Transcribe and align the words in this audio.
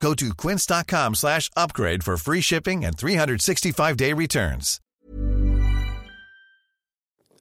Go 0.00 0.14
to 0.14 0.34
quince.com 0.34 1.14
slash 1.14 1.50
upgrade 1.56 2.04
for 2.04 2.16
free 2.16 2.42
shipping 2.42 2.84
and 2.84 2.96
365-day 2.96 4.12
returns. 4.12 4.80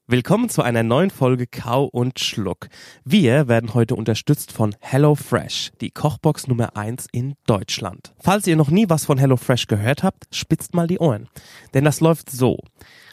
Willkommen 0.08 0.50
zu 0.50 0.62
einer 0.62 0.84
neuen 0.84 1.10
Folge 1.10 1.48
Kau 1.48 1.86
und 1.86 2.20
Schluck. 2.20 2.68
Wir 3.04 3.48
werden 3.48 3.74
heute 3.74 3.96
unterstützt 3.96 4.52
von 4.52 4.76
HelloFresh, 4.80 5.72
die 5.82 5.90
Kochbox 5.90 6.48
Nummer 6.48 6.78
1 6.78 7.08
in 7.12 7.34
Deutschland. 7.48 8.14
Falls 8.20 8.46
ihr 8.46 8.56
noch 8.56 8.70
nie 8.70 8.88
was 8.88 9.06
von 9.06 9.18
HelloFresh 9.18 9.66
gehört 9.66 10.04
habt, 10.04 10.26
spitzt 10.32 10.76
mal 10.76 10.86
die 10.86 11.00
Ohren. 11.00 11.28
Denn 11.74 11.86
das 11.86 12.02
läuft 12.02 12.30
so. 12.30 12.60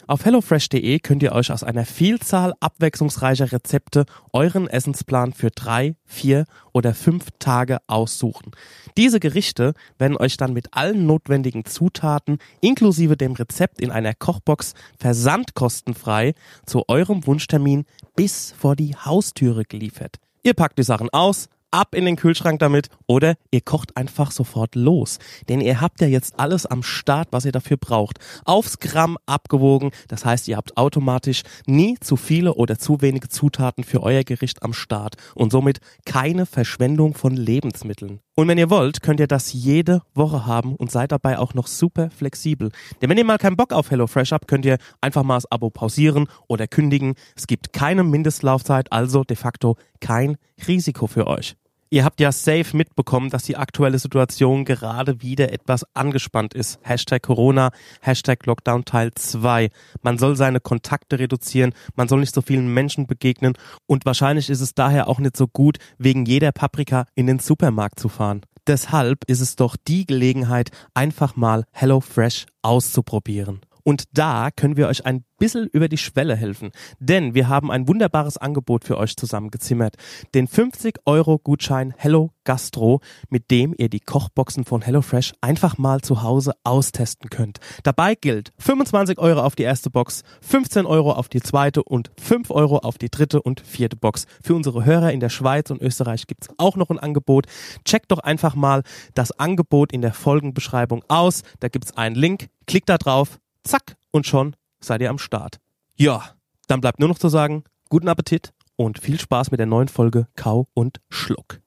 Auf 0.05 0.25
hellofresh.de 0.25 0.99
könnt 0.99 1.23
ihr 1.23 1.31
euch 1.31 1.49
aus 1.51 1.63
einer 1.63 1.85
Vielzahl 1.85 2.53
abwechslungsreicher 2.59 3.53
Rezepte 3.53 4.05
euren 4.33 4.67
Essensplan 4.67 5.31
für 5.31 5.49
drei, 5.49 5.95
vier 6.05 6.45
oder 6.73 6.93
fünf 6.93 7.27
Tage 7.39 7.77
aussuchen. 7.87 8.51
Diese 8.97 9.21
Gerichte 9.21 9.73
werden 9.97 10.17
euch 10.17 10.35
dann 10.35 10.51
mit 10.51 10.73
allen 10.73 11.05
notwendigen 11.05 11.63
Zutaten 11.63 12.39
inklusive 12.59 13.15
dem 13.15 13.31
Rezept 13.31 13.79
in 13.79 13.91
einer 13.91 14.13
Kochbox 14.13 14.73
versandkostenfrei 14.99 16.33
zu 16.65 16.83
eurem 16.89 17.25
Wunschtermin 17.25 17.85
bis 18.15 18.53
vor 18.57 18.75
die 18.75 18.95
Haustüre 18.97 19.63
geliefert. 19.63 20.17
Ihr 20.43 20.53
packt 20.53 20.77
die 20.77 20.83
Sachen 20.83 21.09
aus, 21.11 21.47
ab 21.73 21.95
in 21.95 22.05
den 22.05 22.15
Kühlschrank 22.15 22.59
damit 22.59 22.89
oder 23.07 23.35
ihr 23.51 23.61
kocht 23.61 23.97
einfach 23.97 24.31
sofort 24.31 24.75
los. 24.75 25.19
Denn 25.49 25.59
ihr 25.59 25.81
habt 25.81 25.99
ja 26.01 26.07
jetzt 26.07 26.39
alles 26.39 26.65
am 26.65 26.83
Start, 26.83 27.29
was 27.31 27.45
ihr 27.45 27.51
dafür 27.51 27.77
braucht. 27.77 28.19
Aufs 28.45 28.79
Gramm 28.79 29.17
abgewogen. 29.25 29.91
Das 30.07 30.23
heißt, 30.23 30.47
ihr 30.47 30.55
habt 30.55 30.77
automatisch 30.77 31.41
nie 31.65 31.97
zu 31.99 32.15
viele 32.15 32.53
oder 32.53 32.77
zu 32.77 33.01
wenige 33.01 33.27
Zutaten 33.27 33.83
für 33.83 34.03
euer 34.03 34.23
Gericht 34.23 34.63
am 34.63 34.73
Start 34.73 35.15
und 35.35 35.51
somit 35.51 35.79
keine 36.05 36.45
Verschwendung 36.45 37.15
von 37.15 37.35
Lebensmitteln. 37.35 38.19
Und 38.35 38.47
wenn 38.47 38.57
ihr 38.57 38.69
wollt, 38.69 39.01
könnt 39.01 39.19
ihr 39.19 39.27
das 39.27 39.53
jede 39.53 40.01
Woche 40.15 40.45
haben 40.45 40.75
und 40.75 40.91
seid 40.91 41.11
dabei 41.11 41.37
auch 41.37 41.53
noch 41.53 41.67
super 41.67 42.09
flexibel. 42.09 42.71
Denn 43.01 43.09
wenn 43.09 43.17
ihr 43.17 43.25
mal 43.25 43.37
keinen 43.37 43.57
Bock 43.57 43.73
auf 43.73 43.91
HelloFresh 43.91 44.31
habt, 44.31 44.47
könnt 44.47 44.65
ihr 44.65 44.77
einfach 45.01 45.23
mal 45.23 45.35
das 45.35 45.51
Abo 45.51 45.69
pausieren 45.69 46.27
oder 46.47 46.67
kündigen. 46.67 47.13
Es 47.35 47.45
gibt 47.45 47.73
keine 47.73 48.03
Mindestlaufzeit, 48.03 48.91
also 48.91 49.23
de 49.23 49.37
facto 49.37 49.77
kein 49.99 50.37
Risiko 50.67 51.05
für 51.05 51.27
euch. 51.27 51.55
Ihr 51.93 52.05
habt 52.05 52.19
ja 52.19 52.31
safe 52.31 52.75
mitbekommen, 52.75 53.29
dass 53.29 53.43
die 53.43 53.55
aktuelle 53.55 53.99
Situation 53.99 54.65
gerade 54.65 55.21
wieder 55.21 55.51
etwas 55.51 55.85
angespannt 55.93 56.55
ist. 56.55 56.79
Hashtag 56.81 57.21
Corona, 57.21 57.69
Hashtag 58.01 58.47
Lockdown 58.47 58.83
Teil 58.83 59.11
2. 59.13 59.69
Man 60.01 60.17
soll 60.17 60.35
seine 60.35 60.59
Kontakte 60.59 61.19
reduzieren, 61.19 61.75
man 61.95 62.07
soll 62.07 62.21
nicht 62.21 62.33
so 62.33 62.41
vielen 62.41 62.73
Menschen 62.73 63.05
begegnen 63.05 63.53
und 63.85 64.07
wahrscheinlich 64.07 64.49
ist 64.49 64.61
es 64.61 64.73
daher 64.73 65.07
auch 65.07 65.19
nicht 65.19 65.37
so 65.37 65.47
gut, 65.47 65.77
wegen 65.99 66.25
jeder 66.25 66.51
Paprika 66.51 67.05
in 67.13 67.27
den 67.27 67.37
Supermarkt 67.37 67.99
zu 67.99 68.09
fahren. 68.09 68.41
Deshalb 68.65 69.25
ist 69.27 69.41
es 69.41 69.55
doch 69.55 69.75
die 69.75 70.07
Gelegenheit, 70.07 70.71
einfach 70.95 71.35
mal 71.35 71.63
HelloFresh 71.73 72.47
auszuprobieren. 72.63 73.61
Und 73.83 74.05
da 74.13 74.49
können 74.51 74.77
wir 74.77 74.87
euch 74.87 75.05
ein 75.05 75.23
bisschen 75.37 75.67
über 75.67 75.89
die 75.89 75.97
Schwelle 75.97 76.35
helfen. 76.35 76.71
Denn 76.99 77.35
wir 77.35 77.49
haben 77.49 77.69
ein 77.69 77.87
wunderbares 77.87 78.37
Angebot 78.37 78.85
für 78.85 78.97
euch 78.97 79.17
zusammengezimmert. 79.17 79.95
Den 80.33 80.47
50 80.47 80.99
Euro 81.05 81.37
Gutschein 81.37 81.93
Hello 81.97 82.31
Gastro, 82.45 83.01
mit 83.29 83.51
dem 83.51 83.73
ihr 83.77 83.89
die 83.89 83.99
Kochboxen 83.99 84.63
von 84.63 84.81
HelloFresh 84.81 85.33
einfach 85.41 85.77
mal 85.77 86.01
zu 86.01 86.21
Hause 86.21 86.53
austesten 86.63 87.29
könnt. 87.29 87.59
Dabei 87.83 88.15
gilt 88.15 88.53
25 88.59 89.19
Euro 89.19 89.41
auf 89.41 89.55
die 89.55 89.63
erste 89.63 89.89
Box, 89.89 90.23
15 90.41 90.85
Euro 90.85 91.11
auf 91.11 91.27
die 91.27 91.41
zweite 91.41 91.83
und 91.83 92.11
5 92.21 92.49
Euro 92.51 92.77
auf 92.77 92.97
die 92.97 93.09
dritte 93.09 93.41
und 93.41 93.59
vierte 93.59 93.97
Box. 93.97 94.27
Für 94.41 94.55
unsere 94.55 94.85
Hörer 94.85 95.11
in 95.11 95.19
der 95.19 95.29
Schweiz 95.29 95.71
und 95.71 95.81
Österreich 95.81 96.27
gibt's 96.27 96.47
auch 96.57 96.77
noch 96.77 96.89
ein 96.89 96.99
Angebot. 96.99 97.47
Checkt 97.83 98.11
doch 98.11 98.19
einfach 98.19 98.55
mal 98.55 98.83
das 99.13 99.37
Angebot 99.37 99.91
in 99.91 100.01
der 100.01 100.13
Folgenbeschreibung 100.13 101.03
aus. 101.09 101.41
Da 101.59 101.67
gibt's 101.67 101.97
einen 101.97 102.15
Link. 102.15 102.47
Klickt 102.65 102.87
da 102.87 102.97
drauf, 102.97 103.39
zack, 103.63 103.95
und 104.11 104.27
schon 104.27 104.55
seid 104.79 105.01
ihr 105.01 105.09
am 105.09 105.17
Start. 105.17 105.59
Ja, 105.95 106.23
dann 106.67 106.81
bleibt 106.81 106.99
nur 106.99 107.09
noch 107.09 107.19
zu 107.19 107.29
sagen, 107.29 107.63
guten 107.89 108.07
Appetit 108.07 108.53
und 108.75 108.99
viel 108.99 109.19
Spaß 109.19 109.51
mit 109.51 109.59
der 109.59 109.67
neuen 109.67 109.87
Folge 109.87 110.27
Kau 110.35 110.67
und 110.73 110.99
Schluck. 111.09 111.61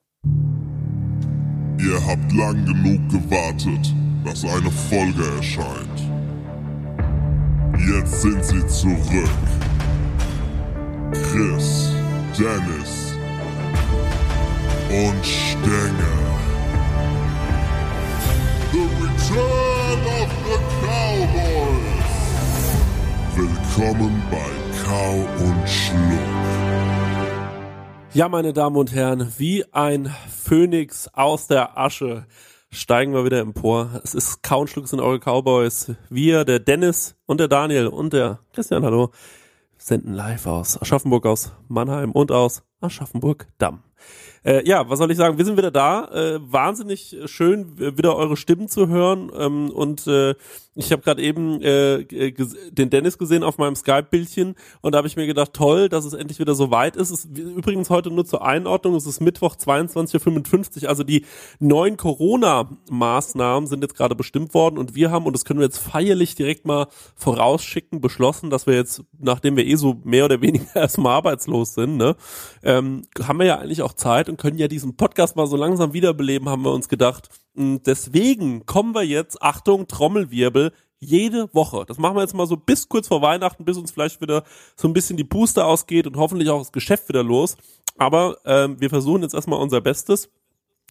Ihr 1.78 2.06
habt 2.06 2.32
lang 2.32 2.64
genug 2.64 3.08
gewartet, 3.10 3.94
dass 4.24 4.44
eine 4.44 4.70
Folge 4.70 5.24
erscheint. 5.36 6.00
Jetzt 7.78 8.22
sind 8.22 8.44
sie 8.44 8.66
zurück. 8.66 9.28
Chris, 11.12 11.92
Dennis 12.36 13.14
und 14.88 15.24
Stenger. 15.24 16.26
The 18.72 18.82
Return 19.00 20.00
of 20.20 20.30
the 20.46 20.58
Cowboys. 20.84 21.75
Willkommen 23.36 24.22
bei 24.30 24.50
Kau 24.82 25.44
und 25.44 25.68
Schluck. 25.68 26.00
Ja, 28.14 28.30
meine 28.30 28.54
Damen 28.54 28.76
und 28.76 28.94
Herren, 28.94 29.30
wie 29.36 29.62
ein 29.74 30.10
Phönix 30.30 31.06
aus 31.08 31.46
der 31.46 31.76
Asche 31.76 32.24
steigen 32.70 33.12
wir 33.12 33.26
wieder 33.26 33.40
empor. 33.40 34.00
Es 34.02 34.14
ist 34.14 34.42
Kau 34.42 34.60
und 34.62 34.70
Schluck 34.70 34.88
sind 34.88 35.00
eure 35.00 35.20
Cowboys. 35.20 35.92
Wir, 36.08 36.46
der 36.46 36.60
Dennis 36.60 37.14
und 37.26 37.38
der 37.38 37.48
Daniel 37.48 37.88
und 37.88 38.14
der 38.14 38.38
Christian, 38.54 38.86
hallo, 38.86 39.10
senden 39.76 40.14
live 40.14 40.46
aus 40.46 40.80
Aschaffenburg, 40.80 41.26
aus 41.26 41.52
Mannheim 41.68 42.12
und 42.12 42.32
aus 42.32 42.62
Aschaffenburg-Damm. 42.80 43.82
Äh, 44.44 44.66
ja, 44.66 44.88
was 44.88 44.98
soll 44.98 45.10
ich 45.10 45.16
sagen? 45.16 45.38
Wir 45.38 45.44
sind 45.44 45.56
wieder 45.56 45.70
da. 45.70 46.04
Äh, 46.12 46.40
wahnsinnig 46.40 47.16
schön, 47.26 47.78
wieder 47.78 48.16
eure 48.16 48.36
Stimmen 48.36 48.68
zu 48.68 48.88
hören. 48.88 49.30
Ähm, 49.36 49.70
und 49.70 50.06
äh, 50.06 50.34
ich 50.76 50.92
habe 50.92 51.02
gerade 51.02 51.22
eben 51.22 51.62
äh, 51.62 52.04
den 52.70 52.90
Dennis 52.90 53.16
gesehen 53.16 53.42
auf 53.42 53.56
meinem 53.56 53.74
Skype-Bildchen 53.74 54.54
und 54.82 54.92
da 54.92 54.98
habe 54.98 55.08
ich 55.08 55.16
mir 55.16 55.26
gedacht, 55.26 55.54
toll, 55.54 55.88
dass 55.88 56.04
es 56.04 56.12
endlich 56.12 56.38
wieder 56.38 56.54
so 56.54 56.70
weit 56.70 56.96
ist. 56.96 57.10
Es 57.10 57.24
ist 57.24 57.38
übrigens 57.38 57.88
heute 57.88 58.10
nur 58.10 58.26
zur 58.26 58.44
Einordnung, 58.44 58.94
es 58.94 59.06
ist 59.06 59.20
Mittwoch 59.20 59.56
22.55 59.56 60.82
Uhr, 60.82 60.88
also 60.90 61.02
die 61.02 61.24
neuen 61.60 61.96
Corona-Maßnahmen 61.96 63.66
sind 63.66 63.82
jetzt 63.82 63.96
gerade 63.96 64.14
bestimmt 64.14 64.52
worden 64.52 64.76
und 64.76 64.94
wir 64.94 65.10
haben, 65.10 65.24
und 65.24 65.32
das 65.32 65.46
können 65.46 65.60
wir 65.60 65.66
jetzt 65.66 65.78
feierlich 65.78 66.34
direkt 66.34 66.66
mal 66.66 66.88
vorausschicken, 67.14 68.02
beschlossen, 68.02 68.50
dass 68.50 68.66
wir 68.66 68.74
jetzt, 68.74 69.02
nachdem 69.18 69.56
wir 69.56 69.66
eh 69.66 69.76
so 69.76 69.96
mehr 70.04 70.26
oder 70.26 70.42
weniger 70.42 70.66
erstmal 70.76 71.14
arbeitslos 71.14 71.72
sind, 71.72 71.96
ne, 71.96 72.16
ähm, 72.62 73.06
haben 73.26 73.38
wir 73.38 73.46
ja 73.46 73.58
eigentlich 73.58 73.80
auch 73.80 73.85
Zeit 73.94 74.28
und 74.28 74.36
können 74.36 74.58
ja 74.58 74.68
diesen 74.68 74.96
Podcast 74.96 75.36
mal 75.36 75.46
so 75.46 75.56
langsam 75.56 75.92
wiederbeleben, 75.92 76.48
haben 76.48 76.64
wir 76.64 76.72
uns 76.72 76.88
gedacht. 76.88 77.28
Und 77.54 77.86
deswegen 77.86 78.66
kommen 78.66 78.94
wir 78.94 79.02
jetzt, 79.04 79.40
Achtung, 79.42 79.86
Trommelwirbel, 79.86 80.72
jede 80.98 81.52
Woche. 81.54 81.84
Das 81.86 81.98
machen 81.98 82.16
wir 82.16 82.22
jetzt 82.22 82.34
mal 82.34 82.46
so 82.46 82.56
bis 82.56 82.88
kurz 82.88 83.08
vor 83.08 83.22
Weihnachten, 83.22 83.64
bis 83.64 83.76
uns 83.76 83.90
vielleicht 83.90 84.20
wieder 84.20 84.44
so 84.76 84.88
ein 84.88 84.92
bisschen 84.92 85.16
die 85.16 85.24
Puste 85.24 85.64
ausgeht 85.64 86.06
und 86.06 86.16
hoffentlich 86.16 86.48
auch 86.50 86.58
das 86.58 86.72
Geschäft 86.72 87.08
wieder 87.08 87.22
los. 87.22 87.56
Aber 87.98 88.38
ähm, 88.44 88.80
wir 88.80 88.90
versuchen 88.90 89.22
jetzt 89.22 89.34
erstmal 89.34 89.60
unser 89.60 89.80
Bestes. 89.80 90.30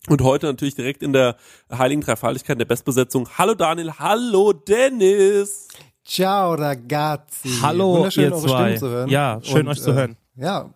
Und 0.08 0.22
heute 0.22 0.46
natürlich 0.46 0.76
direkt 0.76 1.02
in 1.02 1.14
der 1.14 1.36
Heiligen 1.72 2.02
Dreifaltigkeit 2.02 2.60
der 2.60 2.66
Bestbesetzung. 2.66 3.28
Hallo 3.38 3.56
Daniel, 3.56 3.92
hallo 3.98 4.54
Dennis. 4.54 5.68
Ciao 6.04 6.54
ragazzi. 6.54 7.50
Hallo 7.64 7.96
Wunderschön, 7.96 8.26
ihr 8.26 8.32
eure 8.34 8.48
zwei. 8.48 8.76
Stimmen 8.76 8.78
zu 8.78 8.90
hören. 8.90 9.10
Ja, 9.10 9.40
schön 9.42 9.62
Und, 9.62 9.68
euch 9.70 9.82
zu 9.82 9.92
äh, 9.92 9.94
hören. 9.94 10.18
Ja, 10.36 10.70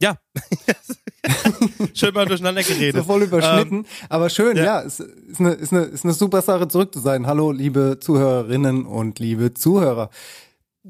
Ja. 0.00 0.16
schön 1.94 2.14
mal 2.14 2.26
durcheinander 2.26 2.62
geredet. 2.62 2.96
so 2.96 3.04
voll 3.04 3.22
überschnitten. 3.22 3.78
Ähm, 3.78 3.86
aber 4.08 4.30
schön, 4.30 4.56
ja. 4.56 4.64
ja, 4.64 4.82
es 4.82 5.00
ist 5.00 5.40
eine, 5.40 5.52
ist, 5.52 5.72
eine, 5.72 5.82
ist 5.82 6.04
eine 6.04 6.14
super 6.14 6.42
Sache, 6.42 6.68
zurück 6.68 6.92
zu 6.92 7.00
sein. 7.00 7.26
Hallo, 7.26 7.52
liebe 7.52 7.98
Zuhörerinnen 8.00 8.86
und 8.86 9.18
liebe 9.18 9.54
Zuhörer. 9.54 10.10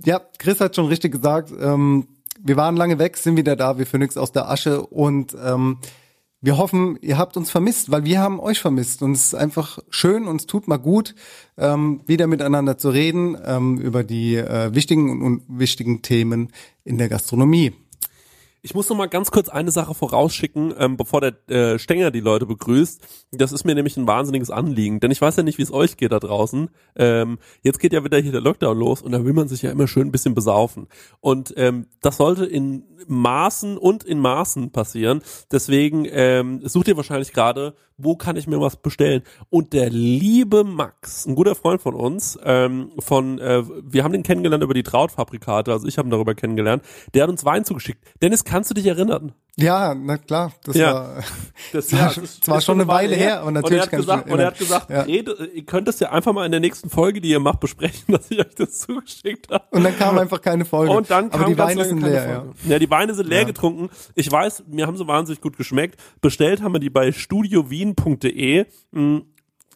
Ja, 0.05 0.21
Chris 0.39 0.61
hat 0.61 0.77
schon 0.77 0.87
richtig 0.87 1.13
gesagt, 1.13 1.53
ähm, 1.61 2.09
wir 2.43 2.57
waren 2.57 2.77
lange 2.77 2.99
weg, 2.99 3.17
sind 3.17 3.37
wieder 3.37 3.57
da, 3.57 3.79
wie 3.79 3.85
Phoenix 3.85 4.17
aus 4.17 4.33
der 4.33 4.51
Asche 4.51 4.83
und 4.83 5.37
ähm, 5.43 5.79
wir 6.45 6.59
hoffen, 6.59 6.99
ihr 7.01 7.17
habt 7.17 7.39
uns 7.39 7.51
vermisst, 7.51 7.91
weil 7.91 8.05
wir 8.05 8.21
haben 8.21 8.39
euch 8.39 8.61
vermisst. 8.61 9.01
Und 9.01 9.13
es 9.13 9.27
ist 9.27 9.35
einfach 9.35 9.79
schön 9.89 10.27
und 10.27 10.43
es 10.43 10.47
tut 10.47 10.69
mal 10.69 10.77
gut, 10.77 11.15
ähm, 11.57 12.03
wieder 12.05 12.27
miteinander 12.27 12.77
zu 12.77 12.91
reden 12.91 13.35
ähm, 13.47 13.79
über 13.79 14.05
die 14.05 14.37
äh, 14.37 14.75
wichtigen 14.75 15.11
und 15.11 15.23
unwichtigen 15.49 16.03
Themen 16.03 16.53
in 16.85 16.99
der 16.99 17.09
Gastronomie. 17.09 17.73
Ich 18.65 18.73
muss 18.73 18.89
noch 18.89 18.97
mal 18.97 19.11
ganz 19.11 19.31
kurz 19.31 19.51
eine 19.51 19.71
Sache 19.71 19.93
vorausschicken, 19.93 20.73
ähm, 20.79 20.97
bevor 20.97 21.21
der 21.21 21.51
äh, 21.51 21.79
Stenger 21.79 22.11
die 22.11 22.21
Leute 22.21 22.47
begrüßt. 22.47 22.99
Das 23.33 23.53
ist 23.53 23.65
mir 23.65 23.75
nämlich 23.75 23.99
ein 23.99 24.07
wahnsinniges 24.07 24.51
Anliegen, 24.51 25.01
denn 25.01 25.11
ich 25.11 25.21
weiß 25.21 25.37
ja 25.37 25.43
nicht, 25.43 25.59
wie 25.59 25.63
es 25.65 25.71
euch 25.71 25.99
geht 25.99 26.13
da 26.13 26.19
draußen. 26.19 26.71
Ähm, 26.97 27.39
jetzt 27.61 27.79
geht 27.79 27.93
ja 27.93 28.03
wieder 28.05 28.17
hier 28.17 28.33
der 28.33 28.41
Lockdown 28.41 28.79
los 28.79 29.03
und 29.03 29.13
da 29.13 29.23
will 29.23 29.35
man 29.35 29.49
sich 29.49 29.61
ja 29.61 29.71
immer 29.71 29.87
schön 29.87 30.09
ein 30.09 30.13
bisschen 30.13 30.35
besaufen. 30.35 30.89
Und 31.21 31.53
ähm, 31.59 31.89
das 32.01 32.17
sollte 32.17 32.47
in 32.47 32.85
Maßen 33.07 33.77
und 33.77 34.03
in 34.03 34.19
Maßen 34.19 34.71
passieren. 34.71 35.21
Deswegen 35.53 36.07
ähm, 36.09 36.67
sucht 36.67 36.89
ihr 36.89 36.97
wahrscheinlich 36.97 37.35
gerade, 37.35 37.75
wo 37.97 38.17
kann 38.17 38.37
ich 38.37 38.47
mir 38.47 38.61
was 38.61 38.77
bestellen? 38.77 39.23
Und 39.51 39.73
der 39.73 39.91
liebe 39.91 40.65
Max, 40.65 41.27
ein 41.27 41.35
guter 41.35 41.55
Freund 41.55 41.81
von 41.81 41.95
uns, 41.95 42.39
ähm, 42.45 42.91
von, 42.99 43.39
äh, 43.39 43.63
wir 43.83 44.05
haben 44.05 44.13
den 44.13 44.23
kennengelernt 44.23 44.65
über 44.65 44.75
die 44.75 44.83
Trautfabrikate, 44.83 45.73
also 45.73 45.87
ich 45.87 45.99
habe 45.99 46.09
ihn 46.09 46.11
darüber 46.11 46.35
kennengelernt, 46.35 46.83
der 47.15 47.25
hat 47.25 47.31
uns 47.31 47.45
Wein 47.45 47.65
zugeschickt. 47.65 48.05
Dennis, 48.23 48.45
kannst 48.45 48.71
du 48.71 48.75
dich 48.75 48.87
erinnern? 48.87 49.33
Ja, 49.57 49.95
na 49.95 50.19
klar, 50.19 50.53
das 50.65 50.75
Ja. 50.75 50.95
war, 50.95 51.15
Das, 51.73 51.87
das 51.89 51.93
war, 52.01 52.13
das 52.25 52.49
war 52.49 52.61
schon 52.61 52.81
eine 52.81 52.89
Weile 52.89 53.15
her, 53.15 53.39
aber 53.39 53.47
und 53.49 53.55
natürlich 53.55 53.79
er 53.79 53.83
hat 53.83 53.91
kann 53.91 54.01
gesagt, 54.01 54.31
und 54.31 54.39
er 54.41 54.47
hat 54.49 54.59
gesagt, 54.59 54.91
Ja. 54.91 55.03
rede, 55.03 55.49
ihr 55.55 55.65
könnt 55.65 55.87
es 55.87 56.01
ja 56.01 56.11
einfach 56.11 56.33
mal 56.33 56.45
in 56.45 56.51
der 56.51 56.61
nächsten 56.61 56.91
Folge, 56.91 57.21
die 57.21 57.29
ihr 57.31 57.39
macht, 57.39 57.61
besprechen, 57.61 58.03
dass 58.09 58.31
ich 58.33 58.41
euch 58.41 58.55
das 58.57 58.81
zugeschickt 58.81 59.51
habe. 59.53 59.65
Und 59.71 59.85
dann 59.85 59.97
kam 59.97 60.19
einfach 60.19 60.41
keine 60.43 60.65
Folge. 60.65 60.93
Und 60.93 61.09
dann 61.09 61.31
kam 61.31 61.43
aber 61.43 61.51
die 61.51 61.59
Weine 61.59 61.85
sind 61.85 62.01
leer, 62.01 62.29
ja. 62.29 62.41
Folge. 62.41 62.55
ja. 62.67 62.79
die 62.81 62.91
Weine 62.91 63.15
sind 63.15 63.29
leer 63.29 63.43
Ja. 63.43 63.47
getrunken. 63.47 63.91
Ich 64.17 64.31
weiß, 64.31 64.65
mir 64.67 64.89
haben 64.89 64.97
sie 64.97 65.07
wahnsinnig 65.07 65.41
gut 65.41 65.57
geschmeckt. 65.57 66.01
Bestellt 66.21 66.61
haben 66.61 66.73
wir 66.73 66.81
die 66.81 66.91
bei 66.91 67.13
studiowien.de. 67.13 68.67
Mm, 68.91 69.19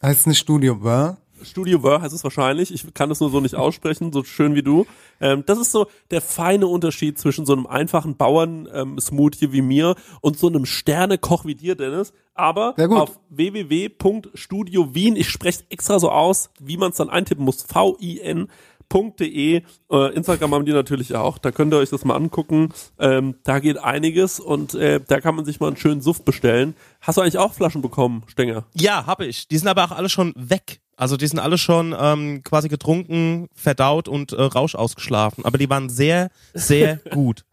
Heißt 0.01 0.27
nicht 0.27 0.39
Studio, 0.39 0.81
wa? 0.83 1.17
Studio 1.43 1.83
Wör 1.83 2.01
heißt 2.01 2.13
es 2.13 2.23
wahrscheinlich. 2.23 2.73
Ich 2.73 2.93
kann 2.93 3.11
es 3.11 3.19
nur 3.19 3.29
so 3.29 3.39
nicht 3.39 3.55
aussprechen, 3.59 4.11
so 4.11 4.23
schön 4.23 4.55
wie 4.55 4.63
du. 4.63 4.85
Ähm, 5.21 5.43
das 5.45 5.59
ist 5.59 5.71
so 5.71 5.87
der 6.11 6.21
feine 6.21 6.67
Unterschied 6.67 7.17
zwischen 7.19 7.45
so 7.45 7.53
einem 7.53 7.67
einfachen 7.67 8.15
Bauern-Smoothie 8.15 9.51
wie 9.51 9.61
mir 9.61 9.95
und 10.21 10.37
so 10.37 10.47
einem 10.47 10.65
Sterne-Koch 10.65 11.45
wie 11.45 11.55
dir, 11.55 11.75
Dennis. 11.75 12.13
Aber 12.33 12.75
auf 12.91 13.19
www.studiowien, 13.29 15.15
ich 15.17 15.29
spreche 15.29 15.63
extra 15.69 15.99
so 15.99 16.09
aus, 16.09 16.51
wie 16.59 16.77
man 16.77 16.91
es 16.91 16.97
dann 16.97 17.09
eintippen 17.09 17.43
muss, 17.43 17.63
V-I-N. 17.63 18.47
.de, 18.91 19.61
äh, 19.91 20.13
Instagram 20.15 20.53
haben 20.55 20.65
die 20.65 20.73
natürlich 20.73 21.15
auch, 21.15 21.37
da 21.37 21.51
könnt 21.51 21.73
ihr 21.73 21.77
euch 21.77 21.89
das 21.89 22.05
mal 22.05 22.15
angucken, 22.15 22.69
ähm, 22.97 23.35
da 23.43 23.59
geht 23.59 23.77
einiges 23.77 24.39
und 24.39 24.73
äh, 24.73 24.99
da 25.05 25.21
kann 25.21 25.35
man 25.35 25.45
sich 25.45 25.59
mal 25.59 25.67
einen 25.67 25.77
schönen 25.77 26.01
Suff 26.01 26.25
bestellen. 26.25 26.75
Hast 26.99 27.17
du 27.17 27.21
eigentlich 27.21 27.37
auch 27.37 27.53
Flaschen 27.53 27.81
bekommen, 27.81 28.23
Stenger? 28.27 28.65
Ja, 28.73 29.05
habe 29.05 29.27
ich. 29.27 29.47
Die 29.47 29.57
sind 29.57 29.67
aber 29.67 29.85
auch 29.85 29.91
alle 29.91 30.09
schon 30.09 30.33
weg. 30.35 30.81
Also 30.99 31.15
die 31.15 31.27
sind 31.27 31.39
alle 31.39 31.57
schon 31.57 31.95
ähm, 31.97 32.41
quasi 32.43 32.67
getrunken, 32.67 33.47
verdaut 33.53 34.07
und 34.09 34.33
äh, 34.33 34.41
Rausch 34.41 34.75
ausgeschlafen. 34.75 35.45
Aber 35.45 35.57
die 35.57 35.69
waren 35.69 35.87
sehr, 35.89 36.29
sehr 36.53 36.97
gut. 37.11 37.45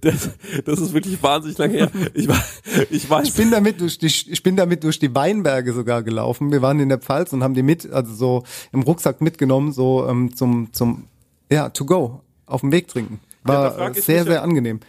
Das, 0.00 0.30
das 0.64 0.78
ist 0.80 0.92
wirklich 0.94 1.20
wahnsinnig 1.22 1.58
lange 1.58 1.72
her. 1.74 1.90
Ich, 2.14 2.28
wa- 2.28 2.42
ich 2.90 3.08
weiß. 3.10 3.28
Ich 3.28 3.34
bin 3.34 3.50
damit 3.50 3.80
durch 3.80 3.98
die, 3.98 4.06
ich 4.06 4.42
bin 4.42 4.54
damit 4.56 4.84
durch 4.84 4.98
die 5.00 5.12
Weinberge 5.14 5.72
sogar 5.72 6.02
gelaufen. 6.04 6.52
Wir 6.52 6.62
waren 6.62 6.78
in 6.78 6.88
der 6.88 6.98
Pfalz 6.98 7.32
und 7.32 7.42
haben 7.42 7.54
die 7.54 7.62
mit, 7.64 7.90
also 7.90 8.12
so 8.14 8.42
im 8.72 8.82
Rucksack 8.82 9.20
mitgenommen, 9.20 9.72
so 9.72 10.06
ähm, 10.08 10.34
zum, 10.36 10.72
zum, 10.72 11.08
ja, 11.50 11.68
to 11.70 11.84
go, 11.84 12.20
auf 12.46 12.60
dem 12.60 12.70
Weg 12.72 12.86
trinken. 12.88 13.18
Ja, 13.46 13.76
War 13.76 13.90
ich 13.90 14.04
sehr, 14.04 14.20
mich 14.20 14.26
ja- 14.26 14.32
sehr 14.34 14.42
angenehm. 14.42 14.80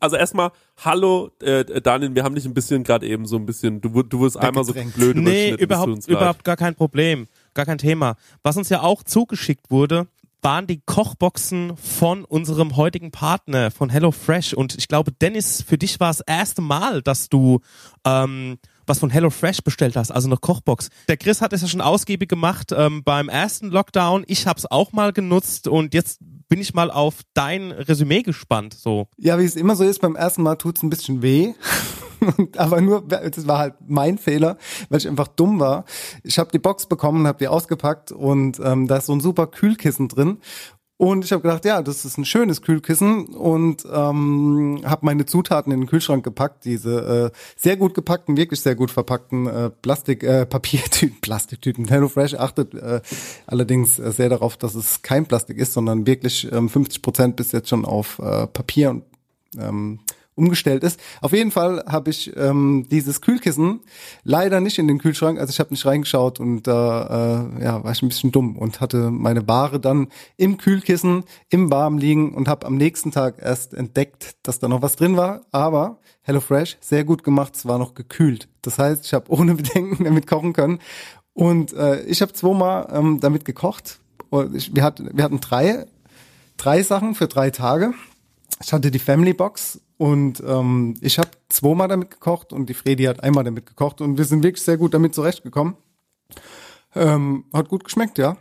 Also 0.00 0.16
erstmal, 0.16 0.50
hallo, 0.84 1.30
äh, 1.40 1.64
Daniel, 1.80 2.14
wir 2.14 2.24
haben 2.24 2.34
dich 2.34 2.44
ein 2.44 2.54
bisschen 2.54 2.84
gerade 2.84 3.06
eben 3.06 3.26
so 3.26 3.36
ein 3.36 3.46
bisschen, 3.46 3.80
du, 3.80 4.02
du 4.02 4.20
wirst 4.20 4.36
einmal 4.36 4.64
so 4.64 4.72
blöd 4.72 5.16
Nee, 5.16 5.52
überhaupt, 5.54 6.06
überhaupt 6.08 6.44
gar 6.44 6.56
kein 6.56 6.74
Problem. 6.74 7.26
Gar 7.54 7.66
kein 7.66 7.78
Thema. 7.78 8.16
Was 8.42 8.56
uns 8.56 8.68
ja 8.68 8.82
auch 8.82 9.02
zugeschickt 9.02 9.70
wurde, 9.70 10.06
waren 10.42 10.66
die 10.66 10.80
Kochboxen 10.84 11.76
von 11.76 12.24
unserem 12.24 12.76
heutigen 12.76 13.10
Partner 13.10 13.70
von 13.70 13.90
HelloFresh. 13.90 14.54
Und 14.54 14.76
ich 14.76 14.88
glaube, 14.88 15.12
Dennis, 15.12 15.62
für 15.66 15.78
dich 15.78 15.98
war 15.98 16.10
es 16.10 16.18
das 16.18 16.26
erste 16.26 16.62
Mal, 16.62 17.02
dass 17.02 17.28
du 17.28 17.60
ähm, 18.04 18.58
was 18.86 18.98
von 18.98 19.10
HelloFresh 19.10 19.62
bestellt 19.62 19.96
hast, 19.96 20.10
also 20.10 20.28
eine 20.28 20.36
Kochbox. 20.36 20.88
Der 21.08 21.16
Chris 21.16 21.40
hat 21.40 21.52
es 21.52 21.62
ja 21.62 21.68
schon 21.68 21.80
ausgiebig 21.80 22.28
gemacht 22.28 22.72
ähm, 22.76 23.02
beim 23.04 23.28
ersten 23.28 23.70
Lockdown. 23.70 24.24
Ich 24.26 24.46
habe 24.46 24.58
es 24.58 24.70
auch 24.70 24.92
mal 24.92 25.12
genutzt 25.12 25.68
und 25.68 25.94
jetzt 25.94 26.20
bin 26.48 26.60
ich 26.60 26.74
mal 26.74 26.90
auf 26.90 27.22
dein 27.34 27.72
Resümee 27.72 28.22
gespannt. 28.22 28.74
So. 28.74 29.08
Ja, 29.16 29.38
wie 29.38 29.44
es 29.44 29.56
immer 29.56 29.76
so 29.76 29.84
ist, 29.84 30.00
beim 30.00 30.16
ersten 30.16 30.42
Mal 30.42 30.56
tut's 30.56 30.82
ein 30.82 30.90
bisschen 30.90 31.22
weh. 31.22 31.54
Aber 32.56 32.80
nur, 32.80 33.06
das 33.06 33.46
war 33.46 33.58
halt 33.58 33.74
mein 33.86 34.18
Fehler, 34.18 34.56
weil 34.88 34.98
ich 34.98 35.08
einfach 35.08 35.28
dumm 35.28 35.60
war. 35.60 35.84
Ich 36.22 36.38
habe 36.38 36.50
die 36.50 36.58
Box 36.58 36.86
bekommen, 36.86 37.26
habe 37.26 37.38
die 37.38 37.48
ausgepackt 37.48 38.12
und 38.12 38.60
ähm, 38.62 38.86
da 38.86 38.96
ist 38.96 39.06
so 39.06 39.12
ein 39.12 39.20
super 39.20 39.46
Kühlkissen 39.46 40.08
drin. 40.08 40.38
Und 40.98 41.26
ich 41.26 41.32
habe 41.32 41.42
gedacht, 41.42 41.66
ja, 41.66 41.82
das 41.82 42.06
ist 42.06 42.16
ein 42.16 42.24
schönes 42.24 42.62
Kühlkissen 42.62 43.26
und 43.26 43.84
ähm, 43.92 44.80
habe 44.84 45.04
meine 45.04 45.26
Zutaten 45.26 45.70
in 45.70 45.80
den 45.80 45.86
Kühlschrank 45.88 46.24
gepackt, 46.24 46.64
diese 46.64 47.32
äh, 47.34 47.38
sehr 47.54 47.76
gut 47.76 47.92
gepackten, 47.92 48.38
wirklich 48.38 48.60
sehr 48.60 48.74
gut 48.74 48.90
verpackten 48.90 49.46
äh, 49.46 49.70
Plastik, 49.70 50.22
äh, 50.22 50.46
Papiertüten, 50.46 51.20
Plastiktüten. 51.20 51.86
HelloFresh 51.88 52.34
achtet 52.34 52.72
äh, 52.74 53.02
allerdings 53.46 53.98
äh, 53.98 54.10
sehr 54.10 54.30
darauf, 54.30 54.56
dass 54.56 54.74
es 54.74 55.02
kein 55.02 55.26
Plastik 55.26 55.58
ist, 55.58 55.74
sondern 55.74 56.06
wirklich 56.06 56.50
ähm, 56.50 56.70
50 56.70 57.02
Prozent 57.02 57.36
bis 57.36 57.52
jetzt 57.52 57.68
schon 57.68 57.84
auf 57.84 58.18
äh, 58.18 58.46
Papier 58.46 58.90
und 58.90 59.04
ähm, 59.58 60.00
umgestellt 60.36 60.84
ist. 60.84 61.00
Auf 61.20 61.32
jeden 61.32 61.50
Fall 61.50 61.82
habe 61.88 62.10
ich 62.10 62.36
ähm, 62.36 62.86
dieses 62.90 63.20
Kühlkissen 63.20 63.80
leider 64.22 64.60
nicht 64.60 64.78
in 64.78 64.86
den 64.86 64.98
Kühlschrank, 64.98 65.40
also 65.40 65.50
ich 65.50 65.58
habe 65.58 65.70
nicht 65.70 65.84
reingeschaut 65.84 66.38
und 66.38 66.62
da 66.66 67.50
äh, 67.58 67.64
ja, 67.64 67.82
war 67.82 67.90
ich 67.90 68.02
ein 68.02 68.08
bisschen 68.08 68.32
dumm 68.32 68.56
und 68.56 68.80
hatte 68.80 69.10
meine 69.10 69.48
Ware 69.48 69.80
dann 69.80 70.08
im 70.36 70.58
Kühlkissen 70.58 71.24
im 71.48 71.70
Warmen 71.70 71.98
liegen 71.98 72.34
und 72.34 72.48
habe 72.48 72.66
am 72.66 72.76
nächsten 72.76 73.10
Tag 73.10 73.36
erst 73.40 73.74
entdeckt, 73.74 74.36
dass 74.42 74.58
da 74.58 74.68
noch 74.68 74.82
was 74.82 74.96
drin 74.96 75.16
war, 75.16 75.46
aber 75.50 75.98
HelloFresh 76.22 76.76
sehr 76.80 77.04
gut 77.04 77.24
gemacht, 77.24 77.56
es 77.56 77.66
war 77.66 77.78
noch 77.78 77.94
gekühlt. 77.94 78.48
Das 78.62 78.78
heißt, 78.78 79.06
ich 79.06 79.14
habe 79.14 79.32
ohne 79.32 79.54
Bedenken 79.56 80.04
damit 80.04 80.26
kochen 80.26 80.52
können 80.52 80.80
und 81.32 81.72
äh, 81.72 82.02
ich 82.04 82.20
habe 82.22 82.32
zweimal 82.34 82.88
ähm, 82.92 83.20
damit 83.20 83.44
gekocht. 83.44 84.00
Und 84.28 84.54
Ich, 84.54 84.74
wir, 84.74 84.82
hatten, 84.82 85.10
wir 85.12 85.24
hatten 85.24 85.40
drei, 85.40 85.86
drei 86.56 86.82
Sachen 86.82 87.14
für 87.14 87.28
drei 87.28 87.50
Tage. 87.50 87.94
Ich 88.62 88.72
hatte 88.72 88.90
die 88.90 88.98
Family 88.98 89.34
Box 89.34 89.80
und 89.98 90.42
ähm, 90.46 90.94
ich 91.00 91.18
habe 91.18 91.30
zweimal 91.48 91.88
damit 91.88 92.10
gekocht 92.10 92.52
und 92.52 92.68
die 92.68 92.74
Fredi 92.74 93.04
hat 93.04 93.22
einmal 93.22 93.44
damit 93.44 93.66
gekocht 93.66 94.00
und 94.00 94.18
wir 94.18 94.24
sind 94.24 94.42
wirklich 94.42 94.62
sehr 94.62 94.76
gut 94.76 94.94
damit 94.94 95.14
zurechtgekommen. 95.14 95.76
Ähm, 96.94 97.44
hat 97.52 97.68
gut 97.68 97.84
geschmeckt, 97.84 98.18
ja. 98.18 98.36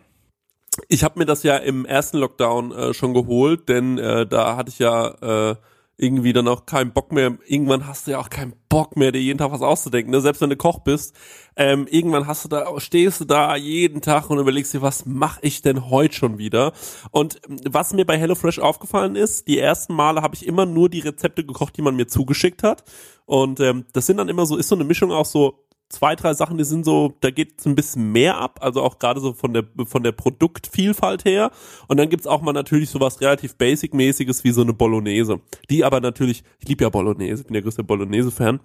Ich 0.90 1.04
habe 1.04 1.20
mir 1.20 1.26
das 1.26 1.44
ja 1.44 1.58
im 1.58 1.86
ersten 1.86 2.18
Lockdown 2.18 2.72
äh, 2.72 2.94
schon 2.94 3.14
geholt, 3.14 3.70
denn 3.70 3.98
äh, 3.98 4.28
da 4.28 4.58
hatte 4.58 4.70
ich 4.70 4.80
ja 4.80 5.52
äh, 5.52 5.56
irgendwie 5.98 6.34
dann 6.34 6.48
auch 6.48 6.66
keinen 6.66 6.92
Bock 6.92 7.12
mehr. 7.12 7.38
Irgendwann 7.48 7.88
hast 7.88 8.08
du 8.08 8.12
ja 8.12 8.20
auch 8.20 8.30
keinen 8.30 8.54
Bock 8.68 8.98
mehr, 8.98 9.12
dir 9.12 9.22
jeden 9.22 9.38
Tag 9.38 9.52
was 9.52 9.62
auszudenken. 9.62 10.12
Ne? 10.12 10.20
Selbst 10.20 10.42
wenn 10.42 10.50
du 10.50 10.58
Koch 10.58 10.80
bist, 10.80 11.16
ähm, 11.56 11.88
irgendwann 11.90 12.28
hast 12.28 12.44
du 12.44 12.50
da, 12.50 12.68
stehst 12.80 13.22
du 13.22 13.26
da 13.26 13.56
jeden 13.56 14.02
Tag 14.02 14.30
und 14.30 14.38
überlegst 14.38 14.74
dir, 14.74 14.82
was 14.82 15.06
mache 15.06 15.40
ich 15.44 15.62
denn 15.62 15.90
heute 15.90 16.14
schon 16.14 16.38
wieder? 16.38 16.74
Und 17.12 17.40
ähm, 17.48 17.58
was 17.70 17.94
mir 17.94 18.06
bei 18.06 18.18
HelloFresh 18.18 18.60
aufgefallen 18.60 19.16
ist, 19.16 19.48
die 19.48 19.60
ersten 19.60 19.94
Male 19.94 20.22
habe 20.22 20.36
ich 20.36 20.46
immer 20.46 20.66
nur 20.66 20.90
die 20.90 21.00
Rezepte 21.00 21.46
gekocht, 21.46 21.78
die 21.78 21.82
man 21.82 21.96
mir 21.96 22.08
zugeschickt 22.08 22.64
hat. 22.64 22.84
Und 23.26 23.60
ähm, 23.60 23.86
das 23.94 24.06
sind 24.06 24.18
dann 24.18 24.30
immer 24.30 24.46
so, 24.46 24.58
ist 24.58 24.68
so 24.68 24.76
eine 24.76 24.84
Mischung 24.84 25.12
auch 25.12 25.26
so 25.26 25.65
zwei, 25.90 26.16
drei 26.16 26.34
Sachen, 26.34 26.58
die 26.58 26.64
sind 26.64 26.86
so, 26.86 27.14
da 27.22 27.32
geht 27.32 27.60
es 27.60 27.66
ein 27.66 27.76
bisschen 27.76 28.12
mehr 28.12 28.38
ab, 28.38 28.60
also 28.62 28.82
auch 28.82 29.00
gerade 29.00 29.20
so 29.20 29.34
von 29.34 29.54
der 29.54 29.66
von 29.86 30.04
der 30.04 30.12
Produktvielfalt 30.12 31.26
her. 31.26 31.52
Und 31.88 31.98
dann 31.98 32.10
gibt's 32.10 32.28
auch 32.28 32.42
mal 32.42 32.54
natürlich 32.54 32.90
sowas 32.90 33.22
relativ 33.22 33.56
Basic-mäßiges 33.56 34.44
wie 34.44 34.52
so 34.52 34.62
eine 34.62 34.74
Bolognese. 34.74 35.40
Die 35.70 35.84
aber 35.84 36.00
natürlich, 36.02 36.44
ich 36.60 36.68
liebe 36.68 36.84
ja 36.84 36.90
Bolognese, 36.90 37.44
bin 37.44 37.54
der 37.54 37.62
größte 37.62 37.84
Bolognese-Fan. 37.84 38.60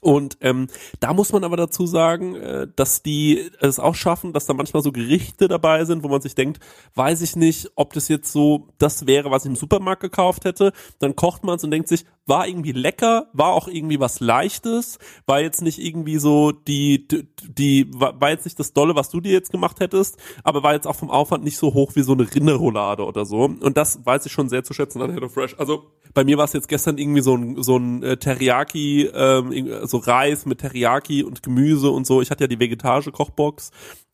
Und 0.00 0.38
ähm, 0.40 0.66
da 1.00 1.12
muss 1.12 1.32
man 1.32 1.44
aber 1.44 1.56
dazu 1.56 1.86
sagen, 1.86 2.34
äh, 2.36 2.66
dass 2.74 3.02
die 3.02 3.50
es 3.60 3.78
auch 3.78 3.94
schaffen, 3.94 4.32
dass 4.32 4.46
da 4.46 4.54
manchmal 4.54 4.82
so 4.82 4.92
Gerichte 4.92 5.48
dabei 5.48 5.84
sind, 5.84 6.02
wo 6.02 6.08
man 6.08 6.20
sich 6.20 6.34
denkt, 6.34 6.60
weiß 6.94 7.22
ich 7.22 7.36
nicht, 7.36 7.70
ob 7.76 7.92
das 7.92 8.08
jetzt 8.08 8.32
so 8.32 8.68
das 8.78 9.06
wäre, 9.06 9.30
was 9.30 9.44
ich 9.44 9.50
im 9.50 9.56
Supermarkt 9.56 10.02
gekauft 10.02 10.44
hätte. 10.44 10.72
Dann 10.98 11.16
kocht 11.16 11.44
man 11.44 11.56
es 11.56 11.64
und 11.64 11.70
denkt 11.70 11.88
sich, 11.88 12.04
war 12.26 12.46
irgendwie 12.46 12.72
lecker, 12.72 13.28
war 13.32 13.52
auch 13.52 13.68
irgendwie 13.68 13.98
was 13.98 14.20
Leichtes, 14.20 14.98
war 15.26 15.40
jetzt 15.40 15.60
nicht 15.60 15.78
irgendwie 15.78 16.18
so 16.18 16.52
die, 16.52 17.06
die, 17.08 17.28
die 17.42 17.90
war 17.92 18.30
jetzt 18.30 18.44
nicht 18.44 18.58
das 18.58 18.72
Dolle, 18.72 18.94
was 18.94 19.10
du 19.10 19.20
dir 19.20 19.32
jetzt 19.32 19.50
gemacht 19.50 19.80
hättest, 19.80 20.16
aber 20.44 20.62
war 20.62 20.74
jetzt 20.74 20.86
auch 20.86 20.96
vom 20.96 21.10
Aufwand 21.10 21.42
nicht 21.42 21.58
so 21.58 21.74
hoch 21.74 21.92
wie 21.94 22.02
so 22.02 22.12
eine 22.12 22.32
Rinderroulade 22.32 23.04
oder 23.04 23.24
so. 23.24 23.44
Und 23.44 23.76
das 23.76 24.04
weiß 24.06 24.26
ich 24.26 24.32
schon 24.32 24.48
sehr 24.48 24.62
zu 24.62 24.72
schätzen 24.72 25.02
an 25.02 25.12
HelloFresh. 25.12 25.56
Also 25.58 25.90
bei 26.14 26.24
mir 26.24 26.38
war 26.38 26.44
es 26.44 26.52
jetzt 26.52 26.68
gestern 26.68 26.98
irgendwie 26.98 27.22
so 27.22 27.36
ein, 27.36 27.62
so 27.62 27.76
ein 27.76 28.02
äh, 28.02 28.16
Teriyaki, 28.16 29.10
ähm, 29.12 29.86
so 29.86 29.98
Reis 29.98 30.46
mit 30.46 30.58
Teriyaki 30.58 31.22
und 31.22 31.42
Gemüse 31.42 31.90
und 31.90 32.06
so. 32.06 32.20
Ich 32.20 32.30
hatte 32.30 32.44
ja 32.44 32.48
die 32.48 32.60
vegetarische 32.60 33.12
Kochbox 33.12 33.70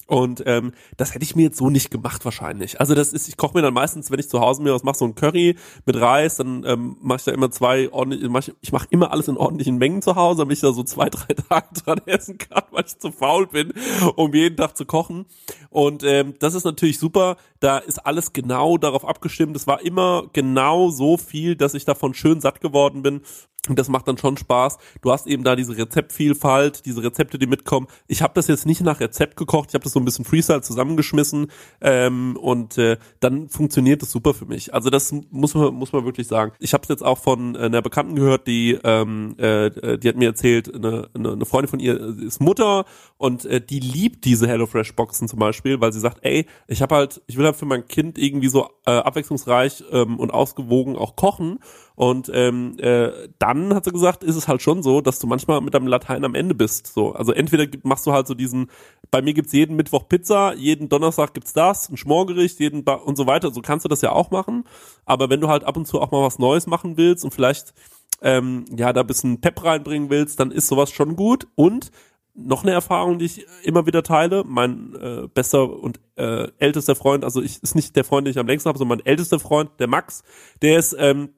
Und 0.09 0.43
ähm, 0.47 0.73
das 0.97 1.13
hätte 1.15 1.23
ich 1.23 1.37
mir 1.37 1.43
jetzt 1.43 1.59
so 1.59 1.69
nicht 1.69 1.91
gemacht 1.91 2.25
wahrscheinlich. 2.25 2.81
Also 2.81 2.95
das 2.95 3.13
ist, 3.13 3.29
ich 3.29 3.37
koche 3.37 3.55
mir 3.55 3.61
dann 3.61 3.75
meistens, 3.75 4.11
wenn 4.11 4.19
ich 4.19 4.31
zu 4.31 4.41
Hause 4.41 4.63
mir 4.63 4.73
was 4.73 4.83
mache, 4.83 4.97
so 4.97 5.05
ein 5.05 5.15
Curry 5.15 5.55
mit 5.85 6.01
Reis, 6.01 6.37
dann 6.37 6.65
ähm, 6.65 6.97
mache 7.03 7.19
ich 7.19 7.25
da 7.25 7.33
immer 7.33 7.51
zwei 7.51 7.93
ordentlich, 7.93 8.27
mach 8.31 8.41
ich, 8.41 8.55
ich 8.63 8.73
mache 8.73 8.87
immer 8.89 9.13
alles 9.13 9.29
in 9.29 9.37
ordentlichen 9.37 9.77
Mengen 9.77 10.01
zu 10.01 10.17
Hause, 10.17 10.39
damit 10.39 10.57
ich 10.57 10.63
da 10.63 10.73
so 10.73 10.83
zwei, 10.83 11.11
drei 11.11 11.35
Tage 11.35 11.67
dran 11.85 12.01
essen 12.07 12.39
kann, 12.39 12.63
weil 12.71 12.85
ich 12.87 12.99
zu 12.99 13.13
faul 13.13 13.49
bin, 13.49 13.75
um 14.17 14.33
jeden 14.33 14.57
Tag 14.57 14.79
zu 14.79 14.87
kochen. 14.87 15.27
Und 15.69 16.03
ähm, 16.05 16.33
das 16.39 16.55
ist 16.55 16.65
natürlich 16.65 16.99
super. 16.99 17.37
Da 17.61 17.77
ist 17.77 17.99
alles 17.99 18.33
genau 18.33 18.79
darauf 18.79 19.07
abgestimmt. 19.07 19.57
Es 19.57 19.67
war 19.67 19.83
immer 19.83 20.25
genau 20.33 20.89
so 20.89 21.19
viel, 21.19 21.55
dass 21.55 21.75
ich 21.75 21.85
davon 21.85 22.15
schön 22.15 22.41
satt 22.41 22.63
geworden 22.63 23.03
bin. 23.03 23.21
Und 23.69 23.79
das 23.79 23.89
macht 23.89 24.09
dann 24.09 24.19
schon 24.19 24.37
Spaß. 24.37 24.79
Du 25.03 25.13
hast 25.13 25.27
eben 25.27 25.45
da 25.45 25.57
diese 25.57 25.77
Rezeptvielfalt, 25.77 26.87
diese 26.87 27.03
Rezepte, 27.03 27.39
die 27.39 27.47
mitkommen. 27.47 27.87
Ich 28.07 28.23
habe 28.23 28.33
das 28.35 28.47
jetzt 28.49 28.67
nicht 28.67 28.81
nach 28.81 29.01
Rezept 29.01 29.37
gekocht, 29.37 29.71
ich 29.71 29.75
habe 29.75 29.85
das 29.85 29.93
so 29.93 30.01
ein 30.01 30.05
bisschen 30.05 30.25
Freestyle 30.25 30.63
zusammengeschmissen 30.63 31.51
ähm, 31.81 32.37
und 32.37 32.79
äh, 32.79 32.97
dann 33.21 33.49
funktioniert 33.49 34.03
das 34.03 34.11
super 34.11 34.35
für 34.35 34.47
mich. 34.47 34.75
Also 34.75 34.91
das 34.91 35.13
muss 35.31 35.55
man 35.55 35.75
muss 35.75 35.93
man 35.93 36.05
wirklich 36.05 36.27
sagen. 36.27 36.53
Ich 36.59 36.73
habe 36.75 36.83
es 36.83 36.89
jetzt 36.89 37.05
auch 37.05 37.19
von 37.19 37.55
äh, 37.55 37.61
einer 37.61 37.83
Bekannten 37.83 38.15
gehört, 38.15 38.47
die 38.47 38.79
ähm, 38.83 39.35
äh, 39.39 39.99
die 39.99 40.09
hat 40.09 40.17
mir 40.17 40.29
erzählt, 40.29 40.75
eine, 40.75 41.09
eine, 41.15 41.47
Freundin 41.47 41.69
von 41.69 41.81
ihr 41.81 41.99
ist 41.99 42.41
Mutter 42.41 42.85
und 43.17 43.45
äh, 43.45 43.61
die 43.61 43.81
liebt 43.81 44.25
diese 44.25 44.47
HelloFresh 44.47 44.95
Boxen 44.95 45.29
zum 45.29 45.39
Beispiel, 45.39 45.81
weil 45.81 45.93
sie 45.93 46.01
sagt, 46.01 46.19
ey, 46.23 46.47
ich 46.67 46.83
habe 46.83 46.95
halt, 46.95 47.23
ich 47.27 47.37
will 47.37 47.45
halt 47.45 47.57
für 47.57 47.67
mein 47.67 47.87
Kind 47.87 48.19
irgendwie 48.19 48.49
so 48.49 48.69
äh, 48.87 48.91
abwechslungsreich 48.91 49.85
ähm, 49.91 50.19
und 50.19 50.31
ausgewogen 50.31 50.97
auch 50.97 51.17
kochen 51.17 51.59
und 51.99 52.31
ähm, 52.33 52.77
äh, 52.79 53.11
dann 53.41 53.75
hat 53.75 53.85
sie 53.85 53.91
gesagt, 53.91 54.23
ist 54.23 54.37
es 54.37 54.47
halt 54.47 54.63
schon 54.63 54.85
so, 54.85 55.01
dass 55.01 55.19
du 55.19 55.27
manchmal 55.27 55.61
mit 55.61 55.75
deinem 55.75 55.89
Latein 55.89 56.25
am 56.25 56.37
Ende 56.37 56.55
bist. 56.55 56.87
So, 56.87 57.11
also 57.11 57.33
entweder 57.33 57.67
machst 57.83 58.07
du 58.07 58.13
halt 58.13 58.29
so 58.29 58.35
diesen, 58.35 58.71
bei 59.11 59.21
mir 59.21 59.35
gibt's 59.35 59.53
jeden 59.53 59.75
Mittwoch 59.75 60.09
Pizza, 60.09 60.55
jeden 60.55 60.89
Donnerstag 60.89 61.35
gibt's 61.35 61.55
das, 61.55 61.89
ein 61.89 61.97
Schmorgericht, 61.97 62.61
jeden 62.61 62.85
ba 62.85 62.95
und 62.95 63.17
so 63.17 63.27
weiter. 63.27 63.51
So 63.51 63.63
kannst 63.63 63.85
du 63.85 63.89
das 63.89 64.01
ja 64.01 64.13
auch 64.13 64.31
machen. 64.31 64.63
Aber 65.07 65.29
wenn 65.29 65.41
du 65.41 65.49
halt 65.49 65.65
ab 65.65 65.77
und 65.77 65.87
zu 65.89 66.01
auch 66.01 66.13
mal 66.13 66.23
was 66.23 66.39
Neues 66.39 66.69
machen 66.69 66.97
willst 66.97 67.25
und 67.25 67.35
vielleicht 67.35 67.75
ähm, 68.23 68.65
ja 68.71 68.93
da 68.93 69.03
bisschen 69.03 69.41
Pep 69.41 69.65
reinbringen 69.65 70.09
willst, 70.09 70.39
dann 70.39 70.53
ist 70.53 70.69
sowas 70.69 70.93
schon 70.93 71.17
gut. 71.17 71.49
Und 71.57 71.91
noch 72.33 72.63
eine 72.63 72.71
Erfahrung, 72.71 73.19
die 73.19 73.25
ich 73.25 73.45
immer 73.65 73.87
wieder 73.87 74.05
teile. 74.05 74.45
Mein 74.47 74.95
äh, 74.95 75.27
bester 75.27 75.69
und 75.69 75.99
äh, 76.15 76.47
ältester 76.59 76.95
Freund, 76.95 77.25
also 77.25 77.43
ich 77.43 77.61
ist 77.61 77.75
nicht 77.75 77.97
der 77.97 78.05
Freund, 78.05 78.29
den 78.29 78.31
ich 78.31 78.39
am 78.39 78.47
längsten 78.47 78.69
habe, 78.69 78.79
sondern 78.79 78.99
mein 78.99 79.07
ältester 79.07 79.41
Freund, 79.41 79.71
der 79.81 79.89
Max, 79.89 80.23
der 80.63 80.79
ist 80.79 80.95
ähm, 80.97 81.31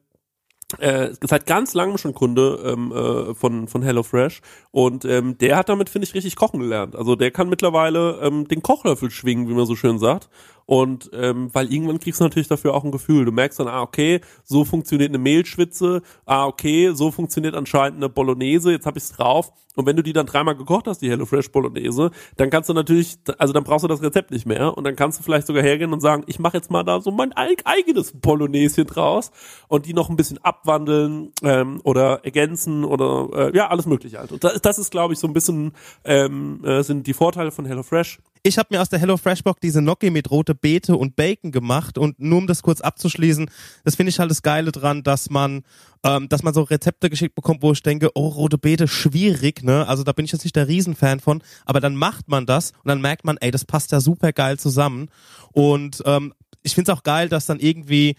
äh, 0.79 1.09
seit 1.21 1.45
ganz 1.45 1.73
langem 1.73 1.97
schon 1.97 2.13
Kunde 2.13 2.59
ähm, 2.65 2.91
äh, 2.91 3.33
von 3.33 3.67
von 3.67 3.81
HelloFresh 3.81 4.41
und 4.71 5.05
ähm, 5.05 5.37
der 5.37 5.57
hat 5.57 5.69
damit 5.69 5.89
finde 5.89 6.07
ich 6.07 6.13
richtig 6.13 6.35
kochen 6.35 6.59
gelernt. 6.59 6.95
Also 6.95 7.15
der 7.15 7.31
kann 7.31 7.49
mittlerweile 7.49 8.19
ähm, 8.21 8.47
den 8.47 8.61
Kochlöffel 8.61 9.11
schwingen, 9.11 9.47
wie 9.49 9.53
man 9.53 9.65
so 9.65 9.75
schön 9.75 9.99
sagt. 9.99 10.29
Und 10.65 11.09
ähm, 11.13 11.49
weil 11.53 11.71
irgendwann 11.71 11.99
kriegst 11.99 12.19
du 12.19 12.23
natürlich 12.23 12.47
dafür 12.47 12.73
auch 12.73 12.83
ein 12.83 12.91
Gefühl. 12.91 13.25
Du 13.25 13.31
merkst 13.31 13.59
dann, 13.59 13.67
ah, 13.67 13.81
okay, 13.81 14.21
so 14.43 14.63
funktioniert 14.65 15.09
eine 15.09 15.17
Mehlschwitze, 15.17 16.01
ah, 16.25 16.45
okay, 16.45 16.91
so 16.93 17.11
funktioniert 17.11 17.55
anscheinend 17.55 17.97
eine 17.97 18.09
Bolognese, 18.09 18.71
jetzt 18.71 18.85
hab 18.85 18.97
ich's 18.97 19.11
drauf. 19.11 19.51
Und 19.75 19.85
wenn 19.85 19.95
du 19.95 20.03
die 20.03 20.13
dann 20.13 20.25
dreimal 20.25 20.55
gekocht 20.55 20.87
hast, 20.87 21.01
die 21.01 21.09
HelloFresh 21.09 21.51
Bolognese, 21.51 22.11
dann 22.35 22.49
kannst 22.49 22.69
du 22.69 22.73
natürlich, 22.73 23.17
also 23.37 23.53
dann 23.53 23.63
brauchst 23.63 23.83
du 23.83 23.87
das 23.87 24.01
Rezept 24.01 24.31
nicht 24.31 24.45
mehr 24.45 24.77
und 24.77 24.83
dann 24.83 24.95
kannst 24.95 25.19
du 25.19 25.23
vielleicht 25.23 25.47
sogar 25.47 25.63
hergehen 25.63 25.93
und 25.93 26.01
sagen, 26.01 26.23
ich 26.27 26.39
mache 26.39 26.57
jetzt 26.57 26.71
mal 26.71 26.83
da 26.83 26.99
so 26.99 27.11
mein 27.11 27.31
eigenes 27.33 28.11
Bologneschen 28.13 28.85
draus 28.85 29.31
und 29.69 29.85
die 29.85 29.93
noch 29.93 30.09
ein 30.09 30.17
bisschen 30.17 30.39
abwandeln 30.39 31.31
ähm, 31.43 31.79
oder 31.83 32.25
ergänzen 32.25 32.83
oder 32.83 33.29
äh, 33.33 33.55
ja, 33.55 33.69
alles 33.69 33.85
mögliche 33.85 34.19
halt. 34.19 34.31
Und 34.31 34.43
das, 34.43 34.61
das 34.61 34.77
ist, 34.77 34.91
glaube 34.91 35.13
ich, 35.13 35.19
so 35.19 35.27
ein 35.27 35.33
bisschen 35.33 35.71
ähm, 36.03 36.63
äh, 36.65 36.83
sind 36.83 37.07
die 37.07 37.13
Vorteile 37.13 37.51
von 37.51 37.65
HelloFresh. 37.65 38.19
Ich 38.43 38.57
habe 38.57 38.69
mir 38.71 38.81
aus 38.81 38.89
der 38.89 38.97
Hello 38.97 39.17
Fresh 39.17 39.43
Box 39.43 39.59
diese 39.61 39.81
Gnocchi 39.81 40.09
mit 40.09 40.31
rote 40.31 40.55
Beete 40.55 40.97
und 40.97 41.15
Bacon 41.15 41.51
gemacht 41.51 41.99
und 41.99 42.19
nur 42.19 42.39
um 42.39 42.47
das 42.47 42.63
kurz 42.63 42.81
abzuschließen, 42.81 43.51
das 43.83 43.95
finde 43.95 44.09
ich 44.09 44.17
halt 44.17 44.31
das 44.31 44.41
Geile 44.41 44.71
dran, 44.71 45.03
dass 45.03 45.29
man, 45.29 45.61
ähm, 46.03 46.27
dass 46.27 46.41
man 46.41 46.51
so 46.51 46.63
Rezepte 46.63 47.11
geschickt 47.11 47.35
bekommt, 47.35 47.61
wo 47.61 47.71
ich 47.71 47.83
denke, 47.83 48.09
oh 48.15 48.29
rote 48.29 48.57
Beete 48.57 48.87
schwierig, 48.87 49.61
ne? 49.61 49.87
Also 49.87 50.03
da 50.03 50.11
bin 50.11 50.25
ich 50.25 50.31
jetzt 50.31 50.43
nicht 50.43 50.55
der 50.55 50.67
Riesenfan 50.67 51.19
von, 51.19 51.43
aber 51.65 51.81
dann 51.81 51.95
macht 51.95 52.29
man 52.29 52.47
das 52.47 52.71
und 52.71 52.87
dann 52.87 52.99
merkt 52.99 53.25
man, 53.25 53.37
ey, 53.37 53.51
das 53.51 53.63
passt 53.63 53.91
ja 53.91 53.99
super 53.99 54.33
geil 54.33 54.57
zusammen 54.57 55.09
und 55.51 56.01
ähm, 56.07 56.33
ich 56.63 56.73
finde 56.73 56.91
es 56.91 56.97
auch 56.97 57.03
geil, 57.03 57.29
dass 57.29 57.45
dann 57.45 57.59
irgendwie 57.59 58.15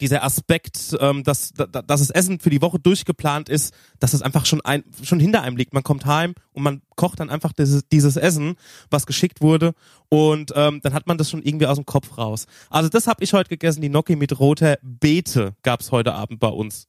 dieser 0.00 0.24
Aspekt, 0.24 0.96
ähm, 1.00 1.24
dass, 1.24 1.52
dass 1.52 1.84
das 1.86 2.10
Essen 2.10 2.40
für 2.40 2.50
die 2.50 2.62
Woche 2.62 2.78
durchgeplant 2.78 3.48
ist, 3.48 3.74
dass 3.98 4.14
es 4.14 4.22
einfach 4.22 4.46
schon 4.46 4.60
ein, 4.62 4.84
schon 5.02 5.20
hinter 5.20 5.42
einem 5.42 5.56
liegt. 5.56 5.74
Man 5.74 5.82
kommt 5.82 6.06
heim 6.06 6.34
und 6.52 6.62
man 6.62 6.82
kocht 6.96 7.20
dann 7.20 7.30
einfach 7.30 7.52
dieses, 7.52 7.88
dieses 7.88 8.16
Essen, 8.16 8.56
was 8.90 9.06
geschickt 9.06 9.40
wurde 9.40 9.74
und 10.08 10.52
ähm, 10.56 10.80
dann 10.82 10.92
hat 10.92 11.06
man 11.06 11.18
das 11.18 11.30
schon 11.30 11.42
irgendwie 11.42 11.66
aus 11.66 11.76
dem 11.76 11.86
Kopf 11.86 12.18
raus. 12.18 12.46
Also 12.68 12.88
das 12.88 13.06
habe 13.06 13.22
ich 13.24 13.32
heute 13.32 13.48
gegessen, 13.48 13.80
die 13.80 13.88
Gnocchi 13.88 14.16
mit 14.16 14.38
roter 14.38 14.78
Beete 14.82 15.54
gab's 15.62 15.92
heute 15.92 16.14
Abend 16.14 16.40
bei 16.40 16.48
uns. 16.48 16.88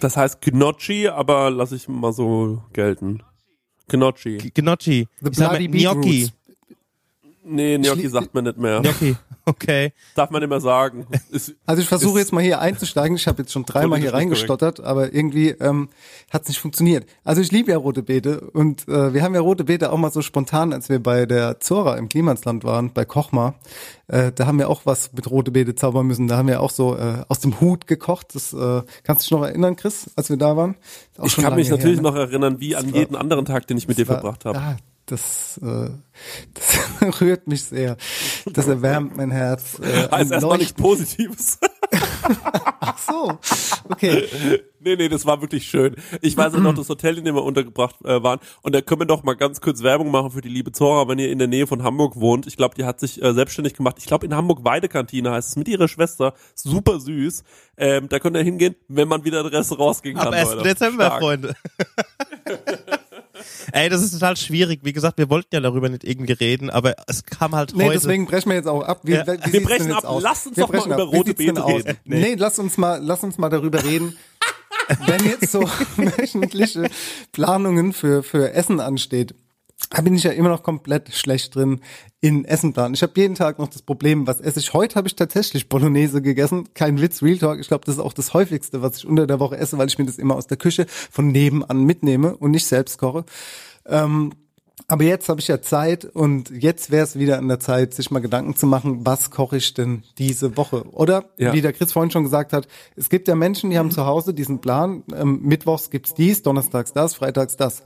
Das 0.00 0.16
heißt 0.16 0.40
Gnocchi, 0.42 1.08
aber 1.08 1.50
lass 1.50 1.72
ich 1.72 1.88
mal 1.88 2.12
so 2.12 2.62
gelten. 2.72 3.22
Gnocchi. 3.88 4.38
Gnocchi. 4.54 5.08
The 5.20 5.30
Ich 5.30 5.36
sag 5.36 5.52
mal 5.52 5.66
Gnocchi. 5.66 6.30
Nee, 7.44 7.78
Gnocchi 7.78 8.08
sagt 8.08 8.34
man 8.34 8.44
nicht 8.44 8.58
mehr. 8.58 8.80
Gnocchi. 8.80 9.16
Okay. 9.48 9.92
Darf 10.16 10.30
man 10.30 10.46
mehr 10.48 10.60
sagen. 10.60 11.06
Ist, 11.30 11.54
Also 11.66 11.80
ich 11.80 11.86
versuche 11.88 12.18
jetzt 12.18 12.32
mal 12.32 12.42
hier 12.42 12.60
einzusteigen. 12.60 13.16
Ich 13.16 13.28
habe 13.28 13.42
jetzt 13.42 13.52
schon 13.52 13.64
dreimal 13.64 14.00
hier 14.00 14.12
reingestottert, 14.12 14.80
aber 14.80 15.14
irgendwie 15.14 15.50
ähm, 15.50 15.88
hat 16.32 16.42
es 16.42 16.48
nicht 16.48 16.58
funktioniert. 16.58 17.06
Also 17.22 17.40
ich 17.42 17.52
liebe 17.52 17.70
ja 17.70 17.78
rote 17.78 18.02
Beete 18.02 18.40
und 18.40 18.88
äh, 18.88 19.14
wir 19.14 19.22
haben 19.22 19.36
ja 19.36 19.40
rote 19.40 19.62
Beete 19.62 19.92
auch 19.92 19.98
mal 19.98 20.10
so 20.10 20.20
spontan, 20.20 20.72
als 20.72 20.88
wir 20.88 21.00
bei 21.00 21.26
der 21.26 21.60
Zora 21.60 21.94
im 21.96 22.08
Klimansland 22.08 22.64
waren, 22.64 22.92
bei 22.92 23.04
Kochma. 23.04 23.54
Äh, 24.08 24.32
da 24.32 24.46
haben 24.46 24.58
wir 24.58 24.68
auch 24.68 24.82
was 24.84 25.12
mit 25.12 25.30
rote 25.30 25.52
Beete 25.52 25.76
zaubern 25.76 26.06
müssen. 26.08 26.26
Da 26.26 26.36
haben 26.38 26.48
wir 26.48 26.60
auch 26.60 26.70
so 26.70 26.96
äh, 26.96 27.22
aus 27.28 27.38
dem 27.38 27.60
Hut 27.60 27.86
gekocht. 27.86 28.34
Das 28.34 28.52
äh, 28.52 28.82
kannst 29.04 29.22
du 29.22 29.24
dich 29.26 29.30
noch 29.30 29.46
erinnern, 29.46 29.76
Chris, 29.76 30.10
als 30.16 30.28
wir 30.28 30.36
da 30.38 30.56
waren? 30.56 30.74
Ich 31.22 31.32
schon 31.32 31.44
kann 31.44 31.54
mich 31.54 31.70
natürlich 31.70 31.98
her, 31.98 32.02
ne? 32.02 32.08
noch 32.10 32.16
erinnern, 32.16 32.58
wie 32.58 32.74
an 32.74 32.92
war- 32.92 32.98
jeden 32.98 33.14
anderen 33.14 33.44
Tag, 33.44 33.68
den 33.68 33.78
ich 33.78 33.86
mit 33.86 33.96
dir 33.96 34.08
war- 34.08 34.16
verbracht 34.20 34.44
habe. 34.44 34.58
Ah, 34.58 34.76
das, 35.06 35.58
äh, 35.62 35.90
das 36.54 37.20
rührt 37.20 37.46
mich 37.46 37.64
sehr. 37.64 37.96
Das 38.44 38.66
erwärmt 38.66 39.16
mein 39.16 39.30
Herz. 39.30 39.78
Äh, 39.80 40.08
also 40.10 40.34
erstmal 40.34 40.58
nichts 40.58 40.74
Positives. 40.74 41.58
Ach 42.80 42.98
so, 42.98 43.38
okay. 43.88 44.26
nee, 44.80 44.96
nee, 44.96 45.08
das 45.08 45.24
war 45.24 45.40
wirklich 45.40 45.64
schön. 45.64 45.94
Ich 46.20 46.36
weiß 46.36 46.54
ja 46.54 46.58
noch 46.58 46.74
das 46.74 46.88
Hotel, 46.88 47.18
in 47.18 47.24
dem 47.24 47.36
wir 47.36 47.44
untergebracht 47.44 47.94
äh, 48.04 48.20
waren. 48.20 48.40
Und 48.62 48.74
da 48.74 48.80
können 48.80 49.02
wir 49.02 49.06
doch 49.06 49.22
mal 49.22 49.34
ganz 49.34 49.60
kurz 49.60 49.84
Werbung 49.84 50.10
machen 50.10 50.32
für 50.32 50.40
die 50.40 50.48
liebe 50.48 50.72
Zora, 50.72 51.06
wenn 51.08 51.20
ihr 51.20 51.30
in 51.30 51.38
der 51.38 51.46
Nähe 51.46 51.68
von 51.68 51.84
Hamburg 51.84 52.16
wohnt. 52.16 52.48
Ich 52.48 52.56
glaube, 52.56 52.74
die 52.74 52.84
hat 52.84 52.98
sich 52.98 53.22
äh, 53.22 53.32
selbstständig 53.32 53.74
gemacht. 53.74 53.96
Ich 53.98 54.06
glaube, 54.06 54.26
in 54.26 54.34
Hamburg 54.34 54.64
Weidekantine 54.64 55.30
heißt 55.30 55.50
es, 55.50 55.56
mit 55.56 55.68
ihrer 55.68 55.86
Schwester. 55.86 56.34
Super 56.54 56.98
süß. 56.98 57.44
Ähm, 57.76 58.08
da 58.08 58.18
könnt 58.18 58.36
ihr 58.36 58.42
hingehen, 58.42 58.74
wenn 58.88 59.06
man 59.06 59.24
wieder 59.24 59.40
in 59.40 59.46
Restaurants 59.46 60.02
gehen 60.02 60.16
kann. 60.16 60.28
Ab 60.28 60.34
1. 60.34 60.54
Leute. 60.54 60.62
Dezember, 60.64 61.06
Stark. 61.06 61.20
Freunde. 61.20 61.54
Ey, 63.72 63.88
das 63.88 64.02
ist 64.02 64.12
total 64.12 64.36
schwierig. 64.36 64.80
Wie 64.82 64.92
gesagt, 64.92 65.18
wir 65.18 65.28
wollten 65.30 65.48
ja 65.54 65.60
darüber 65.60 65.88
nicht 65.88 66.04
irgendwie 66.04 66.32
reden, 66.32 66.70
aber 66.70 66.94
es 67.06 67.24
kam 67.24 67.54
halt 67.54 67.74
Nee, 67.76 67.84
heute. 67.84 67.94
deswegen 67.94 68.26
brechen 68.26 68.48
wir 68.50 68.56
jetzt 68.56 68.68
auch 68.68 68.82
ab. 68.82 69.00
Wie, 69.02 69.12
Ja. 69.12 69.26
wie 69.26 69.52
Wir 69.52 69.62
brechen 69.64 69.92
ab. 69.92 70.04
Aus? 70.04 70.22
Lass 70.22 70.46
uns 70.46 70.56
wir 70.56 70.66
doch 70.66 70.72
mal 70.72 70.86
über 70.86 71.02
rote 71.04 71.34
Beete 71.34 71.62
aus? 71.64 71.84
reden. 71.84 71.96
Nee. 72.04 72.34
lass 72.38 72.58
uns 72.58 72.76
mal, 72.76 73.00
lass 73.02 73.22
uns 73.24 73.38
mal 73.38 73.48
darüber 73.48 73.82
reden. 73.84 74.16
Wenn 75.06 75.24
jetzt 75.24 75.50
so 75.50 75.62
wöchentliche 75.96 76.88
Planungen 77.32 77.92
für, 77.92 78.22
für 78.22 78.52
Essen 78.52 78.78
ansteht, 78.80 79.34
da 79.90 80.00
bin 80.02 80.14
ich 80.14 80.22
ja 80.22 80.30
immer 80.32 80.48
noch 80.48 80.62
komplett 80.62 81.12
schlecht 81.14 81.54
drin 81.54 81.80
in 82.20 82.44
Essenplan. 82.44 82.94
Ich 82.94 83.02
habe 83.02 83.12
jeden 83.16 83.34
Tag 83.34 83.58
noch 83.58 83.68
das 83.68 83.82
Problem, 83.82 84.26
was 84.26 84.40
esse 84.40 84.58
ich. 84.58 84.72
Heute 84.72 84.94
habe 84.96 85.06
ich 85.06 85.16
tatsächlich 85.16 85.68
Bolognese 85.68 86.22
gegessen. 86.22 86.68
Kein 86.74 87.00
Witz, 87.00 87.22
Real 87.22 87.38
Talk. 87.38 87.60
Ich 87.60 87.68
glaube, 87.68 87.84
das 87.84 87.96
ist 87.96 88.00
auch 88.00 88.14
das 88.14 88.32
häufigste, 88.34 88.80
was 88.82 88.98
ich 88.98 89.06
unter 89.06 89.26
der 89.26 89.38
Woche 89.38 89.56
esse, 89.58 89.76
weil 89.78 89.88
ich 89.88 89.98
mir 89.98 90.06
das 90.06 90.18
immer 90.18 90.34
aus 90.34 90.46
der 90.46 90.56
Küche 90.56 90.86
von 90.88 91.28
nebenan 91.28 91.84
mitnehme 91.84 92.36
und 92.36 92.52
nicht 92.52 92.66
selbst 92.66 92.98
koche. 92.98 93.24
Ähm, 93.84 94.32
aber 94.88 95.04
jetzt 95.04 95.28
habe 95.28 95.40
ich 95.40 95.48
ja 95.48 95.60
Zeit 95.60 96.04
und 96.04 96.50
jetzt 96.50 96.90
wäre 96.90 97.02
es 97.04 97.18
wieder 97.18 97.38
an 97.38 97.48
der 97.48 97.58
Zeit, 97.60 97.92
sich 97.94 98.10
mal 98.10 98.20
Gedanken 98.20 98.54
zu 98.54 98.66
machen, 98.66 99.04
was 99.04 99.30
koche 99.30 99.56
ich 99.56 99.74
denn 99.74 100.04
diese 100.18 100.56
Woche? 100.56 100.84
Oder 100.92 101.24
Ja. 101.38 101.52
wie 101.52 101.60
der 101.60 101.72
Chris 101.72 101.92
vorhin 101.92 102.10
schon 102.10 102.22
gesagt 102.24 102.52
hat, 102.52 102.68
es 102.94 103.08
gibt 103.08 103.26
ja 103.26 103.34
Menschen, 103.34 103.70
die 103.70 103.78
haben 103.78 103.90
zu 103.90 104.06
Hause 104.06 104.32
diesen 104.32 104.60
Plan, 104.60 105.02
ähm, 105.14 105.40
Mittwochs 105.42 105.90
gibt's 105.90 106.14
dies, 106.14 106.42
Donnerstags 106.42 106.92
das, 106.92 107.14
Freitags 107.16 107.56
das. 107.56 107.82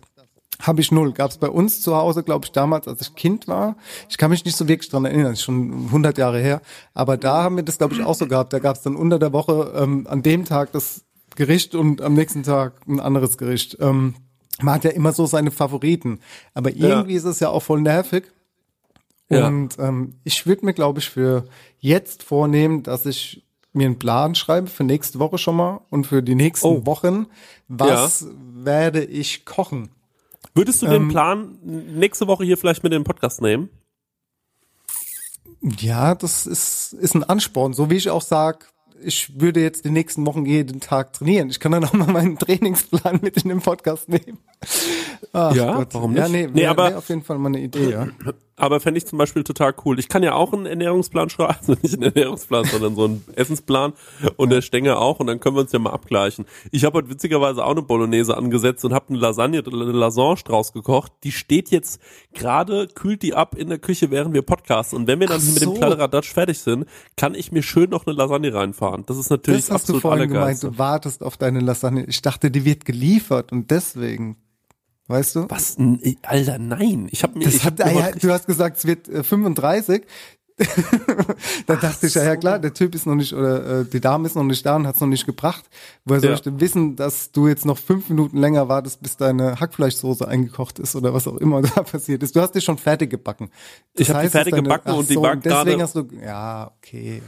Habe 0.61 0.81
ich 0.81 0.93
null. 0.93 1.13
Gab 1.13 1.31
es 1.31 1.39
bei 1.39 1.49
uns 1.49 1.81
zu 1.81 1.97
Hause, 1.97 2.23
glaube 2.23 2.45
ich, 2.45 2.53
damals, 2.53 2.87
als 2.87 3.01
ich 3.01 3.15
Kind 3.15 3.49
war. 3.49 3.77
Ich 4.09 4.19
kann 4.19 4.31
mich 4.31 4.45
nicht 4.45 4.57
so 4.57 4.69
wirklich 4.69 4.91
dran 4.91 5.05
erinnern, 5.05 5.33
ist 5.33 5.43
schon 5.43 5.87
100 5.87 6.19
Jahre 6.19 6.41
her. 6.41 6.61
Aber 6.95 7.17
da 7.17 7.43
haben 7.43 7.57
wir 7.57 7.63
das, 7.63 7.79
glaube 7.79 7.95
ich, 7.95 8.03
auch 8.03 8.15
so 8.15 8.27
gehabt. 8.27 8.53
Da 8.53 8.59
gab 8.59 8.77
es 8.77 8.83
dann 8.83 8.97
unter 8.97 9.19
der 9.19 9.33
Woche 9.33 9.73
ähm, 9.75 10.07
an 10.09 10.23
dem 10.23 10.45
Tag 10.45 10.73
das 10.73 11.05
Gericht 11.37 11.75
und 11.75 12.03
am 12.03 12.15
nächsten 12.15 12.43
Tag 12.43 12.75
ein 12.87 13.01
anderes 13.01 13.39
Gericht. 13.39 13.79
Ähm, 13.81 14.15
man 14.61 14.75
hat 14.75 14.85
ja 14.85 14.91
immer 14.91 15.13
so 15.13 15.27
seine 15.27 15.51
Favoriten. 15.51 16.21
Aber 16.55 16.71
irgendwie 16.71 17.15
ist 17.15 17.25
es 17.25 17.41
ja 17.41 17.49
auch 17.49 17.63
voll 17.63 17.81
nervig. 17.81 18.25
Ja. 19.31 19.47
Und 19.47 19.79
ähm, 19.79 20.15
ich 20.25 20.47
würde 20.47 20.67
mir, 20.67 20.75
glaube 20.75 20.99
ich, 20.99 21.09
für 21.09 21.45
jetzt 21.79 22.23
vornehmen, 22.23 22.83
dass 22.83 23.07
ich 23.07 23.47
mir 23.73 23.87
einen 23.87 23.99
Plan 23.99 24.35
schreibe 24.35 24.67
für 24.67 24.83
nächste 24.85 25.21
Woche 25.21 25.39
schon 25.39 25.57
mal 25.57 25.81
und 25.91 26.07
für 26.09 26.23
die 26.23 26.35
nächsten 26.35 26.67
Oh. 26.67 26.85
Wochen. 26.87 27.27
Was 27.69 28.27
werde 28.53 29.05
ich 29.05 29.45
kochen? 29.45 29.91
Würdest 30.55 30.83
du 30.83 30.87
Ähm, 30.87 30.93
den 30.93 31.09
Plan 31.09 31.59
nächste 31.63 32.27
Woche 32.27 32.45
hier 32.45 32.57
vielleicht 32.59 32.83
mit 32.83 32.93
in 32.93 33.01
den 33.01 33.05
Podcast 33.05 33.41
nehmen? 33.41 33.71
Ja, 35.63 36.15
das 36.15 36.47
ist, 36.47 36.93
ist 36.95 37.15
ein 37.15 37.25
Ansporn. 37.25 37.73
So 37.75 37.91
wie 37.91 37.97
ich 37.97 38.09
auch 38.11 38.23
sag, 38.23 38.73
ich 39.03 39.41
würde 39.41 39.61
jetzt 39.61 39.85
die 39.85 39.91
nächsten 39.91 40.25
Wochen 40.27 40.47
jeden 40.47 40.81
Tag 40.81 41.13
trainieren. 41.13 41.51
Ich 41.51 41.61
kann 41.61 41.73
dann 41.73 41.85
auch 41.85 41.93
mal 41.93 42.11
meinen 42.11 42.39
Trainingsplan 42.39 43.21
mit 43.23 43.37
in 43.43 43.49
den 43.51 43.61
Podcast 43.61 44.09
nehmen. 44.09 44.39
Ach 45.33 45.55
Ja, 45.55 45.75
Gott. 45.77 45.95
warum 45.95 46.17
Ja, 46.17 46.29
nicht? 46.29 46.33
nee, 46.33 46.47
Nee, 46.53 46.61
wär, 46.63 46.71
aber- 46.71 46.91
wär 46.91 46.99
auf 46.99 47.09
jeden 47.09 47.23
Fall 47.23 47.39
mal 47.39 47.49
eine 47.49 47.61
Idee, 47.61 47.91
ja. 47.91 48.09
Aber 48.61 48.79
fände 48.79 48.99
ich 48.99 49.07
zum 49.07 49.19
Beispiel 49.19 49.43
total 49.43 49.75
cool. 49.85 49.99
Ich 49.99 50.09
kann 50.09 50.23
ja 50.23 50.35
auch 50.35 50.53
einen 50.53 50.67
Ernährungsplan 50.67 51.31
schreiben, 51.31 51.55
also 51.61 51.77
nicht 51.83 51.95
einen 51.95 52.03
Ernährungsplan, 52.15 52.65
sondern 52.67 52.95
so 52.95 53.05
einen 53.05 53.25
Essensplan 53.35 53.95
und 54.37 54.51
der 54.51 54.61
Stenger 54.61 54.99
auch 54.99 55.19
und 55.19 55.27
dann 55.27 55.41
können 55.41 55.57
wir 55.57 55.63
uns 55.63 55.73
ja 55.73 55.79
mal 55.79 55.93
abgleichen. 55.93 56.45
Ich 56.71 56.85
habe 56.85 56.99
heute 56.99 57.09
witzigerweise 57.09 57.65
auch 57.65 57.71
eine 57.71 57.83
Bolognese 57.83 58.37
angesetzt 58.37 58.85
und 58.85 58.93
habe 58.93 59.07
eine 59.09 59.19
Lasagne, 59.19 59.63
eine 59.67 59.93
Lasagne 59.93 60.21
draus 60.45 60.73
gekocht. 60.75 61.13
Die 61.25 61.33
steht 61.33 61.71
jetzt 61.71 62.01
gerade, 62.35 62.87
kühlt 62.89 63.23
die 63.23 63.35
ab 63.35 63.55
in 63.57 63.69
der 63.69 63.79
Küche, 63.79 64.11
während 64.11 64.35
wir 64.35 64.43
podcasten. 64.43 64.99
Und 64.99 65.07
wenn 65.07 65.21
wir 65.21 65.27
dann 65.27 65.41
hier 65.41 65.55
mit 65.55 65.63
dem 65.63 65.71
so. 65.71 65.75
Kladderadatsch 65.75 66.33
fertig 66.33 66.59
sind, 66.59 66.85
kann 67.17 67.35
ich 67.35 67.53
mir 67.53 67.63
schön 67.63 67.89
noch 67.89 68.07
eine 68.07 68.15
Lasagne 68.15 68.53
reinfahren. 68.53 69.05
Das 69.07 69.17
ist 69.17 69.31
natürlich 69.31 69.63
Das 69.67 69.71
hast 69.71 69.89
du 69.89 69.95
absolut 69.95 70.03
vorhin 70.03 70.31
gemeint, 70.31 70.63
du 70.63 70.77
wartest 70.77 71.23
auf 71.23 71.39
deine 71.39 71.61
Lasagne. 71.61 72.05
Ich 72.05 72.21
dachte, 72.21 72.51
die 72.51 72.67
wird 72.67 72.85
geliefert 72.85 73.53
und 73.53 73.71
deswegen, 73.71 74.37
weißt 75.11 75.37
du? 75.37 75.47
Was? 75.51 75.77
Alter, 76.23 76.59
nein. 76.59 77.09
Ich 77.11 77.23
habe 77.23 77.39
mir, 77.39 77.45
Das 77.45 77.55
ich 77.55 77.65
hab 77.65 77.79
hat, 77.81 77.87
ah, 77.87 77.91
ja, 77.93 78.11
du 78.13 78.31
hast 78.31 78.47
gesagt, 78.47 78.79
es 78.79 78.85
wird 78.87 79.09
äh, 79.09 79.23
35. 79.23 80.03
da 81.67 81.77
dachte 81.77 82.07
ich, 82.07 82.15
ja, 82.15 82.23
ja 82.23 82.37
klar, 82.37 82.59
der 82.59 82.75
Typ 82.75 82.95
ist 82.95 83.07
noch 83.07 83.15
nicht, 83.15 83.33
oder 83.33 83.81
äh, 83.81 83.85
die 83.87 84.01
Dame 84.01 84.27
ist 84.27 84.37
noch 84.37 84.43
nicht 84.45 84.65
da 84.67 84.77
und 84.77 84.87
hat 84.87 84.95
es 84.97 85.01
noch 85.01 85.09
nicht 85.09 85.25
gebracht. 85.25 85.65
Woher 86.05 86.21
soll 86.21 86.31
Ja. 86.31 86.35
ich 86.35 86.43
denn 86.43 86.61
wissen, 86.61 86.97
dass 86.97 87.33
du 87.33 87.49
jetzt 87.49 87.65
noch 87.65 87.79
fünf 87.79 88.11
Minuten 88.11 88.37
länger 88.37 88.69
wartest, 88.69 89.01
bis 89.03 89.17
deine 89.17 89.59
Hackfleischsoße 89.59 90.29
eingekocht 90.29 90.79
ist 90.79 90.95
oder 90.97 91.15
was 91.15 91.27
auch 91.27 91.39
immer 91.39 91.63
da 91.75 91.83
passiert 91.83 92.23
ist? 92.23 92.37
Du 92.37 92.43
hast 92.43 92.53
die 92.55 92.61
schon 92.61 92.77
fertig 92.77 93.09
gebacken. 93.11 93.49
Das 93.95 94.09
Ich 94.09 94.15
hab 94.15 94.23
die 94.23 94.29
fertig 94.29 94.51
deine- 94.51 94.63
gebacken 94.65 94.91
und 94.93 95.09
die 95.09 95.15
so, 95.15 95.23
war 95.23 95.33
und 95.33 95.45
deswegen 95.47 95.65
gerade- 95.79 95.83
hast 95.83 95.95
du, 95.97 96.07
ja, 96.23 96.71
okay. 96.77 97.23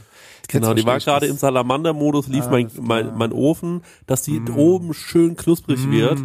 Genau, 0.49 0.73
die 0.75 0.85
war 0.85 0.99
gerade 0.99 1.25
im 1.25 1.37
Salamander-Modus, 1.37 2.27
lief 2.27 2.45
mein, 2.47 2.65
Alles 2.65 2.77
mein, 2.81 3.17
mein 3.17 3.31
Ofen, 3.31 3.81
dass 4.05 4.21
die 4.23 4.41
oben 4.55 4.93
schön 4.93 5.35
knusprig 5.37 5.89
wird. 5.89 6.19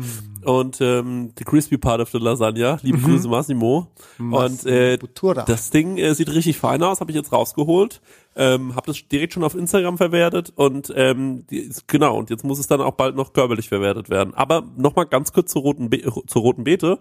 Und 0.44 0.80
ähm, 0.80 1.32
the 1.38 1.44
crispy 1.44 1.78
part 1.78 2.00
of 2.00 2.10
the 2.10 2.18
Lasagna, 2.18 2.78
liebe 2.82 2.98
Grüße 2.98 3.28
Massimo. 3.28 3.88
Und 4.18 4.66
äh, 4.66 4.96
Buttura. 4.98 5.42
das 5.42 5.70
Ding 5.70 5.96
äh, 5.98 6.14
sieht 6.14 6.32
richtig 6.32 6.58
fein 6.58 6.82
aus, 6.82 7.00
habe 7.00 7.10
ich 7.10 7.16
jetzt 7.16 7.32
rausgeholt. 7.32 8.00
Ähm, 8.36 8.76
habe 8.76 8.86
das 8.86 9.08
direkt 9.08 9.32
schon 9.32 9.42
auf 9.42 9.56
Instagram 9.56 9.96
verwertet 9.96 10.52
und 10.54 10.92
ähm, 10.94 11.44
die, 11.50 11.72
genau 11.88 12.16
und 12.16 12.30
jetzt 12.30 12.44
muss 12.44 12.60
es 12.60 12.68
dann 12.68 12.80
auch 12.80 12.94
bald 12.94 13.16
noch 13.16 13.32
körperlich 13.32 13.68
verwertet 13.68 14.10
werden. 14.10 14.32
Aber 14.34 14.62
noch 14.76 14.94
mal 14.94 15.04
ganz 15.04 15.32
kurz 15.32 15.50
zur 15.50 15.62
roten 15.62 15.90
Be 15.90 16.02
zur 16.26 16.42
roten 16.42 16.62
Beete. 16.62 17.00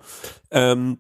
Ähm, 0.50 0.98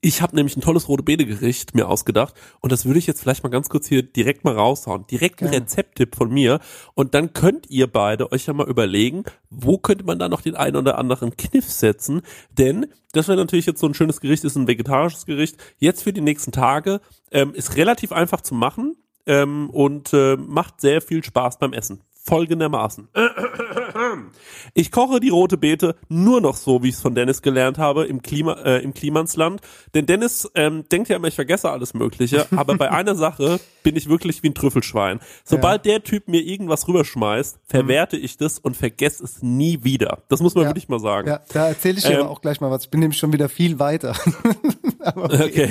ich 0.00 0.22
habe 0.22 0.36
nämlich 0.36 0.56
ein 0.56 0.60
tolles 0.60 0.88
rote 0.88 1.02
Beete 1.02 1.26
Gericht 1.26 1.74
mir 1.74 1.88
ausgedacht 1.88 2.34
und 2.60 2.72
das 2.72 2.86
würde 2.86 2.98
ich 2.98 3.06
jetzt 3.06 3.20
vielleicht 3.20 3.42
mal 3.42 3.50
ganz 3.50 3.68
kurz 3.68 3.86
hier 3.86 4.02
direkt 4.02 4.44
mal 4.44 4.54
raushauen. 4.54 5.06
Direkt 5.06 5.42
ein. 5.42 5.48
Rezepttipp 5.48 6.14
von 6.14 6.30
mir 6.30 6.60
und 6.94 7.14
dann 7.14 7.32
könnt 7.32 7.68
ihr 7.70 7.86
beide 7.86 8.30
euch 8.32 8.46
ja 8.46 8.52
mal 8.52 8.68
überlegen, 8.68 9.24
wo 9.50 9.78
könnte 9.78 10.04
man 10.04 10.18
da 10.18 10.28
noch 10.28 10.40
den 10.40 10.54
einen 10.54 10.76
oder 10.76 10.98
anderen 10.98 11.36
Kniff 11.36 11.68
setzen, 11.68 12.22
denn 12.56 12.86
das 13.12 13.28
wäre 13.28 13.38
natürlich 13.38 13.66
jetzt 13.66 13.80
so 13.80 13.86
ein 13.86 13.94
schönes 13.94 14.20
Gericht, 14.20 14.44
ist 14.44 14.56
ein 14.56 14.68
vegetarisches 14.68 15.26
Gericht. 15.26 15.56
Jetzt 15.78 16.02
für 16.02 16.12
die 16.12 16.20
nächsten 16.20 16.52
Tage 16.52 17.00
ähm, 17.30 17.54
ist 17.54 17.76
relativ 17.76 18.12
einfach 18.12 18.42
zu 18.42 18.54
machen 18.54 18.96
ähm, 19.26 19.70
und 19.70 20.12
äh, 20.12 20.36
macht 20.36 20.80
sehr 20.80 21.00
viel 21.00 21.24
Spaß 21.24 21.58
beim 21.58 21.72
Essen. 21.72 22.02
Folgendermaßen. 22.24 23.08
Ich 24.74 24.90
koche 24.90 25.20
die 25.20 25.28
rote 25.30 25.56
Beete 25.56 25.96
nur 26.08 26.40
noch 26.40 26.56
so, 26.56 26.82
wie 26.82 26.88
ich 26.88 26.94
es 26.96 27.00
von 27.00 27.14
Dennis 27.14 27.42
gelernt 27.42 27.78
habe, 27.78 28.06
im 28.06 28.22
Klima, 28.22 28.54
äh, 28.64 28.82
im 28.82 28.94
Klimansland. 28.94 29.60
Denn 29.94 30.06
Dennis 30.06 30.50
ähm, 30.54 30.84
denkt 30.90 31.08
ja 31.08 31.16
immer, 31.16 31.28
ich 31.28 31.34
vergesse 31.34 31.70
alles 31.70 31.94
Mögliche, 31.94 32.46
aber 32.56 32.76
bei 32.76 32.90
einer 32.90 33.14
Sache 33.14 33.60
bin 33.82 33.96
ich 33.96 34.08
wirklich 34.08 34.42
wie 34.42 34.48
ein 34.50 34.54
Trüffelschwein. 34.54 35.20
Sobald 35.44 35.84
der 35.84 36.02
Typ 36.02 36.28
mir 36.28 36.40
irgendwas 36.42 36.86
rüberschmeißt, 36.88 37.58
verwerte 37.64 38.16
ich 38.16 38.36
das 38.36 38.58
und 38.58 38.76
vergesse 38.76 39.24
es 39.24 39.42
nie 39.42 39.84
wieder. 39.84 40.18
Das 40.28 40.40
muss 40.40 40.54
man 40.54 40.64
Ja. 40.64 40.70
wirklich 40.70 40.88
mal 40.88 41.00
sagen. 41.00 41.28
Ja, 41.28 41.40
da 41.52 41.68
erzähle 41.68 41.98
ich 41.98 42.04
dir 42.04 42.14
Ähm, 42.14 42.20
aber 42.22 42.30
auch 42.30 42.40
gleich 42.40 42.60
mal 42.60 42.70
was. 42.70 42.84
Ich 42.84 42.90
bin 42.90 43.00
nämlich 43.00 43.18
schon 43.18 43.32
wieder 43.32 43.48
viel 43.48 43.78
weiter. 43.78 44.14
aber 45.00 45.24
Okay. 45.32 45.70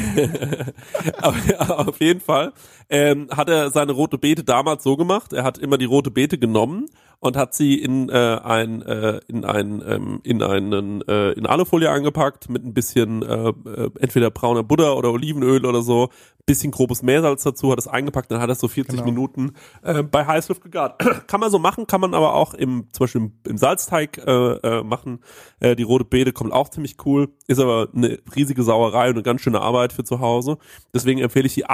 auf, 1.21 1.35
auf 1.69 1.99
jeden 2.01 2.21
Fall 2.21 2.53
ähm, 2.89 3.27
hat 3.31 3.49
er 3.49 3.71
seine 3.71 3.91
rote 3.91 4.17
Beete 4.17 4.43
damals 4.43 4.83
so 4.83 4.95
gemacht. 4.97 5.33
Er 5.33 5.43
hat 5.43 5.57
immer 5.57 5.77
die 5.77 5.85
rote 5.85 6.11
Beete 6.11 6.37
genommen 6.37 6.87
und 7.19 7.35
hat 7.35 7.53
sie 7.53 7.75
in 7.75 8.09
äh, 8.09 8.39
ein 8.43 8.81
äh, 8.83 9.19
in 9.27 9.43
ein 9.43 9.83
ähm, 9.85 10.19
in 10.23 10.43
einen 10.43 11.01
äh, 11.07 11.31
in 11.31 11.45
Alufolie 11.45 11.89
eingepackt 11.89 12.49
mit 12.49 12.63
ein 12.63 12.73
bisschen 12.73 13.23
äh, 13.23 13.49
äh, 13.49 13.89
entweder 13.99 14.29
brauner 14.29 14.63
Butter 14.63 14.95
oder 14.95 15.11
Olivenöl 15.11 15.65
oder 15.65 15.81
so, 15.81 16.09
bisschen 16.45 16.71
grobes 16.71 17.01
Meersalz 17.01 17.43
dazu, 17.43 17.71
hat 17.71 17.79
es 17.79 17.87
eingepackt, 17.87 18.31
dann 18.31 18.39
hat 18.39 18.49
er 18.49 18.53
es 18.53 18.59
so 18.59 18.67
40 18.67 18.97
Genau. 18.97 19.05
Minuten 19.05 19.53
äh, 19.81 20.03
bei 20.03 20.25
Heißluft 20.25 20.61
gegart. 20.63 20.99
kann 21.27 21.39
man 21.39 21.51
so 21.51 21.59
machen, 21.59 21.87
kann 21.87 22.01
man 22.01 22.13
aber 22.13 22.35
auch 22.35 22.53
im 22.53 22.87
zum 22.91 23.03
Beispiel 23.03 23.21
im, 23.21 23.33
im 23.47 23.57
Salzteig 23.57 24.19
äh, 24.25 24.31
äh, 24.31 24.83
machen. 24.83 25.19
Äh, 25.59 25.75
die 25.75 25.83
rote 25.83 26.05
Beete 26.05 26.33
kommt 26.33 26.53
auch 26.53 26.69
ziemlich 26.69 26.97
cool, 27.05 27.29
ist 27.47 27.59
aber 27.59 27.89
eine 27.95 28.19
riesige 28.35 28.63
Sauerei 28.63 29.09
und 29.09 29.15
eine 29.15 29.23
ganz 29.23 29.41
schöne 29.41 29.59
Arbeit 29.61 29.91
für 29.91 30.03
zu 30.03 30.19
Hause. 30.19 30.57
Deswegen 30.93 31.19
empfehle 31.19 31.47
ich 31.47 31.55
die 31.55 31.65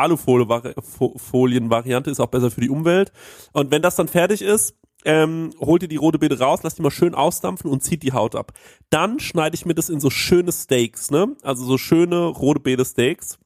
Alufolien-Variante, 1.11 2.09
ist 2.09 2.19
auch 2.19 2.27
besser 2.27 2.51
für 2.51 2.61
die 2.61 2.69
Umwelt. 2.69 3.11
Und 3.51 3.71
wenn 3.71 3.81
das 3.81 3.95
dann 3.95 4.07
fertig 4.07 4.41
ist, 4.41 4.75
ähm, 5.05 5.51
holt 5.59 5.81
ihr 5.81 5.89
die 5.89 5.97
rote 5.97 6.17
Beete 6.17 6.39
raus, 6.39 6.61
lasst 6.63 6.77
die 6.77 6.81
mal 6.81 6.91
schön 6.91 7.13
ausdampfen 7.13 7.69
und 7.69 7.83
zieht 7.83 8.03
die 8.03 8.13
Haut 8.13 8.35
ab. 8.35 8.53
Dann 8.89 9.19
schneide 9.19 9.55
ich 9.55 9.65
mir 9.65 9.75
das 9.75 9.89
in 9.89 9.99
so 9.99 10.09
schöne 10.09 10.51
Steaks, 10.51 11.11
ne? 11.11 11.35
Also 11.41 11.65
so 11.65 11.77
schöne 11.77 12.27
rote 12.27 12.61
Beete 12.61 12.85
Steaks 12.85 13.37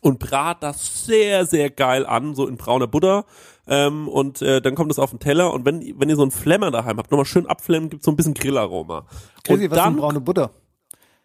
und 0.00 0.18
brat 0.18 0.62
das 0.62 1.06
sehr, 1.06 1.46
sehr 1.46 1.70
geil 1.70 2.04
an, 2.04 2.34
so 2.34 2.48
in 2.48 2.56
brauner 2.56 2.88
Butter. 2.88 3.26
Ähm, 3.68 4.08
und 4.08 4.42
äh, 4.42 4.60
dann 4.60 4.74
kommt 4.74 4.90
es 4.90 4.98
auf 4.98 5.10
den 5.10 5.20
Teller 5.20 5.52
und 5.52 5.64
wenn, 5.64 6.00
wenn 6.00 6.08
ihr 6.08 6.16
so 6.16 6.22
einen 6.22 6.32
Flemmer 6.32 6.72
daheim 6.72 6.98
habt, 6.98 7.12
nochmal 7.12 7.26
schön 7.26 7.46
abflemmen, 7.46 7.88
gibt 7.88 8.02
so 8.02 8.10
ein 8.10 8.16
bisschen 8.16 8.34
Grillaroma. 8.34 9.06
Chrissy, 9.44 9.66
und 9.66 9.70
was 9.70 9.78
ist 9.78 9.84
denn 9.84 9.94
dann, 9.94 9.96
braune 9.96 10.20
Butter? 10.20 10.50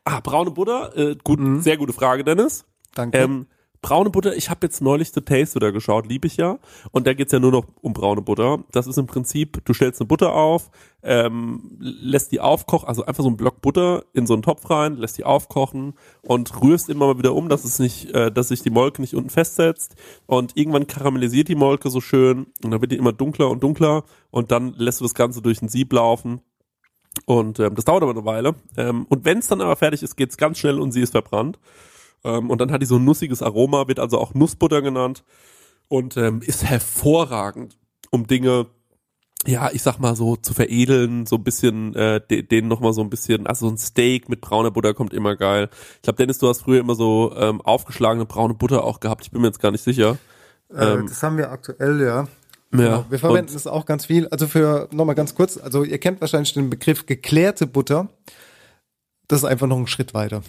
ah, 0.08 0.20
braune 0.22 0.52
Butter, 0.52 0.96
äh, 0.98 1.16
gut, 1.24 1.40
sehr 1.64 1.78
gute 1.78 1.94
Frage, 1.94 2.24
Dennis. 2.24 2.66
Danke. 2.94 3.18
Ähm, 3.18 3.48
braune 3.82 4.10
Butter, 4.10 4.36
ich 4.36 4.50
habe 4.50 4.66
jetzt 4.66 4.82
neulich 4.82 5.12
The 5.12 5.22
Taste 5.22 5.60
da 5.60 5.72
geschaut, 5.72 6.08
liebe 6.08 6.28
ich 6.28 6.38
ja. 6.38 6.60
Und 6.92 7.08
da 7.08 7.14
geht's 7.14 7.32
ja 7.32 7.40
nur 7.40 7.52
noch 7.52 7.66
um 7.82 7.94
braune 7.94 8.22
Butter. 8.22 8.64
Das 8.72 8.88
ist 8.88 8.98
im 8.98 9.08
Prinzip, 9.08 9.64
du 9.66 9.74
stellst 9.74 10.02
eine 10.02 10.08
Butter 10.08 10.34
auf, 10.34 10.70
ähm, 11.04 11.78
lässt 11.80 12.32
die 12.32 12.40
aufkochen, 12.40 12.88
also 12.88 13.06
einfach 13.06 13.24
so 13.24 13.30
einen 13.30 13.38
Block 13.38 13.62
Butter 13.62 14.04
in 14.14 14.28
so 14.28 14.34
einen 14.34 14.44
Topf 14.44 14.70
rein, 14.70 14.98
lässt 14.98 15.18
die 15.18 15.26
aufkochen 15.26 15.94
und 16.22 16.62
rührst 16.62 16.90
immer 16.90 17.08
mal 17.08 17.18
wieder 17.18 17.34
um, 17.34 17.50
dass 17.50 17.64
es 17.64 17.80
nicht, 17.80 18.12
äh, 18.12 18.32
dass 18.32 18.50
sich 18.50 18.62
die 18.62 18.70
Molke 18.70 19.02
nicht 19.02 19.16
unten 19.16 19.30
festsetzt. 19.30 19.96
Und 20.26 20.58
irgendwann 20.58 20.88
karamellisiert 20.88 21.48
die 21.48 21.56
Molke 21.56 21.90
so 21.90 22.02
schön 22.02 22.48
und 22.64 22.72
dann 22.72 22.82
wird 22.82 22.92
die 22.92 22.98
immer 22.98 23.14
dunkler 23.14 23.50
und 23.50 23.64
dunkler 23.64 24.04
und 24.32 24.52
dann 24.52 24.74
lässt 24.74 25.00
du 25.00 25.06
das 25.06 25.14
Ganze 25.14 25.42
durch 25.42 25.62
ein 25.62 25.70
Sieb 25.70 25.94
laufen. 25.94 26.42
Und 27.26 27.60
ähm, 27.60 27.76
das 27.76 27.86
dauert 27.86 28.04
aber 28.04 28.12
eine 28.12 28.26
Weile. 28.26 28.56
Ähm, 28.76 29.06
und 29.10 29.26
wenn 29.26 29.40
es 29.40 29.48
dann 29.48 29.62
aber 29.62 29.76
fertig 29.76 30.04
ist, 30.04 30.16
geht's 30.16 30.38
ganz 30.38 30.60
schnell 30.60 30.80
und 30.80 30.92
sie 30.92 31.02
ist 31.02 31.12
verbrannt. 31.12 31.60
Ähm, 32.24 32.50
und 32.50 32.60
dann 32.60 32.72
hat 32.72 32.82
die 32.82 32.86
so 32.86 32.98
ein 32.98 33.06
nussiges 33.06 33.42
Aroma, 33.42 33.88
wird 33.88 34.00
also 34.00 34.18
auch 34.20 34.34
Nussbutter 34.34 34.82
genannt 34.82 35.24
und 35.88 36.18
ähm, 36.18 36.42
ist 36.42 36.64
hervorragend, 36.66 37.78
um 38.12 38.28
Dinge, 38.28 38.68
ja, 39.46 39.70
ich 39.72 39.84
sag 39.84 40.00
mal 40.00 40.16
so 40.16 40.36
zu 40.36 40.54
veredeln, 40.54 41.26
so 41.26 41.36
ein 41.36 41.44
bisschen, 41.44 41.96
äh, 41.96 42.20
de 42.20 42.42
denen 42.42 42.68
nochmal 42.68 42.94
so 42.94 43.02
ein 43.02 43.10
bisschen, 43.10 43.48
also 43.48 43.68
so 43.68 43.74
ein 43.74 43.78
Steak 43.78 44.30
mit 44.30 44.42
brauner 44.42 44.72
Butter 44.72 44.94
kommt 44.94 45.14
immer 45.14 45.36
geil. 45.36 45.70
Ich 45.98 46.02
glaube, 46.02 46.18
Dennis, 46.18 46.40
du 46.40 46.48
hast 46.48 46.62
früher 46.62 46.80
immer 46.80 46.96
so 46.96 47.34
ähm, 47.36 47.62
aufgeschlagene 47.62 48.26
braune 48.26 48.56
Butter 48.56 48.84
auch 48.84 49.00
gehabt, 49.00 49.24
ich 49.26 49.32
bin 49.32 49.42
mir 49.42 49.48
jetzt 49.48 49.62
gar 49.62 49.72
nicht 49.72 49.84
sicher. 49.84 50.18
äh, 50.74 50.98
das 51.08 51.22
haben 51.24 51.38
wir 51.38 51.52
aktuell, 51.52 52.02
ja. 52.02 52.22
ähm, 52.74 52.80
Ja, 52.80 52.86
Genau. 52.86 53.06
Wir 53.10 53.20
verwenden 53.20 53.56
es 53.56 53.68
auch 53.68 53.86
ganz 53.86 54.08
viel. 54.08 54.28
Also 54.28 54.48
für, 54.48 54.90
nochmal 54.92 55.16
ganz 55.16 55.36
kurz, 55.36 55.58
also 55.58 55.84
ihr 55.84 56.00
kennt 56.00 56.20
wahrscheinlich 56.20 56.54
den 56.54 56.70
Begriff 56.70 57.06
geklärte 57.06 57.68
Butter. 57.68 58.10
Das 59.28 59.40
ist 59.40 59.46
einfach 59.46 59.68
noch 59.68 59.78
ein 59.78 59.88
Schritt 59.88 60.14
weiter. 60.14 60.42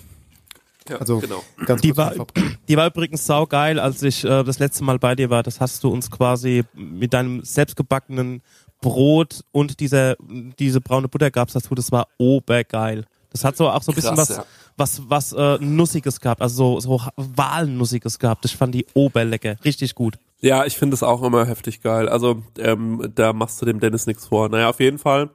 Ja, 0.88 0.96
Also 0.96 1.18
genau. 1.18 1.42
ganz 1.66 1.82
Die 1.82 1.96
war, 1.96 2.12
die 2.68 2.76
war 2.76 2.86
übrigens 2.86 3.26
saugeil, 3.26 3.78
als 3.78 4.02
ich 4.02 4.24
äh, 4.24 4.44
das 4.44 4.58
letzte 4.58 4.84
Mal 4.84 4.98
bei 4.98 5.14
dir 5.14 5.30
war. 5.30 5.42
Das 5.42 5.60
hast 5.60 5.82
du 5.84 5.88
uns 5.88 6.10
quasi 6.10 6.64
mit 6.74 7.12
deinem 7.12 7.42
selbstgebackenen 7.42 8.42
Brot 8.80 9.44
und 9.52 9.80
dieser, 9.80 10.16
diese 10.58 10.80
braune 10.80 11.08
Butter 11.08 11.30
gab's 11.30 11.52
dazu. 11.52 11.74
Das 11.74 11.90
war 11.92 12.08
obergeil. 12.18 13.04
Das 13.30 13.44
hat 13.44 13.56
so 13.56 13.68
auch 13.68 13.82
so 13.82 13.92
ein 13.92 13.94
bisschen 13.94 14.14
Krass, 14.14 14.30
was, 14.30 14.36
ja. 14.36 14.44
was, 14.76 15.02
was 15.08 15.32
äh, 15.32 15.58
Nussiges 15.60 16.20
gehabt, 16.20 16.40
also 16.40 16.80
so, 16.80 16.98
so 16.98 17.10
Walnussiges 17.16 18.18
gehabt. 18.18 18.44
Ich 18.44 18.56
fand 18.56 18.74
die 18.74 18.86
oberlecker. 18.94 19.56
Richtig 19.64 19.94
gut. 19.94 20.18
Ja, 20.40 20.64
ich 20.64 20.76
finde 20.76 20.94
es 20.94 21.02
auch 21.02 21.22
immer 21.22 21.44
heftig 21.46 21.82
geil. 21.82 22.08
Also 22.08 22.42
ähm, 22.58 23.10
da 23.14 23.32
machst 23.32 23.60
du 23.60 23.66
dem 23.66 23.80
Dennis 23.80 24.06
nichts 24.06 24.26
vor. 24.26 24.48
Naja, 24.48 24.68
auf 24.70 24.80
jeden 24.80 24.98
Fall 24.98 25.30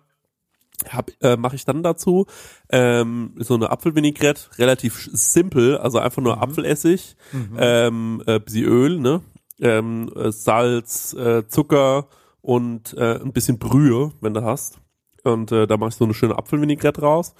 hab, 0.89 1.11
äh, 1.21 1.37
mache 1.37 1.55
ich 1.55 1.65
dann 1.65 1.83
dazu 1.83 2.25
ähm, 2.69 3.35
so 3.37 3.53
eine 3.55 3.69
Apfelvinaigrette, 3.69 4.57
relativ 4.57 5.09
simpel, 5.13 5.77
also 5.77 5.99
einfach 5.99 6.21
nur 6.21 6.41
Apfelessig, 6.41 7.15
ähm, 7.57 8.23
äh, 8.25 8.39
bisschen 8.39 8.65
Öl, 8.65 8.99
ne, 8.99 9.21
ähm, 9.59 10.11
äh, 10.15 10.31
Salz, 10.31 11.13
äh, 11.13 11.47
Zucker 11.47 12.07
und 12.41 12.93
äh, 12.97 13.19
ein 13.19 13.31
bisschen 13.33 13.59
Brühe, 13.59 14.11
wenn 14.21 14.33
du 14.33 14.43
hast. 14.43 14.79
Und 15.23 15.51
äh, 15.53 15.67
da 15.67 15.77
mache 15.77 15.89
ich 15.89 15.95
so 15.95 16.03
eine 16.03 16.13
schöne 16.13 16.37
Apfelvinaigrette 16.37 17.01
raus. 17.01 17.33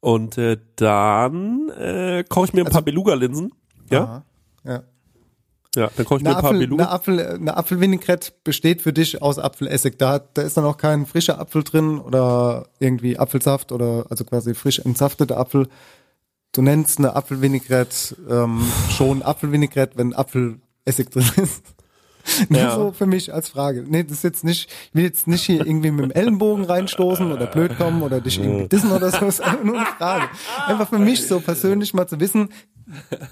Und 0.00 0.36
äh, 0.36 0.58
dann 0.76 1.70
äh, 1.70 2.24
koche 2.28 2.46
ich 2.46 2.52
mir 2.52 2.66
ein 2.66 2.70
paar 2.70 2.82
Beluga-Linsen. 2.82 3.52
Ja. 3.90 4.02
Aha. 4.02 4.24
Ja. 4.64 4.82
Ja, 5.76 5.88
dann 5.96 6.04
koche 6.04 6.18
ich 6.18 6.24
mir 6.24 6.30
Eine, 6.30 6.38
ein 6.38 6.42
paar 6.42 6.50
Apfel, 6.50 6.60
Beluga. 6.60 6.84
eine, 6.84 6.92
Apfel, 6.92 7.26
eine 7.26 7.56
Apfelvinaigrette 7.56 8.32
besteht 8.42 8.82
für 8.82 8.92
dich 8.92 9.22
aus 9.22 9.38
Apfelessig. 9.38 9.98
Da, 9.98 10.18
da 10.18 10.42
ist 10.42 10.56
dann 10.56 10.64
auch 10.64 10.76
kein 10.76 11.06
frischer 11.06 11.38
Apfel 11.38 11.62
drin 11.62 12.00
oder 12.00 12.66
irgendwie 12.80 13.18
Apfelsaft 13.18 13.70
oder 13.70 14.06
also 14.10 14.24
quasi 14.24 14.54
frisch 14.54 14.80
entsafteter 14.80 15.36
Apfel. 15.36 15.68
Du 16.52 16.62
nennst 16.62 16.98
eine 16.98 17.14
Apfelvinaigrette 17.14 18.16
ähm, 18.28 18.62
schon 18.90 19.22
Apfelvinaigrette, 19.22 19.96
wenn 19.96 20.12
Apfelessig 20.12 21.10
drin 21.10 21.30
ist. 21.36 21.62
Nur 22.48 22.60
Ja. 22.60 22.74
so 22.74 22.92
für 22.92 23.06
mich 23.06 23.32
als 23.32 23.48
Frage. 23.48 23.84
Nee, 23.88 24.02
das 24.04 24.18
ist 24.18 24.24
jetzt 24.24 24.44
nicht, 24.44 24.68
ich 24.70 24.94
will 24.94 25.04
jetzt 25.04 25.26
nicht 25.26 25.42
hier 25.42 25.66
irgendwie 25.66 25.90
mit 25.90 26.04
dem 26.04 26.10
Ellenbogen 26.10 26.64
reinstoßen 26.64 27.30
oder 27.32 27.46
blöd 27.46 27.76
kommen 27.76 28.02
oder 28.02 28.20
dich 28.20 28.38
irgendwie 28.38 28.68
dissen 28.68 28.92
oder 28.92 29.10
so. 29.10 29.18
Das 29.20 29.38
ist 29.38 29.40
einfach 29.40 29.64
nur 29.64 29.76
eine 29.76 29.86
Frage. 29.98 30.28
Einfach 30.66 30.88
für 30.88 30.98
mich 30.98 31.26
so 31.26 31.40
persönlich 31.40 31.94
mal 31.94 32.06
zu 32.06 32.20
wissen, 32.20 32.50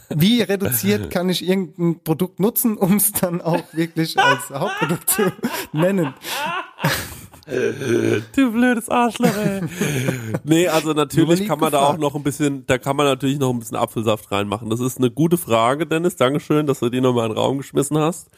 wie 0.09 0.40
reduziert 0.42 1.11
kann 1.11 1.29
ich 1.29 1.46
irgendein 1.46 2.01
Produkt 2.05 2.38
nutzen, 2.38 2.77
um 2.77 2.94
es 2.96 3.11
dann 3.12 3.40
auch 3.40 3.62
wirklich 3.72 4.16
als 4.18 4.51
Hauptprodukt 4.51 5.11
zu 5.11 5.33
nennen. 5.72 6.14
Du 8.37 8.53
blödes 8.53 8.90
Arschloch, 8.90 9.35
ey. 9.35 9.62
nee, 10.44 10.68
also 10.68 10.92
natürlich 10.92 11.46
kann 11.48 11.59
man 11.59 11.72
da 11.72 11.79
gefragt. 11.79 11.94
auch 11.94 11.98
noch 11.98 12.14
ein 12.14 12.22
bisschen, 12.22 12.66
da 12.66 12.77
kann 12.77 12.94
man 12.94 13.07
natürlich 13.07 13.38
noch 13.38 13.51
ein 13.51 13.59
bisschen 13.59 13.79
Apfelsaft 13.79 14.31
reinmachen. 14.31 14.68
Das 14.68 14.81
ist 14.81 14.98
eine 14.98 15.11
gute 15.11 15.38
Frage, 15.38 15.87
Dennis. 15.87 16.16
Dankeschön, 16.16 16.66
dass 16.66 16.81
du 16.81 16.90
die 16.90 17.01
nochmal 17.01 17.27
in 17.27 17.33
den 17.33 17.38
Raum 17.38 17.57
geschmissen 17.59 17.96
hast. 17.96 18.29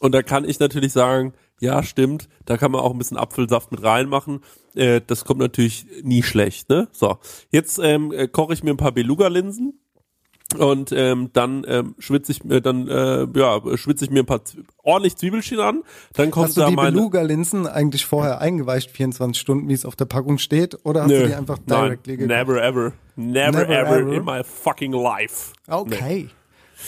Und 0.00 0.12
da 0.12 0.22
kann 0.22 0.44
ich 0.44 0.58
natürlich 0.58 0.92
sagen, 0.92 1.32
ja, 1.60 1.82
stimmt, 1.84 2.28
da 2.44 2.56
kann 2.56 2.72
man 2.72 2.80
auch 2.80 2.90
ein 2.90 2.98
bisschen 2.98 3.16
Apfelsaft 3.16 3.70
mit 3.70 3.82
reinmachen. 3.84 4.40
Äh, 4.74 5.00
das 5.06 5.24
kommt 5.24 5.38
natürlich 5.38 5.86
nie 6.02 6.22
schlecht, 6.24 6.68
ne? 6.68 6.88
So, 6.90 7.18
jetzt 7.50 7.78
ähm, 7.80 8.10
äh, 8.12 8.26
koche 8.26 8.52
ich 8.54 8.64
mir 8.64 8.70
ein 8.70 8.76
paar 8.76 8.92
Beluga-Linsen. 8.92 9.78
Und 10.58 10.92
ähm, 10.92 11.30
dann 11.32 11.64
ähm, 11.66 11.94
schwitze 11.98 12.30
ich 12.30 12.44
mir 12.44 12.60
dann 12.60 12.86
äh, 12.86 13.26
ja 13.34 13.58
schwitze 13.78 14.04
ich 14.04 14.10
mir 14.10 14.20
ein 14.20 14.26
paar 14.26 14.44
Z 14.44 14.58
ordentlich 14.82 15.16
Zwiebelchen 15.16 15.58
an. 15.60 15.82
Dann 16.12 16.30
kommt 16.30 16.48
Hast 16.48 16.58
du 16.58 16.60
da 16.62 16.68
die 16.68 16.76
meine 16.76 16.92
Beluga-Linsen 16.92 17.66
eigentlich 17.66 18.04
vorher 18.04 18.40
eingeweicht, 18.42 18.90
24 18.90 19.40
Stunden, 19.40 19.68
wie 19.70 19.72
es 19.72 19.86
auf 19.86 19.96
der 19.96 20.04
Packung 20.04 20.36
steht? 20.36 20.76
Oder 20.84 21.04
hast 21.04 21.08
Nö, 21.08 21.20
du 21.20 21.26
die 21.28 21.34
einfach 21.34 21.58
nein, 21.64 21.84
directly 21.84 22.16
gekocht? 22.18 22.36
never 22.36 22.62
ever, 22.62 22.92
never, 23.16 23.60
Never 23.60 23.68
ever, 23.68 23.98
ever. 24.00 24.12
in 24.12 24.24
my 24.26 24.42
fucking 24.44 24.92
life. 24.92 25.52
Okay. 25.68 26.28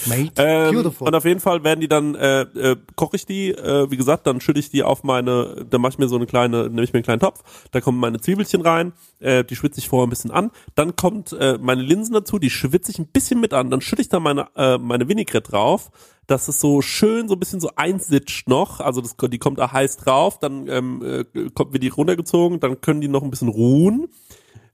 Mate, 0.07 0.33
Ähm, 0.37 0.75
beautiful. 0.75 1.07
und 1.09 1.15
auf 1.15 1.25
jeden 1.25 1.41
Fall 1.41 1.65
werden 1.65 1.81
die 1.81 1.89
dann, 1.89 2.15
äh, 2.15 2.43
äh, 2.43 2.77
koche 2.97 3.17
ich 3.17 3.27
die, 3.27 3.51
äh, 3.51 3.91
wie 3.91 3.97
gesagt, 3.97 4.27
dann 4.27 4.41
schütte 4.41 4.61
ich 4.61 4.71
die 4.71 4.83
auf 4.83 5.03
meine, 5.05 5.67
dann 5.69 5.81
mache 5.81 5.93
ich 5.93 5.99
mir 5.99 6.09
so 6.09 6.17
eine 6.17 6.27
kleine, 6.27 6.69
nehme 6.69 6.83
ich 6.83 6.93
mir 6.93 6.99
einen 6.99 7.05
kleinen 7.05 7.21
Topf, 7.21 7.43
da 7.71 7.81
kommen 7.81 7.99
meine 7.99 8.21
Zwiebelchen 8.21 8.61
rein, 8.61 8.93
äh, 9.21 9.45
die 9.45 9.57
schwitze 9.57 9.79
ich 9.81 9.89
vorher 9.89 10.07
ein 10.07 10.11
bisschen 10.11 10.31
an, 10.31 10.51
dann 10.75 10.97
kommt 10.97 11.33
äh, 11.33 11.59
meine 11.61 11.83
Linsen 11.83 12.15
dazu, 12.15 12.39
die 12.39 12.51
schwitze 12.51 12.91
ich 12.91 12.99
ein 12.99 13.07
bisschen 13.07 13.41
mit 13.41 13.55
an, 13.55 13.71
dann 13.71 13.81
schütte 13.81 14.03
ich 14.03 14.09
da 14.09 14.21
meine, 14.21 14.49
äh, 14.57 14.79
meine 14.79 15.09
Vinaigrette 15.09 15.51
drauf, 15.51 15.91
dass 16.27 16.49
es 16.49 16.61
so 16.61 16.81
schön 16.81 17.29
so 17.29 17.35
ein 17.35 17.41
bisschen 17.41 17.61
so 17.61 17.71
einsitscht 17.77 18.49
noch, 18.49 18.81
also 18.81 19.01
das, 19.01 19.17
die 19.17 19.39
kommt 19.39 19.59
da 19.59 19.73
heiß 19.73 19.99
drauf, 19.99 20.39
dann 20.39 20.69
ähm, 20.69 21.03
äh, 21.05 21.51
kommt 21.51 21.73
wird 21.73 21.83
die 21.83 21.89
runtergezogen, 21.89 22.61
dann 22.61 22.81
können 22.81 23.01
die 23.01 23.09
noch 23.09 23.23
ein 23.23 23.31
bisschen 23.31 23.49
ruhen 23.49 24.09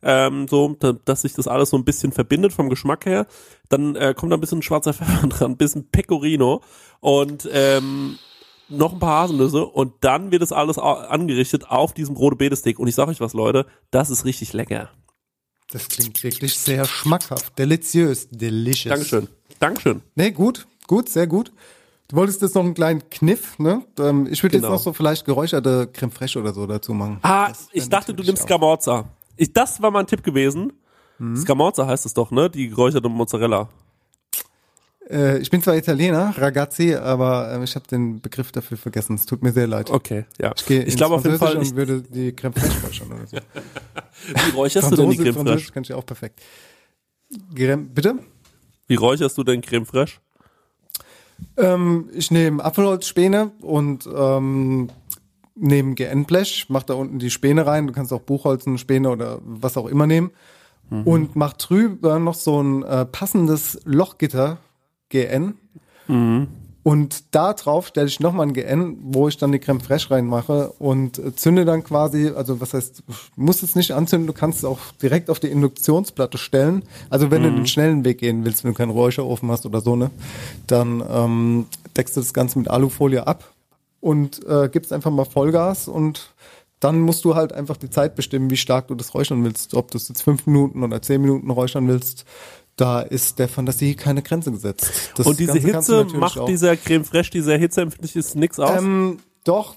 ähm, 0.02 0.46
so, 0.48 0.76
da, 0.78 0.92
dass 0.92 1.22
sich 1.22 1.34
das 1.34 1.46
alles 1.48 1.70
so 1.70 1.76
ein 1.76 1.84
bisschen 1.84 2.12
verbindet 2.12 2.52
vom 2.52 2.68
Geschmack 2.68 3.06
her. 3.06 3.26
Dann 3.68 3.96
äh, 3.96 4.14
kommt 4.16 4.32
da 4.32 4.36
ein 4.36 4.40
bisschen 4.40 4.62
schwarzer 4.62 4.92
Pfeffer 4.94 5.26
dran, 5.26 5.52
ein 5.52 5.56
bisschen 5.56 5.88
Pecorino 5.90 6.62
und 7.00 7.48
ähm, 7.52 8.18
noch 8.68 8.92
ein 8.92 8.98
paar 9.00 9.22
Haselnüsse 9.24 9.64
und 9.66 9.92
dann 10.00 10.30
wird 10.30 10.42
das 10.42 10.52
alles 10.52 10.78
angerichtet 10.78 11.68
auf 11.68 11.92
diesem 11.92 12.16
rote 12.16 12.36
Beete-Steak. 12.36 12.78
Und 12.78 12.86
ich 12.88 12.94
sag 12.94 13.08
euch 13.08 13.20
was, 13.20 13.32
Leute, 13.32 13.66
das 13.90 14.10
ist 14.10 14.24
richtig 14.24 14.52
lecker. 14.52 14.90
das 15.72 15.88
klingt 15.88 16.22
wirklich 16.22 16.56
sehr 16.58 16.84
schmackhaft. 16.84 17.58
Deliziös. 17.58 18.28
Delicious. 18.30 18.90
Dankeschön. 18.94 19.28
Dankeschön. 19.58 20.02
Nee, 20.14 20.30
gut, 20.30 20.66
gut, 20.86 21.08
sehr 21.08 21.26
gut. 21.26 21.52
Du 22.08 22.16
wolltest 22.16 22.42
jetzt 22.42 22.54
noch 22.56 22.64
einen 22.64 22.74
kleinen 22.74 23.08
Kniff, 23.10 23.58
ne? 23.58 23.84
Ähm, 23.98 24.26
Ich 24.30 24.42
würde 24.42 24.56
Genau. 24.56 24.68
jetzt 24.68 24.78
noch 24.78 24.82
so 24.82 24.92
vielleicht 24.92 25.24
geräucherte 25.26 25.86
Creme 25.92 26.10
Fraiche 26.10 26.40
oder 26.40 26.52
so 26.52 26.66
dazu 26.66 26.92
machen. 26.94 27.18
Ah, 27.22 27.48
Das 27.48 27.68
ich 27.72 27.88
dachte, 27.88 28.14
du 28.14 28.22
nimmst 28.24 28.42
auch- 28.42 28.46
Scamorza. 28.46 29.04
Ich, 29.40 29.54
das 29.54 29.80
war 29.80 29.90
mein 29.90 30.06
Tipp 30.06 30.22
gewesen. 30.22 30.74
Mhm. 31.18 31.34
Scamorza 31.34 31.86
heißt 31.86 32.04
es 32.04 32.12
doch, 32.12 32.30
ne? 32.30 32.50
Die 32.50 32.68
geräucherte 32.68 33.08
Mozzarella. 33.08 33.70
Äh, 35.08 35.38
ich 35.38 35.48
bin 35.48 35.62
zwar 35.62 35.76
Italiener, 35.76 36.34
Ragazzi, 36.36 36.94
aber 36.94 37.50
äh, 37.50 37.64
ich 37.64 37.74
habe 37.74 37.86
den 37.86 38.20
Begriff 38.20 38.52
dafür 38.52 38.76
vergessen. 38.76 39.14
Es 39.14 39.24
tut 39.24 39.42
mir 39.42 39.52
sehr 39.52 39.66
leid. 39.66 39.90
Okay, 39.90 40.26
ja. 40.38 40.52
Ich, 40.54 40.66
gehe 40.66 40.82
Ich 40.82 40.94
glaube 40.94 41.14
auf 41.14 41.24
jeden 41.24 41.38
Fall, 41.38 41.54
ich, 41.54 41.70
und 41.70 41.76
würde 41.76 42.02
die 42.02 42.32
Creme 42.36 42.52
Fraiche 42.52 42.86
räuchern 42.86 43.12
oder 43.12 43.26
so. 43.26 43.36
wie 44.46 44.50
räucherst 44.50 44.92
du 44.92 44.96
denn 44.96 45.10
die 45.10 45.16
Creme 45.16 45.34
Französisch 45.34 45.62
Fraiche? 45.62 45.72
kann 45.72 45.82
ich 45.84 45.94
auch 45.94 46.04
perfekt. 46.04 46.42
Creme, 47.54 47.88
bitte? 47.88 48.18
Wie 48.88 48.96
räucherst 48.96 49.38
du 49.38 49.42
denn 49.42 49.62
Creme 49.62 49.86
Fraiche? 49.86 50.18
Ähm, 51.56 52.10
ich 52.12 52.30
nehme 52.30 52.62
Apfelholzspäne 52.62 53.52
und 53.62 54.06
ähm, 54.14 54.90
nehme 55.54 55.94
GN-Blech, 55.94 56.66
mach 56.68 56.82
da 56.82 56.94
unten 56.94 57.18
die 57.18 57.30
Späne 57.30 57.66
rein. 57.66 57.86
Du 57.86 57.92
kannst 57.92 58.12
auch 58.12 58.20
Buchholzen, 58.20 58.78
Späne 58.78 59.10
oder 59.10 59.40
was 59.44 59.76
auch 59.76 59.86
immer 59.86 60.06
nehmen. 60.06 60.30
Und 61.04 61.36
mach 61.36 61.52
drüber 61.52 62.18
noch 62.18 62.34
so 62.34 62.60
ein 62.60 62.82
äh, 62.82 63.04
passendes 63.04 63.80
Lochgitter 63.84 64.58
GN. 65.08 65.54
Und 66.82 67.34
da 67.34 67.52
drauf 67.52 67.88
stelle 67.88 68.06
ich 68.06 68.20
nochmal 68.20 68.46
ein 68.46 68.54
GN, 68.54 68.96
wo 69.02 69.28
ich 69.28 69.36
dann 69.36 69.52
die 69.52 69.58
Creme 69.58 69.80
Fraiche 69.80 70.10
reinmache 70.10 70.72
und 70.78 71.18
äh, 71.18 71.34
zünde 71.36 71.66
dann 71.66 71.84
quasi, 71.84 72.32
also 72.34 72.60
was 72.60 72.72
heißt, 72.72 73.04
du 73.06 73.12
musst 73.36 73.62
es 73.62 73.76
nicht 73.76 73.92
anzünden, 73.92 74.26
du 74.26 74.32
kannst 74.32 74.58
es 74.60 74.64
auch 74.64 74.78
direkt 75.02 75.28
auf 75.28 75.38
die 75.38 75.48
Induktionsplatte 75.48 76.38
stellen. 76.38 76.82
Also 77.10 77.30
wenn 77.30 77.42
du 77.42 77.52
den 77.52 77.66
schnellen 77.66 78.04
Weg 78.04 78.18
gehen 78.18 78.44
willst, 78.44 78.64
wenn 78.64 78.72
du 78.72 78.76
keinen 78.76 78.90
Räucherofen 78.90 79.50
hast 79.50 79.66
oder 79.66 79.82
so, 79.82 79.94
ne, 79.94 80.10
dann 80.66 81.04
ähm, 81.08 81.66
deckst 81.96 82.16
du 82.16 82.20
das 82.20 82.32
Ganze 82.32 82.58
mit 82.58 82.68
Alufolie 82.68 83.26
ab 83.26 83.52
und 84.00 84.44
äh, 84.46 84.68
gibst 84.70 84.92
einfach 84.92 85.10
mal 85.10 85.24
Vollgas 85.24 85.88
und 85.88 86.34
dann 86.80 87.00
musst 87.00 87.24
du 87.26 87.34
halt 87.34 87.52
einfach 87.52 87.76
die 87.76 87.90
Zeit 87.90 88.14
bestimmen, 88.14 88.48
wie 88.50 88.56
stark 88.56 88.88
du 88.88 88.94
das 88.94 89.12
räuchern 89.14 89.44
willst. 89.44 89.74
Ob 89.74 89.90
du 89.90 89.98
es 89.98 90.08
jetzt 90.08 90.22
fünf 90.22 90.46
Minuten 90.46 90.82
oder 90.82 91.02
zehn 91.02 91.20
Minuten 91.20 91.50
räuchern 91.50 91.86
willst, 91.88 92.24
da 92.76 93.00
ist 93.02 93.38
der 93.38 93.48
Fantasie 93.48 93.94
keine 93.94 94.22
Grenze 94.22 94.50
gesetzt. 94.50 94.90
Das 95.16 95.26
Und 95.26 95.38
diese 95.38 95.60
Ganze 95.60 95.98
Hitze 96.04 96.16
macht 96.16 96.38
auch- 96.38 96.46
dieser 96.46 96.76
Creme 96.78 97.04
Fraiche, 97.04 97.30
dieser 97.32 97.58
Hitze 97.58 97.82
empfindlich 97.82 98.16
ist 98.16 98.34
nix 98.36 98.58
aus. 98.58 98.80
ähm, 98.80 99.18
doch, 99.44 99.74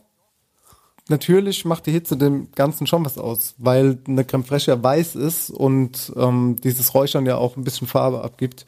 natürlich 1.09 1.65
macht 1.65 1.85
die 1.85 1.91
Hitze 1.91 2.15
dem 2.15 2.49
Ganzen 2.55 2.87
schon 2.87 3.03
was 3.03 3.17
aus, 3.17 3.55
weil 3.57 3.97
eine 4.07 4.23
Creme 4.23 4.45
Fraiche 4.45 4.71
ja 4.71 4.81
weiß 4.81 5.15
ist 5.15 5.49
und 5.49 6.13
ähm, 6.15 6.55
dieses 6.63 6.93
Räuchern 6.93 7.25
ja 7.25 7.35
auch 7.37 7.57
ein 7.57 7.63
bisschen 7.63 7.87
Farbe 7.87 8.23
abgibt. 8.23 8.65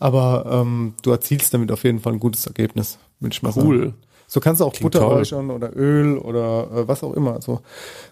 Aber 0.00 0.46
ähm, 0.50 0.94
du 1.02 1.12
erzielst 1.12 1.54
damit 1.54 1.70
auf 1.70 1.84
jeden 1.84 2.00
Fall 2.00 2.14
ein 2.14 2.20
gutes 2.20 2.46
Ergebnis, 2.46 2.98
würde 3.20 3.32
ich 3.32 3.42
mal 3.42 3.52
Cool. 3.54 3.78
sagen. 3.80 3.94
So 4.34 4.40
kannst 4.40 4.60
du 4.60 4.64
auch 4.64 4.72
Klingt 4.72 4.90
Butter 4.90 5.06
toll. 5.06 5.18
räuchern 5.18 5.48
oder 5.52 5.76
Öl 5.76 6.18
oder 6.18 6.68
äh, 6.74 6.88
was 6.88 7.04
auch 7.04 7.12
immer. 7.12 7.34
Also 7.34 7.60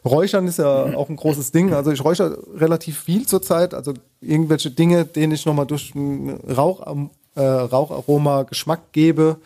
Räuchern 0.05 0.47
ist 0.47 0.61
ja 0.61 0.85
auch 0.97 1.09
ein 1.09 1.17
großes 1.17 1.51
Ding. 1.51 1.75
Also 1.75 1.91
ich 1.91 2.05
räuchere 2.05 2.39
relativ 2.55 3.01
viel 3.01 3.27
zurzeit. 3.27 3.75
Also 3.75 3.93
irgendwelche 4.21 4.71
Dinge, 4.71 5.05
denen 5.05 5.33
ich 5.33 5.47
nochmal 5.47 5.67
durch 5.67 5.97
ein 5.97 6.31
Rauch, 6.49 6.87
äh, 7.35 7.43
Raucharoma 7.43 8.45
Geschmack 8.45 8.93
gebe. 8.93 9.39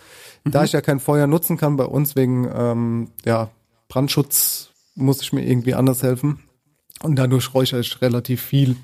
Da 0.44 0.64
ich 0.64 0.72
ja 0.72 0.82
kein 0.82 1.00
Feuer 1.00 1.26
nutzen 1.26 1.56
kann 1.56 1.78
bei 1.78 1.86
uns 1.86 2.14
wegen 2.14 2.46
ähm, 2.54 3.08
ja, 3.24 3.48
Brandschutz, 3.88 4.68
muss 4.94 5.22
ich 5.22 5.32
mir 5.32 5.46
irgendwie 5.46 5.72
anders 5.72 6.02
helfen. 6.02 6.40
Und 7.02 7.16
dadurch 7.16 7.54
räuchere 7.54 7.80
ich 7.80 8.02
relativ 8.02 8.42
viel, 8.42 8.76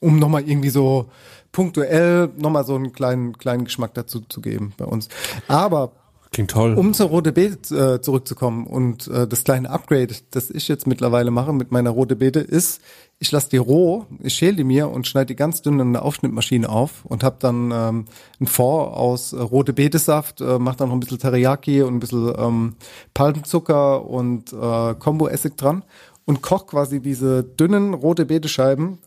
um 0.00 0.18
nochmal 0.18 0.48
irgendwie 0.48 0.70
so 0.70 1.10
punktuell 1.52 2.30
nochmal 2.38 2.64
so 2.64 2.74
einen 2.74 2.92
kleinen, 2.94 3.36
kleinen 3.36 3.64
Geschmack 3.64 3.92
dazu 3.92 4.20
zu 4.20 4.40
geben 4.40 4.72
bei 4.78 4.86
uns. 4.86 5.10
Aber 5.46 5.92
Klingt 6.30 6.50
toll. 6.50 6.74
um 6.74 6.92
zur 6.92 7.08
Rote 7.08 7.32
Beete 7.32 7.94
äh, 7.94 8.00
zurückzukommen 8.00 8.66
und 8.66 9.08
äh, 9.08 9.26
das 9.26 9.44
kleine 9.44 9.70
Upgrade, 9.70 10.14
das 10.30 10.50
ich 10.50 10.68
jetzt 10.68 10.86
mittlerweile 10.86 11.30
mache 11.30 11.52
mit 11.52 11.72
meiner 11.72 11.90
Rote 11.90 12.16
Beete, 12.16 12.40
ist, 12.40 12.82
ich 13.18 13.32
lasse 13.32 13.50
die 13.50 13.56
roh, 13.56 14.06
ich 14.20 14.34
schäle 14.34 14.56
die 14.56 14.64
mir 14.64 14.90
und 14.90 15.06
schneide 15.06 15.26
die 15.26 15.36
ganz 15.36 15.62
dünn 15.62 15.80
in 15.80 15.88
eine 15.88 16.02
Aufschnittmaschine 16.02 16.68
auf 16.68 17.04
und 17.04 17.24
habe 17.24 17.36
dann 17.40 17.70
ähm, 17.72 18.04
ein 18.40 18.46
Fond 18.46 18.94
aus 18.94 19.32
äh, 19.32 19.40
rote 19.40 19.72
Betesaft, 19.72 20.40
äh, 20.40 20.58
mache 20.58 20.76
dann 20.76 20.88
noch 20.88 20.96
ein 20.96 21.00
bisschen 21.00 21.18
Teriyaki 21.18 21.82
und 21.82 21.94
ein 21.94 22.00
bisschen 22.00 22.32
ähm, 22.38 22.76
Palmzucker 23.14 24.04
und 24.04 24.52
äh, 24.52 24.94
Kombo-Essig 24.94 25.56
dran 25.56 25.82
und 26.26 26.42
koche 26.42 26.66
quasi 26.66 27.00
diese 27.00 27.42
dünnen 27.42 27.94
rote 27.94 28.26
Betescheiben 28.26 28.98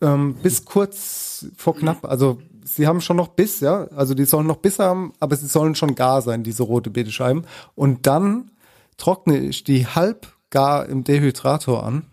ähm, 0.00 0.36
bis 0.42 0.64
kurz 0.64 1.46
vor 1.56 1.76
knapp, 1.76 2.04
also 2.04 2.38
sie 2.74 2.86
haben 2.86 3.00
schon 3.00 3.16
noch 3.16 3.28
Biss, 3.28 3.60
ja, 3.60 3.88
also 3.96 4.14
die 4.14 4.24
sollen 4.24 4.46
noch 4.46 4.56
Biss 4.56 4.78
haben, 4.78 5.12
aber 5.20 5.36
sie 5.36 5.46
sollen 5.46 5.74
schon 5.74 5.94
gar 5.94 6.22
sein, 6.22 6.42
diese 6.42 6.62
rote 6.62 6.90
Betescheiben. 6.90 7.46
Und 7.74 8.06
dann 8.06 8.50
trockne 8.96 9.38
ich 9.38 9.64
die 9.64 9.86
halb 9.86 10.26
gar 10.50 10.86
im 10.86 11.04
Dehydrator 11.04 11.84
an 11.84 12.04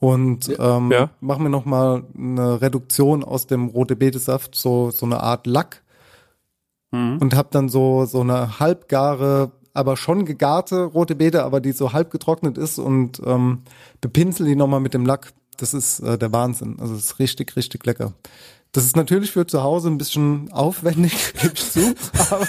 und 0.00 0.48
ähm, 0.58 0.90
ja. 0.90 1.10
mache 1.20 1.42
mir 1.42 1.50
noch 1.50 1.66
mal 1.66 2.04
eine 2.16 2.60
Reduktion 2.62 3.22
aus 3.22 3.46
dem 3.46 3.68
rote 3.68 3.96
Betesaft, 3.96 4.54
so 4.54 4.90
so 4.90 5.06
eine 5.06 5.22
Art 5.22 5.46
Lack 5.46 5.82
und 7.20 7.34
habe 7.34 7.48
dann 7.52 7.68
so 7.68 8.06
so 8.06 8.20
eine 8.20 8.58
halbgare, 8.58 9.52
aber 9.74 9.96
schon 9.96 10.24
gegarte 10.24 10.84
rote 10.84 11.14
Beete, 11.14 11.44
aber 11.44 11.60
die 11.60 11.72
so 11.72 11.92
halb 11.92 12.10
getrocknet 12.10 12.58
ist 12.58 12.78
und 12.78 13.20
ähm, 13.24 13.62
bepinsel 14.00 14.46
die 14.46 14.56
noch 14.56 14.66
mal 14.66 14.80
mit 14.80 14.94
dem 14.94 15.06
Lack. 15.06 15.32
Das 15.58 15.74
ist 15.74 16.00
äh, 16.00 16.16
der 16.16 16.32
Wahnsinn. 16.32 16.78
Also 16.80 16.94
das 16.94 17.04
ist 17.04 17.18
richtig 17.18 17.54
richtig 17.56 17.84
lecker. 17.84 18.14
Das 18.72 18.84
ist 18.84 18.94
natürlich 18.94 19.32
für 19.32 19.46
zu 19.46 19.62
Hause 19.64 19.88
ein 19.88 19.98
bisschen 19.98 20.52
aufwendig, 20.52 21.32
ich 21.42 21.54
zu, 21.72 21.92
aber 22.30 22.46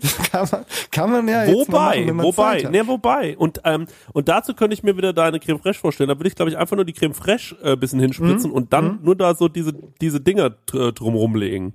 das 0.00 0.16
kann 0.30 0.48
man, 0.50 0.64
kann 0.90 1.10
man 1.10 1.28
ja 1.28 1.44
jetzt 1.44 1.68
mal 1.68 1.76
Wobei, 1.76 1.78
machen, 1.96 2.06
wenn 2.08 2.16
man 2.16 2.26
wobei, 2.26 2.42
Zeit 2.56 2.64
hat. 2.64 2.72
ne, 2.72 2.86
wobei. 2.86 3.36
Und, 3.36 3.60
ähm, 3.64 3.86
und 4.14 4.28
dazu 4.28 4.54
könnte 4.54 4.72
ich 4.74 4.82
mir 4.82 4.96
wieder 4.96 5.12
deine 5.12 5.38
Creme 5.40 5.58
Fraiche 5.58 5.78
vorstellen. 5.80 6.08
Da 6.08 6.18
würde 6.18 6.28
ich, 6.28 6.36
glaube 6.36 6.50
ich, 6.50 6.56
einfach 6.56 6.76
nur 6.76 6.86
die 6.86 6.94
Creme 6.94 7.12
Fraiche 7.14 7.54
äh, 7.62 7.76
bisschen 7.76 7.98
Mhm. 7.98 8.02
hinspritzen 8.04 8.50
und 8.50 8.72
dann 8.72 9.00
nur 9.02 9.14
da 9.14 9.34
so 9.34 9.48
diese, 9.48 9.74
diese 10.00 10.20
Dinger 10.22 10.56
äh, 10.72 10.92
drumrum 10.92 11.34
legen. 11.34 11.74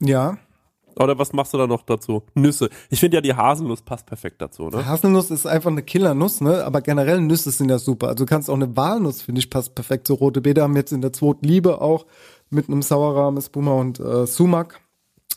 Ja, 0.00 0.36
Oder 0.96 1.18
was 1.18 1.32
machst 1.32 1.54
du 1.54 1.58
da 1.58 1.66
noch 1.66 1.82
dazu? 1.84 2.22
Nüsse. 2.34 2.68
Ich 2.90 3.00
finde 3.00 3.16
ja, 3.16 3.20
die 3.22 3.34
Haselnuss 3.34 3.80
passt 3.82 4.04
perfekt 4.06 4.42
dazu, 4.42 4.68
ne? 4.68 4.84
Haselnuss 4.84 5.30
ist 5.30 5.46
einfach 5.46 5.70
eine 5.70 5.82
Killernuss, 5.82 6.40
ne? 6.42 6.64
Aber 6.64 6.82
generell 6.82 7.20
Nüsse 7.20 7.50
sind 7.50 7.70
ja 7.70 7.78
super. 7.78 8.08
Also 8.08 8.24
du 8.24 8.28
kannst 8.28 8.50
auch 8.50 8.54
eine 8.54 8.76
Walnuss, 8.76 9.22
finde 9.22 9.38
ich, 9.38 9.48
passt 9.48 9.74
perfekt 9.74 10.06
zu 10.06 10.14
rote 10.14 10.40
Beete. 10.42 10.60
Haben 10.62 10.74
wir 10.74 10.80
jetzt 10.80 10.92
in 10.92 11.00
der 11.00 11.12
zweiten 11.12 11.46
Liebe 11.46 11.80
auch 11.80 12.04
mit 12.52 12.68
einem 12.68 12.82
Sauerrahm, 12.82 13.40
Spuma 13.40 13.72
und 13.72 13.98
äh, 14.00 14.26
Sumak. 14.26 14.80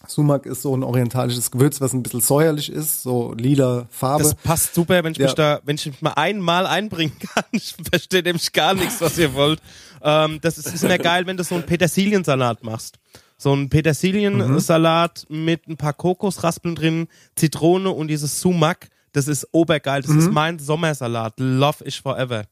Sumak 0.07 0.45
ist 0.45 0.61
so 0.61 0.75
ein 0.77 0.83
orientalisches 0.83 1.49
Gewürz, 1.49 1.81
was 1.81 1.93
ein 1.93 2.03
bisschen 2.03 2.21
säuerlich 2.21 2.71
ist, 2.71 3.01
so 3.01 3.33
lila 3.33 3.87
Farbe. 3.89 4.23
Das 4.23 4.35
passt 4.35 4.75
super, 4.75 5.03
wenn 5.03 5.13
ich 5.13 5.17
Ja. 5.17 5.25
mich 5.25 5.33
da, 5.33 5.61
wenn 5.63 5.75
ich 5.77 5.85
mich 5.87 6.01
mal 6.01 6.11
einmal 6.13 6.67
einbringen 6.67 7.17
kann. 7.33 7.43
Ich 7.51 7.75
verstehe 7.89 8.21
nämlich 8.21 8.51
gar 8.53 8.75
nichts, 8.75 9.01
was 9.01 9.17
ihr 9.17 9.33
wollt. 9.33 9.59
Ähm, 10.03 10.39
das 10.41 10.59
ist, 10.59 10.67
ist 10.71 10.83
mir 10.83 10.99
geil, 10.99 11.25
wenn 11.25 11.37
du 11.37 11.43
so 11.43 11.55
einen 11.55 11.65
Petersiliensalat 11.65 12.63
machst. 12.63 12.99
So 13.37 13.51
einen 13.51 13.69
Petersiliensalat 13.69 15.25
mit 15.29 15.67
ein 15.67 15.77
paar 15.77 15.93
Kokosraspeln 15.93 16.75
drin, 16.75 17.07
Zitrone 17.35 17.89
und 17.89 18.07
dieses 18.09 18.39
Sumak. 18.41 18.89
Das 19.11 19.27
ist 19.27 19.47
obergeil. 19.53 20.01
Das 20.03 20.11
ist 20.11 20.31
mein 20.31 20.59
Sommersalat. 20.59 21.33
Love 21.39 21.83
ich 21.85 22.01
forever. 22.01 22.43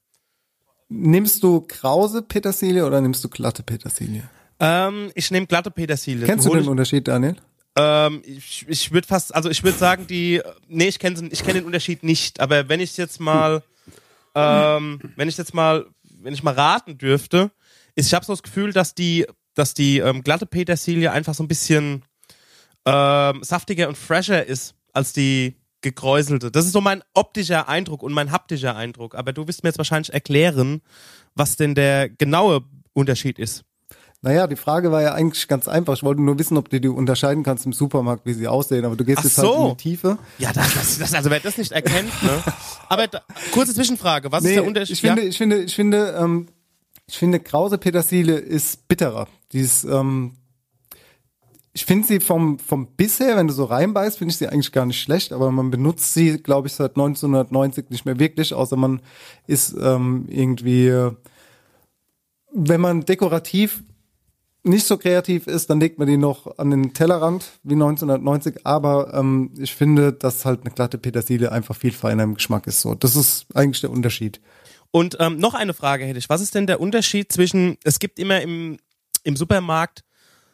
nimmst 0.90 1.44
du 1.44 1.62
krause 1.62 2.22
Petersilie 2.22 2.86
oder 2.86 3.02
nimmst 3.02 3.24
du 3.24 3.30
glatte 3.30 3.64
Petersilie? 3.64 4.24
Ähm, 4.64 5.12
ich 5.14 5.30
nehme 5.30 5.46
glatte 5.46 5.70
Petersilie. 5.72 6.26
Kennst 6.26 6.46
du 6.48 6.56
den 6.56 6.70
Unterschied, 6.70 7.06
Daniel? 7.06 7.36
Ähm, 7.76 8.22
ich 8.24 8.66
ich 8.70 8.92
würde 8.94 9.06
fast, 9.06 9.36
also 9.36 9.50
ich 9.50 9.62
würde 9.62 9.78
sagen, 9.78 10.08
die, 10.08 10.42
nee, 10.70 10.88
ich 10.88 11.00
kenne 11.00 11.28
ich 11.32 11.44
kenn 11.44 11.56
den 11.56 11.66
Unterschied 11.66 12.02
nicht, 12.04 12.40
aber 12.40 12.70
wenn 12.70 12.80
ich 12.80 12.96
jetzt 12.96 13.20
mal, 13.20 13.62
ähm, 14.36 15.02
wenn 15.18 15.28
ich 15.28 15.38
jetzt 15.38 15.54
mal, 15.54 15.86
wenn 16.22 16.34
ich 16.34 16.44
mal 16.44 16.54
raten 16.54 16.98
dürfte, 16.98 17.52
ist, 17.96 18.08
ich 18.08 18.14
habe 18.14 18.26
so 18.26 18.32
das 18.32 18.44
Gefühl, 18.44 18.72
dass 18.72 18.96
die, 18.96 19.26
dass 19.54 19.74
die 19.74 19.98
ähm, 20.00 20.24
glatte 20.24 20.46
Petersilie 20.46 21.12
einfach 21.12 21.34
so 21.34 21.44
ein 21.44 21.50
bisschen 21.50 22.06
ähm, 22.86 23.44
saftiger 23.44 23.90
und 23.90 23.98
fresher 23.98 24.46
ist 24.46 24.76
als 24.94 25.12
die 25.12 25.56
gekräuselte. 25.82 26.52
Das 26.52 26.66
ist 26.66 26.72
so 26.72 26.80
mein 26.80 27.04
optischer 27.14 27.68
Eindruck 27.68 28.02
und 28.02 28.14
mein 28.14 28.32
haptischer 28.32 28.78
Eindruck. 28.78 29.16
Aber 29.16 29.34
du 29.34 29.46
wirst 29.48 29.64
mir 29.64 29.70
jetzt 29.70 29.78
wahrscheinlich 29.78 30.14
erklären, 30.14 30.82
was 31.36 31.58
denn 31.58 31.76
der 31.76 32.08
genaue 32.08 32.62
Unterschied 32.94 33.38
ist. 33.40 33.66
Naja, 34.24 34.48
die 34.48 34.56
Frage 34.56 34.90
war 34.90 35.02
ja 35.02 35.14
eigentlich 35.14 35.50
ganz 35.50 35.68
einfach. 35.68 35.94
Ich 35.96 36.02
wollte 36.04 36.22
nur 36.22 36.40
wissen, 36.40 36.56
ob 36.58 36.70
du 36.70 36.80
die 36.80 36.88
unterscheiden 36.88 37.44
kannst 37.44 37.66
im 37.66 37.74
Supermarkt, 37.74 38.26
wie 38.26 38.32
sie 38.34 38.48
aussehen. 38.48 38.86
Aber 38.86 38.96
du 38.96 39.04
gehst 39.04 39.20
Ach 39.20 39.24
jetzt 39.26 39.38
halt 39.38 39.48
so. 39.48 39.64
in 39.66 39.70
die 39.72 39.84
Tiefe. 39.84 40.18
Ja, 40.38 40.54
das, 40.54 40.74
das, 40.74 40.98
das 40.98 41.14
also 41.14 41.30
wer 41.30 41.42
das 41.42 41.58
nicht 41.58 41.74
erkennt, 41.74 42.10
ne? 42.24 42.42
Aber 42.88 43.08
da, 43.08 43.22
kurze 43.52 43.74
Zwischenfrage, 43.76 44.32
was 44.32 44.44
ist 44.44 44.50
Nee, 44.50 44.56
der 44.56 44.66
Unterschied? 44.66 44.94
ich 44.96 45.02
finde, 45.02 45.22
ich 45.24 45.38
finde, 45.38 45.58
ich 45.64 45.76
finde, 45.76 46.16
ähm, 46.18 46.48
ich 47.06 47.18
finde, 47.18 47.42
krause 47.42 47.78
Petersilie 47.78 48.38
ist 48.38 48.88
bitterer. 48.88 49.28
Die 49.52 49.60
ist, 49.60 49.84
ähm, 49.84 50.36
ich 51.74 51.84
finde 51.84 52.08
sie 52.08 52.22
vom, 52.22 52.60
vom 52.60 52.88
bisher, 52.96 53.36
wenn 53.36 53.48
du 53.50 53.54
so 53.54 53.66
reinbeißt, 53.66 54.20
finde 54.20 54.32
ich 54.32 54.38
sie 54.38 54.48
eigentlich 54.48 54.72
gar 54.72 54.86
nicht 54.86 55.02
schlecht, 55.02 55.34
aber 55.34 55.52
man 55.52 55.70
benutzt 55.70 56.14
sie, 56.14 56.38
glaube 56.42 56.70
ich, 56.70 56.74
seit 56.76 56.92
1990 56.92 57.90
nicht 57.90 58.06
mehr 58.06 58.20
wirklich, 58.20 58.54
außer 58.54 58.78
man 58.78 59.02
ist 59.48 59.76
ähm, 59.82 60.28
irgendwie, 60.30 60.88
äh, 60.88 61.12
wenn 62.54 62.80
man 62.80 63.02
dekorativ 63.02 63.84
nicht 64.64 64.88
so 64.88 64.98
kreativ 64.98 65.48
ist, 65.48 65.70
dann 65.70 65.80
legt 65.80 66.00
man 66.00 66.08
die 66.08 66.18
noch 66.18 66.58
an 66.58 66.72
den 66.72 66.94
Tellerrand 66.94 67.52
wie 67.64 67.74
1990. 67.74 68.66
Aber 68.66 69.14
ähm, 69.14 69.54
ich 69.58 69.76
finde, 69.76 70.14
dass 70.14 70.46
halt 70.46 70.62
eine 70.62 70.74
glatte 70.74 70.98
Petersilie 70.98 71.52
einfach 71.52 71.76
viel 71.76 71.92
feiner 71.92 72.24
im 72.24 72.36
Geschmack 72.36 72.68
ist. 72.68 72.82
So, 72.82 72.96
das 72.96 73.16
ist 73.16 73.46
eigentlich 73.54 73.82
der 73.82 73.92
Unterschied. 73.92 74.40
Und 74.92 75.18
ähm, 75.20 75.38
noch 75.38 75.54
eine 75.54 75.74
Frage 75.74 76.06
hätte 76.06 76.20
ich. 76.20 76.30
Was 76.30 76.42
ist 76.42 76.56
denn 76.56 76.68
der 76.68 76.80
Unterschied 76.80 77.32
zwischen, 77.32 77.78
es 77.84 78.00
gibt 78.00 78.20
immer 78.20 78.42
im, 78.42 78.78
im 79.24 79.36
Supermarkt 79.36 80.04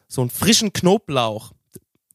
so 0.10 0.22
einen 0.22 0.30
frischen 0.30 0.74
Knoblauch. 0.74 1.54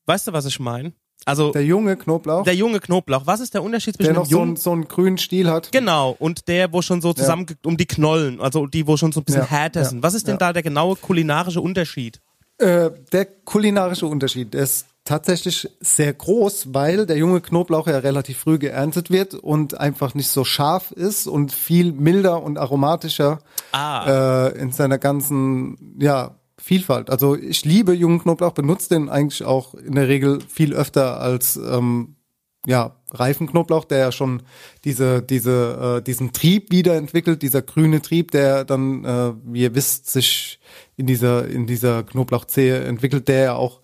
Weißt 0.05 0.27
du, 0.27 0.33
was 0.33 0.45
ich 0.45 0.61
meine? 0.61 0.93
Also 1.27 1.53
Der 1.53 1.65
junge 1.65 1.97
Knoblauch, 1.97 2.45
der 2.45 2.55
junge 2.55 2.81
Knoblauch. 2.81 3.23
Was 3.25 3.41
ist 3.41 3.55
der 3.55 3.63
Unterschied 3.63 3.97
zwischen 3.97 4.13
der 4.13 4.15
noch 4.15 4.27
dem 4.27 4.31
so 4.31 4.37
jungen 4.37 4.49
einen, 4.49 4.57
so 4.57 4.73
einen 4.73 4.89
grünen 4.89 5.19
Stiel 5.19 5.51
hat. 5.51 5.73
Genau, 5.73 6.15
und 6.19 6.49
der, 6.49 6.73
wo 6.73 6.83
schon 6.83 7.01
so 7.01 7.13
zusammen 7.13 7.47
um 7.65 7.77
die 7.77 7.87
Knollen, 7.87 8.41
also 8.41 8.67
die, 8.67 8.87
wo 8.87 8.97
schon 8.97 9.13
so 9.13 9.21
ein 9.21 9.25
bisschen 9.25 9.43
Ja, 9.43 9.49
härter 9.49 9.81
ja, 9.83 9.89
sind. 9.89 10.03
Was 10.03 10.15
ist 10.15 10.27
denn 10.27 10.35
ja. 10.35 10.39
da 10.39 10.53
der 10.53 10.63
genaue 10.63 10.97
kulinarische 10.97 11.61
Unterschied? 11.61 12.21
Äh, 12.59 12.91
der 13.13 13.25
kulinarische 13.45 14.07
Unterschied 14.07 14.55
ist 14.55 14.87
tatsächlich 15.05 15.69
sehr 15.81 16.13
groß, 16.15 16.73
weil 16.73 17.05
der 17.05 17.17
junge 17.19 17.41
Knoblauch 17.41 17.87
ja 17.89 17.99
relativ 17.99 18.39
früh 18.39 18.59
geerntet 18.59 19.11
wird 19.11 19.35
und 19.35 19.79
einfach 19.79 20.15
nicht 20.15 20.29
so 20.29 20.45
scharf 20.45 20.93
ist 20.93 21.27
und 21.27 21.53
viel 21.53 21.93
milder 21.93 22.43
und 22.43 22.57
aromatischer 22.59 23.41
Ah. 23.73 24.47
äh, 24.49 24.59
in 24.59 24.73
seiner 24.73 24.99
ganzen 24.99 25.97
ja, 26.01 26.37
Vielfalt. 26.65 27.11
Also 27.11 27.37
ich 27.37 27.67
liebe 27.67 27.93
jungen 27.93 28.21
Knoblauch, 28.21 28.53
benutze 28.53 28.89
den 28.89 29.11
eigentlich 29.11 29.45
auch 29.45 29.75
in 29.75 29.97
der 29.97 30.09
Regel 30.09 30.41
viel 30.49 30.73
öfter 30.73 31.21
als 31.21 31.57
ähm, 31.57 32.17
ja, 32.65 32.97
reifen 33.11 33.47
Knoblauch, 33.47 33.85
der 33.85 33.99
ja 33.99 34.13
schon 34.13 34.43
diese, 34.87 35.21
diese, 35.21 35.99
äh, 35.99 36.03
diesen 36.03 36.33
Trieb 36.33 36.73
wiederentwickelt, 36.73 37.43
dieser 37.43 37.61
grüne 37.61 38.01
Trieb, 38.01 38.31
der 38.31 38.65
dann, 38.65 39.05
äh, 39.05 39.35
wie 39.45 39.61
ihr 39.61 39.75
wisst, 39.75 40.09
sich 40.09 40.59
in 40.97 41.07
dieser, 41.07 41.47
in 41.49 41.67
dieser 41.67 42.03
Knoblauchzehe 42.03 42.83
entwickelt, 42.85 43.29
der 43.29 43.45
ja 43.45 43.55
auch, 43.57 43.83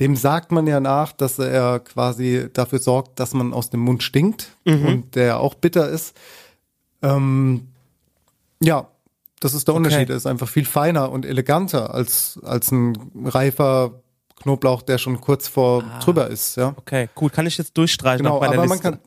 dem 0.00 0.16
sagt 0.16 0.52
man 0.52 0.66
ja 0.66 0.80
nach, 0.80 1.12
dass 1.12 1.38
er 1.38 1.80
quasi 1.80 2.48
dafür 2.50 2.78
sorgt, 2.78 3.20
dass 3.20 3.34
man 3.34 3.52
aus 3.52 3.68
dem 3.68 3.80
Mund 3.80 4.02
stinkt 4.02 4.56
und 4.64 5.16
der 5.16 5.38
auch 5.38 5.54
bitter 5.54 5.90
ist. 5.90 6.16
Ähm, 7.02 7.68
ja, 8.62 8.88
das 9.44 9.54
ist 9.54 9.66
der 9.66 9.74
Unterschied. 9.74 10.08
Er 10.08 10.16
ist 10.16 10.26
einfach 10.26 10.48
viel 10.48 10.64
feiner 10.64 11.10
und 11.10 11.26
eleganter 11.26 11.94
als, 11.94 12.38
als 12.44 12.70
ein 12.70 12.96
reifer 13.24 14.02
Knoblauch, 14.40 14.82
der 14.82 14.98
schon 14.98 15.20
kurz 15.20 15.48
vor 15.48 15.84
drüber 16.02 16.28
ist, 16.28 16.56
ja. 16.56 16.74
Okay, 16.76 17.08
cool. 17.20 17.30
Kann 17.30 17.46
ich 17.46 17.58
jetzt 17.58 17.76
durchstreichen 17.76 18.24
Genau, 18.24 18.42
aber 18.42 18.54
man 18.54 18.68
Liste? 18.68 18.82
kann, 18.82 18.98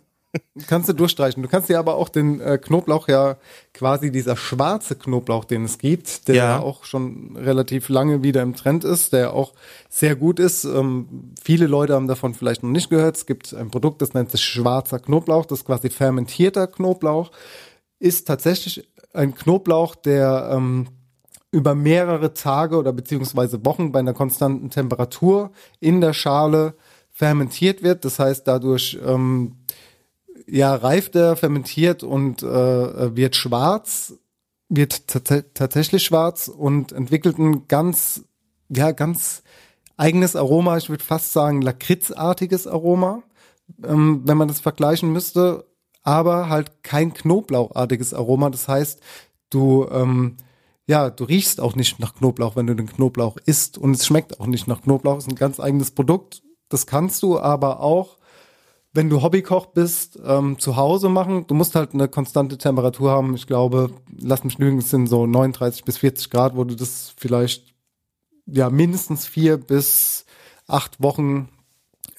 kannst 0.68 0.90
du 0.90 0.94
durchstreichen. 0.94 1.42
Du 1.44 1.50
kannst 1.50 1.70
dir 1.70 1.80
aber 1.80 1.96
auch 1.96 2.10
den 2.10 2.40
äh, 2.42 2.58
Knoblauch 2.58 3.08
ja 3.08 3.38
quasi 3.74 4.12
dieser 4.12 4.36
schwarze 4.36 4.96
Knoblauch, 4.96 5.46
den 5.46 5.66
es 5.66 5.78
gibt, 5.78 6.28
der 6.28 6.36
Ja. 6.36 6.44
ja. 6.44 6.60
auch 6.60 6.84
schon 6.86 7.36
relativ 7.38 7.90
lange 7.90 8.24
wieder 8.24 8.42
im 8.42 8.56
Trend 8.56 8.84
ist, 8.84 9.14
der 9.14 9.34
auch 9.34 9.54
sehr 9.90 10.16
gut 10.16 10.40
ist. 10.40 10.66
Ähm, 10.66 11.34
viele 11.42 11.68
Leute 11.68 11.94
haben 11.94 12.08
davon 12.08 12.34
vielleicht 12.34 12.64
noch 12.64 12.70
nicht 12.72 12.90
gehört. 12.90 13.18
Es 13.18 13.26
gibt 13.26 13.54
ein 13.54 13.72
Produkt, 13.72 14.02
das 14.02 14.14
nennt 14.14 14.32
sich 14.32 14.42
schwarzer 14.42 15.00
Knoblauch, 15.00 15.46
das 15.46 15.60
ist 15.60 15.66
quasi 15.66 15.90
fermentierter 15.90 16.68
Knoblauch, 16.68 17.32
ist 18.00 18.28
tatsächlich 18.28 18.88
ein 19.16 19.34
Knoblauch, 19.34 19.96
der 19.96 20.50
ähm, 20.52 20.88
über 21.52 21.74
mehrere 21.74 22.34
Tage 22.34 22.78
oder 22.78 22.92
beziehungsweise 22.92 23.64
Wochen 23.66 23.92
bei 23.92 24.00
einer 24.00 24.14
konstanten 24.14 24.70
Temperatur 24.70 25.52
in 25.80 26.02
der 26.02 26.14
Schale 26.14 26.76
fermentiert 27.12 27.82
wird. 27.82 28.04
Das 28.04 28.20
heißt, 28.20 28.46
dadurch 28.46 29.00
ähm, 29.06 29.56
ja 30.48 30.76
reift 30.76 31.16
er, 31.16 31.38
fermentiert 31.38 32.04
und 32.04 32.44
äh, 32.44 33.16
wird 33.16 33.36
schwarz, 33.38 34.16
wird 34.68 35.08
tats- 35.08 35.46
tatsächlich 35.54 36.04
schwarz 36.04 36.50
und 36.50 36.92
entwickelt 36.92 37.38
ein 37.38 37.68
ganz, 37.68 38.26
ja, 38.70 38.92
ganz 38.92 39.44
eigenes 39.96 40.36
Aroma. 40.36 40.76
Ich 40.76 40.90
würde 40.90 41.04
fast 41.04 41.32
sagen 41.32 41.62
lakritzartiges 41.62 42.68
Aroma, 42.68 43.24
ähm, 43.82 44.24
wenn 44.26 44.38
man 44.38 44.50
das 44.50 44.60
vergleichen 44.60 45.14
müsste, 45.14 45.66
aber 46.06 46.48
halt 46.48 46.84
kein 46.84 47.14
Knoblauchartiges 47.14 48.14
Aroma. 48.14 48.50
Das 48.50 48.70
heißt, 48.70 49.02
du 49.50 49.88
ähm, 49.92 50.38
ja, 50.88 51.10
du 51.10 51.24
riechst 51.24 51.60
auch 51.60 51.76
nicht 51.76 52.00
nach 52.00 52.16
Knoblauch, 52.16 52.56
wenn 52.56 52.68
du 52.68 52.76
den 52.76 52.88
Knoblauch 52.88 53.38
isst. 53.46 53.78
Und 53.78 53.96
es 53.96 54.06
schmeckt 54.06 54.40
auch 54.40 54.46
nicht 54.46 54.68
nach 54.68 54.82
Knoblauch. 54.84 55.18
Es 55.18 55.26
ist 55.26 55.32
ein 55.32 55.36
ganz 55.36 55.60
eigenes 55.60 55.92
Produkt. 55.92 56.44
Das 56.70 56.86
kannst 56.86 57.24
du 57.24 57.40
aber 57.40 57.80
auch, 57.80 58.18
wenn 58.94 59.10
du 59.10 59.22
Hobbykoch 59.22 59.68
bist, 59.68 60.20
ähm, 60.24 60.60
zu 60.60 60.76
Hause 60.76 61.10
machen. 61.10 61.48
Du 61.48 61.56
musst 61.56 61.76
halt 61.76 61.94
eine 61.94 62.08
konstante 62.08 62.58
Temperatur 62.58 63.12
haben. 63.12 63.36
Ich 63.36 63.48
glaube, 63.48 63.90
lass 64.16 64.44
mich 64.44 64.58
lügen, 64.58 64.78
es 64.78 64.92
sind 64.92 65.08
so 65.08 65.26
39 65.26 65.84
bis 65.84 65.98
40 65.98 66.30
Grad, 66.30 66.56
wo 66.56 66.64
du 66.64 66.76
das 66.76 67.14
vielleicht 67.18 67.74
ja 68.46 68.70
mindestens 68.70 69.26
vier 69.26 69.58
bis 69.58 70.26
acht 70.68 71.02
Wochen 71.02 71.50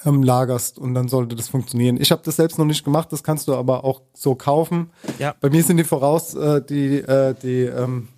ähm, 0.07 0.23
lagerst 0.23 0.79
und 0.79 0.95
dann 0.95 1.09
sollte 1.09 1.37
das 1.37 1.49
funktionieren. 1.49 2.01
Ich 2.01 2.11
habe 2.13 2.23
das 2.25 2.37
selbst 2.37 2.59
noch 2.59 2.65
nicht 2.65 2.85
gemacht, 2.85 3.13
das 3.13 3.23
kannst 3.23 3.49
du 3.49 3.55
aber 3.55 3.85
auch 3.85 4.01
so 4.15 4.35
kaufen. 4.35 4.91
Ja. 5.19 5.35
Bei 5.41 5.51
mir 5.51 5.63
sind 5.63 5.77
die 5.77 5.85
voraus 5.85 6.35
äh, 6.35 6.63
die 6.65 6.97
äh, 6.99 7.35
die 7.43 7.63
ähm, 7.65 8.09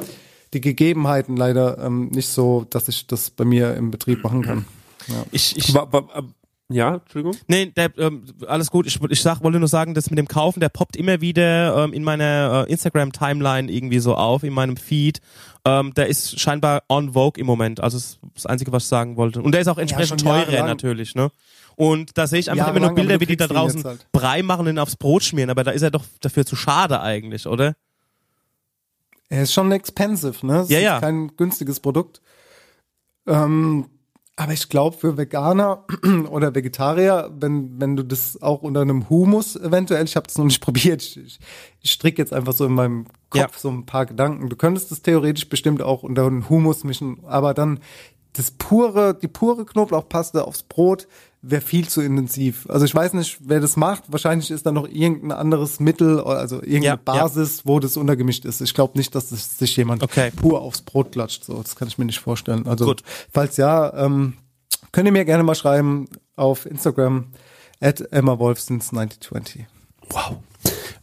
die 0.55 0.61
Gegebenheiten 0.61 1.37
leider 1.37 1.79
ähm, 1.79 2.09
nicht 2.09 2.29
so, 2.29 2.65
dass 2.71 2.89
ich 2.89 3.07
das 3.07 3.31
bei 3.31 3.45
mir 3.45 3.75
im 3.75 3.91
Betrieb 3.91 4.23
machen 4.25 4.43
kann. 4.43 4.65
Ich, 5.31 5.57
ich, 5.57 5.75
Wa- 5.75 5.87
wa- 5.91 6.07
Ja, 6.71 6.95
Entschuldigung. 6.97 7.35
Nee, 7.49 7.67
der, 7.75 7.91
ähm, 7.99 8.25
alles 8.47 8.71
gut. 8.71 8.87
Ich, 8.87 8.99
ich 9.11 9.23
sag, 9.23 9.43
wollte 9.43 9.59
nur 9.59 9.69
sagen, 9.69 9.95
das 9.95 10.11
mit 10.11 10.19
dem 10.19 10.29
Kaufen, 10.29 10.61
der 10.61 10.69
poppt 10.69 10.97
immer 10.97 11.21
wieder 11.23 11.85
ähm, 11.85 11.93
in 11.95 12.05
meiner 12.05 12.67
äh, 12.67 12.71
Instagram-Timeline 12.73 13.71
irgendwie 13.73 14.01
so 14.01 14.15
auf, 14.15 14.43
in 14.43 14.53
meinem 14.53 14.77
Feed. 14.77 15.21
Ähm, 15.65 15.93
der 15.95 16.09
ist 16.09 16.39
scheinbar 16.41 16.83
on 16.89 17.13
Vogue 17.15 17.41
im 17.41 17.47
Moment. 17.47 17.81
Also 17.81 17.97
das, 17.97 18.05
ist 18.07 18.19
das 18.35 18.47
Einzige, 18.47 18.73
was 18.73 18.83
ich 18.85 18.89
sagen 18.89 19.17
wollte. 19.17 19.41
Und 19.43 19.53
der 19.53 19.63
ist 19.63 19.69
auch 19.69 19.79
entsprechend 19.79 20.21
schon 20.21 20.31
teurer 20.31 20.67
natürlich, 20.67 21.15
ne? 21.15 21.31
Und 21.79 22.19
da 22.19 22.27
sehe 22.27 22.41
ich 22.41 22.51
einfach 22.51 22.75
immer 22.75 22.87
aber 22.87 22.95
Bilder, 22.97 23.21
wie 23.21 23.27
die 23.27 23.37
da 23.37 23.47
draußen 23.47 23.85
halt. 23.85 24.07
Brei 24.13 24.43
machen 24.43 24.67
und 24.67 24.75
ihn 24.75 24.79
aufs 24.79 24.97
Brot 24.97 25.23
schmieren, 25.23 25.49
aber 25.51 25.63
da 25.65 25.71
ist 25.71 25.83
er 25.83 25.91
doch 25.93 26.05
dafür 26.21 26.45
zu 26.45 26.57
schade 26.57 27.01
eigentlich, 27.01 27.47
oder? 27.47 27.77
Er 29.29 29.43
ist 29.45 29.53
schon 29.53 29.71
expensive, 29.73 30.45
ne? 30.47 30.61
Es 30.61 30.71
Ja, 30.71 30.79
ist 30.79 30.85
ja. 30.85 31.01
kein 31.01 31.37
günstiges 31.37 31.81
Produkt. 31.81 32.21
Ähm, 33.27 33.87
aber 34.37 34.53
ich 34.53 34.69
glaube, 34.69 34.97
für 34.97 35.17
Veganer 35.17 35.85
oder 36.31 36.55
Vegetarier, 36.55 37.31
wenn, 37.39 37.81
wenn 37.81 37.97
du 37.97 38.05
das 38.05 38.41
auch 38.41 38.63
unter 38.63 38.81
einem 38.83 39.09
Humus 39.11 39.57
eventuell, 39.57 40.05
ich 40.05 40.17
habe 40.17 40.27
das 40.27 40.39
noch 40.39 40.45
nicht 40.47 40.61
probiert, 40.65 41.03
ich, 41.03 41.17
ich, 41.19 41.39
ich 41.81 41.91
stricke 41.91 42.23
jetzt 42.23 42.33
einfach 42.33 42.53
so 42.55 42.65
in 42.65 42.73
meinem 42.73 43.07
Kopf 43.31 43.41
Ja. 43.41 43.49
so 43.57 43.69
ein 43.69 43.85
paar 43.87 44.07
Gedanken. 44.07 44.49
Du 44.49 44.57
könntest 44.57 44.91
das 44.91 45.03
theoretisch 45.03 45.49
bestimmt 45.49 45.83
auch 45.83 46.03
unter 46.03 46.27
einen 46.27 46.49
Humus 46.49 46.85
mischen, 46.85 47.21
aber 47.27 47.55
dann 47.55 47.81
das 48.35 48.51
pure, 48.53 49.15
die 49.15 49.29
pure 49.29 49.65
Knoblauchpaste 49.67 50.45
aufs 50.47 50.63
Brot 50.63 51.09
wäre 51.41 51.63
viel 51.63 51.89
zu 51.89 52.01
intensiv. 52.01 52.69
Also 52.69 52.85
ich 52.85 52.95
weiß 52.95 53.13
nicht, 53.13 53.39
wer 53.41 53.61
das 53.61 53.77
macht. 53.77 54.05
Wahrscheinlich 54.09 54.51
ist 54.51 54.67
da 54.67 54.73
noch 54.73 54.89
irgendein 54.89 55.33
anderes 55.33 55.79
Mittel, 55.81 56.21
also 56.21 56.57
irgendeine 56.57 56.85
Ja, 56.85 56.91
ja. 56.93 56.97
Basis, 56.97 57.65
wo 57.65 57.79
das 57.79 57.97
untergemischt 57.97 58.45
ist. 58.45 58.61
Ich 58.61 58.75
glaube 58.75 58.99
nicht, 58.99 59.15
dass 59.15 59.29
das 59.31 59.59
sich 59.59 59.77
jemand 59.77 60.03
Okay. 60.03 60.33
pur 60.35 60.61
aufs 60.61 60.83
Brot 60.83 61.13
klatscht. 61.13 61.45
So, 61.45 61.63
das 61.63 61.77
kann 61.77 61.87
ich 61.89 61.97
mir 61.99 62.05
nicht 62.07 62.19
vorstellen. 62.19 62.67
Also 62.67 62.87
Gut. 62.87 63.03
falls 63.33 63.57
ja, 63.57 63.93
ähm, 63.95 64.35
könnt 64.93 65.07
ihr 65.07 65.13
mir 65.13 65.25
gerne 65.25 65.45
mal 65.45 65.55
schreiben 65.55 66.09
auf 66.37 66.67
Instagram 66.67 67.27
at 67.81 68.01
Emma 68.13 68.39
Wolf 68.39 68.61
since 68.61 68.91
1920. 68.97 69.67
Wow. 70.11 70.39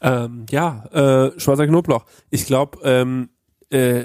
Ähm, 0.01 0.45
ja, 0.49 0.83
äh, 0.91 1.39
Schwarzer 1.39 1.67
Knoblauch. 1.67 2.05
Ich 2.29 2.45
glaube, 2.45 2.79
ähm, 2.83 3.29
äh, 3.69 4.03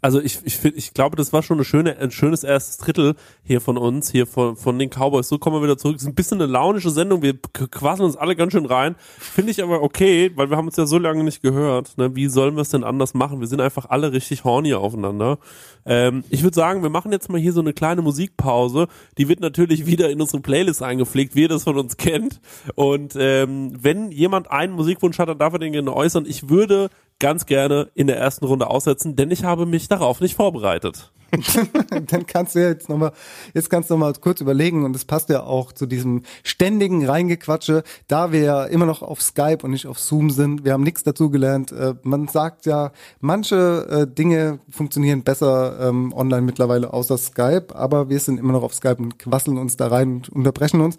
also 0.00 0.20
ich, 0.20 0.38
ich, 0.44 0.56
find, 0.56 0.76
ich 0.76 0.94
glaube, 0.94 1.16
das 1.16 1.32
war 1.32 1.42
schon 1.42 1.56
eine 1.56 1.64
schöne, 1.64 1.96
ein 1.98 2.10
schönes 2.10 2.44
erstes 2.44 2.76
Drittel 2.76 3.14
hier 3.42 3.60
von 3.60 3.76
uns, 3.76 4.10
hier 4.10 4.26
von, 4.26 4.56
von 4.56 4.78
den 4.78 4.90
Cowboys. 4.90 5.28
So 5.28 5.38
kommen 5.38 5.56
wir 5.56 5.62
wieder 5.62 5.76
zurück. 5.76 5.96
Es 5.96 6.02
ist 6.02 6.08
ein 6.08 6.14
bisschen 6.14 6.40
eine 6.40 6.50
launische 6.50 6.90
Sendung. 6.90 7.22
Wir 7.22 7.34
quasseln 7.52 8.06
uns 8.06 8.16
alle 8.16 8.36
ganz 8.36 8.52
schön 8.52 8.66
rein. 8.66 8.94
Finde 9.18 9.50
ich 9.50 9.62
aber 9.62 9.82
okay, 9.82 10.30
weil 10.36 10.50
wir 10.50 10.56
haben 10.56 10.66
uns 10.66 10.76
ja 10.76 10.86
so 10.86 10.98
lange 10.98 11.24
nicht 11.24 11.42
gehört. 11.42 11.98
Ne? 11.98 12.14
Wie 12.14 12.28
sollen 12.28 12.54
wir 12.54 12.62
es 12.62 12.70
denn 12.70 12.84
anders 12.84 13.14
machen? 13.14 13.40
Wir 13.40 13.48
sind 13.48 13.60
einfach 13.60 13.86
alle 13.90 14.12
richtig 14.12 14.44
horny 14.44 14.74
aufeinander. 14.74 15.38
Ähm, 15.84 16.22
ich 16.30 16.44
würde 16.44 16.54
sagen, 16.54 16.82
wir 16.82 16.90
machen 16.90 17.10
jetzt 17.10 17.28
mal 17.28 17.40
hier 17.40 17.52
so 17.52 17.60
eine 17.60 17.72
kleine 17.72 18.02
Musikpause. 18.02 18.86
Die 19.16 19.28
wird 19.28 19.40
natürlich 19.40 19.86
wieder 19.86 20.10
in 20.10 20.20
unsere 20.20 20.40
Playlist 20.40 20.82
eingepflegt, 20.82 21.34
wie 21.34 21.42
ihr 21.42 21.48
das 21.48 21.64
von 21.64 21.76
uns 21.76 21.96
kennt. 21.96 22.40
Und 22.76 23.16
ähm, 23.18 23.72
wenn 23.80 24.12
jemand 24.12 24.50
einen 24.50 24.74
Musikwunsch 24.74 25.18
hat, 25.18 25.28
dann 25.28 25.38
darf 25.38 25.54
er 25.54 25.58
den 25.58 25.72
gerne 25.72 25.92
äußern. 25.92 26.24
Ich 26.26 26.48
würde 26.48 26.90
ganz 27.18 27.46
gerne 27.46 27.88
in 27.94 28.06
der 28.06 28.16
ersten 28.16 28.44
Runde 28.44 28.68
aussetzen, 28.68 29.16
denn 29.16 29.30
ich 29.30 29.44
habe 29.44 29.66
mich 29.66 29.87
darauf 29.88 30.20
nicht 30.20 30.36
vorbereitet. 30.36 31.10
Dann 31.90 32.26
kannst 32.26 32.54
du 32.54 32.60
ja 32.60 32.68
jetzt 32.68 32.88
nochmal, 32.88 33.12
jetzt 33.52 33.68
kannst 33.68 33.90
du 33.90 33.94
noch 33.94 34.00
mal 34.00 34.14
kurz 34.14 34.40
überlegen 34.40 34.84
und 34.84 34.94
das 34.94 35.04
passt 35.04 35.28
ja 35.28 35.42
auch 35.42 35.72
zu 35.72 35.86
diesem 35.86 36.22
ständigen 36.42 37.06
Reingequatsche, 37.06 37.82
da 38.06 38.32
wir 38.32 38.40
ja 38.40 38.64
immer 38.64 38.86
noch 38.86 39.02
auf 39.02 39.20
Skype 39.20 39.58
und 39.62 39.72
nicht 39.72 39.86
auf 39.86 39.98
Zoom 39.98 40.30
sind. 40.30 40.64
Wir 40.64 40.72
haben 40.72 40.82
nichts 40.82 41.02
dazugelernt. 41.02 41.70
Äh, 41.72 41.94
man 42.02 42.28
sagt 42.28 42.64
ja, 42.64 42.92
manche 43.20 43.86
äh, 43.90 44.06
Dinge 44.12 44.60
funktionieren 44.70 45.22
besser 45.22 45.88
ähm, 45.88 46.14
online 46.14 46.42
mittlerweile 46.42 46.92
außer 46.92 47.18
Skype, 47.18 47.74
aber 47.74 48.08
wir 48.08 48.20
sind 48.20 48.40
immer 48.40 48.52
noch 48.52 48.62
auf 48.62 48.74
Skype 48.74 48.96
und 48.98 49.18
quasseln 49.18 49.58
uns 49.58 49.76
da 49.76 49.88
rein 49.88 50.14
und 50.14 50.28
unterbrechen 50.30 50.80
uns. 50.80 50.96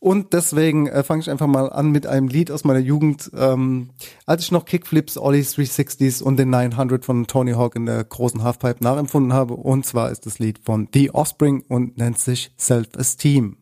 Und 0.00 0.32
deswegen 0.32 0.86
äh, 0.86 1.02
fange 1.02 1.22
ich 1.22 1.30
einfach 1.30 1.48
mal 1.48 1.70
an 1.70 1.90
mit 1.90 2.06
einem 2.06 2.28
Lied 2.28 2.52
aus 2.52 2.62
meiner 2.62 2.78
Jugend, 2.78 3.30
ähm, 3.36 3.90
als 4.26 4.44
ich 4.44 4.52
noch 4.52 4.64
Kickflips, 4.64 5.18
Ollies 5.18 5.56
360s 5.56 6.22
und 6.22 6.36
den 6.36 6.50
900 6.50 7.04
von 7.04 7.26
Tony 7.26 7.52
Hawk 7.52 7.74
in 7.74 7.86
der 7.86 8.04
großen 8.04 8.42
Halfpipe 8.44 8.82
nachempfunden 8.82 9.32
habe. 9.32 9.54
Und 9.54 9.86
zwar 9.86 10.10
ist 10.10 10.24
das 10.24 10.38
Lied 10.38 10.60
von 10.64 10.88
The 10.94 11.10
Offspring 11.10 11.64
und 11.68 11.98
nennt 11.98 12.18
sich 12.18 12.52
Self-Esteem. 12.56 13.56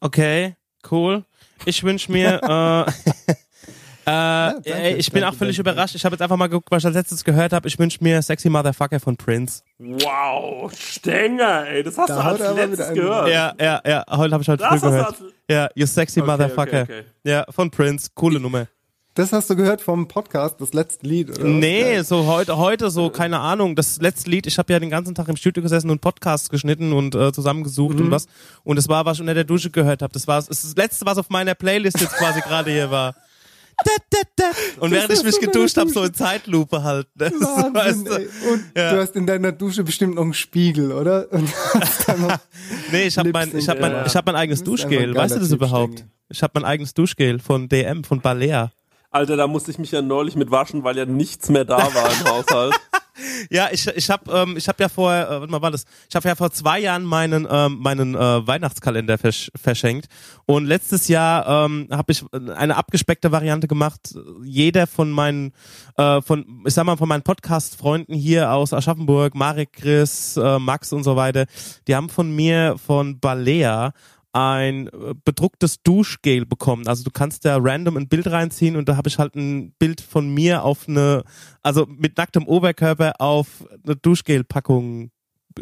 Okay, 0.00 0.54
cool. 0.90 1.24
Ich 1.66 1.84
wünsche 1.84 2.10
mir, 2.10 2.86
äh, 3.28 3.34
äh, 4.04 4.10
danke, 4.10 4.74
ey, 4.74 4.94
ich 4.96 5.10
bin 5.10 5.22
danke, 5.22 5.34
auch 5.34 5.38
völlig 5.38 5.56
danke, 5.56 5.70
überrascht. 5.70 5.94
Ich 5.94 6.04
habe 6.04 6.14
jetzt 6.14 6.22
einfach 6.22 6.36
mal 6.36 6.46
geguckt, 6.48 6.70
was 6.70 6.82
ich 6.82 6.86
als 6.86 6.94
letztes 6.94 7.24
gehört 7.24 7.52
habe. 7.52 7.66
Ich 7.68 7.78
wünsche 7.78 7.98
mir 8.02 8.20
Sexy 8.22 8.48
Motherfucker 8.50 9.00
von 9.00 9.16
Prince. 9.16 9.62
Wow, 9.78 10.72
Stenger, 10.74 11.66
ey, 11.68 11.82
das 11.82 11.96
hast 11.98 12.10
Da 12.10 12.34
du 12.34 12.44
als 12.44 12.56
letztes 12.56 12.92
gehört. 12.94 13.28
Ja, 13.28 13.54
ja, 13.60 13.80
ja. 13.86 14.04
Heute 14.10 14.32
habe 14.34 14.42
ich 14.42 14.48
heute 14.48 14.62
Das 14.62 14.80
früh 14.80 14.88
gehört. 14.90 15.16
Ja, 15.50 15.68
You 15.74 15.86
Sexy 15.86 16.20
Okay, 16.20 16.30
Motherfucker. 16.30 16.82
okay, 16.82 17.00
okay. 17.00 17.02
Ja, 17.24 17.44
von 17.50 17.70
Prince. 17.70 18.10
Coole 18.14 18.40
Nummer. 18.40 18.66
Das 19.16 19.32
hast 19.32 19.48
du 19.48 19.54
gehört 19.54 19.80
vom 19.80 20.08
Podcast, 20.08 20.60
das 20.60 20.72
letzte 20.72 21.06
Lied, 21.06 21.30
oder? 21.30 21.44
Nee, 21.44 22.00
so 22.02 22.26
heute, 22.26 22.56
heute 22.56 22.90
so, 22.90 23.10
keine 23.10 23.38
Ahnung. 23.38 23.76
Das 23.76 24.00
letzte 24.00 24.28
Lied, 24.28 24.48
ich 24.48 24.58
habe 24.58 24.72
ja 24.72 24.80
den 24.80 24.90
ganzen 24.90 25.14
Tag 25.14 25.28
im 25.28 25.36
Studio 25.36 25.62
gesessen 25.62 25.88
und 25.90 26.00
Podcasts 26.00 26.48
geschnitten 26.48 26.92
und 26.92 27.14
äh, 27.14 27.32
zusammengesucht 27.32 27.96
Mhm. 27.96 28.06
und 28.06 28.10
was. 28.10 28.26
Und 28.64 28.74
das 28.74 28.88
war, 28.88 29.04
was 29.04 29.18
ich 29.18 29.20
unter 29.20 29.34
der 29.34 29.44
Dusche 29.44 29.70
gehört 29.70 30.02
habe. 30.02 30.12
Das 30.12 30.26
war 30.26 30.42
das 30.42 30.74
letzte, 30.76 31.06
was 31.06 31.16
auf 31.18 31.30
meiner 31.30 31.54
Playlist 31.54 32.00
jetzt 32.00 32.16
quasi 32.16 32.40
gerade 32.44 32.72
hier 32.72 32.90
war. 32.90 33.14
Und 34.80 34.90
während 34.90 35.12
ich 35.12 35.22
mich 35.22 35.38
geduscht 35.40 35.76
habe, 35.76 35.90
so 35.90 36.02
in 36.04 36.14
Zeitlupe 36.14 36.82
halt. 36.82 37.08
Ne? 37.16 37.30
Wahnsinn, 37.32 37.74
Weißt 37.74 38.06
du? 38.06 38.50
Und 38.52 38.64
Ja. 38.76 38.92
du 38.94 39.00
hast 39.00 39.16
in 39.16 39.26
deiner 39.26 39.52
Dusche 39.52 39.84
bestimmt 39.84 40.14
noch 40.16 40.22
einen 40.22 40.34
Spiegel, 40.34 40.92
oder? 40.92 41.26
Nee, 42.92 43.04
ich 43.04 43.18
habe 43.18 43.30
mein, 43.32 43.56
ich 43.56 43.68
hab 43.68 43.80
mein, 43.80 44.06
ich 44.06 44.16
hab 44.16 44.26
mein 44.26 44.36
eigenes 44.36 44.62
Duschgel. 44.62 45.14
Weißt 45.14 45.36
du 45.36 45.40
das 45.40 45.52
überhaupt? 45.52 46.04
Ich 46.28 46.42
habe 46.42 46.52
mein 46.60 46.64
eigenes 46.64 46.94
Duschgel 46.94 47.38
von 47.38 47.68
DM, 47.68 48.04
von 48.04 48.20
Balea. 48.20 48.72
Alter, 49.14 49.36
da 49.36 49.46
musste 49.46 49.70
ich 49.70 49.78
mich 49.78 49.92
ja 49.92 50.02
neulich 50.02 50.34
mit 50.34 50.50
waschen, 50.50 50.82
weil 50.82 50.98
ja 50.98 51.04
nichts 51.04 51.48
mehr 51.48 51.64
da 51.64 51.76
war 51.76 52.10
im 52.10 52.28
Haushalt. 52.28 52.74
Ja, 53.48 53.68
ich, 53.70 53.86
ich 53.86 54.10
habe 54.10 54.28
ähm, 54.32 54.56
ich 54.56 54.66
hab 54.68 54.80
ja 54.80 54.88
vor, 54.88 55.12
äh, 55.12 55.28
warte 55.28 55.46
mal, 55.46 55.62
war 55.62 55.70
das? 55.70 55.84
Ich 56.08 56.16
habe 56.16 56.28
ja 56.28 56.34
vor 56.34 56.50
zwei 56.50 56.80
Jahren 56.80 57.04
meinen 57.04 57.46
ähm, 57.48 57.78
meinen 57.78 58.16
äh, 58.16 58.46
Weihnachtskalender 58.46 59.18
versch 59.18 59.52
verschenkt 59.54 60.08
und 60.46 60.66
letztes 60.66 61.06
Jahr 61.06 61.46
ähm, 61.46 61.86
habe 61.92 62.10
ich 62.10 62.24
eine 62.32 62.74
abgespeckte 62.74 63.30
Variante 63.30 63.68
gemacht. 63.68 64.16
Jeder 64.42 64.88
von 64.88 65.12
meinen 65.12 65.52
äh, 65.96 66.20
von 66.22 66.64
ich 66.66 66.74
sag 66.74 66.86
mal 66.86 66.96
von 66.96 67.08
meinen 67.08 67.22
Podcast-Freunden 67.22 68.14
hier 68.14 68.50
aus 68.50 68.72
Aschaffenburg, 68.72 69.36
Marek, 69.36 69.74
Chris, 69.74 70.36
äh, 70.36 70.58
Max 70.58 70.92
und 70.92 71.04
so 71.04 71.14
weiter, 71.14 71.46
die 71.86 71.94
haben 71.94 72.08
von 72.08 72.34
mir 72.34 72.74
von 72.84 73.20
Balea 73.20 73.92
ein 74.34 74.88
äh, 74.88 75.14
bedrucktes 75.24 75.82
Duschgel 75.82 76.44
bekommen. 76.44 76.88
Also 76.88 77.04
du 77.04 77.10
kannst 77.10 77.44
da 77.44 77.56
random 77.58 77.96
ein 77.96 78.08
Bild 78.08 78.26
reinziehen 78.26 78.74
und 78.74 78.88
da 78.88 78.96
habe 78.96 79.08
ich 79.08 79.18
halt 79.18 79.36
ein 79.36 79.72
Bild 79.78 80.00
von 80.00 80.34
mir 80.34 80.64
auf 80.64 80.88
eine, 80.88 81.22
also 81.62 81.86
mit 81.86 82.18
nacktem 82.18 82.46
Oberkörper 82.46 83.20
auf 83.20 83.64
eine 83.84 83.94
Duschgelpackung 83.94 85.10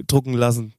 drucken 0.06 0.32
lassen. 0.32 0.72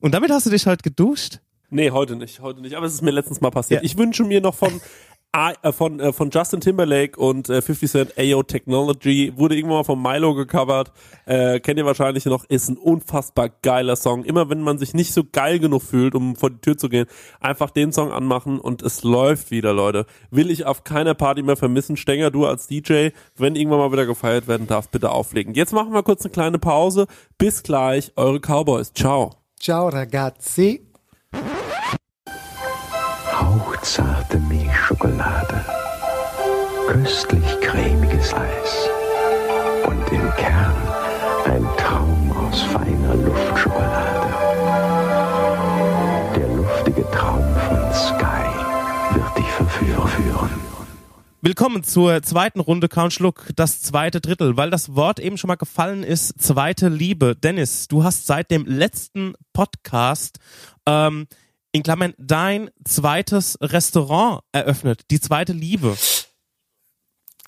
Und 0.00 0.14
damit 0.14 0.30
hast 0.30 0.46
du 0.46 0.50
dich 0.50 0.66
halt 0.66 0.82
geduscht? 0.82 1.40
Nee, 1.68 1.90
heute 1.90 2.16
nicht, 2.16 2.40
heute 2.40 2.62
nicht. 2.62 2.76
Aber 2.76 2.86
es 2.86 2.94
ist 2.94 3.02
mir 3.02 3.10
letztens 3.10 3.42
mal 3.42 3.50
passiert. 3.50 3.82
Ja. 3.82 3.84
Ich 3.84 3.98
wünsche 3.98 4.24
mir 4.24 4.40
noch 4.40 4.54
von 4.54 4.80
I- 5.36 5.54
äh, 5.62 5.72
von 5.72 5.98
äh, 5.98 6.12
von 6.12 6.30
Justin 6.30 6.60
Timberlake 6.60 7.18
und 7.18 7.48
äh, 7.48 7.60
50 7.60 7.90
Cent 7.90 8.12
AO 8.18 8.42
Technology 8.44 9.32
wurde 9.36 9.56
irgendwann 9.56 9.78
mal 9.78 9.84
von 9.84 10.00
Milo 10.00 10.34
gecovert. 10.34 10.92
Äh, 11.26 11.58
kennt 11.60 11.78
ihr 11.78 11.86
wahrscheinlich 11.86 12.24
noch, 12.26 12.44
ist 12.44 12.68
ein 12.68 12.76
unfassbar 12.76 13.48
geiler 13.62 13.96
Song. 13.96 14.24
Immer 14.24 14.48
wenn 14.48 14.60
man 14.60 14.78
sich 14.78 14.94
nicht 14.94 15.12
so 15.12 15.22
geil 15.24 15.58
genug 15.58 15.82
fühlt, 15.82 16.14
um 16.14 16.36
vor 16.36 16.50
die 16.50 16.60
Tür 16.60 16.76
zu 16.78 16.88
gehen, 16.88 17.06
einfach 17.40 17.70
den 17.70 17.92
Song 17.92 18.12
anmachen 18.12 18.60
und 18.60 18.82
es 18.82 19.02
läuft 19.02 19.50
wieder, 19.50 19.72
Leute. 19.72 20.06
Will 20.30 20.50
ich 20.50 20.66
auf 20.66 20.84
keiner 20.84 21.14
Party 21.14 21.42
mehr 21.42 21.56
vermissen. 21.56 21.96
Stenger, 21.96 22.30
du 22.30 22.46
als 22.46 22.66
DJ, 22.68 23.08
wenn 23.36 23.56
irgendwann 23.56 23.80
mal 23.80 23.92
wieder 23.92 24.06
gefeiert 24.06 24.46
werden 24.46 24.66
darf, 24.68 24.88
bitte 24.88 25.10
auflegen. 25.10 25.54
Jetzt 25.54 25.72
machen 25.72 25.92
wir 25.92 26.02
kurz 26.04 26.24
eine 26.24 26.32
kleine 26.32 26.58
Pause. 26.60 27.06
Bis 27.38 27.62
gleich, 27.64 28.12
eure 28.16 28.38
Cowboys. 28.40 28.92
Ciao. 28.92 29.32
Ciao 29.58 29.88
ragazzi. 29.88 30.86
Hauchzarte 33.32 34.38
Milchschokolade, 34.84 35.64
köstlich 36.88 37.60
cremiges 37.62 38.34
Eis 38.34 38.88
und 39.86 40.12
im 40.12 40.30
Kern 40.36 40.76
ein 41.46 41.66
Traum 41.78 42.30
aus 42.32 42.60
feiner 42.64 43.14
Luftschokolade. 43.14 44.34
Der 46.36 46.48
luftige 46.48 47.10
Traum 47.12 47.42
von 47.66 47.94
Sky 47.94 49.14
wird 49.14 49.38
dich 49.38 49.50
verführen. 49.52 50.60
Willkommen 51.40 51.82
zur 51.82 52.22
zweiten 52.22 52.60
Runde 52.60 52.88
Count 52.88 53.18
das 53.56 53.80
zweite 53.80 54.20
Drittel, 54.20 54.58
weil 54.58 54.68
das 54.68 54.94
Wort 54.94 55.18
eben 55.18 55.38
schon 55.38 55.48
mal 55.48 55.56
gefallen 55.56 56.02
ist, 56.02 56.42
zweite 56.42 56.88
Liebe. 56.88 57.34
Dennis, 57.34 57.88
du 57.88 58.04
hast 58.04 58.26
seit 58.26 58.50
dem 58.50 58.66
letzten 58.66 59.32
Podcast 59.54 60.40
ähm, 60.84 61.26
in 61.74 61.82
Klammern 61.82 62.14
dein 62.18 62.70
zweites 62.84 63.58
Restaurant 63.60 64.42
eröffnet, 64.52 65.02
die 65.10 65.20
zweite 65.20 65.52
Liebe. 65.52 65.96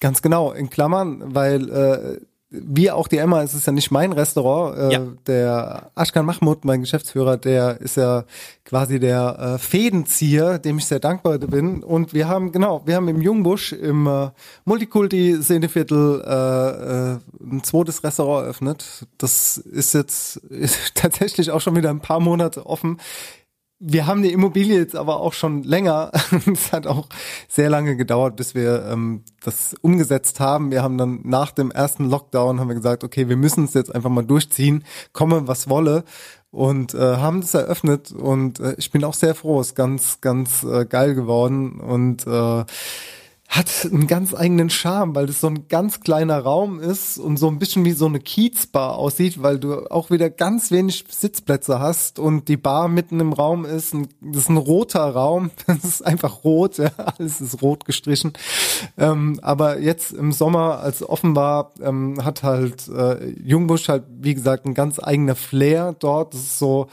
Ganz 0.01 0.21
genau, 0.21 0.51
in 0.51 0.69
Klammern, 0.69 1.35
weil 1.35 1.71
äh, 1.71 2.21
wie 2.49 2.91
auch 2.91 3.07
die 3.07 3.19
Emma, 3.19 3.43
es 3.43 3.55
ist 3.55 3.67
ja 3.69 3.73
nicht 3.73 3.93
mein 3.93 4.13
Restaurant. 4.13 4.77
Äh, 4.79 4.93
Ja. 4.93 5.07
Der 5.29 5.91
Ashkan 5.95 6.27
Mahmoud, 6.27 6.65
mein 6.65 6.81
Geschäftsführer, 6.81 7.37
der 7.37 7.81
ist 7.81 7.97
ja 7.97 8.25
quasi 8.65 8.99
der 8.99 9.39
äh, 9.39 9.59
Fädenzieher, 9.59 10.59
dem 10.59 10.79
ich 10.79 10.87
sehr 10.87 11.01
dankbar 11.01 11.39
bin. 11.39 11.85
Und 11.85 12.13
wir 12.13 12.27
haben, 12.27 12.51
genau, 12.51 12.83
wir 12.85 12.97
haben 12.97 13.07
im 13.07 13.21
Jungbusch 13.21 13.73
im 13.73 14.09
äh, 14.09 14.31
Multikulti-Szeneviertel 14.65 16.23
äh, 16.27 17.13
äh, 17.13 17.19
ein 17.49 17.63
zweites 17.63 18.03
Restaurant 18.03 18.45
eröffnet. 18.45 19.07
Das 19.19 19.57
ist 19.59 19.95
jetzt 19.95 20.37
ist 20.51 20.97
tatsächlich 20.97 21.53
auch 21.53 21.61
schon 21.61 21.77
wieder 21.77 21.91
ein 21.91 22.01
paar 22.01 22.21
Monate 22.21 22.67
offen. 22.67 22.99
Wir 23.79 24.07
haben 24.07 24.23
die 24.23 24.33
Immobilie 24.33 24.79
jetzt 24.79 24.97
aber 24.97 25.21
auch 25.21 25.35
schon 25.35 25.63
länger. 25.63 26.11
es 26.53 26.73
hat 26.73 26.87
auch 26.87 27.09
sehr 27.47 27.69
lange 27.69 27.97
gedauert, 27.97 28.37
bis 28.37 28.55
wir 28.55 28.87
ähm, 28.91 29.23
das 29.45 29.75
umgesetzt 29.83 30.41
haben. 30.41 30.71
Wir 30.71 30.83
haben 30.83 30.97
dann 30.97 31.21
nach 31.25 31.51
dem 31.51 31.71
ersten 31.71 32.09
Lockdown 32.09 32.59
haben 32.59 32.69
wir 32.69 32.75
gesagt, 32.75 33.05
okay, 33.05 33.29
wir 33.29 33.37
müssen 33.37 33.65
es 33.65 33.75
jetzt 33.75 33.95
einfach 33.95 34.09
mal 34.09 34.25
durchziehen, 34.25 34.85
komme 35.13 35.47
was 35.47 35.69
wolle 35.69 36.05
und 36.51 36.95
äh, 36.95 37.17
haben 37.17 37.43
das 37.43 37.53
eröffnet 37.53 38.13
und 38.13 38.61
äh, 38.61 38.75
ich 38.79 38.91
bin 38.91 39.05
auch 39.05 39.13
sehr 39.13 39.35
froh, 39.35 39.61
ist 39.61 39.75
ganz 39.75 40.23
ganz 40.23 40.63
äh, 40.63 40.87
geil 40.87 41.15
geworden 41.15 41.79
und 41.79 42.27
äh, 42.27 42.65
hat 43.49 43.89
einen 43.91 44.07
ganz 44.07 44.35
eigenen 44.35 44.71
Charme, 44.71 45.15
weil 45.15 45.27
das 45.27 45.41
so 45.41 45.47
ein 45.47 45.69
ganz 45.69 46.01
kleiner 46.01 46.39
Raum 46.39 46.81
ist 46.81 47.19
und 47.19 47.37
so 47.37 47.49
ein 47.49 47.59
bisschen 47.59 47.85
wie 47.85 47.93
so 47.93 48.07
eine 48.07 48.19
Kiezbar 48.19 48.97
aussieht, 48.97 49.43
weil 49.43 49.59
du 49.59 49.91
auch 49.91 50.11
wieder 50.11 50.31
ganz 50.31 50.71
wenig 50.71 51.05
Sitzplätze 51.09 51.79
hast 51.79 52.19
und 52.19 52.49
die 52.49 52.57
Bar 52.57 52.89
mitten 52.89 53.21
im 53.21 53.33
Raum 53.33 53.65
ist. 53.65 53.95
Ein, 53.95 54.09
das 54.21 54.43
ist 54.43 54.49
ein 54.51 54.57
roter 54.57 55.09
Raum, 55.09 55.51
das 55.67 55.85
ist 55.85 56.05
einfach 56.05 56.45
rot, 56.45 56.79
ja, 56.79 56.91
alles 56.97 57.41
ist 57.41 57.63
rot 57.63 57.85
gestrichen. 57.85 58.33
Ähm, 58.99 59.39
aber 59.43 59.79
jetzt 59.81 60.13
im 60.13 60.33
Sommer, 60.33 60.81
als 60.81 60.97
es 60.97 61.09
offen 61.09 61.37
war, 61.37 61.73
ähm, 61.81 62.25
hat 62.25 62.43
halt 62.43 62.89
äh, 62.89 63.29
Jungbusch 63.43 63.89
halt, 63.89 64.05
wie 64.21 64.35
gesagt, 64.35 64.67
ein 64.67 64.75
ganz 64.75 64.99
eigener 64.99 65.37
Flair 65.37 65.95
dort. 65.99 66.35
Das 66.35 66.41
ist 66.41 66.59
so 66.59 66.89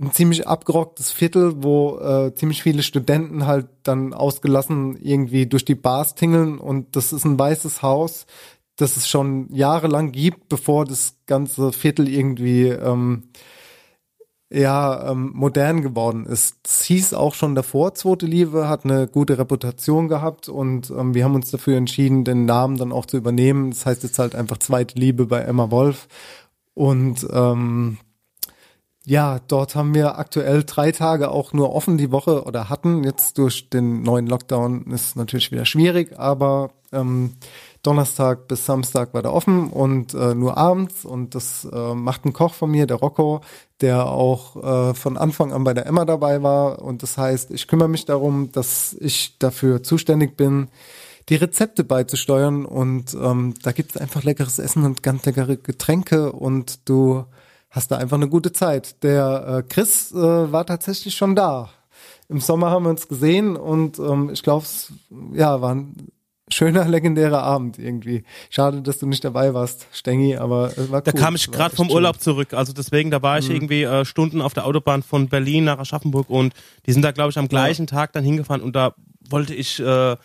ein 0.00 0.12
ziemlich 0.12 0.46
abgerocktes 0.46 1.10
Viertel, 1.10 1.62
wo 1.62 1.98
äh, 1.98 2.34
ziemlich 2.34 2.62
viele 2.62 2.82
Studenten 2.82 3.46
halt 3.46 3.68
dann 3.82 4.12
ausgelassen 4.12 4.96
irgendwie 5.00 5.46
durch 5.46 5.64
die 5.64 5.74
Bars 5.74 6.14
tingeln 6.14 6.58
und 6.58 6.96
das 6.96 7.12
ist 7.12 7.24
ein 7.24 7.38
weißes 7.38 7.82
Haus, 7.82 8.26
das 8.76 8.96
es 8.96 9.08
schon 9.08 9.48
jahrelang 9.52 10.12
gibt, 10.12 10.48
bevor 10.48 10.84
das 10.84 11.16
ganze 11.26 11.72
Viertel 11.72 12.08
irgendwie 12.08 12.68
ähm, 12.68 13.30
ja 14.50 15.10
ähm, 15.10 15.32
modern 15.34 15.82
geworden 15.82 16.26
ist. 16.26 16.56
Das 16.62 16.82
hieß 16.82 17.14
auch 17.14 17.34
schon 17.34 17.54
davor, 17.54 17.94
Zweite 17.94 18.26
Liebe, 18.26 18.68
hat 18.68 18.84
eine 18.84 19.08
gute 19.08 19.38
Reputation 19.38 20.08
gehabt 20.08 20.48
und 20.48 20.90
ähm, 20.90 21.14
wir 21.14 21.24
haben 21.24 21.34
uns 21.34 21.50
dafür 21.50 21.78
entschieden, 21.78 22.24
den 22.24 22.44
Namen 22.44 22.76
dann 22.76 22.92
auch 22.92 23.06
zu 23.06 23.16
übernehmen. 23.16 23.70
Das 23.70 23.86
heißt 23.86 24.02
jetzt 24.02 24.18
halt 24.18 24.34
einfach 24.34 24.58
Zweite 24.58 24.98
Liebe 24.98 25.26
bei 25.26 25.40
Emma 25.40 25.70
Wolf 25.70 26.06
und 26.74 27.26
ähm, 27.32 27.98
ja, 29.08 29.38
dort 29.46 29.76
haben 29.76 29.94
wir 29.94 30.18
aktuell 30.18 30.64
drei 30.64 30.90
Tage 30.90 31.30
auch 31.30 31.52
nur 31.52 31.72
offen 31.72 31.96
die 31.96 32.10
Woche 32.10 32.42
oder 32.42 32.68
hatten. 32.68 33.04
Jetzt 33.04 33.38
durch 33.38 33.70
den 33.70 34.02
neuen 34.02 34.26
Lockdown 34.26 34.86
ist 34.86 35.14
natürlich 35.14 35.52
wieder 35.52 35.64
schwierig, 35.64 36.18
aber 36.18 36.72
ähm, 36.92 37.34
Donnerstag 37.84 38.48
bis 38.48 38.66
Samstag 38.66 39.14
war 39.14 39.22
da 39.22 39.30
offen 39.30 39.70
und 39.70 40.12
äh, 40.12 40.34
nur 40.34 40.56
abends. 40.56 41.04
Und 41.04 41.36
das 41.36 41.68
äh, 41.72 41.94
macht 41.94 42.24
ein 42.24 42.32
Koch 42.32 42.52
von 42.52 42.68
mir, 42.68 42.88
der 42.88 42.96
Rocco, 42.96 43.42
der 43.80 44.06
auch 44.06 44.56
äh, 44.90 44.94
von 44.94 45.16
Anfang 45.16 45.52
an 45.52 45.62
bei 45.62 45.72
der 45.72 45.86
Emma 45.86 46.04
dabei 46.04 46.42
war. 46.42 46.82
Und 46.82 47.04
das 47.04 47.16
heißt, 47.16 47.52
ich 47.52 47.68
kümmere 47.68 47.88
mich 47.88 48.06
darum, 48.06 48.50
dass 48.50 48.96
ich 48.98 49.38
dafür 49.38 49.84
zuständig 49.84 50.36
bin, 50.36 50.66
die 51.28 51.36
Rezepte 51.36 51.84
beizusteuern. 51.84 52.66
Und 52.66 53.14
ähm, 53.14 53.54
da 53.62 53.70
gibt 53.70 53.94
es 53.94 54.00
einfach 54.00 54.24
leckeres 54.24 54.58
Essen 54.58 54.84
und 54.84 55.04
ganz 55.04 55.24
leckere 55.24 55.56
Getränke 55.56 56.32
und 56.32 56.88
du 56.88 57.24
hast 57.76 57.90
da 57.90 57.98
einfach 57.98 58.16
eine 58.16 58.28
gute 58.28 58.52
Zeit. 58.52 59.02
Der 59.02 59.58
äh, 59.58 59.62
Chris 59.62 60.10
äh, 60.12 60.16
war 60.16 60.66
tatsächlich 60.66 61.14
schon 61.14 61.36
da. 61.36 61.70
Im 62.28 62.40
Sommer 62.40 62.70
haben 62.70 62.84
wir 62.84 62.90
uns 62.90 63.06
gesehen 63.06 63.56
und 63.56 63.98
ähm, 63.98 64.30
ich 64.32 64.42
glaube, 64.42 64.64
es 64.64 64.92
ja, 65.32 65.60
war 65.60 65.74
ein 65.74 65.94
schöner, 66.48 66.84
legendärer 66.88 67.42
Abend 67.42 67.78
irgendwie. 67.78 68.24
Schade, 68.50 68.82
dass 68.82 68.98
du 68.98 69.06
nicht 69.06 69.24
dabei 69.24 69.54
warst, 69.54 69.86
Stengi, 69.92 70.36
aber 70.36 70.72
es 70.76 70.90
war 70.90 71.02
Da 71.02 71.12
cool. 71.14 71.20
kam 71.20 71.34
ich 71.36 71.50
gerade 71.50 71.76
vom 71.76 71.86
schön. 71.86 71.96
Urlaub 71.96 72.20
zurück, 72.20 72.54
also 72.54 72.72
deswegen, 72.72 73.10
da 73.10 73.22
war 73.22 73.38
ich 73.38 73.50
irgendwie 73.50 73.82
äh, 73.84 74.04
Stunden 74.04 74.40
auf 74.40 74.54
der 74.54 74.66
Autobahn 74.66 75.02
von 75.02 75.28
Berlin 75.28 75.64
nach 75.64 75.78
Aschaffenburg 75.78 76.30
und 76.30 76.54
die 76.86 76.92
sind 76.92 77.02
da, 77.02 77.12
glaube 77.12 77.30
ich, 77.30 77.38
am 77.38 77.46
gleichen 77.46 77.86
Tag 77.86 78.12
dann 78.12 78.24
hingefahren 78.24 78.62
und 78.62 78.74
da 78.74 78.94
wollte 79.28 79.54
ich, 79.54 79.78
äh, 79.80 80.16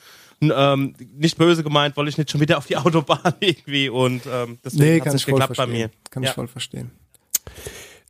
ähm, 0.41 0.95
nicht 1.16 1.38
böse 1.38 1.64
gemeint, 1.64 1.95
wollte 1.97 2.10
ich 2.10 2.18
nicht 2.18 2.32
schon 2.32 2.41
wieder 2.41 2.58
auf 2.58 2.66
die 2.66 2.78
Autobahn 2.78 3.34
irgendwie 3.39 3.89
und 3.89 4.24
ähm, 4.26 4.58
deswegen 4.66 4.84
Nee, 4.84 5.02
hat 5.02 5.08
es 5.08 5.14
ich 5.14 5.14
nicht 5.14 5.26
geklappt 5.28 5.58
bei 5.58 5.68
mir. 5.68 5.91
Kann 6.10 6.24
ja. 6.24 6.30
ich 6.30 6.36
voll 6.36 6.47
verstehen. 6.47 6.91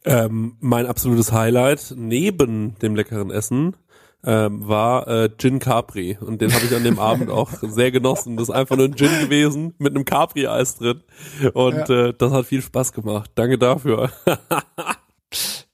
Ähm, 0.04 0.58
mein 0.60 0.88
absolutes 0.88 1.32
Highlight 1.32 1.94
neben 1.96 2.76
dem 2.80 2.96
leckeren 2.96 3.30
Essen 3.30 3.76
ähm, 4.24 4.68
war 4.68 5.08
äh, 5.08 5.30
Gin 5.38 5.60
Capri 5.60 6.18
und 6.20 6.42
den 6.42 6.54
habe 6.54 6.66
ich 6.66 6.76
an 6.76 6.84
dem 6.84 7.00
Abend 7.00 7.30
auch 7.30 7.52
sehr 7.62 7.92
genossen. 7.92 8.38
Das 8.38 8.50
ist 8.50 8.56
einfach 8.56 8.78
nur 8.78 8.86
ein 8.86 8.96
Gin 8.96 9.12
gewesen 9.20 9.74
mit 9.78 9.96
einem 9.96 10.06
Capri-Eis 10.06 10.78
drin 10.78 11.02
und 11.54 11.90
äh, 11.90 12.14
das 12.18 12.32
hat 12.32 12.46
viel 12.46 12.62
Spaß 12.62 12.94
gemacht. 12.94 13.32
Danke 13.36 13.58
dafür. 13.58 14.12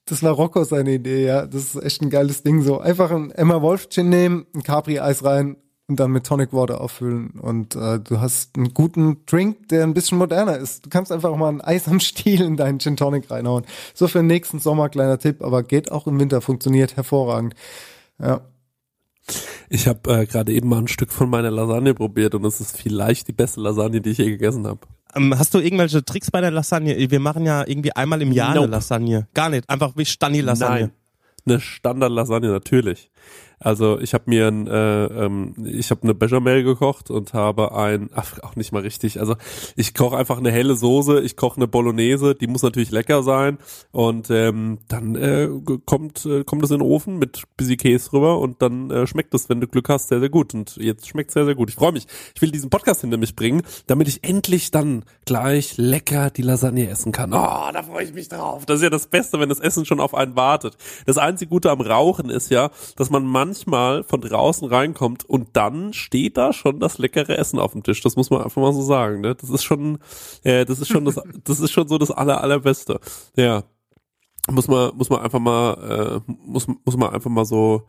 Das 0.09 0.23
war 0.23 0.31
Rocco 0.31 0.63
seine 0.63 0.93
Idee, 0.93 1.25
ja. 1.25 1.45
Das 1.45 1.75
ist 1.75 1.83
echt 1.83 2.01
ein 2.01 2.09
geiles 2.09 2.41
Ding. 2.41 2.61
So 2.61 2.79
einfach 2.79 3.11
ein 3.11 3.29
Emma 3.31 3.61
Wolf 3.61 3.89
Gin 3.89 4.07
nehmen, 4.07 4.45
ein 4.55 4.63
Capri-Eis 4.63 5.25
rein 5.25 5.57
und 5.87 5.99
dann 5.99 6.11
mit 6.11 6.25
Tonic 6.25 6.51
Water 6.51 6.81
auffüllen. 6.81 7.31
Und 7.39 7.75
äh, 7.75 7.99
du 7.99 8.19
hast 8.19 8.57
einen 8.57 8.73
guten 8.73 9.25
Drink, 9.25 9.69
der 9.69 9.83
ein 9.83 9.93
bisschen 9.93 10.17
moderner 10.17 10.57
ist. 10.57 10.85
Du 10.85 10.89
kannst 10.89 11.11
einfach 11.11 11.35
mal 11.35 11.49
ein 11.49 11.61
Eis 11.61 11.87
am 11.87 11.99
Stiel 11.99 12.41
in 12.41 12.57
deinen 12.57 12.79
Gin 12.79 12.97
Tonic 12.97 13.31
reinhauen. 13.31 13.63
So 13.93 14.07
für 14.07 14.19
den 14.19 14.27
nächsten 14.27 14.59
Sommer, 14.59 14.89
kleiner 14.89 15.17
Tipp, 15.17 15.41
aber 15.41 15.63
geht 15.63 15.91
auch 15.91 16.05
im 16.07 16.19
Winter, 16.19 16.41
funktioniert 16.41 16.97
hervorragend. 16.97 17.55
Ja. 18.19 18.41
Ich 19.69 19.87
habe 19.87 20.21
äh, 20.21 20.25
gerade 20.25 20.53
eben 20.53 20.69
mal 20.69 20.79
ein 20.79 20.87
Stück 20.87 21.11
von 21.11 21.29
meiner 21.29 21.51
Lasagne 21.51 21.93
probiert 21.93 22.35
und 22.35 22.45
es 22.45 22.61
ist 22.61 22.77
vielleicht 22.77 23.27
die 23.27 23.33
beste 23.33 23.59
Lasagne, 23.61 24.01
die 24.01 24.11
ich 24.11 24.17
je 24.17 24.29
gegessen 24.29 24.65
habe. 24.67 24.79
Ähm, 25.15 25.37
hast 25.37 25.53
du 25.53 25.59
irgendwelche 25.59 26.03
Tricks 26.03 26.31
bei 26.31 26.41
der 26.41 26.51
Lasagne? 26.51 26.95
Wir 27.09 27.19
machen 27.19 27.45
ja 27.45 27.65
irgendwie 27.65 27.93
einmal 27.93 28.21
im 28.21 28.31
Jahr 28.31 28.51
eine 28.51 28.61
Nope. 28.61 28.71
Lasagne. 28.71 29.27
Gar 29.33 29.49
nicht, 29.49 29.69
einfach 29.69 29.93
wie 29.95 30.05
Stani-Lasagne. 30.05 30.79
Nein, 30.79 30.91
eine 31.45 31.59
Standard-Lasagne 31.59 32.49
natürlich. 32.49 33.09
Also 33.59 33.99
ich 33.99 34.13
habe 34.13 34.25
mir 34.27 34.47
ein, 34.47 34.67
äh, 34.67 35.05
ähm, 35.05 35.55
ich 35.65 35.89
habe 35.89 36.03
eine 36.03 36.13
Bechamel 36.13 36.63
gekocht 36.63 37.09
und 37.09 37.33
habe 37.33 37.75
ein, 37.75 38.09
ach, 38.13 38.39
auch 38.43 38.55
nicht 38.55 38.71
mal 38.71 38.83
richtig. 38.83 39.19
Also 39.19 39.35
ich 39.75 39.95
koche 39.95 40.15
einfach 40.15 40.37
eine 40.37 40.51
helle 40.51 40.75
Soße, 40.75 41.21
ich 41.21 41.35
koche 41.35 41.57
eine 41.57 41.67
Bolognese, 41.67 42.35
die 42.35 42.45
muss 42.45 42.61
natürlich 42.61 42.91
lecker 42.91 43.23
sein 43.23 43.57
und 43.91 44.29
ähm, 44.29 44.77
dann 44.87 45.15
äh, 45.15 45.49
kommt 45.85 46.25
äh, 46.27 46.43
kommt 46.43 46.63
es 46.63 46.71
in 46.71 46.79
den 46.79 46.87
Ofen 46.87 47.17
mit 47.17 47.43
bisschen 47.57 47.77
Käse 47.77 48.09
drüber 48.09 48.37
und 48.37 48.61
dann 48.61 48.91
äh, 48.91 49.07
schmeckt 49.07 49.33
es, 49.33 49.49
wenn 49.49 49.59
du 49.59 49.67
Glück 49.67 49.89
hast, 49.89 50.09
sehr 50.09 50.19
sehr 50.19 50.29
gut. 50.29 50.53
Und 50.53 50.77
jetzt 50.77 51.07
schmeckt 51.07 51.31
sehr 51.31 51.45
sehr 51.45 51.55
gut. 51.55 51.69
Ich 51.69 51.75
freue 51.75 51.93
mich. 51.93 52.05
Ich 52.35 52.41
will 52.43 52.51
diesen 52.51 52.69
Podcast 52.69 53.01
hinter 53.01 53.17
mich 53.17 53.35
bringen, 53.35 53.63
damit 53.87 54.07
ich 54.07 54.23
endlich 54.23 54.69
dann 54.69 55.03
gleich 55.25 55.77
lecker 55.77 56.29
die 56.29 56.43
Lasagne 56.43 56.87
essen 56.89 57.11
kann. 57.11 57.33
Oh, 57.33 57.71
da 57.73 57.81
freue 57.81 58.03
ich 58.03 58.13
mich 58.13 58.29
drauf. 58.29 58.67
Das 58.67 58.77
ist 58.77 58.83
ja 58.83 58.91
das 58.91 59.07
Beste, 59.07 59.39
wenn 59.39 59.49
das 59.49 59.59
Essen 59.59 59.85
schon 59.85 59.99
auf 59.99 60.13
einen 60.13 60.35
wartet. 60.35 60.77
Das 61.07 61.17
einzige 61.17 61.49
Gute 61.49 61.71
am 61.71 61.81
Rauchen 61.81 62.29
ist 62.29 62.51
ja, 62.51 62.69
dass 62.95 63.09
man 63.09 63.25
manchmal 63.25 63.46
von 63.53 64.21
draußen 64.21 64.67
reinkommt 64.67 65.25
und 65.25 65.49
dann 65.53 65.93
steht 65.93 66.37
da 66.37 66.53
schon 66.53 66.79
das 66.79 66.97
leckere 66.97 67.37
Essen 67.37 67.59
auf 67.59 67.73
dem 67.73 67.83
Tisch. 67.83 68.01
Das 68.01 68.15
muss 68.15 68.29
man 68.29 68.41
einfach 68.43 68.61
mal 68.61 68.73
so 68.73 68.81
sagen. 68.81 69.21
Ne? 69.21 69.35
Das 69.35 69.49
ist 69.49 69.63
schon, 69.63 69.99
äh, 70.43 70.65
das 70.65 70.79
ist 70.79 70.87
schon 70.87 71.05
das, 71.05 71.19
das 71.43 71.59
ist 71.59 71.71
schon 71.71 71.87
so 71.87 71.97
das 71.97 72.11
aller 72.11 72.41
allerbeste. 72.41 72.99
Ja, 73.35 73.63
muss 74.49 74.67
man 74.67 74.95
muss 74.95 75.09
man 75.09 75.21
einfach 75.21 75.39
mal 75.39 76.21
äh, 76.27 76.31
muss 76.45 76.67
muss 76.67 76.97
man 76.97 77.13
einfach 77.13 77.29
mal 77.29 77.45
so 77.45 77.85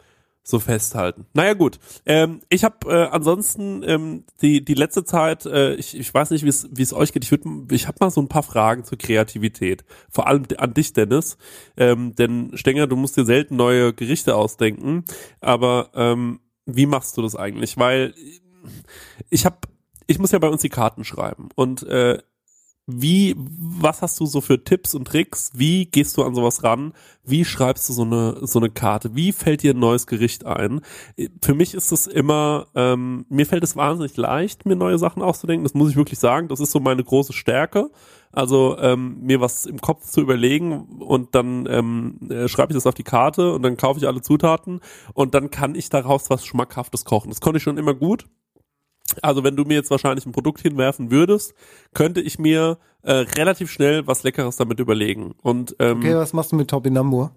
so 0.48 0.60
festhalten. 0.60 1.26
Naja 1.34 1.52
gut, 1.52 1.78
ähm, 2.06 2.40
ich 2.48 2.64
habe 2.64 2.90
äh, 2.90 3.08
ansonsten 3.10 3.82
ähm, 3.84 4.24
die 4.40 4.64
die 4.64 4.72
letzte 4.72 5.04
Zeit, 5.04 5.44
äh, 5.44 5.74
ich, 5.74 5.94
ich 5.94 6.12
weiß 6.12 6.30
nicht, 6.30 6.42
wie 6.42 6.82
es 6.82 6.92
euch 6.94 7.12
geht. 7.12 7.22
Ich 7.22 7.30
würde, 7.30 7.66
ich 7.70 7.86
habe 7.86 7.98
mal 8.00 8.10
so 8.10 8.22
ein 8.22 8.28
paar 8.28 8.42
Fragen 8.42 8.82
zur 8.84 8.96
Kreativität, 8.96 9.84
vor 10.08 10.26
allem 10.26 10.46
an 10.56 10.72
dich, 10.72 10.94
Dennis. 10.94 11.36
Ähm, 11.76 12.14
denn 12.14 12.52
Stenger, 12.54 12.86
du 12.86 12.96
musst 12.96 13.18
dir 13.18 13.26
selten 13.26 13.56
neue 13.56 13.92
Gerichte 13.92 14.36
ausdenken, 14.36 15.04
aber 15.42 15.90
ähm, 15.94 16.40
wie 16.64 16.86
machst 16.86 17.18
du 17.18 17.22
das 17.22 17.36
eigentlich? 17.36 17.76
Weil 17.76 18.14
ich 19.28 19.44
habe, 19.44 19.58
ich 20.06 20.18
muss 20.18 20.32
ja 20.32 20.38
bei 20.38 20.48
uns 20.48 20.62
die 20.62 20.70
Karten 20.70 21.04
schreiben 21.04 21.50
und 21.56 21.82
äh, 21.82 22.22
wie, 22.90 23.34
was 23.36 24.00
hast 24.00 24.18
du 24.18 24.24
so 24.24 24.40
für 24.40 24.64
Tipps 24.64 24.94
und 24.94 25.06
Tricks? 25.06 25.50
Wie 25.54 25.84
gehst 25.84 26.16
du 26.16 26.24
an 26.24 26.34
sowas 26.34 26.64
ran? 26.64 26.94
Wie 27.22 27.44
schreibst 27.44 27.86
du 27.90 27.92
so 27.92 28.02
eine, 28.02 28.46
so 28.46 28.58
eine 28.58 28.70
Karte? 28.70 29.14
Wie 29.14 29.32
fällt 29.32 29.62
dir 29.62 29.74
ein 29.74 29.78
neues 29.78 30.06
Gericht 30.06 30.46
ein? 30.46 30.80
Für 31.42 31.52
mich 31.52 31.74
ist 31.74 31.92
es 31.92 32.06
immer, 32.06 32.68
ähm, 32.74 33.26
mir 33.28 33.44
fällt 33.44 33.62
es 33.62 33.76
wahnsinnig 33.76 34.16
leicht, 34.16 34.64
mir 34.64 34.74
neue 34.74 34.96
Sachen 34.96 35.20
auszudenken. 35.20 35.64
Das 35.64 35.74
muss 35.74 35.90
ich 35.90 35.96
wirklich 35.96 36.18
sagen. 36.18 36.48
Das 36.48 36.60
ist 36.60 36.70
so 36.70 36.80
meine 36.80 37.04
große 37.04 37.34
Stärke. 37.34 37.90
Also 38.32 38.78
ähm, 38.78 39.18
mir 39.20 39.42
was 39.42 39.66
im 39.66 39.82
Kopf 39.82 40.06
zu 40.06 40.22
überlegen 40.22 41.00
und 41.00 41.34
dann 41.34 41.66
ähm, 41.70 42.18
äh, 42.30 42.48
schreibe 42.48 42.72
ich 42.72 42.76
das 42.76 42.86
auf 42.86 42.94
die 42.94 43.02
Karte 43.02 43.52
und 43.52 43.62
dann 43.62 43.76
kaufe 43.76 43.98
ich 43.98 44.06
alle 44.06 44.22
Zutaten 44.22 44.80
und 45.12 45.34
dann 45.34 45.50
kann 45.50 45.74
ich 45.74 45.90
daraus 45.90 46.30
was 46.30 46.46
Schmackhaftes 46.46 47.04
kochen. 47.04 47.28
Das 47.28 47.40
konnte 47.40 47.58
ich 47.58 47.62
schon 47.62 47.78
immer 47.78 47.94
gut. 47.94 48.26
Also 49.22 49.44
wenn 49.44 49.56
du 49.56 49.64
mir 49.64 49.74
jetzt 49.74 49.90
wahrscheinlich 49.90 50.26
ein 50.26 50.32
Produkt 50.32 50.60
hinwerfen 50.60 51.10
würdest, 51.10 51.54
könnte 51.94 52.20
ich 52.20 52.38
mir 52.38 52.78
äh, 53.02 53.12
relativ 53.12 53.70
schnell 53.70 54.06
was 54.06 54.22
Leckeres 54.22 54.56
damit 54.56 54.80
überlegen. 54.80 55.34
Und 55.42 55.76
ähm, 55.78 55.98
Okay, 55.98 56.14
was 56.14 56.32
machst 56.32 56.52
du 56.52 56.56
mit 56.56 56.68
Topinambur? 56.68 57.32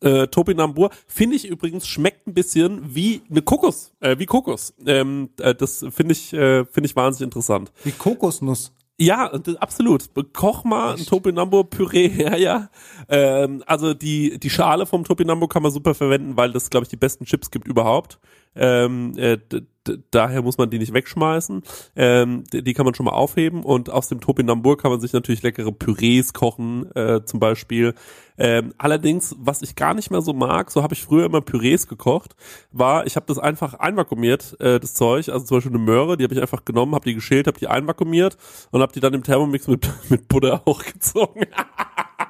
äh, 0.00 0.26
Topinambur 0.26 0.90
finde 1.06 1.36
ich 1.36 1.46
übrigens 1.48 1.86
schmeckt 1.86 2.26
ein 2.26 2.34
bisschen 2.34 2.94
wie 2.94 3.22
eine 3.30 3.42
Kokos, 3.42 3.92
äh, 4.00 4.18
wie 4.18 4.26
Kokos. 4.26 4.74
Ähm, 4.84 5.30
äh, 5.40 5.54
das 5.54 5.84
finde 5.90 6.12
ich 6.12 6.32
äh, 6.32 6.64
finde 6.66 6.86
ich 6.86 6.96
wahnsinnig 6.96 7.28
interessant. 7.28 7.72
Wie 7.84 7.92
Kokosnuss. 7.92 8.72
Ja, 8.96 9.32
absolut. 9.58 10.04
Koch 10.34 10.62
mal 10.62 10.94
ein 10.94 11.04
Topinambur-Püree 11.04 12.08
her, 12.10 12.36
ja. 12.38 12.70
Ähm, 13.08 13.64
also 13.66 13.92
die, 13.92 14.38
die 14.38 14.50
Schale 14.50 14.86
vom 14.86 15.02
Topinambur 15.04 15.48
kann 15.48 15.64
man 15.64 15.72
super 15.72 15.94
verwenden, 15.94 16.36
weil 16.36 16.52
das, 16.52 16.70
glaube 16.70 16.84
ich, 16.84 16.90
die 16.90 16.96
besten 16.96 17.24
Chips 17.24 17.50
gibt 17.50 17.66
überhaupt. 17.66 18.20
Ähm, 18.54 19.14
äh, 19.16 19.38
daher 20.10 20.42
muss 20.42 20.58
man 20.58 20.70
die 20.70 20.78
nicht 20.78 20.92
wegschmeißen. 20.92 21.62
Ähm, 21.96 22.44
die, 22.52 22.62
die 22.62 22.74
kann 22.74 22.84
man 22.84 22.94
schon 22.94 23.06
mal 23.06 23.12
aufheben 23.12 23.62
und 23.62 23.90
aus 23.90 24.08
dem 24.08 24.20
Topinambur 24.20 24.78
kann 24.78 24.90
man 24.90 25.00
sich 25.00 25.12
natürlich 25.12 25.42
leckere 25.42 25.72
Pürees 25.72 26.32
kochen, 26.32 26.90
äh, 26.94 27.24
zum 27.24 27.40
Beispiel. 27.40 27.94
Ähm, 28.36 28.74
allerdings, 28.78 29.36
was 29.38 29.62
ich 29.62 29.76
gar 29.76 29.94
nicht 29.94 30.10
mehr 30.10 30.20
so 30.20 30.32
mag, 30.32 30.70
so 30.70 30.82
habe 30.82 30.94
ich 30.94 31.04
früher 31.04 31.26
immer 31.26 31.40
Pürees 31.40 31.86
gekocht, 31.86 32.34
war, 32.72 33.06
ich 33.06 33.14
habe 33.16 33.26
das 33.26 33.38
einfach 33.38 33.74
einvakuumiert, 33.74 34.60
äh, 34.60 34.80
das 34.80 34.94
Zeug, 34.94 35.28
also 35.28 35.44
zum 35.44 35.58
Beispiel 35.58 35.72
eine 35.72 35.84
Möhre, 35.84 36.16
die 36.16 36.24
habe 36.24 36.34
ich 36.34 36.40
einfach 36.40 36.64
genommen, 36.64 36.94
habe 36.94 37.04
die 37.04 37.14
geschält, 37.14 37.46
habe 37.46 37.58
die 37.58 37.68
einvakuumiert 37.68 38.36
und 38.72 38.82
habe 38.82 38.92
die 38.92 39.00
dann 39.00 39.14
im 39.14 39.22
Thermomix 39.22 39.68
mit, 39.68 39.88
mit 40.08 40.26
Butter 40.28 40.62
hochgezogen. 40.66 41.46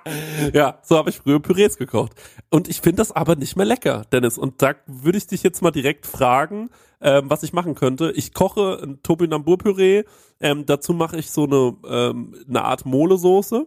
ja, 0.53 0.79
so 0.83 0.97
habe 0.97 1.11
ich 1.11 1.19
früher 1.19 1.41
Pürees 1.41 1.77
gekocht. 1.77 2.13
Und 2.51 2.69
ich 2.69 2.81
finde 2.81 2.97
das 2.97 3.13
aber 3.13 3.37
nicht 3.37 3.57
mehr 3.57 3.67
lecker, 3.67 4.05
Dennis. 4.13 4.39
Und 4.39 4.63
da 4.63 4.75
würde 4.87 5.19
ich 5.19 5.27
dich 5.27 5.43
jetzt 5.43 5.63
mal 5.63 5.71
direkt 5.71 6.07
fragen, 6.07 6.71
ähm, 7.05 7.31
was 7.31 7.43
ich 7.43 7.53
machen 7.53 7.75
könnte. 7.75 8.11
Ich 8.17 8.33
koche 8.35 8.81
ein 8.83 9.03
Topinambur-Püree, 9.03 10.05
ähm, 10.41 10.67
dazu 10.67 10.95
mache 10.95 11.19
ich 11.19 11.31
so 11.31 11.45
eine, 11.45 11.77
ähm, 11.87 12.35
eine 12.49 12.65
Art 12.65 12.87
Molesoße. 12.87 13.67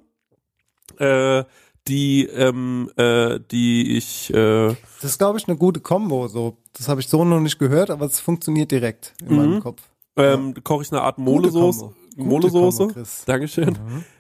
Äh, 0.97 1.43
die, 1.88 2.25
ähm, 2.25 2.91
äh, 2.97 3.39
die 3.51 3.95
ich, 3.95 4.33
äh, 4.33 4.75
Das 5.01 5.11
ist, 5.11 5.19
glaube 5.19 5.38
ich, 5.38 5.47
eine 5.47 5.55
gute 5.55 5.79
Kombo. 5.79 6.27
So, 6.27 6.57
das 6.73 6.89
habe 6.89 6.99
ich 6.99 7.07
so 7.07 7.23
noch 7.23 7.39
nicht 7.39 7.59
gehört, 7.59 7.89
aber 7.91 8.05
es 8.07 8.19
funktioniert 8.19 8.71
direkt 8.71 9.13
in 9.21 9.35
meinem 9.38 9.59
Kopf. 9.61 9.81
ähm, 10.17 10.53
koche 10.63 10.83
ich 10.83 10.91
eine 10.91 11.01
Art 11.01 11.17
Molesoße. 11.17 11.91
Molesoße. 12.17 12.93
Dankeschön. 13.25 13.77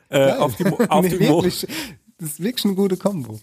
Äh, 0.09 0.33
auf 0.33 0.55
die, 0.55 0.65
auf, 0.89 1.03
nee, 1.03 1.09
die 1.09 1.19
wirklich, 1.19 1.67
das 2.19 2.29
ist 2.29 2.39
wirklich 2.41 2.65
eine 2.65 2.75
gute 2.75 2.95
Kombo. 2.95 3.39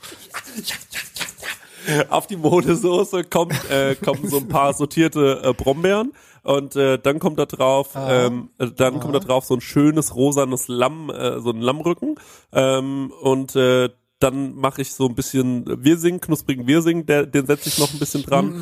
Auf 2.08 2.26
die 2.26 2.36
Molesoße 2.36 3.24
kommt, 3.24 3.70
äh, 3.70 3.94
kommen 3.94 4.28
so 4.28 4.38
ein 4.38 4.48
paar 4.48 4.74
sortierte 4.74 5.40
äh, 5.44 5.52
Brombeeren 5.52 6.12
und 6.42 6.76
äh, 6.76 6.98
dann 6.98 7.18
kommt 7.18 7.38
da 7.38 7.46
drauf, 7.46 7.90
ähm, 7.96 8.50
äh, 8.58 8.68
dann 8.70 9.00
kommt 9.00 9.14
da 9.14 9.20
drauf 9.20 9.44
so 9.44 9.54
ein 9.54 9.60
schönes 9.60 10.14
rosanes 10.14 10.68
Lamm, 10.68 11.10
äh, 11.10 11.40
so 11.40 11.50
ein 11.50 11.60
Lammrücken 11.60 12.16
ähm, 12.52 13.12
und 13.22 13.56
äh, 13.56 13.88
dann 14.20 14.54
mache 14.54 14.82
ich 14.82 14.94
so 14.94 15.06
ein 15.06 15.14
bisschen 15.14 15.64
Wirsing, 15.66 16.20
knusprigen 16.20 16.66
Wirsing, 16.66 17.04
der, 17.06 17.26
den 17.26 17.46
setze 17.46 17.68
ich 17.68 17.78
noch 17.78 17.92
ein 17.92 17.98
bisschen 17.98 18.22
dran. 18.22 18.54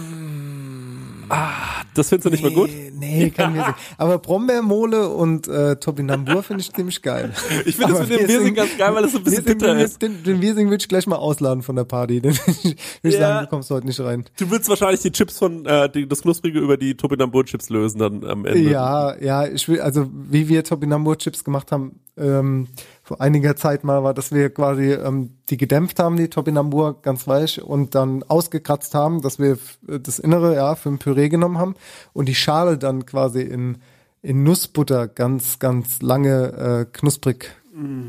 Ah, 1.35 1.83
das 1.95 2.11
findest 2.11 2.27
du 2.27 2.31
nicht 2.31 2.43
mehr 2.43 2.53
gut? 2.53 2.69
Nee, 2.69 2.91
nee 3.25 3.31
kann 3.31 3.53
mir 3.55 3.61
sagen. 3.61 3.77
Aber 3.97 4.19
Brombeermole 4.19 5.09
und 5.09 5.49
äh, 5.49 5.77
Topinambur 5.77 6.43
finde 6.43 6.61
ich 6.61 6.71
ziemlich 6.73 7.01
geil. 7.01 7.33
Ich 7.65 7.77
finde 7.77 7.95
das 7.95 8.09
mit 8.09 8.21
dem 8.21 8.29
Wirsing- 8.29 8.55
ganz 8.55 8.77
geil, 8.77 8.95
weil 8.95 9.05
es 9.05 9.13
so 9.13 9.19
ein 9.19 9.25
bisschen 9.25 9.45
bitter 9.45 9.79
ist. 9.79 10.03
Den, 10.03 10.23
den 10.25 10.43
Wirsing 10.43 10.67
würde 10.69 10.83
ich 10.83 10.89
gleich 10.89 11.07
mal 11.07 11.17
ausladen 11.17 11.63
von 11.63 11.75
der 11.75 11.85
Party. 11.85 12.21
Den 12.21 12.35
würde 12.37 12.77
ich 13.03 13.15
Ja. 13.15 13.21
sagen, 13.21 13.45
du 13.47 13.51
kommst 13.51 13.71
heute 13.71 13.87
nicht 13.87 13.99
rein. 14.01 14.25
Du 14.39 14.51
willst 14.51 14.69
wahrscheinlich 14.69 15.01
die 15.01 15.11
Chips 15.13 15.39
von, 15.39 15.65
äh, 15.65 15.89
die, 15.91 16.07
das 16.07 16.21
Knusprige 16.21 16.59
über 16.59 16.77
die 16.77 16.97
Topinambur-Chips 16.97 17.71
lösen 17.71 17.99
dann 17.99 18.25
am 18.25 18.45
Ende. 18.45 18.59
Ja, 18.71 19.17
ja, 19.19 19.47
ich 19.47 19.67
will, 19.69 19.81
also 19.81 20.11
wie 20.13 20.49
wir 20.49 20.65
Topinambur-Chips 20.65 21.45
gemacht 21.45 21.73
haben, 21.73 21.99
ähm, 22.19 22.69
vor 23.13 23.21
einiger 23.21 23.57
Zeit 23.57 23.85
mal 23.85 24.03
war, 24.03 24.15
dass 24.15 24.33
wir 24.33 24.49
quasi 24.49 24.93
ähm, 24.93 25.31
die 25.51 25.59
gedämpft 25.59 25.99
haben, 25.99 26.17
die 26.17 26.29
Topinambur 26.29 27.03
ganz 27.03 27.29
weich 27.29 27.63
und 27.63 27.95
dann 27.95 28.23
ausgekratzt 28.23 28.95
haben, 28.95 29.21
dass 29.21 29.39
wir 29.39 29.53
f- 29.53 29.79
das 29.87 30.19
Innere 30.19 30.55
ja 30.55 30.75
für 30.77 30.89
ein 30.89 30.99
Püree 30.99 31.29
genommen 31.29 31.59
haben 31.59 31.75
und 32.15 32.27
die 32.27 32.35
Schale 32.35 32.79
dann 32.79 33.05
quasi 33.05 33.43
in, 33.43 33.79
in 34.23 34.45
Nussbutter 34.45 35.09
ganz, 35.09 35.59
ganz 35.59 36.01
lange 36.01 36.87
äh, 36.87 36.87
knusprig 36.91 37.55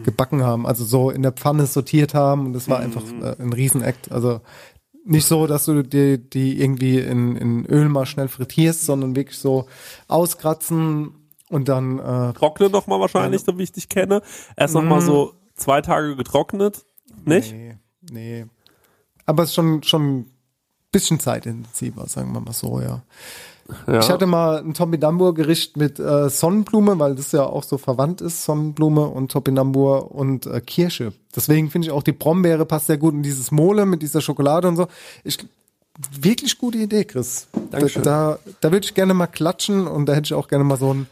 gebacken 0.04 0.44
haben, 0.44 0.66
also 0.68 0.84
so 0.86 1.10
in 1.10 1.22
der 1.22 1.32
Pfanne 1.32 1.66
sortiert 1.66 2.14
haben 2.14 2.46
und 2.48 2.54
das 2.54 2.70
war 2.70 2.80
einfach 2.80 3.04
äh, 3.22 3.42
ein 3.42 3.52
Riesenakt. 3.54 4.12
Also 4.12 4.42
nicht 5.06 5.26
so, 5.26 5.48
dass 5.48 5.66
du 5.66 5.84
die, 5.84 6.18
die 6.18 6.62
irgendwie 6.62 7.00
in, 7.00 7.36
in 7.38 7.66
Öl 7.66 7.90
mal 7.90 8.06
schnell 8.06 8.28
frittierst, 8.30 8.86
sondern 8.86 9.16
wirklich 9.18 9.38
so 9.38 9.66
auskratzen 10.08 11.12
und 11.54 11.70
dann 11.70 12.00
äh, 12.00 12.34
Trockne 12.34 12.70
noch 12.70 12.88
mal 12.88 13.00
wahrscheinlich, 13.00 13.44
so 13.44 13.58
wie 13.58 13.64
ich 13.64 13.72
dich 13.72 13.90
kenne. 13.90 14.22
Erst 14.58 14.74
noch 14.74 14.84
mal 14.84 15.02
so 15.02 15.34
zwei 15.56 15.82
Tage 15.82 16.16
getrocknet, 16.16 16.86
nicht? 17.26 17.54
Nee, 17.54 17.78
nee. 18.12 18.46
Aber 19.26 19.44
es 19.44 19.50
ist 19.50 19.56
schon, 19.56 19.84
schon 19.84 20.20
ein 20.20 20.32
bisschen 20.92 21.20
zeitintensiver, 21.20 22.08
sagen 22.08 22.34
wir 22.34 22.42
mal 22.42 22.54
so, 22.54 22.82
ja. 22.82 23.04
Ja. 23.88 24.00
Ich 24.00 24.10
hatte 24.10 24.26
mal 24.26 24.58
ein 24.58 24.74
Topinambur-Gericht 24.74 25.78
mit 25.78 25.98
äh, 25.98 26.30
Sonnenblume, 26.30 27.00
weil 27.00 27.16
das 27.16 27.32
ja 27.32 27.44
auch 27.44 27.64
so 27.64 27.78
verwandt 27.78 28.20
ist, 28.20 28.44
Sonnenblume 28.44 29.08
und 29.08 29.32
Topinambur 29.32 30.12
und 30.12 30.46
äh, 30.48 30.60
Kirsche. 30.60 31.14
Deswegen 31.34 31.70
finde 31.70 31.88
ich 31.88 31.92
auch 31.92 32.04
die 32.04 32.12
Brombeere 32.12 32.66
passt 32.66 32.88
sehr 32.88 32.98
gut 32.98 33.14
in 33.14 33.24
dieses 33.24 33.52
Mole 33.52 33.86
mit 33.86 34.02
dieser 34.02 34.20
Schokolade 34.20 34.68
und 34.68 34.76
so. 34.76 34.88
Ich, 35.24 35.38
wirklich 36.20 36.58
gute 36.58 36.78
Idee, 36.78 37.06
Chris. 37.06 37.48
Dankeschön. 37.72 38.04
Da, 38.04 38.38
da, 38.44 38.52
da 38.60 38.72
würde 38.72 38.86
ich 38.86 38.94
gerne 38.94 39.14
mal 39.14 39.28
klatschen 39.28 39.88
und 39.88 40.08
da 40.08 40.14
hätte 40.14 40.26
ich 40.26 40.34
auch 40.34 40.50
gerne 40.50 40.66
mal 40.66 40.78
so 40.78 40.90
einen 40.90 41.08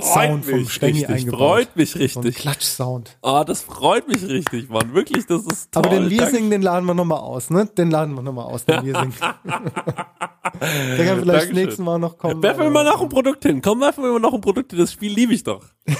Sound 0.00 0.44
vom 0.44 0.54
richtig, 0.60 1.08
eingebaut. 1.08 1.38
freut 1.38 1.76
mich 1.76 1.90
So 1.92 1.98
einen 1.98 2.06
richtig. 2.08 2.34
Klatsch-Sound. 2.36 3.16
Ah, 3.22 3.44
das 3.44 3.62
freut 3.62 4.08
mich 4.08 4.22
richtig, 4.26 4.68
Mann. 4.68 4.94
Wirklich, 4.94 5.26
das 5.26 5.42
ist 5.44 5.72
toll. 5.72 5.84
Aber 5.86 5.94
den. 5.94 6.10
Wirsing, 6.10 6.50
den 6.50 6.62
laden 6.62 6.86
wir 6.86 6.94
nochmal 6.94 7.18
aus, 7.20 7.50
ne? 7.50 7.66
Den 7.66 7.90
laden 7.90 8.14
wir 8.14 8.22
nochmal 8.22 8.46
aus, 8.46 8.64
den 8.64 8.84
Wirsing. 8.84 9.12
Der 9.44 11.06
kann 11.06 11.20
vielleicht 11.20 11.26
Dankeschön. 11.26 11.54
nächstes 11.54 11.78
Mal 11.78 11.98
noch 11.98 12.16
kommen. 12.16 12.42
Werfen 12.42 12.62
wir 12.62 12.70
mal 12.70 12.84
noch 12.84 13.00
ein 13.02 13.08
Produkt 13.08 13.42
hin. 13.44 13.60
Komm, 13.60 13.80
werfen 13.80 14.04
wir 14.04 14.12
mal 14.12 14.20
noch 14.20 14.34
ein 14.34 14.40
Produkt 14.40 14.70
hin. 14.70 14.78
Das 14.78 14.92
Spiel 14.92 15.12
liebe 15.12 15.34
ich 15.34 15.42
doch. 15.42 15.64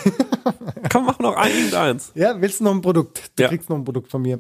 Komm, 0.92 1.06
mach 1.06 1.18
noch 1.18 1.34
ein 1.36 1.74
eins. 1.74 2.12
Ja, 2.14 2.40
willst 2.40 2.60
du 2.60 2.64
noch 2.64 2.72
ein 2.72 2.80
Produkt? 2.80 3.32
Du 3.36 3.42
Ja. 3.42 3.48
kriegst 3.48 3.68
noch 3.68 3.76
ein 3.76 3.84
Produkt 3.84 4.10
von 4.10 4.22
mir. 4.22 4.38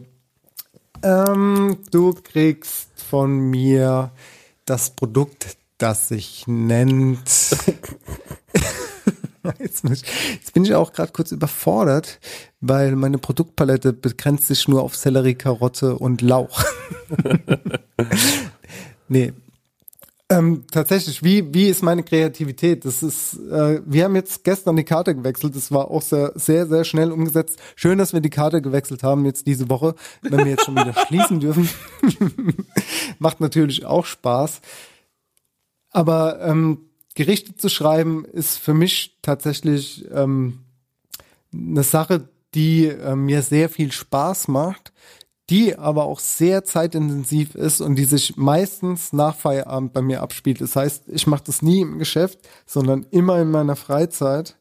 Ähm, 1.02 1.78
du 1.90 2.14
kriegst 2.14 2.88
von 3.10 3.30
mir 3.50 4.12
das 4.66 4.90
Produkt, 4.90 5.56
das 5.78 6.08
sich 6.08 6.44
nennt. 6.46 7.28
Jetzt, 9.58 9.84
ich, 9.84 10.02
jetzt 10.34 10.54
bin 10.54 10.64
ich 10.64 10.74
auch 10.74 10.92
gerade 10.92 11.12
kurz 11.12 11.30
überfordert, 11.30 12.18
weil 12.60 12.96
meine 12.96 13.18
Produktpalette 13.18 13.92
begrenzt 13.92 14.46
sich 14.46 14.68
nur 14.68 14.82
auf 14.82 14.96
Sellerie, 14.96 15.34
Karotte 15.34 15.98
und 15.98 16.22
Lauch. 16.22 16.64
nee. 19.08 19.32
Ähm, 20.30 20.64
tatsächlich, 20.70 21.22
wie, 21.22 21.52
wie 21.52 21.68
ist 21.68 21.82
meine 21.82 22.02
Kreativität? 22.02 22.86
Das 22.86 23.02
ist, 23.02 23.34
äh, 23.34 23.82
wir 23.84 24.04
haben 24.04 24.16
jetzt 24.16 24.42
gestern 24.42 24.76
die 24.76 24.84
Karte 24.84 25.14
gewechselt. 25.14 25.54
Das 25.54 25.70
war 25.70 25.90
auch 25.90 26.00
sehr, 26.00 26.32
sehr, 26.34 26.66
sehr 26.66 26.84
schnell 26.84 27.12
umgesetzt. 27.12 27.60
Schön, 27.76 27.98
dass 27.98 28.14
wir 28.14 28.20
die 28.20 28.30
Karte 28.30 28.62
gewechselt 28.62 29.02
haben 29.02 29.26
jetzt 29.26 29.46
diese 29.46 29.68
Woche, 29.68 29.94
wenn 30.22 30.38
wir 30.38 30.52
jetzt 30.52 30.64
schon 30.64 30.76
wieder 30.76 30.94
schließen 31.06 31.40
dürfen. 31.40 31.68
Macht 33.18 33.40
natürlich 33.40 33.84
auch 33.84 34.06
Spaß. 34.06 34.62
Aber 35.90 36.40
ähm, 36.40 36.88
Gerichte 37.14 37.56
zu 37.56 37.68
schreiben 37.68 38.24
ist 38.24 38.58
für 38.58 38.74
mich 38.74 39.18
tatsächlich 39.22 40.04
ähm, 40.12 40.64
eine 41.52 41.84
Sache, 41.84 42.28
die 42.54 42.86
äh, 42.86 43.14
mir 43.14 43.42
sehr 43.42 43.68
viel 43.68 43.92
Spaß 43.92 44.48
macht, 44.48 44.92
die 45.50 45.76
aber 45.76 46.04
auch 46.04 46.20
sehr 46.20 46.64
zeitintensiv 46.64 47.54
ist 47.54 47.80
und 47.80 47.96
die 47.96 48.04
sich 48.04 48.36
meistens 48.36 49.12
nach 49.12 49.36
Feierabend 49.36 49.92
bei 49.92 50.02
mir 50.02 50.22
abspielt. 50.22 50.60
Das 50.60 50.74
heißt, 50.74 51.04
ich 51.08 51.26
mache 51.26 51.44
das 51.46 51.62
nie 51.62 51.80
im 51.80 51.98
Geschäft, 51.98 52.38
sondern 52.66 53.06
immer 53.10 53.40
in 53.40 53.50
meiner 53.50 53.76
Freizeit. 53.76 54.56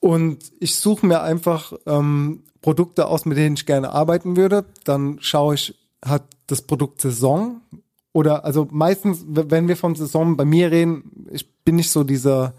Und 0.00 0.52
ich 0.58 0.74
suche 0.74 1.06
mir 1.06 1.22
einfach 1.22 1.72
ähm, 1.86 2.42
Produkte 2.60 3.06
aus, 3.06 3.24
mit 3.24 3.38
denen 3.38 3.54
ich 3.54 3.66
gerne 3.66 3.92
arbeiten 3.92 4.36
würde. 4.36 4.64
Dann 4.84 5.18
schaue 5.20 5.54
ich, 5.54 5.78
hat 6.04 6.24
das 6.48 6.62
Produkt 6.62 7.00
Saison? 7.00 7.60
Oder 8.12 8.44
also 8.44 8.68
meistens, 8.70 9.24
wenn 9.26 9.68
wir 9.68 9.76
von 9.76 9.94
Saison 9.94 10.36
bei 10.36 10.44
mir 10.44 10.70
reden, 10.70 11.26
ich 11.30 11.50
bin 11.64 11.76
nicht 11.76 11.90
so 11.90 12.04
dieser 12.04 12.54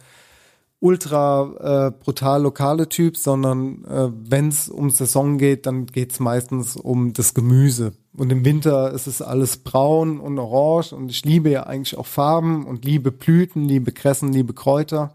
ultra 0.80 1.88
äh, 1.88 1.91
brutal 1.91 2.41
lokale 2.41 2.89
Typ, 2.89 3.16
sondern 3.16 3.86
äh, 3.86 4.10
wenn 4.30 4.49
es 4.49 4.68
um 4.68 4.89
Saison 4.89 5.38
geht, 5.38 5.66
dann 5.66 5.86
geht 5.86 6.12
es 6.12 6.20
meistens 6.20 6.76
um 6.76 7.14
das 7.14 7.34
Gemüse. 7.34 7.93
Und 8.18 8.32
im 8.34 8.43
Winter 8.43 8.91
ist 8.91 9.08
es 9.08 9.22
alles 9.22 9.58
braun 9.58 10.20
und 10.20 10.38
orange 10.38 10.91
und 10.91 11.10
ich 11.10 11.24
liebe 11.24 11.49
ja 11.49 11.64
eigentlich 11.64 11.97
auch 11.97 12.06
Farben 12.06 12.66
und 12.66 12.84
liebe 12.84 13.12
Blüten, 13.12 13.64
liebe 13.64 13.93
Kressen, 13.93 14.34
liebe 14.34 14.54
Kräuter. 14.54 15.14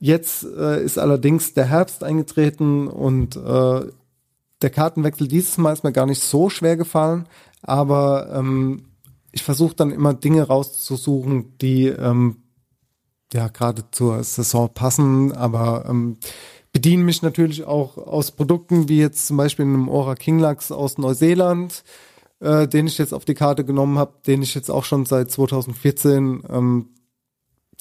Jetzt 0.00 0.44
äh, 0.44 0.82
ist 0.82 0.98
allerdings 0.98 1.52
der 1.52 1.66
Herbst 1.66 2.02
eingetreten 2.02 2.88
und 2.88 3.36
äh, 3.36 3.80
der 4.62 4.70
Kartenwechsel 4.70 5.28
dieses 5.28 5.58
Mal 5.58 5.74
ist 5.74 5.84
mir 5.84 5.92
gar 5.92 6.06
nicht 6.06 6.22
so 6.22 6.48
schwer 6.48 6.78
gefallen, 6.78 7.26
aber 7.60 8.32
ähm, 8.34 8.84
ich 9.34 9.42
versuche 9.42 9.74
dann 9.74 9.90
immer 9.90 10.14
Dinge 10.14 10.44
rauszusuchen, 10.44 11.58
die, 11.58 11.86
ähm, 11.86 12.44
ja 13.34 13.48
gerade 13.48 13.84
zur 13.90 14.22
Saison 14.22 14.70
passen, 14.72 15.32
aber 15.32 15.84
ähm, 15.88 16.16
bediene 16.72 17.04
mich 17.04 17.22
natürlich 17.22 17.64
auch 17.64 17.98
aus 17.98 18.30
Produkten 18.30 18.88
wie 18.88 18.98
jetzt 18.98 19.26
zum 19.26 19.36
Beispiel 19.36 19.64
einem 19.64 19.88
Ora 19.88 20.14
King 20.14 20.38
Lachs 20.38 20.72
aus 20.72 20.98
Neuseeland, 20.98 21.84
äh, 22.40 22.66
den 22.66 22.86
ich 22.86 22.96
jetzt 22.96 23.12
auf 23.12 23.24
die 23.24 23.34
Karte 23.34 23.64
genommen 23.64 23.98
habe, 23.98 24.14
den 24.26 24.42
ich 24.42 24.54
jetzt 24.54 24.70
auch 24.70 24.84
schon 24.84 25.04
seit 25.04 25.30
2014 25.30 26.44
ähm, 26.48 26.88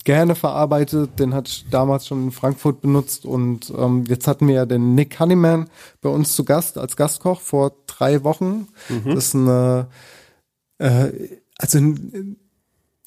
gerne 0.03 0.35
verarbeitet. 0.35 1.19
Den 1.19 1.33
hatte 1.33 1.49
ich 1.49 1.65
damals 1.69 2.07
schon 2.07 2.25
in 2.25 2.31
Frankfurt 2.31 2.81
benutzt 2.81 3.25
und 3.25 3.71
ähm, 3.77 4.05
jetzt 4.07 4.27
hatten 4.27 4.47
wir 4.47 4.55
ja 4.55 4.65
den 4.65 4.95
Nick 4.95 5.19
Honeyman 5.19 5.69
bei 6.01 6.09
uns 6.09 6.35
zu 6.35 6.43
Gast 6.43 6.77
als 6.77 6.97
Gastkoch 6.97 7.41
vor 7.41 7.73
drei 7.85 8.23
Wochen. 8.23 8.67
Das 9.05 9.25
ist 9.25 9.35
eine, 9.35 9.87
äh, 10.79 11.09
also 11.57 11.79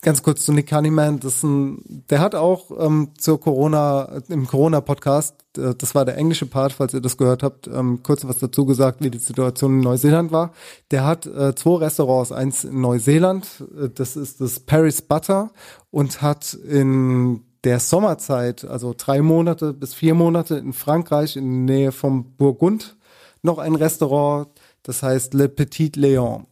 ganz 0.02 0.22
kurz 0.22 0.44
zu 0.44 0.52
Nick 0.52 0.70
Honeyman, 0.72 1.20
das 1.20 1.36
ist 1.36 1.42
ein, 1.42 2.04
der 2.10 2.20
hat 2.20 2.34
auch 2.34 2.70
ähm, 2.78 3.10
zur 3.18 3.40
Corona, 3.40 4.20
im 4.28 4.46
Corona-Podcast, 4.46 5.34
äh, 5.56 5.74
das 5.74 5.94
war 5.94 6.04
der 6.04 6.16
englische 6.16 6.46
Part, 6.46 6.72
falls 6.72 6.94
ihr 6.94 7.00
das 7.00 7.16
gehört 7.16 7.42
habt, 7.42 7.66
ähm, 7.66 8.02
kurz 8.02 8.24
was 8.24 8.38
dazu 8.38 8.66
gesagt, 8.66 9.02
wie 9.02 9.10
die 9.10 9.18
Situation 9.18 9.74
in 9.74 9.80
Neuseeland 9.80 10.32
war. 10.32 10.52
Der 10.90 11.04
hat 11.04 11.26
äh, 11.26 11.54
zwei 11.54 11.78
Restaurants, 11.78 12.30
eins 12.30 12.64
in 12.64 12.80
Neuseeland, 12.80 13.64
äh, 13.76 13.88
das 13.88 14.16
ist 14.16 14.40
das 14.40 14.60
Paris 14.60 15.02
Butter 15.02 15.50
und 15.90 16.22
hat 16.22 16.54
in 16.54 17.42
der 17.64 17.80
Sommerzeit, 17.80 18.64
also 18.64 18.94
drei 18.96 19.22
Monate 19.22 19.72
bis 19.72 19.92
vier 19.94 20.14
Monate 20.14 20.56
in 20.56 20.72
Frankreich 20.72 21.36
in 21.36 21.66
der 21.66 21.76
Nähe 21.76 21.92
vom 21.92 22.36
Burgund 22.36 22.96
noch 23.42 23.58
ein 23.58 23.74
Restaurant, 23.74 24.48
das 24.82 25.02
heißt 25.02 25.34
Le 25.34 25.48
Petit 25.48 25.96
Léon. 25.96 26.44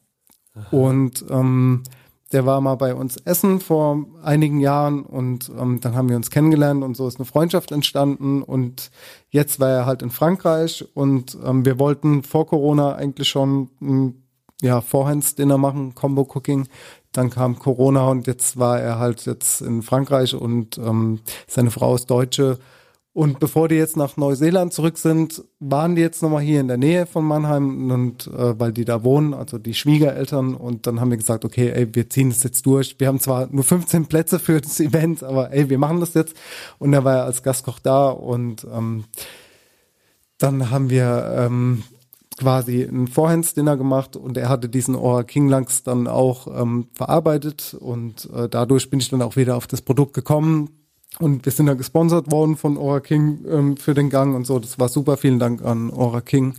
Und 0.70 1.24
ähm, 1.30 1.82
der 2.32 2.46
war 2.46 2.60
mal 2.60 2.74
bei 2.74 2.94
uns 2.94 3.16
essen 3.18 3.60
vor 3.60 4.06
einigen 4.22 4.58
Jahren 4.58 5.04
und 5.04 5.50
ähm, 5.56 5.80
dann 5.80 5.94
haben 5.94 6.08
wir 6.08 6.16
uns 6.16 6.30
kennengelernt 6.30 6.82
und 6.82 6.96
so 6.96 7.06
ist 7.06 7.18
eine 7.18 7.26
Freundschaft 7.26 7.70
entstanden 7.70 8.42
und 8.42 8.90
jetzt 9.30 9.60
war 9.60 9.70
er 9.70 9.86
halt 9.86 10.02
in 10.02 10.10
Frankreich 10.10 10.84
und 10.94 11.38
ähm, 11.44 11.64
wir 11.64 11.78
wollten 11.78 12.24
vor 12.24 12.46
Corona 12.46 12.96
eigentlich 12.96 13.28
schon 13.28 13.70
ein 13.80 14.24
ja, 14.62 14.80
Vorhands-Dinner 14.80 15.58
machen, 15.58 15.94
Combo-Cooking. 15.94 16.66
Dann 17.12 17.30
kam 17.30 17.58
Corona 17.58 18.08
und 18.08 18.26
jetzt 18.26 18.58
war 18.58 18.80
er 18.80 18.98
halt 18.98 19.26
jetzt 19.26 19.60
in 19.60 19.82
Frankreich 19.82 20.34
und 20.34 20.78
ähm, 20.78 21.20
seine 21.46 21.70
Frau 21.70 21.94
ist 21.94 22.06
Deutsche. 22.06 22.58
Und 23.14 23.38
bevor 23.38 23.68
die 23.68 23.76
jetzt 23.76 23.96
nach 23.96 24.16
Neuseeland 24.16 24.72
zurück 24.72 24.98
sind, 24.98 25.44
waren 25.60 25.94
die 25.94 26.02
jetzt 26.02 26.20
nochmal 26.20 26.42
hier 26.42 26.60
in 26.60 26.66
der 26.66 26.78
Nähe 26.78 27.06
von 27.06 27.24
Mannheim 27.24 27.88
und 27.92 28.26
äh, 28.26 28.58
weil 28.58 28.72
die 28.72 28.84
da 28.84 29.04
wohnen, 29.04 29.34
also 29.34 29.56
die 29.56 29.72
Schwiegereltern. 29.72 30.56
Und 30.56 30.88
dann 30.88 31.00
haben 31.00 31.10
wir 31.10 31.16
gesagt, 31.16 31.44
okay, 31.44 31.70
ey, 31.70 31.94
wir 31.94 32.10
ziehen 32.10 32.30
das 32.30 32.42
jetzt 32.42 32.66
durch. 32.66 32.96
Wir 32.98 33.06
haben 33.06 33.20
zwar 33.20 33.46
nur 33.52 33.62
15 33.62 34.06
Plätze 34.06 34.40
für 34.40 34.60
das 34.60 34.80
Event, 34.80 35.22
aber 35.22 35.52
ey, 35.52 35.70
wir 35.70 35.78
machen 35.78 36.00
das 36.00 36.14
jetzt. 36.14 36.36
Und 36.80 36.92
er 36.92 37.04
war 37.04 37.18
ja 37.18 37.24
als 37.24 37.44
Gastkoch 37.44 37.78
da 37.78 38.08
und 38.08 38.66
ähm, 38.74 39.04
dann 40.38 40.72
haben 40.72 40.90
wir 40.90 41.36
ähm, 41.38 41.84
quasi 42.36 42.82
ein 42.82 43.06
Vorhands-Dinner 43.06 43.76
gemacht 43.76 44.16
und 44.16 44.36
er 44.36 44.48
hatte 44.48 44.68
diesen 44.68 44.96
Ora 44.96 45.22
King 45.22 45.48
Lachs 45.48 45.84
dann 45.84 46.08
auch 46.08 46.48
ähm, 46.48 46.88
verarbeitet 46.92 47.76
und 47.78 48.28
äh, 48.34 48.48
dadurch 48.48 48.90
bin 48.90 48.98
ich 48.98 49.08
dann 49.08 49.22
auch 49.22 49.36
wieder 49.36 49.56
auf 49.56 49.68
das 49.68 49.82
Produkt 49.82 50.14
gekommen 50.14 50.68
und 51.20 51.44
wir 51.44 51.52
sind 51.52 51.66
dann 51.66 51.78
gesponsert 51.78 52.30
worden 52.30 52.56
von 52.56 52.76
Ora 52.76 53.00
King 53.00 53.44
ähm, 53.48 53.76
für 53.76 53.94
den 53.94 54.10
Gang 54.10 54.34
und 54.34 54.46
so. 54.46 54.58
Das 54.58 54.78
war 54.78 54.88
super. 54.88 55.16
Vielen 55.16 55.38
Dank 55.38 55.62
an 55.62 55.90
Ora 55.90 56.20
King. 56.20 56.54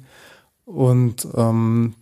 Und 0.66 1.28
ähm, 1.36 1.96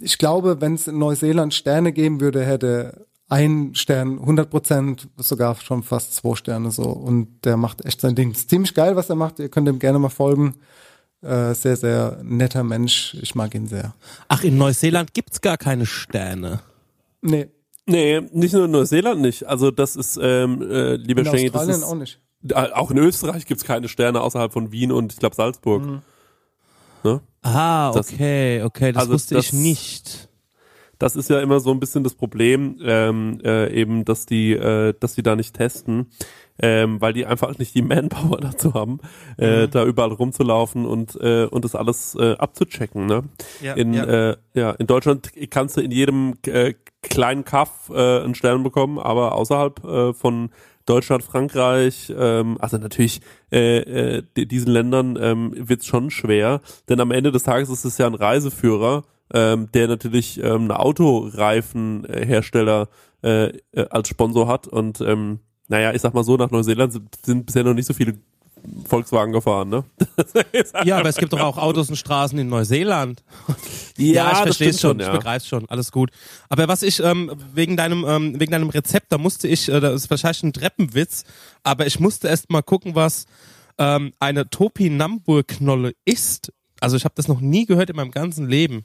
ich 0.00 0.18
glaube, 0.18 0.60
wenn 0.60 0.74
es 0.74 0.88
in 0.88 0.98
Neuseeland 0.98 1.54
Sterne 1.54 1.92
geben 1.92 2.20
würde, 2.20 2.44
hätte 2.44 3.06
ein 3.28 3.74
Stern 3.74 4.20
100 4.20 4.48
Prozent, 4.48 5.08
sogar 5.16 5.56
schon 5.56 5.82
fast 5.82 6.14
zwei 6.14 6.36
Sterne 6.36 6.70
so. 6.70 6.84
Und 6.84 7.44
der 7.44 7.56
macht 7.56 7.84
echt 7.84 8.00
sein 8.00 8.14
Ding. 8.14 8.30
Ist 8.30 8.50
ziemlich 8.50 8.74
geil, 8.74 8.94
was 8.96 9.10
er 9.10 9.16
macht. 9.16 9.40
Ihr 9.40 9.48
könnt 9.48 9.68
ihm 9.68 9.78
gerne 9.78 9.98
mal 9.98 10.08
folgen. 10.08 10.54
Äh, 11.22 11.54
sehr, 11.54 11.76
sehr 11.76 12.20
netter 12.22 12.62
Mensch. 12.62 13.16
Ich 13.20 13.34
mag 13.34 13.54
ihn 13.54 13.66
sehr. 13.66 13.94
Ach, 14.28 14.44
in 14.44 14.56
Neuseeland 14.56 15.14
gibt's 15.14 15.40
gar 15.40 15.56
keine 15.56 15.86
Sterne. 15.86 16.60
Nee, 17.22 17.48
Nee, 17.86 18.20
nicht 18.32 18.52
nur 18.52 18.64
in 18.64 18.70
Neuseeland 18.72 19.20
nicht. 19.20 19.44
Also 19.44 19.70
das 19.70 19.94
ist, 19.96 20.18
ähm, 20.20 20.60
äh, 20.62 20.96
lieber 20.96 21.20
in 21.22 21.26
Schengi, 21.26 21.50
das 21.50 21.68
ist, 21.68 21.82
auch 21.84 21.94
nicht. 21.94 22.20
Äh, 22.48 22.54
Auch 22.72 22.90
in 22.90 22.98
Österreich 22.98 23.46
gibt's 23.46 23.64
keine 23.64 23.88
Sterne 23.88 24.20
außerhalb 24.20 24.52
von 24.52 24.72
Wien 24.72 24.92
und 24.92 25.12
ich 25.12 25.18
glaube 25.18 25.34
Salzburg. 25.36 25.82
Mhm. 25.84 26.02
Ne? 27.04 27.20
Ah, 27.42 27.92
Das- 27.92 28.12
okay, 28.12 28.62
okay, 28.62 28.92
das 28.92 29.02
also 29.02 29.12
wusste 29.14 29.38
ich 29.38 29.50
das- 29.50 29.58
nicht. 29.58 30.28
Das 30.98 31.14
ist 31.14 31.28
ja 31.28 31.40
immer 31.40 31.60
so 31.60 31.70
ein 31.72 31.78
bisschen 31.78 32.02
das 32.04 32.14
Problem, 32.14 32.78
ähm, 32.82 33.38
äh, 33.44 33.70
eben, 33.72 34.04
dass 34.06 34.24
die, 34.26 34.52
äh, 34.52 34.94
dass 34.98 35.14
die 35.14 35.22
da 35.22 35.36
nicht 35.36 35.54
testen, 35.54 36.06
ähm, 36.60 37.00
weil 37.00 37.12
die 37.12 37.26
einfach 37.26 37.58
nicht 37.58 37.74
die 37.74 37.82
Manpower 37.82 38.36
dazu 38.40 38.74
haben, 38.74 38.98
äh, 39.36 39.68
da 39.68 39.84
überall 39.84 40.12
rumzulaufen 40.12 40.86
und 40.86 41.16
äh, 41.20 41.44
und 41.46 41.64
das 41.64 41.74
alles 41.74 42.14
äh, 42.14 42.34
abzuchecken. 42.38 43.06
Ne? 43.06 43.24
Ja, 43.60 43.74
in 43.74 43.92
ja. 43.94 44.04
Äh, 44.04 44.36
ja 44.54 44.70
in 44.72 44.86
Deutschland 44.86 45.30
kannst 45.50 45.76
du 45.76 45.80
in 45.80 45.90
jedem 45.90 46.34
äh, 46.46 46.74
kleinen 47.02 47.44
Kaff 47.44 47.90
äh, 47.94 48.20
einen 48.22 48.34
Stern 48.34 48.62
bekommen, 48.62 48.98
aber 48.98 49.34
außerhalb 49.34 49.84
äh, 49.84 50.12
von 50.14 50.50
Deutschland, 50.86 51.24
Frankreich, 51.24 52.12
ähm, 52.16 52.56
also 52.60 52.78
natürlich 52.78 53.20
äh, 53.50 53.78
äh, 54.18 54.22
die- 54.36 54.46
diesen 54.46 54.70
Ländern 54.72 55.18
ähm, 55.20 55.52
wird 55.56 55.80
es 55.80 55.86
schon 55.86 56.10
schwer, 56.10 56.60
denn 56.88 57.00
am 57.00 57.10
Ende 57.10 57.32
des 57.32 57.42
Tages 57.42 57.70
ist 57.70 57.84
es 57.84 57.98
ja 57.98 58.06
ein 58.06 58.14
Reiseführer, 58.14 59.02
ähm, 59.34 59.68
der 59.74 59.88
natürlich 59.88 60.40
ähm, 60.40 60.64
eine 60.70 60.78
Autoreifenhersteller 60.78 62.88
äh, 63.22 63.46
äh, 63.46 63.52
als 63.90 64.08
Sponsor 64.08 64.46
hat 64.48 64.66
und 64.68 65.00
ähm, 65.00 65.40
naja, 65.68 65.92
ich 65.92 66.02
sag 66.02 66.14
mal 66.14 66.24
so, 66.24 66.36
nach 66.36 66.50
Neuseeland 66.50 66.92
sind, 66.92 67.08
sind 67.24 67.46
bisher 67.46 67.64
noch 67.64 67.74
nicht 67.74 67.86
so 67.86 67.94
viele 67.94 68.14
Volkswagen 68.88 69.32
gefahren, 69.32 69.68
ne? 69.68 69.84
Ja, 70.84 70.98
aber 70.98 71.08
es 71.08 71.16
gibt 71.16 71.32
doch 71.32 71.40
auch 71.40 71.58
Autos 71.58 71.88
und 71.88 71.96
Straßen 71.96 72.38
in 72.38 72.48
Neuseeland. 72.48 73.22
ich 73.96 74.14
das 74.14 74.40
verstehe 74.40 74.70
es 74.70 74.78
stimmt 74.78 74.92
schon, 74.92 75.00
ich 75.00 75.06
ja. 75.06 75.12
begreife 75.12 75.46
schon, 75.46 75.68
alles 75.68 75.92
gut. 75.92 76.10
Aber 76.48 76.68
was 76.68 76.82
ich 76.82 77.02
ähm, 77.02 77.32
wegen 77.54 77.76
deinem 77.76 78.04
ähm, 78.06 78.40
wegen 78.40 78.52
deinem 78.52 78.70
Rezept, 78.70 79.12
da 79.12 79.18
musste 79.18 79.48
ich, 79.48 79.68
äh, 79.68 79.80
das 79.80 79.94
ist 79.94 80.10
wahrscheinlich 80.10 80.42
ein 80.42 80.52
Treppenwitz, 80.52 81.24
aber 81.62 81.86
ich 81.86 82.00
musste 82.00 82.28
erst 82.28 82.50
mal 82.50 82.62
gucken, 82.62 82.94
was 82.94 83.26
ähm, 83.78 84.12
eine 84.18 84.48
Topinambur-Knolle 84.48 85.92
ist. 86.04 86.52
Also 86.80 86.96
ich 86.96 87.04
habe 87.04 87.14
das 87.14 87.28
noch 87.28 87.40
nie 87.40 87.66
gehört 87.66 87.90
in 87.90 87.96
meinem 87.96 88.10
ganzen 88.10 88.48
Leben. 88.48 88.84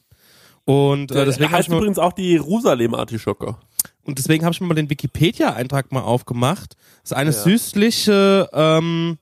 Und 0.66 1.12
äh, 1.12 1.26
deswegen 1.26 1.46
habe 1.46 1.58
heißt 1.58 1.70
ich, 1.70 1.76
übrigens 1.76 1.98
auch 1.98 2.14
die 2.14 2.32
Jerusalem-Artischocke. 2.32 3.56
Und 4.04 4.18
deswegen 4.18 4.45
hab 4.45 4.54
ich 4.54 4.62
mir 4.62 4.68
mal 4.68 4.76
den 4.76 4.89
Wikipedia-Eintrag 4.89 5.91
mal 5.91 6.02
aufgemacht. 6.02 6.76
Das 7.02 7.12
ist 7.12 7.18
eine 7.18 7.34
süßliche 7.34 8.49
ähm, 8.54 9.18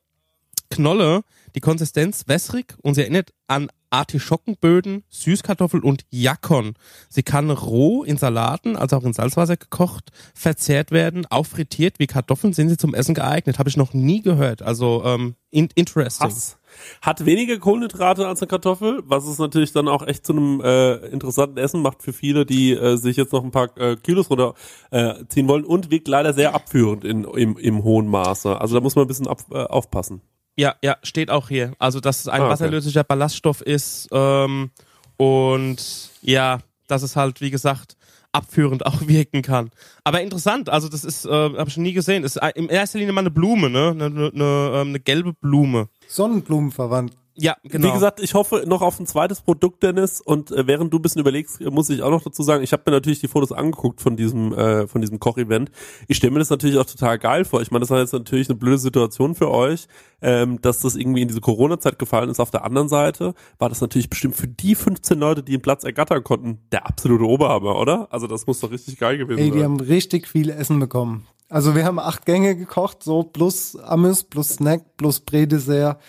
Knolle, 0.69 1.21
die 1.55 1.59
Konsistenz 1.59 2.25
wässrig 2.27 2.75
und 2.81 2.93
sie 2.95 3.01
erinnert 3.01 3.33
an 3.47 3.69
Artischockenböden, 3.89 5.03
Süßkartoffel 5.09 5.81
und 5.81 6.05
Jakon. 6.09 6.73
Sie 7.09 7.23
kann 7.23 7.49
roh 7.49 8.03
in 8.03 8.17
Salaten, 8.17 8.75
also 8.75 8.97
auch 8.97 9.03
in 9.03 9.13
Salzwasser 9.13 9.57
gekocht, 9.57 10.11
verzehrt 10.33 10.91
werden, 10.91 11.25
auch 11.29 11.45
frittiert 11.45 11.99
wie 11.99 12.07
Kartoffeln 12.07 12.53
sind 12.53 12.69
sie 12.69 12.77
zum 12.77 12.93
Essen 12.93 13.15
geeignet. 13.15 13.59
Habe 13.59 13.69
ich 13.69 13.77
noch 13.77 13.93
nie 13.93 14.21
gehört. 14.21 14.61
Also 14.61 15.03
ähm, 15.05 15.35
in 15.51 15.69
interesting. 15.75 16.27
Hass. 16.27 16.57
Hat 17.01 17.25
weniger 17.25 17.57
Kohlenhydrate 17.57 18.27
als 18.27 18.41
eine 18.41 18.47
Kartoffel, 18.47 19.01
was 19.05 19.25
es 19.25 19.39
natürlich 19.39 19.73
dann 19.73 19.87
auch 19.87 20.05
echt 20.05 20.25
zu 20.25 20.33
einem 20.33 20.61
äh, 20.61 20.95
interessanten 21.07 21.57
Essen 21.57 21.81
macht 21.81 22.03
für 22.03 22.13
viele, 22.13 22.45
die 22.45 22.73
äh, 22.73 22.95
sich 22.95 23.17
jetzt 23.17 23.33
noch 23.33 23.43
ein 23.43 23.51
paar 23.51 23.75
äh, 23.77 23.95
Kilos 23.95 24.29
runter 24.29 24.53
äh, 24.91 25.25
ziehen 25.27 25.47
wollen 25.47 25.65
und 25.65 25.89
wirkt 25.89 26.07
leider 26.07 26.33
sehr 26.33 26.53
abführend 26.53 27.03
in, 27.03 27.23
im, 27.23 27.57
im 27.57 27.83
hohen 27.83 28.07
Maße. 28.07 28.61
Also 28.61 28.75
da 28.75 28.81
muss 28.81 28.95
man 28.95 29.05
ein 29.05 29.07
bisschen 29.07 29.27
ab, 29.27 29.39
äh, 29.51 29.63
aufpassen. 29.63 30.21
Ja, 30.59 30.75
ja, 30.83 30.97
steht 31.03 31.31
auch 31.31 31.47
hier. 31.47 31.71
Also, 31.79 32.01
dass 32.01 32.19
es 32.19 32.27
ein 32.27 32.41
Ah, 32.41 32.43
okay. 32.43 32.51
wasserlöslicher 32.51 33.05
Ballaststoff 33.05 33.61
ist 33.61 34.09
ähm, 34.11 34.71
und 35.15 35.77
ja, 36.21 36.59
dass 36.87 37.01
es 37.01 37.15
halt, 37.15 37.39
wie 37.39 37.49
gesagt, 37.49 37.95
abführend 38.33 38.85
auch 38.85 39.07
wirken 39.07 39.41
kann. 39.41 39.71
Aber 40.03 40.21
interessant, 40.21 40.67
also 40.67 40.89
das 40.89 41.05
ist, 41.05 41.23
äh, 41.25 41.29
habe 41.29 41.63
ich 41.67 41.75
schon 41.75 41.83
nie 41.83 41.93
gesehen. 41.93 42.25
Ist 42.25 42.37
in 42.55 42.67
erster 42.67 42.99
Linie 42.99 43.13
mal 43.13 43.21
eine 43.21 43.31
Blume, 43.31 43.69
ne? 43.69 43.91
Eine, 43.91 44.05
eine, 44.07 44.31
eine, 44.33 44.71
ähm, 44.81 44.97
gelbe 45.01 45.31
Blume. 45.31 45.87
Sonnenblumen 46.09 46.71
verwandt. 46.71 47.13
Ja, 47.41 47.57
genau. 47.63 47.87
Wie 47.87 47.91
gesagt, 47.93 48.19
ich 48.19 48.33
hoffe 48.33 48.63
noch 48.65 48.81
auf 48.81 48.99
ein 48.99 49.05
zweites 49.05 49.41
Produkt, 49.41 49.83
Dennis. 49.83 50.21
Und 50.21 50.51
äh, 50.51 50.67
während 50.67 50.93
du 50.93 50.97
ein 50.97 51.01
bisschen 51.01 51.21
überlegst, 51.21 51.61
muss 51.61 51.89
ich 51.89 52.01
auch 52.01 52.09
noch 52.09 52.23
dazu 52.23 52.43
sagen, 52.43 52.63
ich 52.63 52.73
habe 52.73 52.83
mir 52.85 52.91
natürlich 52.91 53.19
die 53.19 53.27
Fotos 53.27 53.51
angeguckt 53.51 54.01
von 54.01 54.15
diesem 54.15 54.53
äh, 54.53 54.87
von 54.87 55.01
diesem 55.01 55.19
Kochevent. 55.19 55.71
Ich 56.07 56.17
stelle 56.17 56.31
mir 56.31 56.39
das 56.39 56.49
natürlich 56.49 56.77
auch 56.77 56.85
total 56.85 57.17
geil 57.19 57.45
vor. 57.45 57.61
Ich 57.61 57.71
meine, 57.71 57.81
das 57.81 57.89
war 57.89 57.99
jetzt 57.99 58.13
natürlich 58.13 58.49
eine 58.49 58.57
blöde 58.57 58.77
Situation 58.77 59.35
für 59.35 59.49
euch, 59.49 59.87
ähm, 60.21 60.61
dass 60.61 60.79
das 60.79 60.95
irgendwie 60.95 61.21
in 61.21 61.27
diese 61.27 61.41
Corona-Zeit 61.41 61.99
gefallen 61.99 62.29
ist. 62.29 62.39
Auf 62.39 62.51
der 62.51 62.63
anderen 62.63 62.89
Seite 62.89 63.33
war 63.57 63.69
das 63.69 63.81
natürlich 63.81 64.09
bestimmt 64.09 64.35
für 64.35 64.47
die 64.47 64.75
15 64.75 65.19
Leute, 65.19 65.43
die 65.43 65.53
den 65.53 65.61
Platz 65.61 65.83
ergattern 65.83 66.23
konnten, 66.23 66.59
der 66.71 66.87
absolute 66.87 67.25
Oberhammer, 67.25 67.77
oder? 67.79 68.07
Also 68.11 68.27
das 68.27 68.47
muss 68.47 68.59
doch 68.59 68.71
richtig 68.71 68.97
geil 68.97 69.17
gewesen 69.17 69.39
Ey, 69.39 69.51
die 69.51 69.59
sein. 69.59 69.63
haben 69.63 69.79
richtig 69.79 70.27
viel 70.27 70.49
Essen 70.49 70.79
bekommen. 70.79 71.27
Also 71.49 71.75
wir 71.75 71.83
haben 71.83 71.99
acht 71.99 72.25
Gänge 72.25 72.55
gekocht, 72.55 73.03
so 73.03 73.23
plus 73.23 73.75
Amüs, 73.75 74.23
plus 74.23 74.49
Snack, 74.49 74.97
plus 74.97 75.19
Prädessert. 75.19 75.99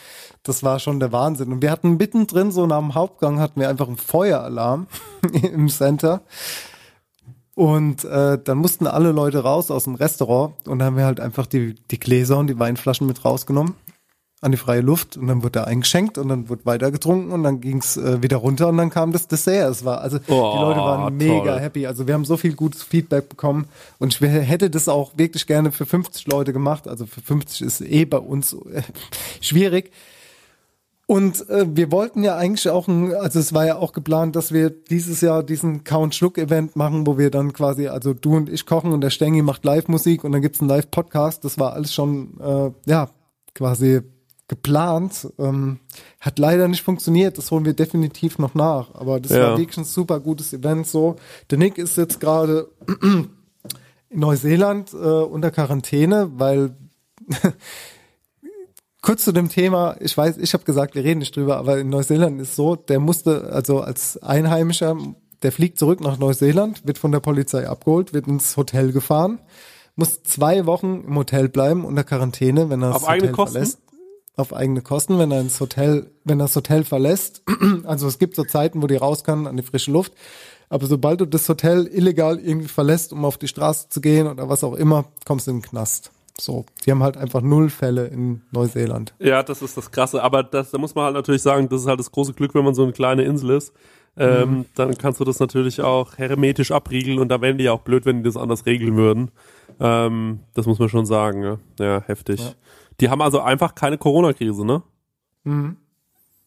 Das 0.43 0.63
war 0.63 0.79
schon 0.79 1.01
der 1.01 1.13
Wahnsinn. 1.13 1.51
Und 1.53 1.63
wir 1.63 1.71
hatten 1.71 1.97
mittendrin, 1.97 2.51
so 2.51 2.67
nach 2.67 2.79
dem 2.79 2.95
Hauptgang, 2.95 3.41
hatten 3.41 3.59
wir 3.59 3.71
einfach 3.71 3.89
einen 3.89 3.97
Feueralarm 3.97 4.87
im 5.33 5.69
Center. 5.71 6.23
Und 7.55 8.05
äh, 8.05 8.39
dann 8.43 8.59
mussten 8.59 8.87
alle 8.87 9.13
Leute 9.13 9.39
raus 9.39 9.71
aus 9.71 9.85
dem 9.85 9.95
Restaurant 9.95 10.69
und 10.69 10.83
haben 10.83 10.97
wir 10.97 11.05
halt 11.05 11.21
einfach 11.21 11.47
die, 11.47 11.75
die 11.91 11.99
Gläser 11.99 12.39
und 12.39 12.47
die 12.47 12.59
Weinflaschen 12.59 13.07
mit 13.07 13.25
rausgenommen 13.25 13.75
an 14.43 14.53
die 14.53 14.57
freie 14.57 14.81
Luft 14.81 15.19
und 15.19 15.27
dann 15.27 15.43
wurde 15.43 15.53
da 15.53 15.65
eingeschenkt 15.65 16.17
und 16.17 16.29
dann 16.29 16.49
wurde 16.49 16.65
weiter 16.65 16.91
getrunken 16.91 17.31
und 17.33 17.43
dann 17.43 17.61
ging's 17.61 17.99
äh, 17.99 18.23
wieder 18.23 18.39
runter 18.39 18.69
und 18.69 18.79
dann 18.79 18.89
kam 18.89 19.13
das 19.13 19.29
Dessert. 19.29 19.71
Es 19.71 19.85
war 19.85 20.01
also 20.01 20.17
Oh, 20.29 20.53
die 20.57 20.61
Leute 20.63 20.81
waren 20.81 21.15
mega 21.17 21.45
toll. 21.45 21.61
happy. 21.61 21.87
Also 21.87 22.07
wir 22.07 22.15
haben 22.15 22.25
so 22.25 22.39
viel 22.39 22.55
gutes 22.55 22.83
Feedback 22.83 23.29
bekommen 23.29 23.67
und 23.99 24.15
ich 24.15 24.21
hätte 24.21 24.71
das 24.71 24.89
auch 24.89 25.13
wirklich 25.19 25.47
gerne 25.47 25.73
für 25.73 25.85
50 25.85 26.27
Leute 26.27 26.53
gemacht. 26.55 26.89
Also 26.89 27.05
für 27.05 27.21
50 27.21 27.61
ist 27.67 27.81
eh 27.83 28.07
bei 28.07 28.17
uns 28.19 28.55
äh, 28.55 28.83
schwierig. 29.43 29.91
Und 31.07 31.47
äh, 31.51 31.67
wir 31.69 31.91
wollten 31.91 32.23
ja 32.23 32.37
eigentlich 32.37 32.71
auch, 32.71 32.87
ein, 32.87 33.13
also 33.13 33.41
es 33.41 33.53
war 33.53 33.67
ja 33.67 33.77
auch 33.77 33.93
geplant, 33.93 34.37
dass 34.37 34.53
wir 34.53 34.71
dieses 34.71 35.21
Jahr 35.21 35.43
diesen 35.43 35.83
Count 35.83 36.15
Schluck 36.15 36.39
Event 36.39 36.77
machen, 36.77 37.05
wo 37.05 37.19
wir 37.19 37.31
dann 37.33 37.53
quasi, 37.53 37.89
also 37.89 38.15
du 38.15 38.37
und 38.37 38.49
ich 38.49 38.65
kochen 38.65 38.93
und 38.93 39.01
der 39.01 39.11
Stengi 39.11 39.43
macht 39.43 39.65
Live-Musik 39.65 40.23
und 40.23 40.31
dann 40.31 40.41
gibt's 40.41 40.61
einen 40.61 40.69
Live-Podcast. 40.71 41.45
Das 41.45 41.59
war 41.59 41.73
alles 41.73 41.93
schon, 41.93 42.39
äh, 42.41 42.71
ja, 42.89 43.11
quasi 43.57 44.03
geplant. 44.51 45.29
Ähm, 45.39 45.79
hat 46.21 46.39
leider 46.39 46.69
nicht 46.69 46.83
funktioniert. 46.83 47.39
Das 47.39 47.51
holen 47.51 47.65
wir 47.65 47.73
definitiv 47.73 48.39
noch 48.39 48.55
nach. 48.55 48.95
Aber 48.95 49.19
das 49.21 49.33
Ja. 49.33 49.43
war 49.53 49.59
wirklich 49.59 49.79
ein 49.79 49.85
super 49.85 50.21
gutes 50.21 50.53
Event. 50.53 50.87
So, 50.87 51.17
der 51.51 51.57
Nick 51.57 51.79
ist 51.79 51.97
jetzt 51.97 52.21
gerade 52.21 52.69
in 53.03 53.31
Neuseeland 54.11 54.93
äh, 54.93 54.97
unter 54.97 55.51
Quarantäne, 55.53 56.31
weil 56.35 56.77
kurz 59.03 59.25
zu 59.25 59.33
dem 59.33 59.49
Thema, 59.49 59.97
ich 60.01 60.17
weiß, 60.17 60.37
ich 60.39 60.53
habe 60.53 60.65
gesagt, 60.65 60.95
wir 60.95 61.05
reden 61.05 61.21
nicht 61.21 61.35
drüber, 61.37 61.57
aber 61.57 61.79
in 61.79 61.89
Neuseeland 61.89 62.41
ist 62.41 62.57
so, 62.57 62.77
der 62.77 63.01
musste, 63.01 63.51
also 63.53 63.81
als 63.81 64.21
Einheimischer, 64.23 64.97
der 65.43 65.53
fliegt 65.53 65.79
zurück 65.79 66.01
nach 66.01 66.19
Neuseeland, 66.19 66.87
wird 66.87 66.99
von 66.99 67.13
der 67.13 67.21
Polizei 67.21 67.67
abgeholt, 67.69 68.13
wird 68.13 68.27
ins 68.27 68.57
Hotel 68.57 68.93
gefahren, 68.93 69.39
muss 69.97 70.23
zwei 70.25 70.67
Wochen 70.67 71.05
im 71.07 71.17
Hotel 71.17 71.49
bleiben 71.49 71.85
unter 71.85 72.05
Quarantäne, 72.05 72.69
wenn 72.69 72.83
er 72.83 72.91
Auf 72.97 73.03
das 73.03 73.09
eigene 73.09 73.29
Hotel 73.33 73.37
Kosten? 73.37 73.53
verlässt. 73.53 73.79
Auf 74.41 74.53
eigene 74.55 74.81
Kosten, 74.83 75.19
wenn 75.19 75.31
er 75.31 75.41
ins 75.41 75.61
Hotel, 75.61 76.11
wenn 76.25 76.41
er 76.41 76.45
das 76.45 76.57
Hotel 76.57 76.85
verlässt. 76.85 77.43
Also 77.85 78.07
es 78.09 78.19
gibt 78.19 78.35
so 78.37 78.45
Zeiten, 78.45 78.83
wo 78.83 78.87
die 78.87 78.97
raus 78.97 79.23
kann 79.25 79.47
an 79.47 79.57
die 79.57 79.63
frische 79.63 79.91
Luft. 79.91 80.13
Aber 80.69 80.87
sobald 80.87 81.21
du 81.21 81.27
das 81.27 81.49
Hotel 81.49 81.87
illegal 81.87 82.39
irgendwie 82.39 82.69
verlässt, 82.69 83.13
um 83.13 83.25
auf 83.25 83.39
die 83.39 83.49
Straße 83.49 83.89
zu 83.89 84.01
gehen 84.01 84.27
oder 84.29 84.49
was 84.49 84.63
auch 84.65 84.75
immer, 84.75 85.05
kommst 85.27 85.47
du 85.47 85.51
in 85.51 85.59
den 85.59 85.63
Knast. 85.63 86.11
So, 86.39 86.65
die 86.87 86.91
haben 86.93 87.03
halt 87.03 87.17
einfach 87.17 87.43
null 87.43 87.69
Fälle 87.71 88.07
in 88.07 88.43
Neuseeland. 88.53 89.13
Ja, 89.19 89.43
das 89.43 89.63
ist 89.63 89.77
das 89.77 89.91
Krasse. 89.91 90.23
Aber 90.23 90.43
das, 90.43 90.71
da 90.71 90.79
muss 90.79 90.95
man 90.95 91.05
halt 91.07 91.15
natürlich 91.15 91.43
sagen, 91.43 91.69
das 91.69 91.83
ist 91.83 91.87
halt 91.89 92.01
das 92.01 92.11
große 92.11 92.33
Glück, 92.35 92.55
wenn 92.55 92.65
man 92.65 92.75
so 92.75 92.83
eine 92.83 92.93
kleine 92.93 93.25
Insel 93.25 93.51
ist. 93.51 93.73
Ähm, 94.17 94.51
Mhm. 94.51 94.65
Dann 94.75 94.97
kannst 94.99 95.21
du 95.21 95.25
das 95.25 95.39
natürlich 95.39 95.81
auch 95.83 96.19
hermetisch 96.19 96.71
abriegeln 96.73 97.19
und 97.19 97.29
da 97.29 97.41
wären 97.41 97.59
die 97.59 97.65
ja 97.65 97.73
auch 97.73 97.83
blöd, 97.83 98.07
wenn 98.07 98.19
die 98.19 98.23
das 98.25 98.37
anders 98.37 98.67
regeln 98.67 98.97
würden. 98.97 99.31
Ähm, 99.79 100.41
das 100.55 100.67
muss 100.67 100.79
man 100.79 100.89
schon 100.89 101.07
sagen, 101.07 101.43
ja, 101.43 101.59
ja 101.79 102.03
heftig. 102.07 102.41
Ja. 102.41 102.53
Die 103.01 103.09
haben 103.09 103.23
also 103.23 103.41
einfach 103.41 103.75
keine 103.75 103.99
Corona-Krise, 103.99 104.65
ne? 104.65 104.83
Mhm. 105.45 105.77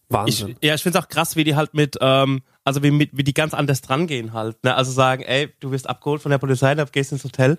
Ich, 0.10 0.14
Wahnsinn. 0.14 0.56
ja, 0.62 0.76
ich 0.76 0.84
finde 0.84 1.00
es 1.00 1.04
auch 1.04 1.10
krass, 1.10 1.36
wie 1.36 1.44
die 1.44 1.56
halt 1.56 1.74
mit, 1.74 1.98
ähm, 2.00 2.42
also 2.64 2.84
wie, 2.84 2.92
mit, 2.92 3.18
wie 3.18 3.24
die 3.24 3.34
ganz 3.34 3.54
anders 3.56 3.82
drangehen 3.82 4.34
halt. 4.34 4.64
Ne? 4.64 4.76
Also 4.76 4.92
sagen, 4.92 5.24
ey, 5.24 5.52
du 5.60 5.72
wirst 5.72 5.90
abgeholt 5.90 6.22
von 6.22 6.30
der 6.30 6.38
Polizei, 6.38 6.76
da 6.76 6.84
gehst 6.86 7.12
ins 7.12 7.24
Hotel 7.24 7.58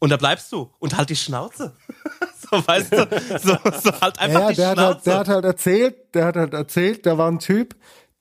und 0.00 0.10
da 0.10 0.16
bleibst 0.16 0.50
du 0.50 0.68
und 0.80 0.96
halt 0.96 1.10
die 1.10 1.16
Schnauze. 1.16 1.74
so, 2.50 2.66
weißt 2.66 2.92
du, 2.92 3.08
so, 3.40 3.56
so 3.80 4.00
halt 4.00 4.18
einfach 4.18 4.40
Ja, 4.40 4.48
die 4.50 4.56
der 4.56 4.68
hat, 4.70 4.76
Schnauze. 4.78 4.84
halt, 4.94 5.06
der 5.06 5.18
hat 5.18 5.28
halt 5.28 5.44
erzählt, 5.44 5.96
der 6.14 6.24
hat 6.26 6.36
halt 6.36 6.54
erzählt, 6.54 7.06
da 7.06 7.18
war 7.18 7.30
ein 7.30 7.38
Typ, 7.38 7.76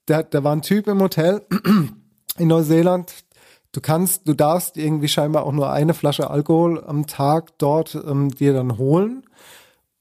der, 0.07 0.23
der 0.23 0.43
war 0.43 0.55
ein 0.55 0.61
Typ 0.61 0.87
im 0.87 1.01
Hotel 1.01 1.41
in 2.37 2.47
Neuseeland. 2.47 3.11
Du 3.71 3.81
kannst, 3.81 4.27
du 4.27 4.33
darfst 4.33 4.77
irgendwie 4.77 5.07
scheinbar 5.07 5.43
auch 5.43 5.53
nur 5.53 5.71
eine 5.71 5.93
Flasche 5.95 6.29
Alkohol 6.29 6.83
am 6.83 7.07
Tag 7.07 7.57
dort 7.57 7.95
ähm, 7.95 8.29
dir 8.29 8.53
dann 8.53 8.77
holen. 8.77 9.23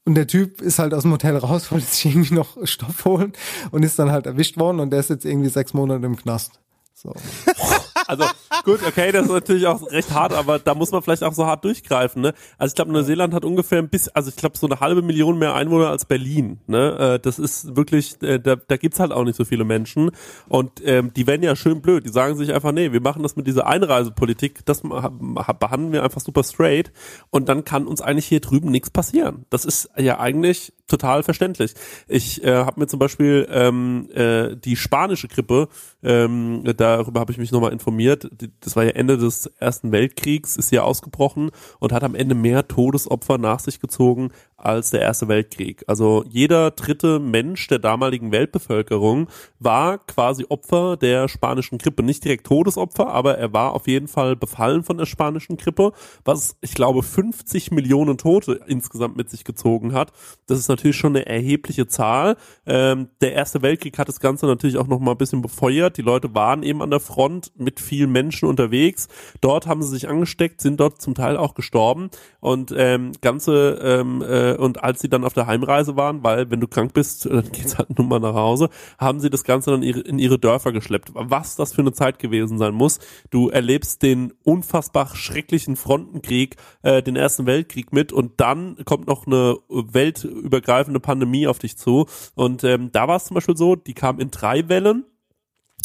Und 0.03 0.15
der 0.15 0.27
Typ 0.27 0.61
ist 0.61 0.79
halt 0.79 0.93
aus 0.93 1.03
dem 1.03 1.11
Hotel 1.11 1.37
raus, 1.37 1.71
wollte 1.71 1.85
sich 1.85 2.05
irgendwie 2.05 2.33
noch 2.33 2.57
Stoff 2.65 3.05
holen 3.05 3.33
und 3.71 3.83
ist 3.83 3.99
dann 3.99 4.11
halt 4.11 4.25
erwischt 4.25 4.57
worden 4.57 4.79
und 4.79 4.91
der 4.91 4.99
ist 4.99 5.09
jetzt 5.09 5.25
irgendwie 5.25 5.49
sechs 5.49 5.73
Monate 5.73 6.05
im 6.05 6.15
Knast. 6.15 6.59
So. 6.93 7.13
Also 8.11 8.25
gut, 8.65 8.81
okay, 8.85 9.13
das 9.13 9.27
ist 9.27 9.31
natürlich 9.31 9.65
auch 9.67 9.89
recht 9.89 10.11
hart, 10.11 10.33
aber 10.33 10.59
da 10.59 10.75
muss 10.75 10.91
man 10.91 11.01
vielleicht 11.01 11.23
auch 11.23 11.31
so 11.31 11.45
hart 11.45 11.63
durchgreifen. 11.63 12.21
Ne? 12.21 12.33
Also 12.57 12.71
ich 12.73 12.75
glaube, 12.75 12.91
Neuseeland 12.91 13.33
hat 13.33 13.45
ungefähr 13.45 13.79
ein 13.79 13.87
bisschen, 13.87 14.13
also 14.13 14.29
ich 14.29 14.35
glaube 14.35 14.57
so 14.57 14.67
eine 14.67 14.81
halbe 14.81 15.01
Million 15.01 15.39
mehr 15.39 15.55
Einwohner 15.55 15.87
als 15.87 16.03
Berlin. 16.03 16.59
Ne? 16.67 17.15
Äh, 17.15 17.19
Das 17.19 17.39
ist 17.39 17.77
wirklich, 17.77 18.21
äh, 18.21 18.37
da, 18.37 18.57
da 18.57 18.75
gibt's 18.75 18.99
halt 18.99 19.13
auch 19.13 19.23
nicht 19.23 19.37
so 19.37 19.45
viele 19.45 19.63
Menschen 19.63 20.11
und 20.49 20.85
ähm, 20.85 21.13
die 21.13 21.25
werden 21.25 21.41
ja 21.41 21.55
schön 21.55 21.81
blöd. 21.81 22.05
Die 22.05 22.09
sagen 22.09 22.35
sich 22.35 22.53
einfach, 22.53 22.73
nee, 22.73 22.91
wir 22.91 23.01
machen 23.01 23.23
das 23.23 23.37
mit 23.37 23.47
dieser 23.47 23.65
Einreisepolitik, 23.65 24.65
das 24.65 24.81
behandeln 24.81 25.93
wir 25.93 26.03
einfach 26.03 26.19
super 26.19 26.43
straight 26.43 26.91
und 27.29 27.47
dann 27.47 27.63
kann 27.63 27.87
uns 27.87 28.01
eigentlich 28.01 28.25
hier 28.25 28.41
drüben 28.41 28.71
nichts 28.71 28.89
passieren. 28.89 29.45
Das 29.49 29.63
ist 29.63 29.89
ja 29.97 30.19
eigentlich 30.19 30.73
total 30.91 31.23
verständlich. 31.23 31.73
Ich 32.09 32.43
äh, 32.43 32.53
habe 32.53 32.81
mir 32.81 32.87
zum 32.87 32.99
Beispiel 32.99 33.47
ähm, 33.49 34.09
äh, 34.13 34.57
die 34.57 34.75
spanische 34.75 35.29
Grippe, 35.29 35.69
ähm, 36.03 36.63
darüber 36.75 37.21
habe 37.21 37.31
ich 37.31 37.37
mich 37.37 37.51
nochmal 37.51 37.71
informiert, 37.71 38.00
Die- 38.05 38.51
das 38.59 38.75
war 38.75 38.83
ja 38.83 38.91
Ende 38.91 39.17
des 39.17 39.47
Ersten 39.59 39.91
Weltkriegs, 39.91 40.57
ist 40.57 40.69
hier 40.69 40.85
ausgebrochen 40.85 41.51
und 41.79 41.93
hat 41.93 42.03
am 42.03 42.15
Ende 42.15 42.35
mehr 42.35 42.67
Todesopfer 42.67 43.37
nach 43.37 43.59
sich 43.59 43.79
gezogen 43.79 44.29
als 44.57 44.91
der 44.91 45.01
Erste 45.01 45.27
Weltkrieg. 45.27 45.83
Also 45.87 46.23
jeder 46.29 46.71
dritte 46.71 47.19
Mensch 47.19 47.67
der 47.67 47.79
damaligen 47.79 48.31
Weltbevölkerung 48.31 49.27
war 49.59 49.97
quasi 49.97 50.45
Opfer 50.49 50.97
der 50.97 51.27
spanischen 51.27 51.79
Grippe. 51.79 52.03
Nicht 52.03 52.23
direkt 52.23 52.45
Todesopfer, 52.45 53.07
aber 53.07 53.37
er 53.37 53.53
war 53.53 53.73
auf 53.73 53.87
jeden 53.87 54.07
Fall 54.07 54.35
befallen 54.35 54.83
von 54.83 54.97
der 54.97 55.07
spanischen 55.07 55.57
Grippe, 55.57 55.93
was 56.25 56.55
ich 56.61 56.75
glaube 56.75 57.01
50 57.01 57.71
Millionen 57.71 58.17
Tote 58.17 58.59
insgesamt 58.67 59.17
mit 59.17 59.29
sich 59.31 59.43
gezogen 59.43 59.93
hat. 59.93 60.11
Das 60.45 60.59
ist 60.59 60.67
natürlich 60.67 60.97
schon 60.97 61.15
eine 61.15 61.25
erhebliche 61.25 61.87
Zahl. 61.87 62.37
Ähm, 62.67 63.09
der 63.21 63.33
Erste 63.33 63.61
Weltkrieg 63.63 63.97
hat 63.97 64.07
das 64.09 64.19
Ganze 64.19 64.45
natürlich 64.45 64.77
auch 64.77 64.87
noch 64.87 64.99
mal 64.99 65.11
ein 65.11 65.17
bisschen 65.17 65.41
befeuert. 65.41 65.97
Die 65.97 66.01
Leute 66.03 66.35
waren 66.35 66.61
eben 66.61 66.81
an 66.83 66.91
der 66.91 66.99
Front 66.99 67.51
mit 67.57 67.79
vielen 67.91 68.13
Menschen 68.13 68.47
unterwegs. 68.47 69.09
Dort 69.41 69.67
haben 69.67 69.83
sie 69.83 69.89
sich 69.89 70.07
angesteckt, 70.07 70.61
sind 70.61 70.79
dort 70.79 71.01
zum 71.01 71.13
Teil 71.13 71.35
auch 71.35 71.55
gestorben 71.55 72.09
und 72.39 72.73
ähm, 72.73 73.11
ganze 73.19 73.81
ähm, 73.83 74.21
äh, 74.21 74.53
und 74.53 74.81
als 74.81 75.01
sie 75.01 75.09
dann 75.09 75.25
auf 75.25 75.33
der 75.33 75.45
Heimreise 75.45 75.97
waren, 75.97 76.23
weil 76.23 76.49
wenn 76.49 76.61
du 76.61 76.69
krank 76.69 76.93
bist, 76.93 77.25
dann 77.29 77.51
geht's 77.51 77.77
halt 77.77 77.97
nur 77.97 78.07
mal 78.07 78.21
nach 78.21 78.33
Hause, 78.33 78.69
haben 78.97 79.19
sie 79.19 79.29
das 79.29 79.43
Ganze 79.43 79.71
dann 79.71 79.83
in 79.83 80.19
ihre 80.19 80.39
Dörfer 80.39 80.71
geschleppt. 80.71 81.11
Was 81.13 81.57
das 81.57 81.73
für 81.73 81.81
eine 81.81 81.91
Zeit 81.91 82.17
gewesen 82.17 82.57
sein 82.57 82.73
muss. 82.73 82.99
Du 83.29 83.49
erlebst 83.49 84.03
den 84.03 84.31
unfassbar 84.45 85.13
schrecklichen 85.13 85.75
Frontenkrieg, 85.75 86.55
äh, 86.83 87.03
den 87.03 87.17
Ersten 87.17 87.45
Weltkrieg 87.45 87.91
mit 87.91 88.13
und 88.13 88.39
dann 88.39 88.77
kommt 88.85 89.07
noch 89.07 89.27
eine 89.27 89.57
weltübergreifende 89.67 91.01
Pandemie 91.01 91.45
auf 91.45 91.59
dich 91.59 91.75
zu. 91.75 92.05
Und 92.35 92.63
ähm, 92.63 92.89
da 92.93 93.09
war 93.09 93.17
es 93.17 93.25
zum 93.25 93.35
Beispiel 93.35 93.57
so, 93.57 93.75
die 93.75 93.93
kam 93.93 94.21
in 94.21 94.31
drei 94.31 94.69
Wellen. 94.69 95.03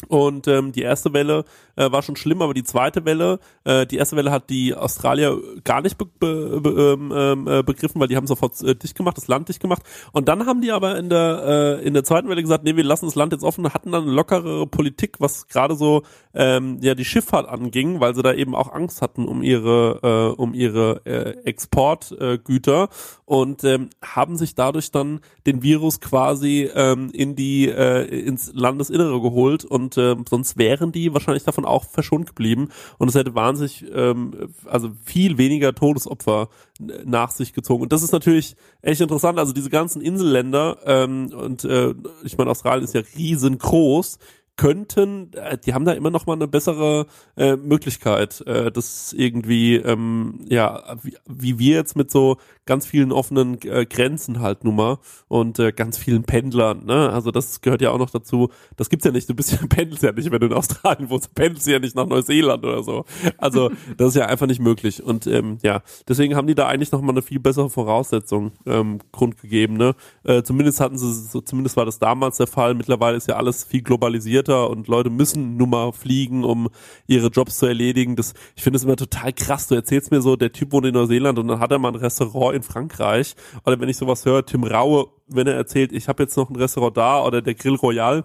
Und 0.09 0.46
ähm, 0.46 0.72
die 0.72 0.82
erste 0.82 1.12
Welle 1.12 1.44
äh, 1.77 1.91
war 1.93 2.03
schon 2.03 2.16
schlimm, 2.16 2.43
aber 2.43 2.55
die 2.55 2.64
zweite 2.64 3.05
Welle, 3.05 3.39
äh, 3.64 3.87
die 3.87 3.97
erste 3.97 4.16
Welle 4.16 4.31
hat 4.31 4.51
die 4.51 4.74
Australier 4.74 5.39
gar 5.64 5.81
nicht 5.83 5.99
be 5.99 6.07
be 6.07 6.61
be 6.61 6.70
ähm, 6.70 7.12
ähm, 7.14 7.49
äh, 7.49 7.62
begriffen, 7.62 8.01
weil 8.01 8.09
die 8.09 8.16
haben 8.16 8.27
sofort 8.27 8.61
äh, 8.62 8.74
dicht 8.74 8.97
gemacht, 8.97 9.16
das 9.16 9.29
Land 9.29 9.49
dicht 9.49 9.61
gemacht. 9.61 9.83
Und 10.12 10.29
dann 10.29 10.47
haben 10.47 10.61
die 10.61 10.72
aber 10.72 10.99
in 10.99 11.09
der 11.09 11.79
äh, 11.81 11.87
in 11.87 11.95
der 11.95 12.05
zweiten 12.05 12.29
Welle 12.29 12.43
gesagt, 12.43 12.64
nee, 12.64 12.77
wir 12.77 12.85
lassen 12.85 13.07
das 13.07 13.14
Land 13.14 13.33
jetzt 13.33 13.45
offen, 13.45 13.72
hatten 13.72 13.93
dann 13.93 14.05
eine 14.05 14.12
lockerere 14.12 14.66
Politik, 14.66 15.16
was 15.20 15.47
gerade 15.49 15.77
so 15.77 16.03
ähm, 16.35 16.79
ja 16.81 16.95
die 16.95 17.05
Schifffahrt 17.05 17.49
anging, 17.49 18.01
weil 18.01 18.14
sie 18.14 18.22
da 18.22 18.33
eben 18.33 18.55
auch 18.55 18.72
Angst 18.72 19.03
hatten 19.03 19.27
um 19.27 19.43
ihre 19.43 20.35
äh, 20.37 20.41
um 20.41 20.55
ihre 20.55 21.03
äh, 21.05 21.45
Exportgüter 21.45 22.85
äh, 22.85 22.89
und 23.24 23.64
ähm, 23.64 23.91
haben 24.03 24.37
sich 24.37 24.55
dadurch 24.55 24.91
dann 24.91 25.20
den 25.47 25.62
Virus 25.62 26.01
quasi 26.01 26.70
ähm, 26.74 27.11
in 27.12 27.37
die 27.37 27.68
äh, 27.68 28.05
ins 28.05 28.53
Landesinnere 28.55 29.20
geholt 29.20 29.64
und 29.64 29.99
ähm, 29.99 30.24
sonst 30.29 30.57
wären 30.57 30.93
die 30.93 31.12
wahrscheinlich 31.12 31.45
davon 31.45 31.65
auch 31.66 31.84
verschont 31.84 32.28
geblieben. 32.28 32.68
Und 32.98 33.08
es 33.08 33.14
hätte 33.14 33.34
wahnsinnig 33.34 33.84
ähm, 33.92 34.50
also 34.66 34.92
viel 35.04 35.38
weniger 35.38 35.74
Todesopfer 35.74 36.48
nach 36.78 37.30
sich 37.30 37.52
gezogen. 37.52 37.82
Und 37.82 37.92
das 37.92 38.02
ist 38.02 38.12
natürlich 38.12 38.56
echt 38.82 39.00
interessant. 39.00 39.38
Also 39.38 39.52
diese 39.52 39.70
ganzen 39.70 40.02
Inselländer 40.02 40.78
ähm, 40.84 41.32
und 41.32 41.64
äh, 41.64 41.94
ich 42.24 42.36
meine 42.38 42.50
Australien 42.50 42.84
ist 42.84 42.94
ja 42.94 43.02
riesengroß 43.16 44.18
könnten, 44.57 45.32
äh, 45.34 45.59
die 45.59 45.74
haben 45.74 45.84
da 45.84 45.92
immer 45.92 46.11
noch 46.11 46.26
mal 46.26 46.32
eine 46.32 46.48
bessere 46.48 47.07
äh, 47.36 47.57
Möglichkeit, 47.57 48.40
äh, 48.46 48.72
das 48.72 49.12
irgendwie, 49.12 49.76
ähm, 49.76 50.40
ja, 50.48 50.96
wie, 51.02 51.16
wie 51.26 51.59
wir 51.59 51.74
jetzt 51.76 51.96
mit 51.96 52.11
so 52.11 52.38
ganz 52.66 52.84
vielen 52.84 53.12
offenen 53.12 53.59
äh, 53.62 53.86
Grenzen 53.86 54.40
halt 54.40 54.64
nun 54.64 54.76
mal 54.76 54.98
und 55.28 55.59
äh, 55.59 55.72
ganz 55.72 55.98
vielen 55.98 56.24
Pendlern, 56.24 56.84
ne? 56.84 57.11
Also 57.11 57.30
das 57.30 57.61
gehört 57.61 57.80
ja 57.80 57.90
auch 57.90 57.98
noch 57.98 58.11
dazu. 58.11 58.50
Das 58.76 58.90
gibt's 58.90 59.04
ja 59.04 59.12
nicht. 59.12 59.30
Du 59.30 59.34
bist 59.34 59.52
ja 59.52 59.59
pendelst 59.68 60.02
ja 60.02 60.12
nicht, 60.12 60.30
wenn 60.30 60.40
du 60.40 60.46
in 60.46 60.52
Australien 60.52 61.09
wohnst, 61.09 61.34
pendelst 61.34 61.66
ja 61.68 61.78
nicht 61.78 61.94
nach 61.94 62.07
Neuseeland 62.07 62.64
oder 62.64 62.82
so. 62.82 63.04
Also 63.38 63.70
das 63.96 64.09
ist 64.09 64.16
ja 64.16 64.26
einfach 64.26 64.46
nicht 64.46 64.61
möglich. 64.61 65.02
Und 65.02 65.26
ähm, 65.28 65.59
ja, 65.62 65.82
deswegen 66.09 66.34
haben 66.34 66.48
die 66.48 66.57
da 66.57 66.66
eigentlich 66.66 66.92
noch 66.92 67.00
mal 67.02 67.12
eine 67.12 67.22
viel 67.22 67.38
bessere 67.38 67.70
Voraussetzung 67.70 68.52
ähm, 68.66 68.98
grundgegeben, 69.12 69.76
ne? 69.76 69.94
Äh, 70.24 70.42
zumindest 70.42 70.80
hatten 70.80 70.98
sie, 70.98 71.12
so, 71.12 71.40
zumindest 71.40 71.76
war 71.76 71.84
das 71.84 72.00
damals 72.00 72.38
der 72.38 72.48
Fall. 72.48 72.74
Mittlerweile 72.74 73.16
ist 73.16 73.28
ja 73.28 73.36
alles 73.36 73.64
viel 73.64 73.82
globalisiert. 73.82 74.45
Komplizierter 74.47 74.70
und 74.70 74.88
Leute 74.88 75.11
müssen 75.11 75.57
nun 75.57 75.70
mal 75.70 75.92
fliegen, 75.92 76.44
um 76.44 76.68
ihre 77.07 77.28
Jobs 77.28 77.59
zu 77.59 77.66
erledigen. 77.66 78.16
Das, 78.16 78.34
ich 78.55 78.62
finde 78.62 78.78
es 78.78 78.84
immer 78.84 78.97
total 78.97 79.32
krass. 79.32 79.68
Du 79.68 79.74
erzählst 79.74 80.11
mir 80.11 80.22
so, 80.22 80.36
der 80.36 80.53
Typ 80.53 80.72
wohnt 80.72 80.86
in 80.86 80.94
Neuseeland 80.94 81.38
und 81.38 81.49
dann 81.49 81.61
hat 81.61 81.72
er 81.72 81.78
mal 81.78 81.88
ein 81.88 81.97
Restaurant 81.97 82.57
in 82.57 82.62
Frankreich. 82.62 83.34
Oder 83.64 83.80
wenn 83.80 83.88
ich 83.88 83.97
sowas 83.97 84.24
höre, 84.24 84.44
Tim 84.44 84.64
Raue, 84.64 85.09
wenn 85.28 85.47
er 85.47 85.55
erzählt, 85.55 85.92
ich 85.92 86.09
habe 86.09 86.22
jetzt 86.22 86.36
noch 86.36 86.51
ein 86.51 86.57
Restaurant 86.57 86.97
da 86.97 87.24
oder 87.24 87.42
der 87.42 87.55
Grill 87.55 87.74
Royal 87.74 88.24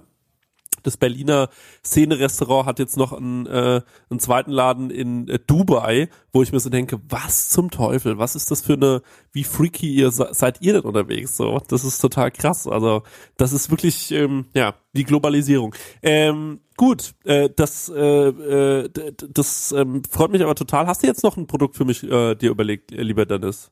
das 0.83 0.97
Berliner 0.97 1.49
Szene-Restaurant 1.85 2.65
hat 2.67 2.79
jetzt 2.79 2.97
noch 2.97 3.13
einen, 3.13 3.45
äh, 3.45 3.81
einen 4.09 4.19
zweiten 4.19 4.51
Laden 4.51 4.89
in 4.89 5.27
äh, 5.27 5.39
Dubai, 5.45 6.09
wo 6.31 6.41
ich 6.43 6.51
mir 6.51 6.59
so 6.59 6.69
denke, 6.69 6.99
was 7.09 7.49
zum 7.49 7.71
Teufel, 7.71 8.17
was 8.17 8.35
ist 8.35 8.51
das 8.51 8.61
für 8.61 8.73
eine, 8.73 9.01
wie 9.31 9.43
freaky 9.43 9.93
ihr 9.93 10.11
se- 10.11 10.29
seid 10.31 10.61
ihr 10.61 10.73
denn 10.73 10.83
unterwegs? 10.83 11.35
So, 11.37 11.59
das 11.67 11.83
ist 11.83 11.99
total 11.99 12.31
krass. 12.31 12.67
Also 12.67 13.03
das 13.37 13.53
ist 13.53 13.69
wirklich, 13.71 14.11
ähm, 14.11 14.45
ja, 14.53 14.75
die 14.93 15.03
Globalisierung. 15.03 15.73
Ähm, 16.01 16.59
gut, 16.77 17.13
äh, 17.23 17.49
das, 17.55 17.89
äh, 17.89 17.99
äh, 18.27 18.89
das 19.29 19.71
ähm, 19.71 20.03
freut 20.09 20.31
mich 20.31 20.41
aber 20.43 20.55
total. 20.55 20.87
Hast 20.87 21.03
du 21.03 21.07
jetzt 21.07 21.23
noch 21.23 21.37
ein 21.37 21.47
Produkt 21.47 21.75
für 21.77 21.85
mich 21.85 22.03
äh, 22.03 22.35
dir 22.35 22.49
überlegt, 22.51 22.91
äh, 22.91 23.01
lieber 23.01 23.25
Dennis? 23.25 23.71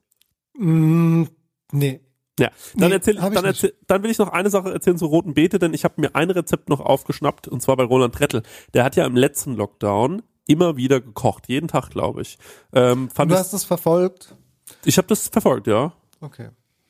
Mm, 0.57 1.23
nee. 1.71 1.99
Ja, 2.39 2.49
dann 2.75 2.89
Nee, 2.89 2.95
erzähl, 2.95 3.15
dann 3.15 3.45
erzähl, 3.45 3.73
dann 3.87 4.03
will 4.03 4.09
ich 4.09 4.17
noch 4.17 4.29
eine 4.29 4.49
Sache 4.49 4.71
erzählen 4.71 4.97
zur 4.97 5.09
roten 5.09 5.33
Beete, 5.33 5.59
denn 5.59 5.73
ich 5.73 5.83
habe 5.83 5.95
mir 5.97 6.15
ein 6.15 6.29
Rezept 6.31 6.69
noch 6.69 6.79
aufgeschnappt 6.79 7.47
und 7.47 7.61
zwar 7.61 7.77
bei 7.77 7.83
Roland 7.83 8.19
Rettel. 8.19 8.43
Der 8.73 8.83
hat 8.83 8.95
ja 8.95 9.05
im 9.05 9.15
letzten 9.15 9.55
Lockdown 9.55 10.21
immer 10.47 10.77
wieder 10.77 10.99
gekocht, 10.99 11.47
jeden 11.47 11.67
Tag, 11.67 11.89
glaube 11.89 12.21
ich. 12.21 12.37
Ähm, 12.73 13.09
fand 13.09 13.31
Du 13.31 13.35
hast 13.35 13.53
es 13.53 13.63
verfolgt? 13.65 14.35
ich 14.85 14.97
habe 14.97 15.07
das 15.07 15.27
verfolgt, 15.27 15.67
ja. 15.67 15.93
Okay. 16.21 16.49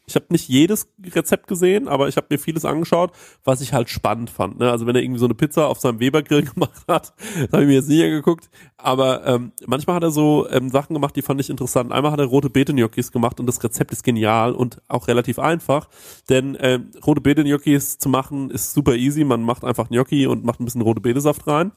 Ich 0.10 0.16
habe 0.16 0.26
nicht 0.30 0.49
jedes 0.49 0.88
Rezept 1.14 1.47
gesehen, 1.47 1.88
aber 1.88 2.07
ich 2.07 2.18
habe 2.18 2.28
mir 2.30 2.39
vieles 2.39 2.66
angeschaut, 2.66 3.12
was 3.43 3.62
ich 3.62 3.74
halt 3.74 3.89
spannend 3.89 4.30
fand. 4.30 4.60
Ne? 4.60 4.72
Also 4.72 4.88
wenn 4.88 4.95
er 4.95 5.03
irgendwie 5.03 5.20
so 5.20 5.26
eine 5.26 5.36
Pizza 5.36 5.68
auf 5.68 5.80
seinem 5.80 5.99
Webergrill 5.99 6.43
gemacht 6.53 6.84
hat, 6.88 7.14
habe 7.51 7.62
ich 7.62 7.68
mir 7.68 7.76
jetzt 7.76 7.89
nicht 7.89 8.03
angeguckt. 8.03 8.49
Aber 8.78 9.26
ähm, 9.28 9.51
manchmal 9.68 9.97
hat 9.97 10.03
er 10.03 10.12
so 10.12 10.49
ähm, 10.49 10.70
Sachen 10.70 10.95
gemacht, 10.95 11.16
die 11.16 11.22
fand 11.22 11.39
ich 11.39 11.49
interessant. 11.49 11.91
Einmal 11.91 12.12
hat 12.12 12.20
er 12.20 12.26
rote 12.26 12.49
Beete-Gnocchis 12.49 13.12
gemacht 13.12 13.39
und 13.39 13.45
das 13.45 13.64
Rezept 13.64 13.91
ist 13.91 14.03
genial 14.03 14.53
und 14.53 14.82
auch 14.88 15.07
relativ 15.07 15.38
einfach. 15.38 15.89
Denn 16.30 16.57
ähm, 16.60 16.89
rote 17.05 17.22
Beete-Gnocchis 17.22 17.99
zu 17.99 18.10
machen 18.10 18.49
ist 18.49 18.74
super 18.74 18.95
easy. 18.95 19.24
Man 19.24 19.43
macht 19.43 19.64
einfach 19.64 19.89
Gnocchi 19.89 20.26
und 20.26 20.43
macht 20.43 20.60
ein 20.60 20.66
bisschen 20.66 20.82
rote 20.82 21.01
Betesaft 21.01 21.45
rein. 21.45 21.72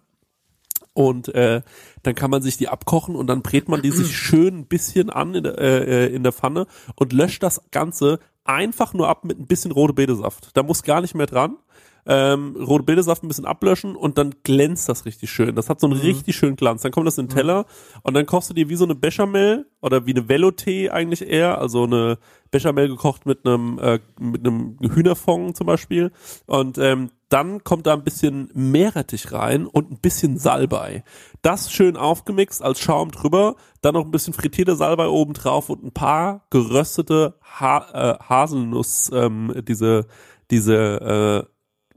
Und 0.95 1.35
äh, 1.35 1.63
dann 2.03 2.15
kann 2.15 2.31
man 2.31 2.43
sich 2.43 2.59
die 2.59 2.69
abkochen 2.69 3.17
und 3.17 3.27
dann 3.27 3.43
brät 3.43 3.69
man 3.69 3.81
die 3.83 3.91
sich 3.91 4.17
schön 4.17 4.59
ein 4.59 4.67
bisschen 4.67 5.11
an 5.11 5.35
in 5.35 5.45
der, 5.45 5.59
äh, 5.59 6.07
äh, 6.07 6.15
in 6.15 6.23
der 6.23 6.33
Pfanne 6.33 6.67
und 6.97 7.13
löscht 7.13 7.43
das 7.43 7.63
Ganze 7.71 8.19
einfach 8.45 8.93
nur 8.93 9.09
ab 9.09 9.25
mit 9.25 9.39
ein 9.39 9.47
bisschen 9.47 9.73
rote 9.73 9.95
Betesaft. 9.95 10.51
Da 10.55 10.63
muss 10.63 10.83
gar 10.83 11.01
nicht 11.01 11.15
mehr 11.15 11.27
dran. 11.27 11.57
Ähm, 12.05 12.57
rote 12.57 12.85
Betesaft 12.85 13.23
ein 13.23 13.29
bisschen 13.29 13.47
ablöschen 13.47 13.95
und 13.95 14.19
dann 14.19 14.35
glänzt 14.43 14.89
das 14.89 15.05
richtig 15.05 15.31
schön. 15.31 15.55
Das 15.55 15.69
hat 15.69 15.81
so 15.81 15.87
einen 15.87 16.01
richtig 16.01 16.35
schönen 16.35 16.57
Glanz. 16.57 16.83
Dann 16.83 16.91
kommt 16.91 17.07
das 17.07 17.19
in 17.19 17.27
den 17.27 17.35
Teller 17.35 17.67
und 18.03 18.15
dann 18.15 18.27
kochst 18.27 18.51
du 18.51 18.55
dir 18.55 18.69
wie 18.69 18.77
so 18.77 18.85
eine 18.85 18.95
Bechamel 18.95 19.67
oder 19.81 20.05
wie 20.07 20.11
eine 20.11 20.23
Velouté 20.23 20.91
eigentlich 20.91 21.29
eher, 21.29 21.59
also 21.59 21.85
eine 21.85 22.19
Bechamel 22.51 22.89
gekocht 22.89 23.25
mit 23.25 23.47
einem 23.47 23.79
äh, 23.79 24.01
mit 24.21 24.47
einem 24.47 24.79
Hühnerfond 24.81 25.57
zum 25.57 25.67
Beispiel 25.67 26.13
und 26.47 26.79
ähm, 26.79 27.11
dann 27.33 27.65
kommt 27.65 27.87
da 27.87 27.95
ein 27.95 28.05
bisschen 28.05 28.51
Meerrettich 28.53 29.33
rein 29.33 29.67
und 29.67 29.91
ein 29.91 29.99
bisschen 29.99 30.37
Salbei. 30.37 31.03
Das 31.41 31.73
schön 31.73 31.97
aufgemixt 31.97 32.63
als 32.63 32.79
Schaum 32.79 33.11
drüber, 33.11 33.57
dann 33.81 33.95
noch 33.95 34.05
ein 34.05 34.11
bisschen 34.11 34.35
frittierte 34.35 34.77
Salbei 34.77 35.09
oben 35.09 35.33
drauf 35.33 35.71
und 35.71 35.83
ein 35.83 35.93
paar 35.93 36.47
geröstete 36.51 37.39
ha 37.43 37.87
äh, 37.95 38.23
Haselnuss, 38.23 39.11
ähm, 39.15 39.55
diese, 39.67 40.07
diese, 40.51 41.47
äh, 41.47 41.52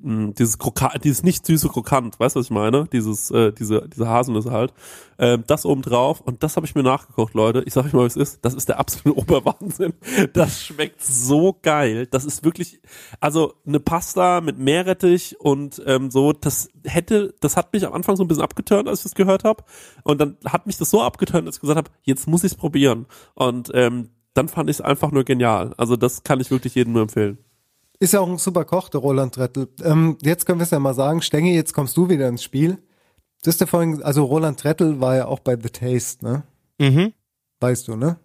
mh, 0.05 0.33
dieses 0.37 0.57
Krokant, 0.57 1.03
dieses 1.03 1.23
nicht 1.23 1.45
süße 1.45 1.67
Krokant, 1.69 2.19
weißt 2.19 2.35
du, 2.35 2.39
was 2.39 2.47
ich 2.47 2.51
meine? 2.51 2.87
Dieses, 2.91 3.31
äh, 3.31 3.51
diese, 3.51 3.87
diese 3.89 4.07
Haselnüsse 4.07 4.51
halt. 4.51 4.73
Ähm, 5.17 5.43
das 5.47 5.65
oben 5.65 5.81
drauf 5.81 6.21
und 6.21 6.43
das 6.43 6.55
habe 6.55 6.65
ich 6.65 6.75
mir 6.75 6.83
nachgekocht, 6.83 7.33
Leute. 7.33 7.63
Ich 7.65 7.73
sag 7.73 7.85
euch 7.85 7.93
mal, 7.93 8.05
was 8.05 8.15
es 8.15 8.33
ist. 8.33 8.45
Das 8.45 8.53
ist 8.53 8.69
der 8.69 8.79
absolute 8.79 9.17
Oberwahnsinn. 9.17 9.93
Das 10.33 10.63
schmeckt 10.63 11.01
so 11.03 11.57
geil. 11.61 12.07
Das 12.07 12.25
ist 12.25 12.43
wirklich, 12.43 12.79
also 13.19 13.53
eine 13.65 13.79
Pasta 13.79 14.41
mit 14.41 14.59
Meerrettich 14.59 15.39
und 15.39 15.81
ähm, 15.85 16.11
so, 16.11 16.33
das 16.33 16.69
hätte, 16.83 17.33
das 17.39 17.57
hat 17.57 17.73
mich 17.73 17.85
am 17.85 17.93
Anfang 17.93 18.15
so 18.15 18.23
ein 18.23 18.27
bisschen 18.27 18.43
abgeturnt, 18.43 18.87
als 18.87 18.99
ich 18.99 19.03
das 19.03 19.15
gehört 19.15 19.43
habe. 19.43 19.63
Und 20.03 20.21
dann 20.21 20.37
hat 20.45 20.67
mich 20.67 20.77
das 20.77 20.89
so 20.89 21.01
abgeturnt, 21.01 21.47
dass 21.47 21.55
ich 21.55 21.61
gesagt 21.61 21.77
habe, 21.77 21.91
jetzt 22.03 22.27
muss 22.27 22.43
ich 22.43 22.51
es 22.51 22.57
probieren. 22.57 23.07
Und 23.33 23.71
ähm, 23.73 24.09
dann 24.35 24.49
fand 24.49 24.69
ich 24.69 24.77
es 24.77 24.81
einfach 24.81 25.11
nur 25.11 25.23
genial. 25.23 25.73
Also 25.77 25.95
das 25.95 26.23
kann 26.23 26.41
ich 26.41 26.51
wirklich 26.51 26.75
jedem 26.75 26.93
nur 26.93 27.03
empfehlen. 27.03 27.37
Ist 28.05 28.13
ja 28.13 28.19
auch 28.19 28.29
ein 28.29 28.37
super 28.37 28.65
Koch, 28.65 28.89
der 28.89 29.01
Roland 29.01 29.35
Rettel. 29.39 29.67
Ähm, 29.83 30.15
jetzt 30.21 30.45
können 30.45 30.59
wir 30.59 30.63
es 30.65 30.69
ja 30.69 30.77
mal 30.77 30.93
sagen. 30.93 31.23
Stengi, 31.23 31.55
jetzt 31.55 31.73
kommst 31.73 31.97
du 31.97 32.07
wieder 32.07 32.27
ins 32.29 32.43
Spiel. 32.43 32.77
Du 33.43 33.47
hast 33.47 33.59
ja 33.59 33.65
vorhin, 33.65 34.03
also 34.03 34.25
Roland 34.25 34.63
Rettel 34.63 35.01
war 35.01 35.15
ja 35.15 35.25
auch 35.25 35.39
bei 35.39 35.55
The 35.59 35.69
Taste, 35.71 36.23
ne? 36.23 36.43
Mhm. 36.77 37.13
Weißt 37.61 37.87
du, 37.87 37.95
ne? 37.95 38.17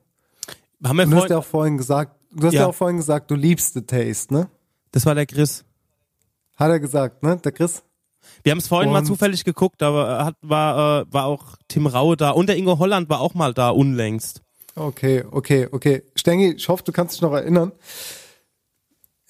Haben 0.84 0.96
wir 0.98 1.06
du 1.06 1.16
hast 1.16 1.30
ja 1.30 1.38
auch 1.38 1.44
vorhin 1.46 1.78
gesagt, 1.78 2.14
du 2.30 2.46
hast 2.48 2.52
ja. 2.52 2.60
Ja. 2.60 2.66
auch 2.66 2.74
vorhin 2.74 2.98
gesagt, 2.98 3.30
du 3.30 3.34
liebst 3.34 3.72
The 3.72 3.80
Taste, 3.80 4.34
ne? 4.34 4.48
das 4.92 5.06
war 5.06 5.14
der 5.14 5.24
Chris. 5.24 5.64
Hat 6.56 6.68
er 6.68 6.78
gesagt, 6.78 7.22
ne? 7.22 7.38
Der 7.38 7.52
Chris? 7.52 7.82
Wir 8.42 8.50
haben 8.52 8.58
es 8.58 8.68
vorhin 8.68 8.92
mal 8.92 8.98
Und- 8.98 9.06
zufällig 9.06 9.44
geguckt, 9.44 9.82
aber 9.82 10.26
hat, 10.26 10.36
war, 10.42 11.00
äh, 11.00 11.04
war 11.10 11.24
auch 11.24 11.56
Tim 11.68 11.86
Raue 11.86 12.18
da 12.18 12.32
und 12.32 12.50
der 12.50 12.58
Ingo 12.58 12.78
Holland 12.78 13.08
war 13.08 13.22
auch 13.22 13.32
mal 13.32 13.54
da 13.54 13.70
unlängst. 13.70 14.42
Okay, 14.74 15.24
okay, 15.30 15.68
okay. 15.72 16.02
Stengi, 16.16 16.52
ich 16.52 16.68
hoffe, 16.68 16.82
du 16.84 16.92
kannst 16.92 17.14
dich 17.14 17.22
noch 17.22 17.32
erinnern. 17.32 17.72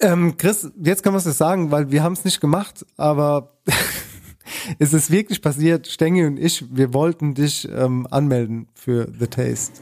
Ähm, 0.01 0.35
Chris, 0.37 0.71
jetzt 0.81 1.03
können 1.03 1.13
wir 1.13 1.19
es 1.19 1.25
jetzt 1.25 1.37
sagen, 1.37 1.69
weil 1.71 1.91
wir 1.91 2.01
haben 2.03 2.13
es 2.13 2.25
nicht 2.25 2.41
gemacht, 2.41 2.85
aber 2.97 3.53
es 4.79 4.93
ist 4.93 5.11
wirklich 5.11 5.41
passiert. 5.41 5.87
Stengi 5.87 6.25
und 6.25 6.37
ich, 6.37 6.65
wir 6.75 6.93
wollten 6.93 7.35
dich 7.35 7.67
ähm, 7.69 8.07
anmelden 8.09 8.67
für 8.73 9.07
The 9.19 9.27
Taste. 9.27 9.73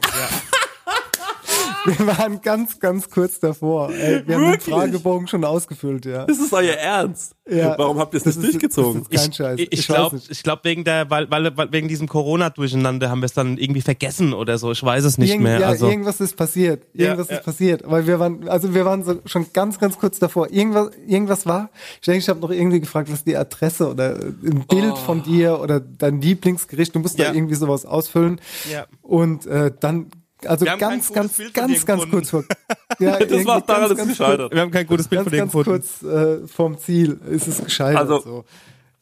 Wir 1.98 2.06
waren 2.06 2.40
ganz, 2.42 2.78
ganz 2.78 3.08
kurz 3.10 3.40
davor. 3.40 3.90
Ey, 3.90 4.22
wir 4.26 4.36
haben 4.36 4.50
den? 4.52 4.60
Fragebogen 4.60 5.26
schon 5.28 5.44
ausgefüllt, 5.44 6.04
ja. 6.04 6.24
Das 6.26 6.38
ist 6.38 6.52
euer 6.52 6.74
Ernst. 6.74 7.34
Ja. 7.48 7.76
Warum 7.78 7.98
habt 7.98 8.14
ihr 8.14 8.18
es 8.18 8.26
nicht 8.26 8.36
ist- 8.36 8.42
durchgezogen? 8.44 9.06
das 9.10 9.22
ist 9.22 9.22
kein 9.22 9.32
Scheiß. 9.32 9.60
Ich, 9.60 9.72
ich 9.72 9.86
glaube, 9.86 10.20
ich 10.28 10.42
glaube 10.42 10.60
wegen 10.64 10.84
der, 10.84 11.10
weil, 11.10 11.30
weil, 11.30 11.56
weil 11.56 11.72
wegen 11.72 11.88
diesem 11.88 12.06
Corona-Durcheinander 12.08 13.10
haben 13.10 13.20
wir 13.22 13.26
es 13.26 13.32
dann 13.32 13.56
irgendwie 13.58 13.80
vergessen 13.80 14.34
oder 14.34 14.58
so. 14.58 14.70
Ich 14.72 14.82
weiß 14.82 15.04
es 15.04 15.18
nicht 15.18 15.30
Irgend- 15.30 15.44
mehr. 15.44 15.60
Ja, 15.60 15.68
also 15.68 15.88
irgendwas 15.88 16.20
ist 16.20 16.36
passiert. 16.36 16.84
Irgendwas 16.92 17.28
Ja, 17.28 17.34
ist 17.34 17.38
ja. 17.40 17.44
passiert. 17.44 17.82
Weil 17.86 18.06
wir 18.06 18.18
waren, 18.20 18.48
also 18.48 18.74
wir 18.74 18.84
waren 18.84 19.02
so 19.02 19.20
schon 19.24 19.46
ganz, 19.52 19.78
ganz 19.78 19.98
kurz 19.98 20.18
davor. 20.18 20.50
Irgendwas, 20.50 20.90
irgendwas 21.06 21.46
war. 21.46 21.70
Ich 22.00 22.06
denke, 22.06 22.18
ich 22.20 22.28
habe 22.28 22.40
noch 22.40 22.50
irgendwie 22.50 22.80
gefragt, 22.80 23.10
was 23.10 23.24
die 23.24 23.36
Adresse 23.36 23.88
oder 23.90 24.16
ein 24.16 24.64
Bild 24.68 24.98
von 24.98 25.22
dir 25.22 25.60
oder 25.60 25.80
dein 25.80 26.20
Lieblingsgericht. 26.20 26.94
Du 26.94 27.00
musst 27.00 27.18
Ja. 27.18 27.26
da 27.28 27.34
irgendwie 27.34 27.54
sowas 27.54 27.84
ausfüllen. 27.86 28.40
Ja. 28.70 28.86
Und 29.02 29.46
äh, 29.46 29.72
dann, 29.80 30.06
also 30.46 30.64
Wir 30.64 30.72
haben 30.72 30.78
ganz, 30.78 31.06
kein 31.08 31.14
ganz, 31.14 31.36
Bild 31.36 31.54
ganz, 31.54 31.86
ganz 31.86 32.10
kurz 32.10 32.30
vor. 32.30 32.44
Ja, 32.98 33.18
Das 33.18 33.44
war 33.46 33.60
daran, 33.62 33.88
ganz, 33.88 33.98
dass 33.98 34.00
es 34.00 34.08
gescheitert. 34.18 34.52
wir 34.52 34.60
haben 34.60 34.70
kein 34.70 34.86
gutes 34.86 35.08
Bild 35.08 35.20
Ganz, 35.20 35.24
von 35.26 35.32
dir 35.32 35.38
ganz 35.38 35.52
gefunden. 35.52 35.70
kurz 35.70 36.02
äh, 36.44 36.46
vom 36.48 36.78
Ziel 36.78 37.18
ist 37.30 37.46
es 37.46 37.64
gescheitert. 37.64 38.00
Also- 38.00 38.20
so. 38.20 38.44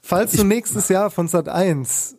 Falls 0.00 0.32
du 0.32 0.44
nächstes 0.44 0.88
Jahr 0.88 1.10
von 1.10 1.26
Sat 1.28 1.48
1 1.48 2.16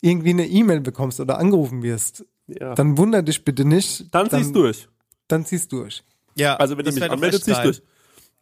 irgendwie 0.00 0.30
eine 0.30 0.46
E-Mail 0.46 0.80
bekommst 0.80 1.20
oder 1.20 1.38
angerufen 1.38 1.82
wirst, 1.82 2.24
Ja. 2.48 2.74
dann 2.74 2.98
wunder 2.98 3.22
dich 3.22 3.44
bitte 3.44 3.64
nicht. 3.64 4.06
Dann 4.12 4.28
ziehst 4.28 4.50
du 4.54 4.62
durch. 4.62 4.88
Dann 5.28 5.44
ziehst 5.46 5.70
du 5.72 5.80
durch. 5.82 6.02
Ja, 6.34 6.56
Also 6.56 6.76
wenn 6.76 6.80
ihr 6.84 6.90
das 6.90 6.94
mich 6.96 7.04
anmeldet, 7.10 7.34
echt 7.40 7.44
zieh 7.44 7.50
ich 7.52 7.56
geil. 7.58 7.64
durch. 7.66 7.82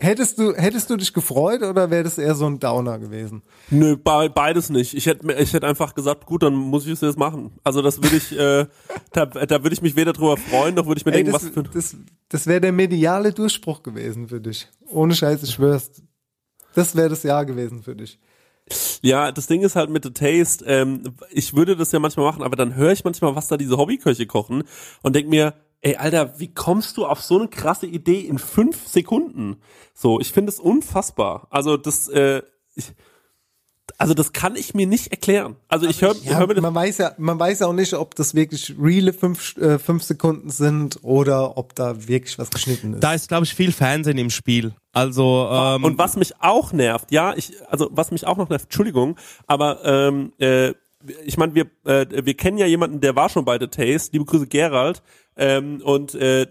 Hättest 0.02 0.38
du, 0.38 0.54
hättest 0.54 0.88
du 0.88 0.96
dich 0.96 1.12
gefreut 1.12 1.62
oder 1.62 1.90
wäre 1.90 2.04
das 2.04 2.16
eher 2.16 2.34
so 2.34 2.46
ein 2.46 2.58
Downer 2.58 2.98
gewesen? 2.98 3.42
Nö, 3.68 3.96
be 3.96 4.30
beides 4.34 4.70
nicht. 4.70 4.94
Ich 4.94 5.04
hätte 5.04 5.30
ich 5.34 5.52
hätte 5.52 5.66
einfach 5.66 5.94
gesagt, 5.94 6.24
gut, 6.24 6.42
dann 6.42 6.54
muss 6.54 6.86
ich 6.86 6.92
es 6.92 7.02
jetzt 7.02 7.18
machen. 7.18 7.52
Also 7.64 7.82
das 7.82 8.02
würde 8.02 8.16
ich, 8.16 8.32
äh, 8.32 8.66
da, 9.12 9.26
da 9.26 9.62
würde 9.62 9.74
ich 9.74 9.82
mich 9.82 9.96
weder 9.96 10.14
drüber 10.14 10.38
freuen, 10.38 10.74
noch 10.74 10.86
würde 10.86 11.00
ich 11.00 11.04
mir 11.04 11.12
Ey, 11.12 11.18
denken, 11.18 11.32
das 11.32 11.44
was 11.44 11.50
für 11.50 11.62
das, 11.64 11.96
das 12.30 12.46
wäre 12.46 12.62
der 12.62 12.72
mediale 12.72 13.34
Durchbruch 13.34 13.82
gewesen 13.82 14.28
für 14.28 14.40
dich. 14.40 14.68
Ohne 14.88 15.14
Scheiß, 15.14 15.42
ich 15.42 15.50
schwör's. 15.50 15.90
Das 16.74 16.96
wäre 16.96 17.10
das 17.10 17.22
Jahr 17.22 17.44
gewesen 17.44 17.82
für 17.82 17.94
dich. 17.94 18.18
Ja, 19.02 19.32
das 19.32 19.48
Ding 19.48 19.60
ist 19.60 19.76
halt 19.76 19.90
mit 19.90 20.04
The 20.04 20.12
Taste, 20.12 20.64
ähm, 20.64 21.14
ich 21.30 21.54
würde 21.54 21.76
das 21.76 21.92
ja 21.92 21.98
manchmal 21.98 22.24
machen, 22.24 22.42
aber 22.42 22.56
dann 22.56 22.74
höre 22.74 22.92
ich 22.92 23.04
manchmal, 23.04 23.34
was 23.34 23.48
da 23.48 23.58
diese 23.58 23.76
Hobbyköche 23.76 24.26
kochen 24.26 24.62
und 25.02 25.14
denk 25.14 25.28
mir, 25.28 25.54
ey, 25.82 25.96
Alter, 25.96 26.38
wie 26.38 26.52
kommst 26.52 26.96
du 26.96 27.06
auf 27.06 27.22
so 27.22 27.38
eine 27.38 27.48
krasse 27.48 27.86
Idee 27.86 28.20
in 28.20 28.38
fünf 28.38 28.86
Sekunden? 28.86 29.56
So, 29.94 30.20
ich 30.20 30.32
finde 30.32 30.50
es 30.50 30.60
unfassbar. 30.60 31.46
Also 31.50 31.76
das, 31.76 32.08
äh, 32.08 32.42
ich, 32.74 32.92
also 33.98 34.14
das 34.14 34.32
kann 34.32 34.56
ich 34.56 34.74
mir 34.74 34.86
nicht 34.86 35.08
erklären. 35.08 35.56
Also 35.68 35.86
ich 35.86 36.00
höre 36.02 36.14
Ja, 36.22 36.38
hör 36.38 36.46
mir 36.46 36.54
das, 36.54 36.62
man 36.62 36.74
weiß 36.74 36.98
ja, 36.98 37.12
man 37.18 37.38
weiß 37.38 37.60
ja 37.60 37.66
auch 37.66 37.72
nicht, 37.72 37.94
ob 37.94 38.14
das 38.14 38.34
wirklich 38.34 38.74
reale 38.80 39.12
fünf, 39.12 39.56
äh, 39.56 39.78
fünf 39.78 40.02
Sekunden 40.02 40.50
sind 40.50 40.98
oder 41.02 41.56
ob 41.56 41.74
da 41.74 42.06
wirklich 42.08 42.38
was 42.38 42.50
geschnitten 42.50 42.94
ist. 42.94 43.00
Da 43.00 43.14
ist, 43.14 43.28
glaube 43.28 43.44
ich, 43.44 43.54
viel 43.54 43.72
Fernsehen 43.72 44.18
im 44.18 44.30
Spiel. 44.30 44.74
Also, 44.92 45.48
ähm, 45.50 45.84
Und 45.84 45.98
was 45.98 46.16
mich 46.16 46.34
auch 46.40 46.72
nervt, 46.72 47.10
ja, 47.10 47.34
ich, 47.36 47.52
also 47.68 47.88
was 47.92 48.10
mich 48.10 48.26
auch 48.26 48.36
noch 48.36 48.48
nervt, 48.48 48.66
Entschuldigung, 48.66 49.16
aber 49.46 49.84
ähm, 49.84 50.32
äh, 50.38 50.74
ich 51.24 51.38
meine, 51.38 51.54
wir, 51.54 51.66
äh, 51.84 52.06
wir 52.24 52.34
kennen 52.34 52.58
ja 52.58 52.66
jemanden, 52.66 53.00
der 53.00 53.16
war 53.16 53.28
schon 53.28 53.44
bei 53.44 53.58
The 53.58 53.68
Taste, 53.68 54.12
liebe 54.12 54.24
Grüße 54.24 54.46
Gerald, 54.46 55.02
ähm, 55.36 55.80
und 55.82 56.14
äh, 56.14 56.46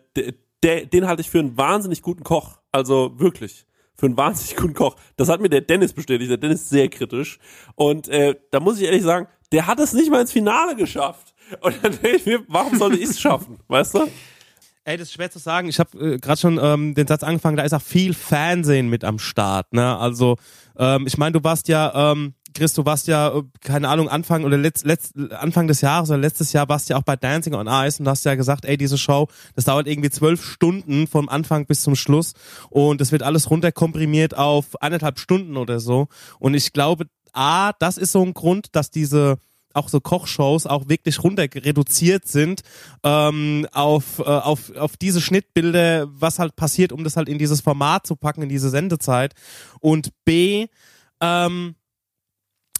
der, 0.64 0.86
den 0.86 1.08
halte 1.08 1.22
ich 1.22 1.30
für 1.30 1.40
einen 1.40 1.58
wahnsinnig 1.58 2.02
guten 2.02 2.24
Koch, 2.24 2.60
also 2.72 3.20
wirklich. 3.20 3.66
für 3.96 4.06
einen 4.06 4.18
wahnsinnig 4.18 4.56
guten 4.56 4.74
Koch. 4.74 4.96
Das 5.18 5.30
hat 5.30 5.42
mir 5.42 5.50
der 5.50 5.62
Dennis 5.62 5.94
bestätigt. 5.94 6.30
Der 6.30 6.38
Dennis 6.38 6.62
ist 6.62 6.70
sehr 6.70 6.90
kritisch. 6.90 7.40
Und 7.76 8.08
äh, 8.08 8.36
da 8.52 8.60
muss 8.60 8.80
ich 8.80 8.86
ehrlich 8.86 9.04
sagen, 9.04 9.28
der 9.52 9.68
hat 9.68 9.80
es 9.80 9.94
nicht 9.94 10.10
mal 10.10 10.22
ins 10.22 10.32
Finale 10.32 10.76
geschafft. 10.76 11.34
Und 11.62 11.76
dann 11.84 11.92
denke 11.94 12.18
ich 12.18 12.26
mir, 12.26 12.44
warum 12.48 12.78
sollte 12.78 12.98
ich 12.98 13.10
es 13.10 13.20
schaffen? 13.20 13.60
Weißt 13.68 13.96
du? 13.96 14.08
Ey, 14.86 14.98
das 14.98 15.10
ist 15.10 15.14
schwer 15.14 15.30
zu 15.30 15.40
sagen. 15.40 15.68
Ich 15.68 15.80
habe 15.80 16.14
äh, 16.14 16.18
gerade 16.18 16.40
schon 16.40 16.60
ähm, 16.62 16.96
den 16.96 17.08
Satz 17.08 17.24
angefangen, 17.24 17.58
da 17.58 17.64
ist 17.64 17.74
auch 17.74 17.82
viel 17.82 18.14
Fernsehen 18.14 18.90
mit 18.90 19.04
am 19.04 19.20
Start. 19.20 19.74
Ne? 19.74 19.98
Also 19.98 20.38
ähm, 20.78 21.06
ich 21.06 21.18
meine, 21.18 21.34
du 21.34 21.44
warst 21.44 21.68
ja, 21.68 22.12
ähm, 22.12 22.34
Chris, 22.54 22.74
du 22.74 22.86
warst 22.86 23.08
ja, 23.08 23.42
keine 23.62 23.90
Ahnung, 23.90 24.10
Anfang 24.10 24.44
oder 24.44 24.58
letzt, 24.58 24.86
letzt, 24.86 25.18
Anfang 25.32 25.68
des 25.68 25.82
Jahres 25.82 26.10
oder 26.10 26.20
letztes 26.20 26.54
Jahr 26.54 26.70
warst 26.70 26.90
du 26.90 26.94
ja 26.94 27.00
auch 27.00 27.04
bei 27.04 27.16
Dancing 27.16 27.54
on 27.54 27.68
Ice 27.68 28.02
und 28.02 28.08
hast 28.08 28.26
ja 28.26 28.36
gesagt, 28.36 28.66
ey, 28.66 28.78
diese 28.78 28.98
Show, 28.98 29.28
das 29.56 29.66
dauert 29.66 29.88
irgendwie 29.88 30.10
zwölf 30.10 30.44
Stunden 30.44 31.08
vom 31.08 31.30
Anfang 31.30 31.66
bis 31.66 31.82
zum 31.82 31.96
Schluss 31.96 32.34
und 32.70 33.02
es 33.02 33.12
wird 33.12 33.24
alles 33.24 33.50
runterkomprimiert 33.50 34.38
auf 34.38 34.82
eineinhalb 34.82 35.20
Stunden 35.20 35.58
oder 35.58 35.80
so. 35.80 36.08
Und 36.40 36.54
ich 36.54 36.74
glaube, 36.74 37.06
A, 37.34 37.74
das 37.74 37.98
ist 37.98 38.12
so 38.12 38.24
ein 38.24 38.34
Grund, 38.34 38.76
dass 38.76 38.92
diese 38.92 39.38
auch 39.74 39.90
so 39.90 40.00
Kochshows 40.00 40.66
auch 40.66 40.90
wirklich 40.90 41.24
runter 41.24 41.44
reduziert 41.44 42.28
sind 42.28 42.62
ähm, 43.04 43.68
auf, 43.72 44.20
äh, 44.20 44.24
auf, 44.24 44.76
auf 44.76 44.98
diese 44.98 45.22
Schnittbilder, 45.22 46.08
was 46.10 46.40
halt 46.40 46.56
passiert, 46.56 46.92
um 46.92 47.04
das 47.04 47.18
halt 47.18 47.30
in 47.30 47.38
dieses 47.38 47.62
Format 47.62 48.08
zu 48.08 48.16
packen, 48.16 48.42
in 48.42 48.50
diese 48.50 48.70
Sendezeit. 48.70 49.36
Und 49.80 50.10
B, 50.26 50.68
ähm, 51.22 51.76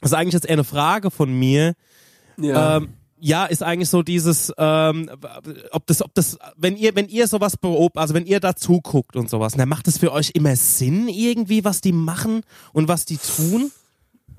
das 0.02 0.12
ist 0.12 0.18
eigentlich 0.18 0.34
jetzt 0.34 0.46
eher 0.46 0.54
eine 0.54 0.64
Frage 0.64 1.12
von 1.12 1.32
mir. 1.32 1.74
Ja. 2.38 2.78
Ähm, 2.78 2.90
ja, 3.22 3.46
ist 3.46 3.64
eigentlich 3.64 3.90
so 3.90 4.02
dieses, 4.02 4.54
ähm, 4.58 5.10
ob 5.72 5.86
das, 5.88 6.02
ob 6.02 6.14
das, 6.14 6.38
wenn 6.56 6.78
ihr, 6.78 6.96
wenn 6.96 7.10
ihr 7.10 7.28
sowas 7.28 7.58
beobachtet, 7.58 7.98
also 7.98 8.14
wenn 8.14 8.26
ihr 8.26 8.40
da 8.40 8.56
zuguckt 8.56 9.18
und 9.18 9.30
sowas, 9.30 9.54
dann 9.54 9.68
macht 9.68 9.90
es 9.90 9.98
für 9.98 10.14
euch 10.14 10.32
immer 10.36 10.56
Sinn 10.56 11.10
irgendwie, 11.10 11.66
was 11.66 11.82
die 11.82 11.92
machen 11.92 12.44
und 12.72 12.88
was 12.88 13.06
die 13.06 13.18
tun? 13.18 13.72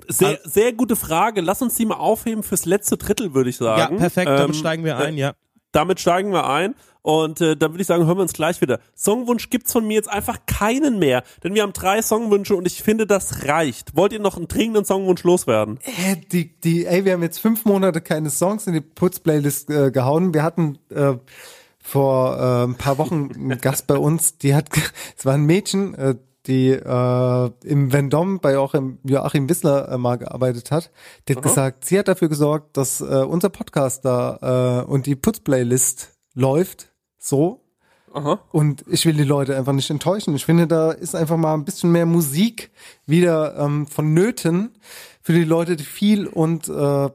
sehr, 0.07 0.39
sehr 0.43 0.73
gute 0.73 0.95
Frage. 0.95 1.41
Lass 1.41 1.61
uns 1.61 1.75
die 1.75 1.85
mal 1.85 1.95
aufheben 1.95 2.43
fürs 2.43 2.65
letzte 2.65 2.97
Drittel, 2.97 3.33
würde 3.33 3.49
ich 3.49 3.57
sagen. 3.57 3.93
Ja, 3.93 3.99
perfekt, 3.99 4.27
damit 4.27 4.55
Ähm, 4.55 4.59
steigen 4.59 4.83
wir 4.83 4.97
ein, 4.97 5.17
ja. 5.17 5.33
Damit 5.71 5.99
steigen 5.99 6.31
wir 6.31 6.47
ein. 6.49 6.75
Und 7.03 7.41
äh, 7.41 7.57
dann 7.57 7.71
würde 7.71 7.81
ich 7.81 7.87
sagen, 7.87 8.05
hören 8.05 8.17
wir 8.17 8.21
uns 8.21 8.33
gleich 8.33 8.61
wieder. 8.61 8.79
Songwunsch 8.95 9.49
gibt's 9.49 9.71
von 9.71 9.87
mir 9.87 9.95
jetzt 9.95 10.09
einfach 10.09 10.37
keinen 10.45 10.99
mehr. 10.99 11.23
Denn 11.43 11.55
wir 11.55 11.63
haben 11.63 11.73
drei 11.73 12.01
Songwünsche 12.01 12.55
und 12.55 12.67
ich 12.67 12.83
finde, 12.83 13.07
das 13.07 13.47
reicht. 13.47 13.95
Wollt 13.95 14.13
ihr 14.13 14.19
noch 14.19 14.37
einen 14.37 14.47
dringenden 14.47 14.85
Songwunsch 14.85 15.23
loswerden? 15.23 15.79
Äh, 15.83 16.17
die, 16.31 16.53
die, 16.59 16.85
ey, 16.85 17.03
wir 17.03 17.13
haben 17.13 17.23
jetzt 17.23 17.39
fünf 17.39 17.65
Monate 17.65 18.01
keine 18.01 18.29
Songs 18.29 18.67
in 18.67 18.73
die 18.73 18.81
Putz-Playlist 18.81 19.69
äh, 19.71 19.91
gehauen. 19.91 20.33
Wir 20.35 20.43
hatten 20.43 20.77
äh, 20.89 21.13
vor 21.79 22.37
äh, 22.37 22.63
ein 22.65 22.75
paar 22.75 22.99
Wochen 22.99 23.31
einen 23.33 23.59
Gast 23.59 23.87
bei 23.87 23.97
uns, 23.97 24.37
die 24.37 24.53
hat, 24.53 24.69
es 25.17 25.25
war 25.25 25.33
ein 25.33 25.45
Mädchen, 25.45 25.95
äh, 25.95 26.15
die 26.47 26.69
äh, 26.69 27.51
im 27.63 27.91
Vendôme 27.91 28.39
bei 28.39 28.53
Joachim, 28.53 28.99
Joachim 29.03 29.49
Wissler 29.49 29.89
äh, 29.89 29.97
mal 29.97 30.17
gearbeitet 30.17 30.71
hat. 30.71 30.91
Die 31.27 31.35
hat 31.35 31.43
gesagt, 31.43 31.85
sie 31.85 31.99
hat 31.99 32.07
dafür 32.07 32.29
gesorgt, 32.29 32.77
dass 32.77 33.01
äh, 33.01 33.03
unser 33.03 33.49
Podcast 33.49 34.05
da 34.05 34.81
äh, 34.85 34.89
und 34.89 35.05
die 35.05 35.15
Putz-Playlist 35.15 36.17
läuft 36.33 36.91
so. 37.17 37.61
Aha. 38.13 38.39
Und 38.51 38.83
ich 38.87 39.05
will 39.05 39.13
die 39.13 39.23
Leute 39.23 39.55
einfach 39.55 39.73
nicht 39.73 39.89
enttäuschen. 39.89 40.35
Ich 40.35 40.45
finde, 40.45 40.67
da 40.67 40.91
ist 40.91 41.15
einfach 41.15 41.37
mal 41.37 41.53
ein 41.53 41.63
bisschen 41.63 41.91
mehr 41.91 42.05
Musik 42.05 42.71
wieder 43.05 43.57
ähm, 43.57 43.87
vonnöten 43.87 44.71
für 45.21 45.33
die 45.33 45.43
Leute, 45.43 45.75
die 45.75 45.83
viel 45.83 46.27
und 46.27 46.67
äh, 46.67 47.09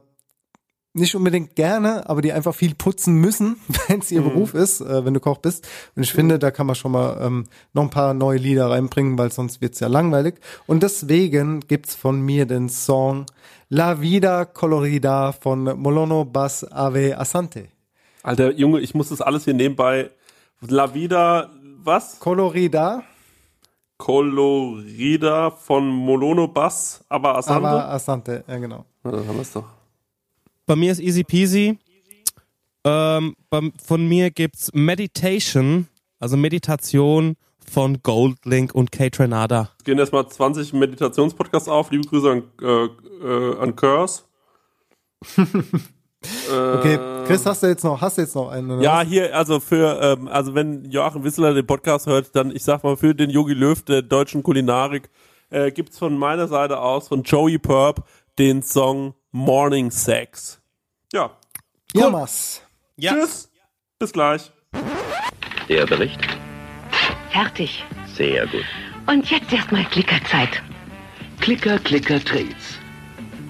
nicht 0.97 1.15
unbedingt 1.15 1.55
gerne, 1.55 2.09
aber 2.09 2.21
die 2.21 2.33
einfach 2.33 2.53
viel 2.53 2.75
putzen 2.75 3.15
müssen, 3.15 3.57
wenn 3.87 3.99
es 3.99 4.11
ihr 4.11 4.21
Beruf 4.21 4.53
ist, 4.53 4.81
äh, 4.81 5.05
wenn 5.05 5.13
du 5.13 5.19
Koch 5.19 5.37
bist. 5.37 5.67
Und 5.95 6.03
ich 6.03 6.11
finde, 6.11 6.39
da 6.39 6.51
kann 6.51 6.67
man 6.67 6.75
schon 6.75 6.91
mal 6.91 7.17
ähm, 7.21 7.45
noch 7.73 7.83
ein 7.83 7.89
paar 7.89 8.13
neue 8.13 8.37
Lieder 8.37 8.69
reinbringen, 8.69 9.17
weil 9.17 9.31
sonst 9.31 9.61
wird's 9.61 9.79
ja 9.79 9.87
langweilig. 9.87 10.35
Und 10.65 10.83
deswegen 10.83 11.61
gibt's 11.61 11.95
von 11.95 12.21
mir 12.21 12.45
den 12.45 12.69
Song 12.69 13.25
La 13.69 14.01
Vida 14.01 14.45
Colorida 14.45 15.31
von 15.31 15.63
Molono 15.79 16.25
Bas 16.25 16.63
Ave 16.71 17.17
Asante. 17.17 17.67
Alter 18.23 18.51
Junge, 18.51 18.79
ich 18.79 18.93
muss 18.93 19.09
das 19.09 19.21
alles 19.21 19.45
hier 19.45 19.53
nebenbei. 19.53 20.09
La 20.61 20.93
Vida, 20.93 21.51
was? 21.83 22.19
Colorida, 22.19 23.03
Colorida 23.97 25.51
von 25.51 25.87
Molono 25.87 26.47
Bass, 26.47 27.03
aber 27.09 27.37
Asante. 27.37 27.67
aber 27.67 27.89
Asante, 27.89 28.43
ja 28.47 28.57
genau. 28.57 28.85
Ja, 29.03 29.11
dann 29.11 29.27
haben 29.27 29.37
wir's 29.37 29.53
doch. 29.53 29.76
Bei 30.67 30.75
mir 30.75 30.91
ist 30.91 30.99
easy 30.99 31.23
peasy. 31.23 31.79
Ähm, 32.83 33.35
beim, 33.49 33.71
von 33.83 34.05
mir 34.05 34.31
gibt's 34.31 34.69
Meditation, 34.73 35.87
also 36.19 36.35
Meditation 36.35 37.37
von 37.59 38.03
Goldlink 38.03 38.75
und 38.75 38.91
Kate 38.91 39.19
Renada. 39.19 39.71
Es 39.77 39.85
gehen 39.85 39.97
erstmal 39.97 40.27
20 40.27 40.73
Meditationspodcasts 40.73 41.69
auf. 41.69 41.89
Liebe 41.91 42.05
Grüße 42.07 42.29
an, 42.29 42.43
äh, 42.61 42.85
äh, 43.25 43.59
an 43.59 43.75
Curse. 43.75 44.23
Okay, 46.51 46.97
Chris, 47.25 47.45
hast 47.45 47.61
du 47.63 47.67
jetzt 47.67 47.83
noch, 47.83 48.01
hast 48.01 48.17
du 48.17 48.23
jetzt 48.23 48.35
noch 48.35 48.49
einen? 48.49 48.81
Ja, 48.81 49.01
was? 49.01 49.07
hier, 49.07 49.33
also 49.37 49.59
für, 49.59 50.01
ähm, 50.01 50.27
also 50.27 50.55
wenn 50.55 50.83
Joachim 50.89 51.23
Wissler 51.23 51.53
den 51.53 51.65
Podcast 51.65 52.07
hört, 52.07 52.35
dann, 52.35 52.53
ich 52.53 52.63
sag 52.63 52.83
mal, 52.83 52.97
für 52.97 53.13
den 53.13 53.29
Yogi 53.29 53.53
Löw 53.53 53.81
der 53.83 54.01
deutschen 54.01 54.41
Kulinarik, 54.43 55.09
äh, 55.51 55.71
gibt's 55.71 55.97
von 55.97 56.17
meiner 56.17 56.47
Seite 56.47 56.79
aus, 56.79 57.07
von 57.07 57.21
Joey 57.21 57.59
Purp, 57.59 58.03
den 58.39 58.63
Song 58.63 59.13
Morning 59.37 59.91
Sex. 59.91 60.59
Ja. 61.13 61.29
Mas. 61.93 62.63
Ja. 62.95 63.13
Tschüss. 63.13 63.51
Bis 63.99 64.11
gleich. 64.11 64.51
Der 65.69 65.85
Bericht? 65.85 66.19
Fertig. 67.29 67.85
Sehr 68.15 68.47
gut. 68.47 68.65
Und 69.05 69.29
jetzt 69.29 69.53
erstmal 69.53 69.85
Klickerzeit. 69.85 70.63
Klicker, 71.39 71.77
Klicker, 71.77 72.19
Trets. 72.19 72.79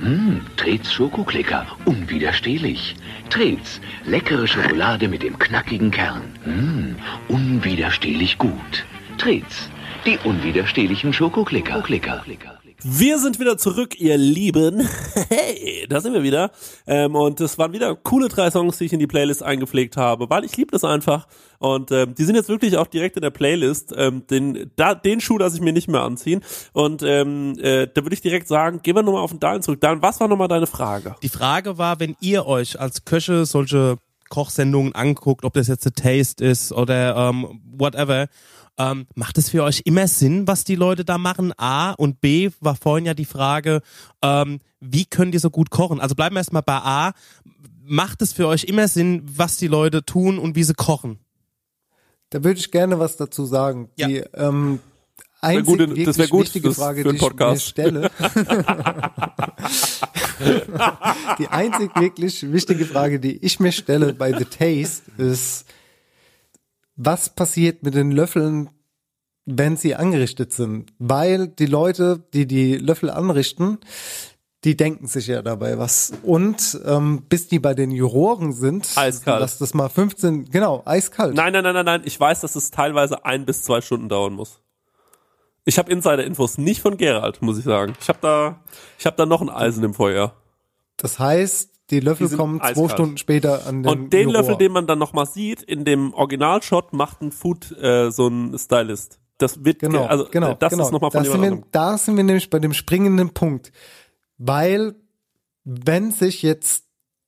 Hm, 0.02 0.46
Trets 0.58 0.92
Schokoklicker. 0.92 1.66
Unwiderstehlich. 1.86 2.98
Trets, 3.30 3.80
leckere 4.04 4.46
Schokolade 4.46 5.08
mit 5.08 5.24
dem 5.24 5.40
knackigen 5.40 5.92
Kern. 5.92 6.38
Hm, 6.44 6.98
unwiderstehlich 7.30 8.38
gut. 8.38 8.86
Trets, 9.18 9.70
die 10.06 10.18
unwiderstehlichen 10.26 11.14
Schokoklicker. 11.14 11.82
Klicker. 11.82 12.57
Wir 12.84 13.18
sind 13.18 13.40
wieder 13.40 13.58
zurück, 13.58 14.00
ihr 14.00 14.18
Lieben. 14.18 14.88
Hey, 15.30 15.86
da 15.90 16.00
sind 16.00 16.14
wir 16.14 16.24
wieder. 16.24 16.52
Ähm, 16.86 17.16
und 17.16 17.42
es 17.42 17.58
waren 17.58 17.74
wieder 17.74 17.96
coole 17.96 18.30
drei 18.30 18.50
Songs, 18.52 18.78
die 18.78 18.86
ich 18.86 18.94
in 18.94 19.00
die 19.00 19.08
Playlist 19.08 19.42
eingepflegt 19.44 19.98
habe, 19.98 20.30
weil 20.30 20.46
ich 20.46 20.56
liebe 20.56 20.72
das 20.72 20.84
einfach. 20.84 21.28
Und 21.60 21.92
ähm, 21.92 22.14
die 22.16 22.24
sind 22.24 22.36
jetzt 22.36 22.50
wirklich 22.50 22.78
auch 22.78 22.88
direkt 22.88 23.18
in 23.18 23.24
der 23.24 23.32
Playlist. 23.32 23.94
Ähm, 23.98 24.26
den, 24.28 24.72
da, 24.76 24.94
den 24.96 25.20
Schuh 25.20 25.38
lasse 25.38 25.56
ich 25.56 25.62
mir 25.62 25.74
nicht 25.74 25.88
mehr 25.88 26.02
anziehen. 26.02 26.44
Und 26.72 27.02
ähm, 27.04 27.58
äh, 27.60 27.88
da 27.92 28.04
würde 28.04 28.14
ich 28.14 28.22
direkt 28.22 28.48
sagen, 28.48 28.82
gehen 28.84 28.96
wir 28.96 29.04
nochmal 29.04 29.22
auf 29.22 29.32
den 29.32 29.40
Daniel 29.40 29.64
zurück. 29.64 29.82
Dan, 29.82 30.02
was 30.02 30.20
war 30.20 30.28
nochmal 30.28 30.48
deine 30.48 30.68
Frage? 30.68 31.16
Die 31.24 31.30
Frage 31.30 31.78
war, 31.78 32.00
wenn 32.00 32.16
ihr 32.22 32.46
euch 32.46 32.80
als 32.80 33.06
Köche 33.06 33.46
solche 33.46 33.98
Kochsendungen 34.30 34.94
anguckt, 34.94 35.46
ob 35.46 35.54
das 35.54 35.68
jetzt 35.68 35.84
The 35.84 35.92
Taste 35.92 36.44
ist 36.44 36.72
oder 36.72 37.16
ähm, 37.16 37.62
whatever, 37.66 38.28
ähm, 38.78 39.08
macht 39.16 39.38
es 39.38 39.50
für 39.50 39.64
euch 39.64 39.82
immer 39.86 40.08
Sinn, 40.08 40.48
was 40.48 40.64
die 40.64 40.76
Leute 40.76 41.06
da 41.06 41.18
machen? 41.18 41.54
A 41.58 41.92
und 41.92 42.22
B 42.22 42.50
war 42.60 42.76
vorhin 42.76 43.06
ja 43.06 43.14
die 43.14 43.26
Frage, 43.26 43.82
ähm, 44.22 44.60
wie 44.80 45.06
können 45.06 45.32
die 45.32 45.40
so 45.40 45.50
gut 45.50 45.70
kochen? 45.70 46.00
Also 46.00 46.16
bleiben 46.16 46.36
wir 46.36 46.40
erstmal 46.40 46.62
bei 46.62 46.78
A. 46.78 47.14
Macht 47.84 48.22
es 48.22 48.34
für 48.34 48.48
euch 48.48 48.66
immer 48.66 48.88
Sinn, 48.88 49.24
was 49.26 49.58
die 49.58 49.68
Leute 49.68 50.04
tun 50.04 50.38
und 50.40 50.56
wie 50.56 50.64
sie 50.64 50.74
kochen? 50.74 51.20
Da 52.30 52.44
würde 52.44 52.60
ich 52.60 52.72
gerne 52.72 53.00
was 53.00 53.18
dazu 53.18 53.46
sagen. 53.46 53.90
Ja. 53.96 54.08
Die 54.08 54.18
ähm, 54.34 54.80
einzig 55.40 55.66
gut, 55.66 55.80
das 55.80 55.90
wirklich 55.90 56.18
wär 56.18 56.28
gut 56.28 56.42
wichtige 56.42 56.68
fürs- 56.68 56.78
Frage, 56.78 57.04
für 57.04 57.04
die 57.04 57.10
einen 57.10 57.20
Podcast. 57.20 57.62
ich 57.62 57.78
mir 57.78 57.82
stelle. 58.10 58.12
die 61.40 61.48
einzig 61.48 61.92
wirklich 61.96 62.52
wichtige 62.52 62.86
Frage, 62.86 63.20
die 63.20 63.38
ich 63.38 63.60
mir 63.60 63.72
stelle 63.72 64.14
bei 64.14 64.38
The 64.38 64.46
Taste 64.46 65.04
ist, 65.18 65.66
was 66.98 67.30
passiert 67.30 67.84
mit 67.84 67.94
den 67.94 68.12
Löffeln, 68.12 68.70
wenn 69.46 69.78
sie 69.78 69.96
angerichtet 69.96 70.52
sind? 70.52 70.92
Weil 71.00 71.48
die 71.48 71.68
Leute, 71.68 72.24
die 72.34 72.48
die 72.48 72.76
Löffel 72.76 73.10
anrichten, 73.10 73.78
die 74.64 74.76
denken 74.76 75.08
sich 75.08 75.28
ja 75.28 75.42
dabei 75.42 75.78
was. 75.78 76.12
Und 76.24 76.80
ähm, 76.86 77.24
bis 77.30 77.48
die 77.48 77.60
bei 77.60 77.74
den 77.74 77.92
Juroren 77.92 78.52
sind, 78.52 78.90
Eiskalt. 78.96 79.40
lass 79.40 79.60
das 79.60 79.74
mal 79.74 79.88
15, 79.88 80.46
genau, 80.46 80.82
eiskalt. 80.86 81.36
Nein, 81.36 81.54
nein, 81.54 81.64
nein, 81.64 81.76
nein, 81.76 81.86
nein. 81.86 82.02
Ich 82.04 82.20
weiß, 82.20 82.42
dass 82.42 82.56
es 82.56 82.72
teilweise 82.72 83.24
ein 83.24 83.46
bis 83.46 83.64
zwei 83.64 83.82
Stunden 83.82 84.10
dauern 84.10 84.34
muss. 84.34 84.62
Ich 85.64 85.78
habe 85.78 85.92
Insider-Infos, 85.92 86.58
nicht 86.58 86.82
von 86.82 86.98
Gerald, 86.98 87.42
muss 87.42 87.58
ich 87.58 87.66
sagen. 87.66 87.94
Ich 88.02 88.10
habe 88.10 88.20
da, 88.22 88.62
ich 88.98 89.06
habe 89.06 89.18
da 89.18 89.26
noch 89.26 89.42
ein 89.42 89.50
Eisen 89.50 89.84
im 89.84 89.94
Feuer. 89.94 90.34
Das 90.96 91.20
heißt, 91.20 91.77
die 91.90 92.00
Löffel 92.00 92.28
Die 92.30 92.36
kommen 92.36 92.60
zwei 92.60 92.70
eiskalt. 92.70 92.92
Stunden 92.92 93.18
später 93.18 93.66
an 93.66 93.84
den 93.84 93.92
Und 93.92 94.10
den 94.14 94.30
Juror. 94.30 94.42
Löffel, 94.42 94.58
den 94.58 94.72
man 94.72 94.88
dann 94.88 95.00
nochmal 95.00 95.26
sieht, 95.26 95.62
in 95.62 95.86
dem 95.86 96.14
Originalshot 96.14 96.94
macht 96.94 97.22
ein 97.22 97.32
Food, 97.32 97.72
äh, 97.82 98.10
so 98.12 98.28
ein 98.28 98.58
Stylist. 98.58 99.20
Das 99.38 99.64
wird, 99.64 99.80
Genau, 99.80 100.00
ge- 100.00 100.08
also, 100.08 100.26
genau, 100.32 100.52
äh, 100.52 100.56
das 100.60 100.72
genau. 100.72 100.86
ist 100.86 100.92
nochmal 100.92 101.12
von 101.12 101.24
da 101.24 101.32
sind, 101.32 101.42
wir, 101.42 101.64
da 101.72 101.98
sind 101.98 102.18
wir 102.18 102.24
nämlich 102.24 102.50
bei 102.50 102.60
dem 102.60 102.74
springenden 102.74 103.30
Punkt. 103.30 103.72
Weil, 104.38 104.96
wenn 105.64 106.12
sich 106.12 106.42
jetzt 106.42 106.86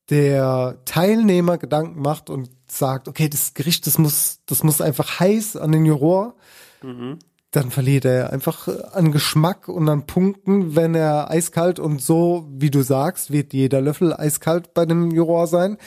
der 0.09 0.79
Teilnehmer 0.85 1.57
Gedanken 1.59 2.01
macht 2.01 2.29
und 2.29 2.49
sagt, 2.67 3.07
okay, 3.07 3.29
das 3.29 3.53
Gericht, 3.53 3.85
das 3.87 3.97
muss, 3.99 4.39
das 4.47 4.63
muss 4.63 4.81
einfach 4.81 5.19
heiß 5.19 5.55
an 5.55 5.71
den 5.71 5.85
Juror, 5.85 6.35
Mhm. 6.81 7.19
Dann 7.51 7.71
verliert 7.71 8.05
er 8.05 8.31
einfach 8.31 8.67
an 8.93 9.11
Geschmack 9.11 9.67
und 9.67 9.89
an 9.89 10.05
Punkten, 10.05 10.75
wenn 10.75 10.93
er 10.93 11.31
eiskalt 11.31 11.79
und 11.79 12.01
so, 12.01 12.47
wie 12.51 12.69
du 12.69 12.83
sagst, 12.83 13.31
wird 13.31 13.53
jeder 13.53 13.81
Löffel 13.81 14.13
eiskalt 14.13 14.73
bei 14.73 14.85
dem 14.85 15.09
Juror 15.11 15.47
sein. 15.47 15.77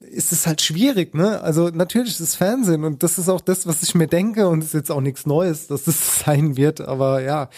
Ist 0.00 0.32
es 0.32 0.46
halt 0.46 0.62
schwierig, 0.62 1.14
ne? 1.14 1.40
Also 1.40 1.68
natürlich 1.68 2.10
ist 2.10 2.20
es 2.20 2.34
Fernsehen 2.34 2.84
und 2.84 3.02
das 3.02 3.18
ist 3.18 3.28
auch 3.28 3.40
das, 3.40 3.66
was 3.66 3.82
ich 3.82 3.94
mir 3.94 4.08
denke 4.08 4.48
und 4.48 4.64
ist 4.64 4.74
jetzt 4.74 4.90
auch 4.90 5.00
nichts 5.00 5.26
Neues, 5.26 5.68
dass 5.68 5.86
es 5.86 6.18
sein 6.24 6.56
wird, 6.56 6.80
aber 6.80 7.22
ja, 7.22 7.48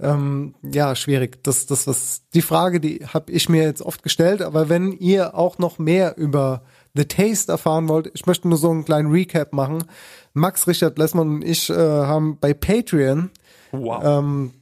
ähm, 0.00 0.54
ja, 0.62 0.96
schwierig. 0.96 1.42
Das, 1.42 1.66
das, 1.66 1.86
was 1.86 2.22
die 2.32 2.42
Frage, 2.42 2.80
die 2.80 3.06
habe 3.06 3.30
ich 3.30 3.48
mir 3.48 3.62
jetzt 3.62 3.82
oft 3.82 4.02
gestellt, 4.02 4.42
aber 4.42 4.68
wenn 4.68 4.92
ihr 4.92 5.34
auch 5.34 5.58
noch 5.58 5.78
mehr 5.78 6.16
über 6.16 6.62
The 6.94 7.04
Taste 7.06 7.50
erfahren 7.50 7.88
wollt, 7.88 8.10
ich 8.14 8.26
möchte 8.26 8.48
nur 8.48 8.58
so 8.58 8.70
einen 8.70 8.84
kleinen 8.84 9.10
Recap 9.10 9.52
machen. 9.52 9.84
Max, 10.32 10.66
Richard 10.66 10.96
Lessmann 10.98 11.28
und 11.36 11.44
ich 11.44 11.70
äh, 11.70 11.74
haben 11.74 12.38
bei 12.38 12.54
Patreon 12.54 13.30
Wow. 13.72 14.02
ähm, 14.04 14.52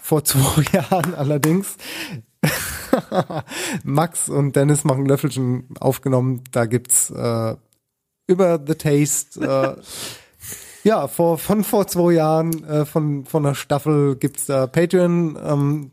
vor 0.00 0.24
zwei 0.24 0.62
Jahren 0.72 1.14
allerdings 1.14 1.76
Max 3.84 4.28
und 4.28 4.54
Dennis 4.56 4.84
machen 4.84 5.06
Löffelchen 5.06 5.68
aufgenommen. 5.80 6.44
Da 6.52 6.66
gibt's 6.66 7.10
äh, 7.10 7.56
über 8.26 8.60
The 8.64 8.74
Taste 8.74 9.40
äh, 9.40 9.82
ja 10.88 11.08
vor 11.08 11.38
von 11.38 11.64
vor 11.64 11.86
zwei 11.86 12.12
Jahren 12.12 12.64
äh, 12.64 12.84
von 12.84 13.24
von 13.26 13.42
der 13.42 13.54
Staffel 13.54 14.16
gibt's 14.16 14.46
da 14.46 14.66
Patreon 14.66 15.38
ähm, 15.42 15.90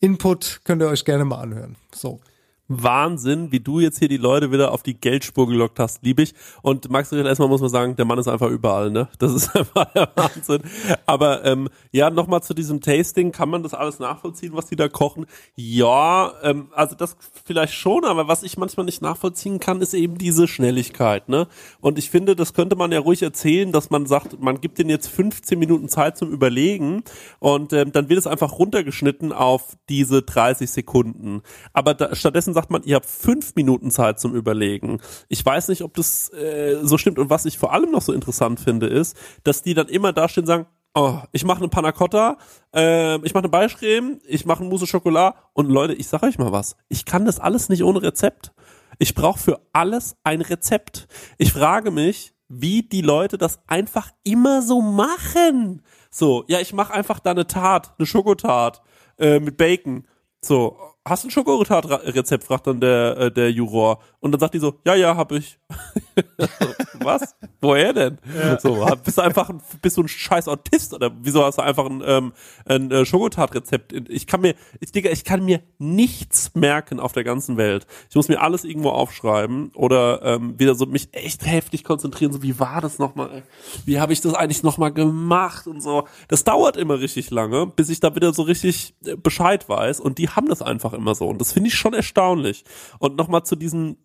Input 0.00 0.60
könnt 0.64 0.82
ihr 0.82 0.88
euch 0.88 1.04
gerne 1.04 1.24
mal 1.24 1.40
anhören. 1.40 1.76
So. 1.92 2.20
Wahnsinn, 2.68 3.50
wie 3.50 3.60
du 3.60 3.80
jetzt 3.80 3.98
hier 3.98 4.08
die 4.08 4.18
Leute 4.18 4.52
wieder 4.52 4.72
auf 4.72 4.82
die 4.82 4.94
Geldspur 4.94 5.48
gelockt 5.48 5.78
hast, 5.78 6.04
lieb 6.04 6.20
ich. 6.20 6.34
Und 6.62 6.90
Max 6.90 7.10
Richard, 7.10 7.26
erstmal 7.26 7.48
muss 7.48 7.62
man 7.62 7.70
sagen, 7.70 7.96
der 7.96 8.04
Mann 8.04 8.18
ist 8.18 8.28
einfach 8.28 8.50
überall, 8.50 8.90
ne? 8.90 9.08
Das 9.18 9.32
ist 9.32 9.48
einfach 9.56 9.86
der 9.92 10.10
Wahnsinn. 10.14 10.62
Aber 11.06 11.44
ähm, 11.46 11.70
ja, 11.92 12.10
nochmal 12.10 12.42
zu 12.42 12.52
diesem 12.52 12.82
Tasting, 12.82 13.32
kann 13.32 13.48
man 13.48 13.62
das 13.62 13.72
alles 13.72 13.98
nachvollziehen, 13.98 14.52
was 14.52 14.66
die 14.66 14.76
da 14.76 14.88
kochen? 14.88 15.26
Ja, 15.56 16.32
ähm, 16.42 16.68
also 16.72 16.94
das 16.94 17.16
vielleicht 17.44 17.72
schon, 17.72 18.04
aber 18.04 18.28
was 18.28 18.42
ich 18.42 18.58
manchmal 18.58 18.84
nicht 18.84 19.00
nachvollziehen 19.00 19.60
kann, 19.60 19.80
ist 19.80 19.94
eben 19.94 20.18
diese 20.18 20.46
Schnelligkeit, 20.46 21.28
ne? 21.28 21.48
Und 21.80 21.98
ich 21.98 22.10
finde, 22.10 22.36
das 22.36 22.52
könnte 22.52 22.76
man 22.76 22.92
ja 22.92 23.00
ruhig 23.00 23.22
erzählen, 23.22 23.72
dass 23.72 23.88
man 23.88 24.04
sagt, 24.04 24.40
man 24.40 24.60
gibt 24.60 24.78
denen 24.78 24.90
jetzt 24.90 25.08
15 25.08 25.58
Minuten 25.58 25.88
Zeit 25.88 26.18
zum 26.18 26.30
Überlegen 26.30 27.02
und 27.38 27.72
ähm, 27.72 27.92
dann 27.92 28.10
wird 28.10 28.18
es 28.18 28.26
einfach 28.26 28.58
runtergeschnitten 28.58 29.32
auf 29.32 29.76
diese 29.88 30.20
30 30.20 30.70
Sekunden. 30.70 31.40
Aber 31.72 31.94
da, 31.94 32.14
stattdessen 32.14 32.57
sagt 32.58 32.70
man, 32.70 32.82
ihr 32.82 32.96
habt 32.96 33.06
fünf 33.06 33.54
Minuten 33.54 33.92
Zeit 33.92 34.18
zum 34.18 34.34
Überlegen. 34.34 35.00
Ich 35.28 35.46
weiß 35.46 35.68
nicht, 35.68 35.82
ob 35.82 35.94
das 35.94 36.32
äh, 36.32 36.78
so 36.82 36.98
stimmt. 36.98 37.20
Und 37.20 37.30
was 37.30 37.44
ich 37.44 37.56
vor 37.56 37.72
allem 37.72 37.92
noch 37.92 38.02
so 38.02 38.12
interessant 38.12 38.58
finde, 38.58 38.88
ist, 38.88 39.16
dass 39.44 39.62
die 39.62 39.74
dann 39.74 39.88
immer 39.88 40.12
da 40.12 40.28
stehen 40.28 40.42
und 40.42 40.48
sagen, 40.48 40.66
oh, 40.94 41.20
ich 41.30 41.44
mache 41.44 41.58
eine 41.58 41.68
Panna 41.68 41.92
Cotta, 41.92 42.36
äh, 42.74 43.16
ich 43.24 43.32
mache 43.32 43.44
eine 43.44 43.48
Beiscreme, 43.48 44.18
ich 44.26 44.44
mache 44.44 44.60
eine 44.60 44.68
Mousse 44.68 44.88
Schokolade. 44.88 45.36
Und 45.52 45.68
Leute, 45.68 45.94
ich 45.94 46.08
sag 46.08 46.24
euch 46.24 46.36
mal 46.36 46.50
was, 46.50 46.76
ich 46.88 47.04
kann 47.04 47.24
das 47.26 47.38
alles 47.38 47.68
nicht 47.68 47.84
ohne 47.84 48.02
Rezept. 48.02 48.52
Ich 48.98 49.14
brauche 49.14 49.38
für 49.38 49.60
alles 49.72 50.16
ein 50.24 50.40
Rezept. 50.40 51.06
Ich 51.38 51.52
frage 51.52 51.92
mich, 51.92 52.34
wie 52.48 52.82
die 52.82 53.02
Leute 53.02 53.38
das 53.38 53.60
einfach 53.68 54.10
immer 54.24 54.62
so 54.62 54.80
machen. 54.80 55.82
So, 56.10 56.44
ja, 56.48 56.58
ich 56.58 56.72
mache 56.72 56.92
einfach 56.92 57.20
da 57.20 57.30
eine 57.30 57.46
Tat, 57.46 57.94
eine 57.98 58.06
Schokotart 58.06 58.82
äh, 59.18 59.38
mit 59.38 59.56
Bacon. 59.56 60.08
So, 60.40 60.76
hast 61.08 61.24
du 61.24 61.28
ein 61.28 61.30
Schokolatat-Rezept, 61.30 62.44
fragt 62.44 62.66
dann 62.66 62.80
der, 62.80 63.16
äh, 63.18 63.30
der 63.32 63.50
Juror. 63.50 64.00
Und 64.20 64.32
dann 64.32 64.40
sagt 64.40 64.54
die 64.54 64.58
so, 64.58 64.74
ja, 64.86 64.94
ja, 64.94 65.16
hab 65.16 65.32
ich. 65.32 65.58
so, 66.38 66.66
was? 67.04 67.34
Woher 67.60 67.92
denn? 67.92 68.18
So, 68.60 68.84
hab- 68.84 69.04
bist 69.04 69.18
du 69.18 69.22
einfach, 69.22 69.48
ein- 69.50 69.60
bist 69.82 69.96
du 69.96 70.02
ein 70.02 70.08
scheiß 70.08 70.48
Autist 70.48 70.92
oder 70.94 71.10
wieso 71.20 71.44
hast 71.44 71.58
du 71.58 71.62
einfach 71.62 71.86
ein, 71.86 72.02
ähm, 72.04 72.32
ein 72.66 72.90
äh, 72.90 73.04
Schokolatat-Rezept? 73.04 73.92
Ich 74.10 74.26
kann 74.26 74.40
mir, 74.40 74.54
ich, 74.80 74.92
Digga, 74.92 75.10
ich 75.10 75.24
kann 75.24 75.44
mir 75.44 75.60
nichts 75.78 76.52
merken 76.54 76.98
auf 77.00 77.12
der 77.12 77.24
ganzen 77.24 77.56
Welt. 77.56 77.86
Ich 78.10 78.16
muss 78.16 78.28
mir 78.28 78.40
alles 78.40 78.64
irgendwo 78.64 78.90
aufschreiben 78.90 79.70
oder 79.74 80.22
ähm, 80.22 80.58
wieder 80.58 80.74
so 80.74 80.86
mich 80.86 81.08
echt 81.12 81.46
heftig 81.46 81.84
konzentrieren, 81.84 82.32
so 82.32 82.42
wie 82.42 82.58
war 82.58 82.80
das 82.80 82.98
nochmal? 82.98 83.42
Wie 83.84 84.00
habe 84.00 84.12
ich 84.12 84.20
das 84.20 84.34
eigentlich 84.34 84.62
nochmal 84.62 84.92
gemacht 84.92 85.66
und 85.66 85.80
so. 85.82 86.06
Das 86.28 86.44
dauert 86.44 86.76
immer 86.76 86.98
richtig 87.00 87.30
lange, 87.30 87.66
bis 87.66 87.88
ich 87.88 88.00
da 88.00 88.14
wieder 88.14 88.32
so 88.32 88.42
richtig 88.42 88.94
äh, 89.04 89.16
Bescheid 89.16 89.68
weiß 89.68 90.00
und 90.00 90.18
die 90.18 90.28
haben 90.30 90.48
das 90.48 90.62
einfach 90.62 90.92
immer 90.98 91.14
so 91.14 91.28
und 91.28 91.40
das 91.40 91.52
finde 91.52 91.68
ich 91.68 91.74
schon 91.74 91.94
erstaunlich. 91.94 92.64
Und 92.98 93.16
nochmal 93.16 93.44
zu 93.44 93.56
diesem 93.56 93.96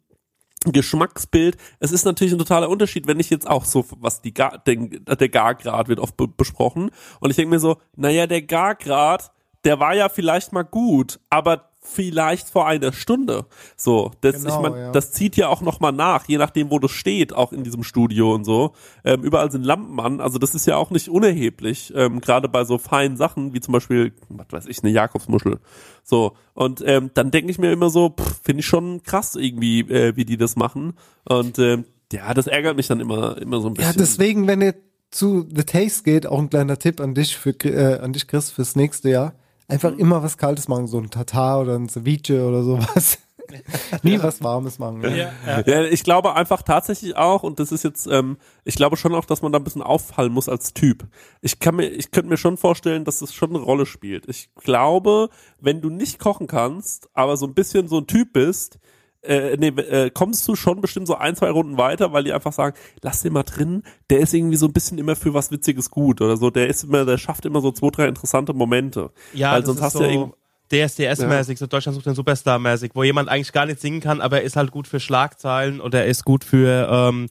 Geschmacksbild. 0.66 1.58
Es 1.80 1.92
ist 1.92 2.06
natürlich 2.06 2.34
ein 2.34 2.40
totaler 2.40 2.70
Unterschied, 2.70 3.08
wenn 3.08 3.20
ich 3.20 3.30
jetzt 3.30 3.50
auch 3.50 3.66
so, 3.66 3.86
was 3.98 4.22
die 4.22 4.34
Gar, 4.34 4.60
den, 4.60 5.04
der 5.06 5.30
Gargrad 5.30 5.90
wird 5.90 6.00
oft 6.00 6.16
be 6.16 6.28
besprochen. 6.28 6.92
Und 7.20 7.30
ich 7.30 7.36
denke 7.36 7.50
mir 7.50 7.60
so, 7.60 7.78
naja, 7.96 8.28
der 8.28 8.44
Gargrad, 8.44 9.32
der 9.66 9.80
war 9.80 9.94
ja 9.94 10.10
vielleicht 10.10 10.54
mal 10.54 10.64
gut, 10.64 11.20
aber 11.30 11.73
vielleicht 11.84 12.50
vor 12.50 12.68
einer 12.68 12.94
Stunde. 12.94 13.46
So, 13.76 14.12
das, 14.22 14.44
Genau, 14.44 14.56
ich 14.56 14.62
mein, 14.62 14.80
ja. 14.80 14.92
das 14.92 15.12
zieht 15.12 15.36
ja 15.36 15.50
auch 15.50 15.62
noch 15.62 15.80
mal 15.80 15.92
nach, 15.92 16.28
je 16.28 16.38
nachdem, 16.38 16.72
wo 16.72 16.80
das 16.80 16.92
steht, 16.92 17.34
auch 17.34 17.52
in 17.52 17.64
diesem 17.64 17.84
Studio 17.84 18.34
und 18.34 18.46
so. 18.46 18.74
Ähm, 19.04 19.22
überall 19.24 19.52
sind 19.52 19.64
Lampen 19.64 20.00
an, 20.00 20.22
also 20.22 20.40
das 20.40 20.56
ist 20.56 20.66
ja 20.66 20.78
auch 20.78 20.90
nicht 20.92 21.10
unerheblich, 21.10 21.94
ähm, 21.96 22.22
gerade 22.22 22.50
bei 22.50 22.64
so 22.66 22.78
feinen 22.78 23.18
Sachen, 23.18 23.54
wie 23.54 23.60
zum 23.60 23.74
Beispiel, 23.74 24.14
was 24.30 24.48
weiß 24.50 24.66
ich, 24.68 24.84
eine 24.84 24.92
Jakobsmuschel. 24.92 25.60
So, 26.04 26.34
und 26.54 26.84
ähm, 26.86 27.12
dann 27.14 27.32
denke 27.32 27.52
ich 27.52 27.60
mir 27.60 27.72
immer 27.72 27.90
so, 27.90 28.16
finde 28.44 28.62
ich 28.62 28.66
schon 28.66 29.04
krass 29.04 29.36
irgendwie, 29.36 29.82
äh, 29.82 30.16
wie 30.16 30.26
die 30.26 30.38
das 30.38 30.56
machen. 30.56 30.94
Und 31.26 31.60
ähm, 31.60 31.86
ja, 32.12 32.34
das 32.34 32.48
ärgert 32.48 32.78
mich 32.78 32.88
dann 32.88 33.00
immer, 33.00 33.38
immer 33.42 33.60
so 33.60 33.68
ein 33.68 33.74
bisschen. 33.74 33.92
Ja, 33.92 33.98
deswegen, 33.98 34.48
wenn 34.48 34.62
ihr 34.62 34.76
zu 35.12 35.48
The 35.54 35.64
Taste 35.64 36.04
geht, 36.04 36.26
auch 36.28 36.40
ein 36.40 36.50
kleiner 36.50 36.78
Tipp 36.78 37.00
an 37.00 37.14
dich 37.14 37.38
für 37.38 37.52
äh, 37.66 38.00
an 38.00 38.14
dich 38.14 38.28
Chris 38.28 38.52
fürs 38.52 38.76
nächste 38.76 39.10
Jahr. 39.10 39.34
Einfach 39.68 39.94
immer 39.98 40.22
was 40.24 40.38
Kaltes 40.38 40.68
machen, 40.68 40.88
so 40.88 41.00
ein 41.00 41.10
Tatar 41.10 41.62
oder 41.62 41.76
ein 41.76 41.90
Ceviche 41.90 42.46
oder 42.46 42.64
sowas. 42.64 43.20
Nie 44.04 44.22
was 44.22 44.44
Warmes 44.44 44.80
machen. 44.80 45.02
Ja. 45.02 45.32
Ja, 45.66 45.84
ich 45.84 46.04
glaube 46.04 46.36
einfach 46.36 46.62
tatsächlich 46.62 47.16
auch, 47.16 47.44
und 47.44 47.60
das 47.60 47.72
ist 47.72 47.84
jetzt, 47.84 48.08
ähm, 48.08 48.38
ich 48.64 48.76
glaube 48.76 48.98
schon 48.98 49.14
auch, 49.16 49.26
dass 49.26 49.42
man 49.42 49.52
da 49.52 49.60
ein 49.60 49.64
bisschen 49.64 49.82
auffallen 49.82 50.32
muss 50.32 50.50
als 50.50 50.74
Typ. 50.74 51.08
Ich 51.42 51.60
kann 51.60 51.76
mir, 51.76 51.88
ich 51.88 52.12
könnte 52.12 52.30
mir 52.30 52.38
schon 52.38 52.58
vorstellen, 52.58 53.06
dass 53.06 53.20
das 53.20 53.34
schon 53.34 53.50
eine 53.50 53.60
Rolle 53.60 53.86
spielt. 53.86 54.28
Ich 54.28 54.50
glaube, 54.56 55.30
wenn 55.60 55.82
du 55.82 55.90
nicht 55.90 56.20
kochen 56.20 56.48
kannst, 56.48 57.10
aber 57.14 57.38
so 57.38 57.46
ein 57.46 57.54
bisschen 57.54 57.88
so 57.88 58.00
ein 58.00 58.08
Typ 58.08 58.34
bist, 58.34 58.80
äh, 59.24 59.58
nee, 59.58 59.68
äh, 59.68 60.10
kommst 60.12 60.48
du 60.48 60.56
schon 60.56 60.82
bestimmt 60.82 61.08
so 61.08 61.16
ein, 61.16 61.36
zwei 61.36 61.50
Runden 61.50 61.78
weiter, 61.78 62.14
weil 62.14 62.24
die 62.24 62.34
einfach 62.34 62.54
sagen, 62.54 62.76
lass 63.02 63.22
den 63.22 63.34
mal 63.34 63.44
drin, 63.44 63.84
der 64.10 64.20
ist 64.20 64.34
irgendwie 64.34 64.58
so 64.58 64.68
ein 64.68 64.74
bisschen 64.74 64.98
immer 64.98 65.16
für 65.16 65.34
was 65.34 65.52
Witziges 65.52 65.90
gut 65.90 66.22
oder 66.22 66.38
so, 66.38 66.50
der 66.50 66.68
ist 66.68 66.84
immer, 66.84 67.06
der 67.06 67.18
schafft 67.18 67.46
immer 67.46 67.62
so 67.62 67.72
zwei, 67.72 67.90
drei 67.90 68.08
interessante 68.08 68.54
Momente. 68.54 69.12
Ja, 69.34 69.54
weil 69.54 69.62
das 69.62 69.68
sonst 69.68 69.80
ist 69.80 69.84
hast 69.84 69.94
so 69.94 70.04
ja 70.04 70.32
DSDS-mäßig, 70.72 71.58
so 71.58 71.68
Deutschland 71.68 71.96
sucht 71.96 72.08
den 72.08 72.16
Superstar-mäßig, 72.16 72.92
wo 72.96 73.04
jemand 73.04 73.30
eigentlich 73.30 73.52
gar 73.52 73.66
nicht 73.66 73.80
singen 73.80 74.00
kann, 74.00 74.22
aber 74.22 74.40
er 74.40 74.44
ist 74.44 74.56
halt 74.56 74.72
gut 74.72 74.88
für 74.88 75.00
Schlagzeilen 75.00 75.80
oder 75.80 76.02
er 76.02 76.08
ist 76.08 76.26
gut 76.26 76.44
für, 76.44 76.90
ähm, 76.92 77.30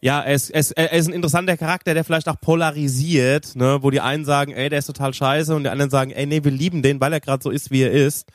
ja, 0.00 0.20
er 0.20 0.34
ist, 0.34 0.50
er, 0.50 0.60
ist, 0.60 0.72
er 0.72 0.92
ist 0.92 1.08
ein 1.08 1.14
interessanter 1.14 1.56
Charakter, 1.56 1.94
der 1.94 2.04
vielleicht 2.04 2.28
auch 2.28 2.40
polarisiert, 2.40 3.56
ne, 3.56 3.78
wo 3.80 3.90
die 3.90 4.00
einen 4.00 4.24
sagen, 4.24 4.52
ey, 4.52 4.68
der 4.68 4.80
ist 4.80 4.86
total 4.86 5.14
scheiße 5.14 5.54
und 5.54 5.64
die 5.64 5.70
anderen 5.70 5.90
sagen, 5.90 6.10
ey, 6.10 6.26
nee, 6.26 6.44
wir 6.44 6.52
lieben 6.52 6.82
den, 6.82 7.00
weil 7.00 7.12
er 7.12 7.20
gerade 7.20 7.42
so 7.42 7.50
ist, 7.50 7.70
wie 7.70 7.82
er 7.82 7.90
ist. 7.90 8.28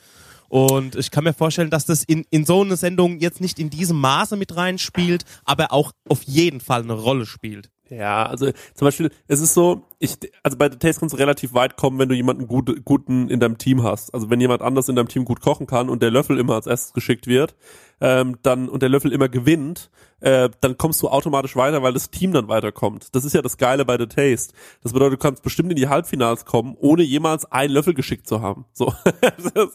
Und 0.54 0.96
ich 0.98 1.10
kann 1.10 1.24
mir 1.24 1.34
vorstellen, 1.34 1.72
dass 1.72 1.88
das 1.88 2.04
in, 2.04 2.28
in 2.30 2.46
so 2.46 2.62
eine 2.62 2.76
Sendung 2.76 3.18
jetzt 3.18 3.42
nicht 3.42 3.58
in 3.58 3.72
diesem 3.72 4.00
Maße 4.00 4.36
mit 4.36 4.56
reinspielt, 4.56 5.26
aber 5.46 5.74
auch 5.74 5.94
auf 6.08 6.22
jeden 6.22 6.62
Fall 6.62 6.84
eine 6.84 6.94
Rolle 6.94 7.26
spielt. 7.26 7.72
Ja, 7.90 8.28
also 8.28 8.52
zum 8.76 8.86
Beispiel, 8.86 9.10
es 9.28 9.42
ist 9.42 9.56
so, 9.56 9.82
ich, 9.98 10.16
also 10.44 10.56
bei 10.56 10.70
The 10.70 10.78
Taste 10.78 11.00
kannst 11.00 11.14
du 11.14 11.18
relativ 11.18 11.56
weit 11.56 11.76
kommen, 11.76 11.98
wenn 11.98 12.08
du 12.08 12.14
jemanden 12.14 12.46
gut, 12.46 12.86
guten 12.86 13.30
in 13.30 13.40
deinem 13.40 13.58
Team 13.58 13.82
hast. 13.82 14.14
Also 14.14 14.30
wenn 14.30 14.40
jemand 14.40 14.62
anders 14.62 14.88
in 14.90 14.96
deinem 14.96 15.08
Team 15.08 15.26
gut 15.26 15.42
kochen 15.42 15.66
kann 15.66 15.90
und 15.90 16.04
der 16.04 16.12
Löffel 16.12 16.38
immer 16.38 16.54
als 16.54 16.68
erstes 16.68 16.94
geschickt 16.94 17.26
wird, 17.26 17.56
ähm, 18.04 18.38
dann 18.44 18.68
und 18.68 18.82
der 18.82 18.90
Löffel 18.90 19.14
immer 19.14 19.30
gewinnt, 19.30 19.90
äh, 20.20 20.50
dann 20.62 20.78
kommst 20.78 21.02
du 21.02 21.08
automatisch 21.08 21.56
weiter, 21.56 21.82
weil 21.84 21.94
das 21.94 22.10
Team 22.10 22.34
dann 22.34 22.50
weiterkommt. 22.50 23.08
Das 23.16 23.24
ist 23.24 23.34
ja 23.34 23.42
das 23.42 23.58
Geile 23.58 23.86
bei 23.86 23.98
The 23.98 24.08
Taste. 24.08 24.54
Das 24.82 24.92
bedeutet, 24.92 25.20
du 25.20 25.24
kannst 25.24 25.42
bestimmt 25.42 25.70
in 25.70 25.78
die 25.78 25.88
Halbfinals 25.88 26.46
kommen, 26.46 26.76
ohne 26.80 27.04
jemals 27.04 27.50
einen 27.52 27.74
Löffel 27.74 27.94
geschickt 27.94 28.28
zu 28.28 28.42
haben. 28.42 28.66
So, 28.74 28.94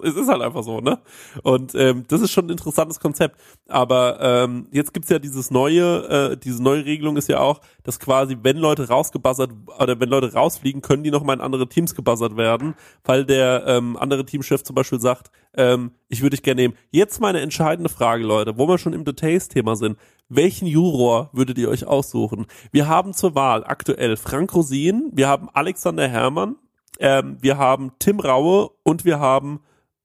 es 0.02 0.14
ist 0.14 0.28
halt 0.28 0.42
einfach 0.42 0.62
so, 0.62 0.80
ne? 0.80 0.98
Und 1.42 1.74
ähm, 1.74 2.04
das 2.08 2.20
ist 2.20 2.30
schon 2.30 2.46
ein 2.46 2.50
interessantes 2.50 3.00
Konzept. 3.00 3.38
Aber 3.66 4.20
ähm, 4.20 4.68
jetzt 4.72 4.92
gibt's 4.92 5.08
ja 5.08 5.18
dieses 5.18 5.50
neue, 5.50 6.32
äh, 6.32 6.36
diese 6.36 6.62
neue 6.62 6.84
Regelung 6.84 7.16
ist 7.16 7.28
ja 7.28 7.40
auch, 7.40 7.60
dass 7.82 7.98
quasi, 7.98 8.36
wenn 8.42 8.58
Leute 8.58 8.88
rausgebuzzert 8.88 9.52
oder 9.78 10.00
wenn 10.00 10.08
Leute 10.10 10.34
rausfliegen, 10.34 10.82
können 10.82 11.02
die 11.02 11.10
nochmal 11.10 11.36
in 11.36 11.42
andere 11.42 11.68
Teams 11.68 11.94
gebuzzert 11.94 12.36
werden, 12.36 12.74
weil 13.04 13.24
der 13.24 13.64
ähm, 13.66 13.96
andere 13.96 14.26
Teamchef 14.26 14.62
zum 14.62 14.74
Beispiel 14.74 15.00
sagt, 15.00 15.30
ähm, 15.58 15.90
ich 16.08 16.22
würde 16.22 16.36
dich 16.36 16.42
gerne 16.42 16.62
nehmen. 16.62 16.74
Jetzt 16.90 17.20
meine 17.20 17.40
entscheidende 17.40 17.90
Frage, 17.90 18.24
Leute, 18.24 18.56
wo 18.56 18.68
wir 18.68 18.78
schon 18.78 18.94
im 18.94 19.04
The 19.04 19.12
Taste-Thema 19.12 19.76
sind. 19.76 19.98
Welchen 20.28 20.66
Juror 20.66 21.30
würdet 21.32 21.58
ihr 21.58 21.68
euch 21.68 21.84
aussuchen? 21.84 22.46
Wir 22.70 22.86
haben 22.86 23.12
zur 23.12 23.34
Wahl 23.34 23.64
aktuell 23.64 24.16
Frank 24.16 24.54
Rosin, 24.54 25.10
wir 25.12 25.28
haben 25.28 25.48
Alexander 25.52 26.08
Herrmann, 26.08 26.56
ähm, 27.00 27.38
wir 27.40 27.58
haben 27.58 27.92
Tim 27.98 28.20
Raue 28.20 28.70
und 28.84 29.04
wir 29.04 29.18
haben 29.18 29.60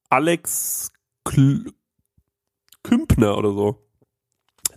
Alex 0.10 0.92
Kl 1.24 1.72
Kümpner 2.82 3.38
oder 3.38 3.54
so. 3.54 3.78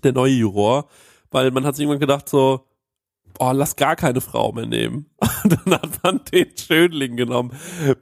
Der 0.05 0.13
neue 0.13 0.33
Juror. 0.33 0.87
Weil 1.31 1.51
man 1.51 1.65
hat 1.65 1.75
sich 1.75 1.83
irgendwann 1.83 2.01
gedacht 2.01 2.29
so, 2.29 2.66
oh, 3.39 3.53
lass 3.53 3.77
gar 3.77 3.97
keine 3.97 4.21
Frau 4.21 4.53
mehr 4.53 4.67
nehmen. 4.67 5.07
Und 5.45 5.53
dann 5.53 5.75
hat 5.75 6.03
man 6.03 6.21
den 6.33 6.49
Schönling 6.57 7.17
genommen. 7.17 7.53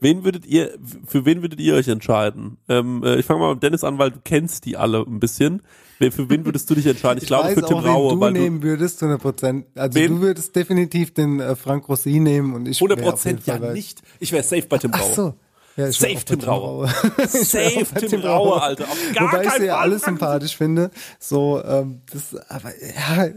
Wen 0.01 0.25
würdet 0.25 0.47
ihr, 0.47 0.77
für 1.07 1.25
wen 1.25 1.43
würdet 1.43 1.61
ihr 1.61 1.75
euch 1.75 1.89
entscheiden? 1.89 2.59
Ähm, 2.69 3.03
äh, 3.05 3.17
ich 3.17 3.27
fange 3.27 3.41
mal 3.41 3.55
mit 3.55 3.63
Dennis 3.63 3.85
an, 3.85 3.99
weil 3.99 4.11
du 4.11 4.21
kennst 4.23 4.65
die 4.65 4.77
alle 4.77 5.01
ein 5.01 5.21
bisschen. 5.21 5.63
Für 5.99 6.29
wen 6.29 6.45
würdest 6.45 6.69
du 6.69 6.75
dich 6.75 6.87
entscheiden? 6.87 7.23
Ich, 7.23 7.29
glaube 7.29 7.49
weiß 7.49 7.55
für 7.55 7.63
Tim 7.63 7.79
auch, 7.79 7.85
wen 7.85 7.91
Raue, 7.91 8.15
du 8.15 8.21
weil 8.21 8.33
du 8.35 8.41
nehmen 8.41 8.63
würdest, 8.63 9.03
100 9.03 9.21
Prozent. 9.21 9.67
Also 9.75 9.99
Wen? 9.99 10.17
du 10.17 10.21
würdest 10.21 10.55
definitiv 10.55 11.15
den 11.15 11.41
äh, 11.41 11.57
Frank 11.57 11.89
Rossi 11.89 12.21
nehmen 12.21 12.55
und 12.55 12.67
ich 12.67 12.79
100 12.79 12.99
wär 12.99 13.15
auf 13.15 13.25
jeden 13.25 13.39
Prozent 13.39 13.63
ja 13.63 13.73
nicht. 13.73 14.03
Ich 14.21 14.33
wäre 14.33 14.43
safe 14.43 14.67
bei 14.69 14.79
Tim 14.79 14.91
Ach 14.93 15.01
Raue. 15.01 15.15
so. 15.15 15.35
Ja, 15.77 15.89
ich 15.89 15.99
Safe 15.99 16.25
Tim 16.25 16.41
Raue. 16.41 16.89
Ich 17.19 17.49
Safe 17.49 17.87
Tim 18.07 18.21
Raue, 18.21 18.63
Alter. 18.63 18.85
Auf 18.85 18.99
gar 19.13 19.33
Wobei 19.33 19.45
ich 19.45 19.53
sie 19.53 19.67
ja 19.67 19.79
alles 19.79 20.03
sympathisch 20.03 20.57
finde. 20.57 20.91
So, 21.19 21.63
ähm, 21.65 22.03
das, 22.13 22.37
aber 22.49 22.71
ja, 22.81 23.29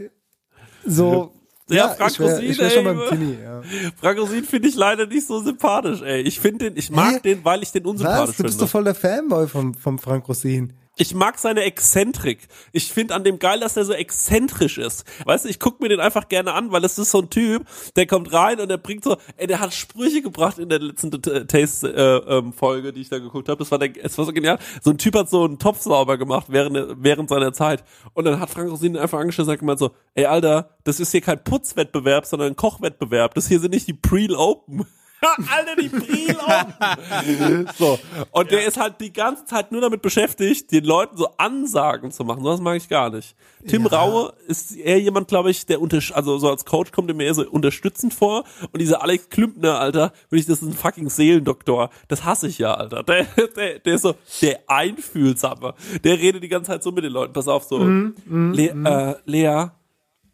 so. 0.86 1.32
Ja, 1.70 1.88
Frank 1.90 2.18
wär, 2.18 2.36
Rosin, 2.36 2.54
schon 2.54 2.66
ey. 2.68 2.82
beim 2.84 3.00
Timmy, 3.08 3.36
ja. 3.42 3.62
Frank 4.00 4.18
Rosin 4.18 4.44
finde 4.44 4.68
ich 4.68 4.74
leider 4.74 5.06
nicht 5.06 5.26
so 5.26 5.40
sympathisch, 5.40 6.00
ey. 6.02 6.22
Ich 6.22 6.40
finde 6.40 6.70
den, 6.70 6.76
ich 6.78 6.90
mag 6.90 7.16
Hä? 7.16 7.20
den, 7.20 7.44
weil 7.44 7.62
ich 7.62 7.72
den 7.72 7.84
unsympathisch 7.84 8.28
Was? 8.30 8.36
Du 8.36 8.42
bist 8.44 8.54
finde. 8.54 8.64
doch 8.64 8.70
voll 8.70 8.84
der 8.84 8.94
Fanboy 8.94 9.46
vom, 9.46 9.74
vom 9.74 9.98
Frank 9.98 10.28
Rosin. 10.28 10.72
Ich 11.00 11.14
mag 11.14 11.38
seine 11.38 11.62
Exzentrik. 11.62 12.48
Ich 12.72 12.92
finde 12.92 13.14
an 13.14 13.22
dem 13.22 13.38
geil, 13.38 13.60
dass 13.60 13.76
er 13.76 13.84
so 13.84 13.92
exzentrisch 13.92 14.78
ist. 14.78 15.04
Weißt 15.24 15.44
du, 15.44 15.48
ich 15.48 15.60
guck 15.60 15.80
mir 15.80 15.88
den 15.88 16.00
einfach 16.00 16.28
gerne 16.28 16.52
an, 16.52 16.72
weil 16.72 16.84
es 16.84 16.98
ist 16.98 17.12
so 17.12 17.20
ein 17.20 17.30
Typ, 17.30 17.64
der 17.94 18.08
kommt 18.08 18.32
rein 18.32 18.58
und 18.58 18.68
der 18.68 18.78
bringt 18.78 19.04
so, 19.04 19.16
ey, 19.36 19.46
der 19.46 19.60
hat 19.60 19.72
Sprüche 19.72 20.22
gebracht 20.22 20.58
in 20.58 20.68
der 20.68 20.80
letzten 20.80 21.14
äh, 21.14 21.46
Taste-Folge, 21.46 22.92
die 22.92 23.00
ich 23.00 23.08
da 23.08 23.20
geguckt 23.20 23.48
habe. 23.48 23.60
Das 23.60 23.70
war 23.70 23.78
der, 23.78 23.92
es 24.04 24.18
war 24.18 24.24
so 24.24 24.32
genial. 24.32 24.58
So 24.82 24.90
ein 24.90 24.98
Typ 24.98 25.14
hat 25.14 25.30
so 25.30 25.44
einen 25.44 25.60
Topf 25.60 25.82
sauber 25.82 26.18
gemacht 26.18 26.46
während, 26.48 26.96
während 27.00 27.28
seiner 27.28 27.52
Zeit. 27.52 27.84
Und 28.14 28.24
dann 28.24 28.40
hat 28.40 28.50
Frank 28.50 28.68
Rosin 28.68 28.96
einfach 28.96 29.20
angestellt 29.20 29.46
und 29.46 29.52
sagt 29.52 29.62
immer 29.62 29.78
so, 29.78 29.92
ey, 30.14 30.26
Alter, 30.26 30.70
das 30.82 30.98
ist 30.98 31.12
hier 31.12 31.20
kein 31.20 31.44
Putzwettbewerb, 31.44 32.26
sondern 32.26 32.48
ein 32.48 32.56
Kochwettbewerb. 32.56 33.34
Das 33.34 33.46
hier 33.46 33.60
sind 33.60 33.72
nicht 33.72 33.86
die 33.86 33.94
Preel 33.94 34.34
Open. 34.34 34.84
Alter, 35.50 35.76
die 35.80 35.88
Preel 35.88 36.36
Open. 36.36 37.68
So. 37.76 37.98
Und 38.30 38.50
der 38.50 38.66
ist 38.66 38.78
halt 38.78 39.00
die 39.00 39.12
ganze 39.12 39.44
Zeit 39.44 39.72
nur 39.72 39.80
damit 39.80 40.02
beschäftigt, 40.02 40.70
den 40.70 40.84
Leuten 40.84 41.16
so 41.16 41.28
Ansagen 41.36 42.10
zu 42.10 42.24
machen. 42.24 42.42
So 42.42 42.50
was 42.50 42.60
mag 42.60 42.76
ich 42.76 42.88
gar 42.88 43.10
nicht. 43.10 43.34
Tim 43.66 43.86
Raue 43.86 44.32
ist 44.46 44.76
eher 44.76 45.00
jemand, 45.00 45.28
glaube 45.28 45.50
ich, 45.50 45.66
der 45.66 45.80
unter, 45.80 45.98
also 46.14 46.38
so 46.38 46.48
als 46.48 46.64
Coach 46.64 46.92
kommt 46.92 47.10
er 47.10 47.14
mir 47.14 47.24
eher 47.24 47.34
so 47.34 47.48
unterstützend 47.48 48.14
vor. 48.14 48.44
Und 48.72 48.80
dieser 48.80 49.02
Alex 49.02 49.28
Klümpner, 49.28 49.80
Alter, 49.80 50.12
würde 50.30 50.40
ich, 50.40 50.46
das 50.46 50.62
ist 50.62 50.68
ein 50.68 50.74
fucking 50.74 51.10
Seelendoktor. 51.10 51.90
Das 52.06 52.24
hasse 52.24 52.48
ich 52.48 52.58
ja, 52.58 52.74
Alter. 52.74 53.02
Der, 53.02 53.24
der, 53.56 53.78
der 53.80 53.94
ist 53.94 54.02
so, 54.02 54.14
der 54.40 54.60
Einfühlsame. 54.68 55.74
Der 56.04 56.18
redet 56.18 56.42
die 56.42 56.48
ganze 56.48 56.70
Zeit 56.70 56.82
so 56.82 56.92
mit 56.92 57.04
den 57.04 57.12
Leuten. 57.12 57.32
Pass 57.32 57.48
auf, 57.48 57.64
so. 57.64 57.78
Le 57.78 58.68
äh, 58.68 59.14
Lea, 59.24 59.70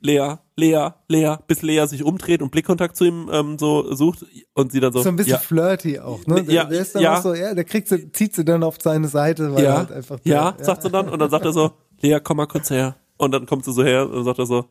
Lea, 0.04 0.36
Lea, 0.56 0.90
Lea, 1.08 1.36
bis 1.46 1.62
Lea 1.62 1.86
sich 1.86 2.04
umdreht 2.04 2.42
und 2.42 2.50
Blickkontakt 2.50 2.94
zu 2.94 3.04
ihm 3.06 3.30
ähm, 3.32 3.58
so 3.58 3.94
sucht 3.94 4.26
und 4.52 4.70
sie 4.70 4.78
dann 4.78 4.92
so, 4.92 5.02
So 5.02 5.08
ein 5.08 5.16
bisschen 5.16 5.32
ja, 5.32 5.38
flirty 5.38 5.98
auch, 5.98 6.26
ne? 6.26 6.44
Der, 6.44 6.54
Ja, 6.54 6.64
der 6.64 6.80
ist 6.82 6.94
dann 6.94 7.02
ja. 7.02 7.18
auch 7.18 7.22
so, 7.22 7.32
ja, 7.32 7.54
der 7.54 7.64
kriegt 7.64 7.88
sie, 7.88 8.12
zieht 8.12 8.34
sie 8.34 8.44
dann 8.44 8.62
auf 8.62 8.76
seine 8.82 9.08
Seite, 9.08 9.54
weil 9.54 9.64
er 9.64 9.70
ja, 9.70 9.76
halt 9.78 9.92
einfach 9.92 10.18
ja, 10.24 10.52
der, 10.52 10.64
sagt 10.66 10.82
sie 10.82 10.90
dann 10.90 11.08
und 11.08 11.18
dann 11.18 11.30
sagt 11.30 11.46
er 11.46 11.54
so, 11.54 11.70
Lea, 12.02 12.18
komm 12.22 12.36
mal 12.36 12.46
kurz 12.46 12.68
her. 12.68 12.96
Und 13.16 13.32
dann 13.32 13.46
kommt 13.46 13.64
sie 13.64 13.72
so 13.72 13.82
her 13.82 14.10
und 14.10 14.24
sagt 14.24 14.38
er 14.38 14.44
so, 14.46 14.66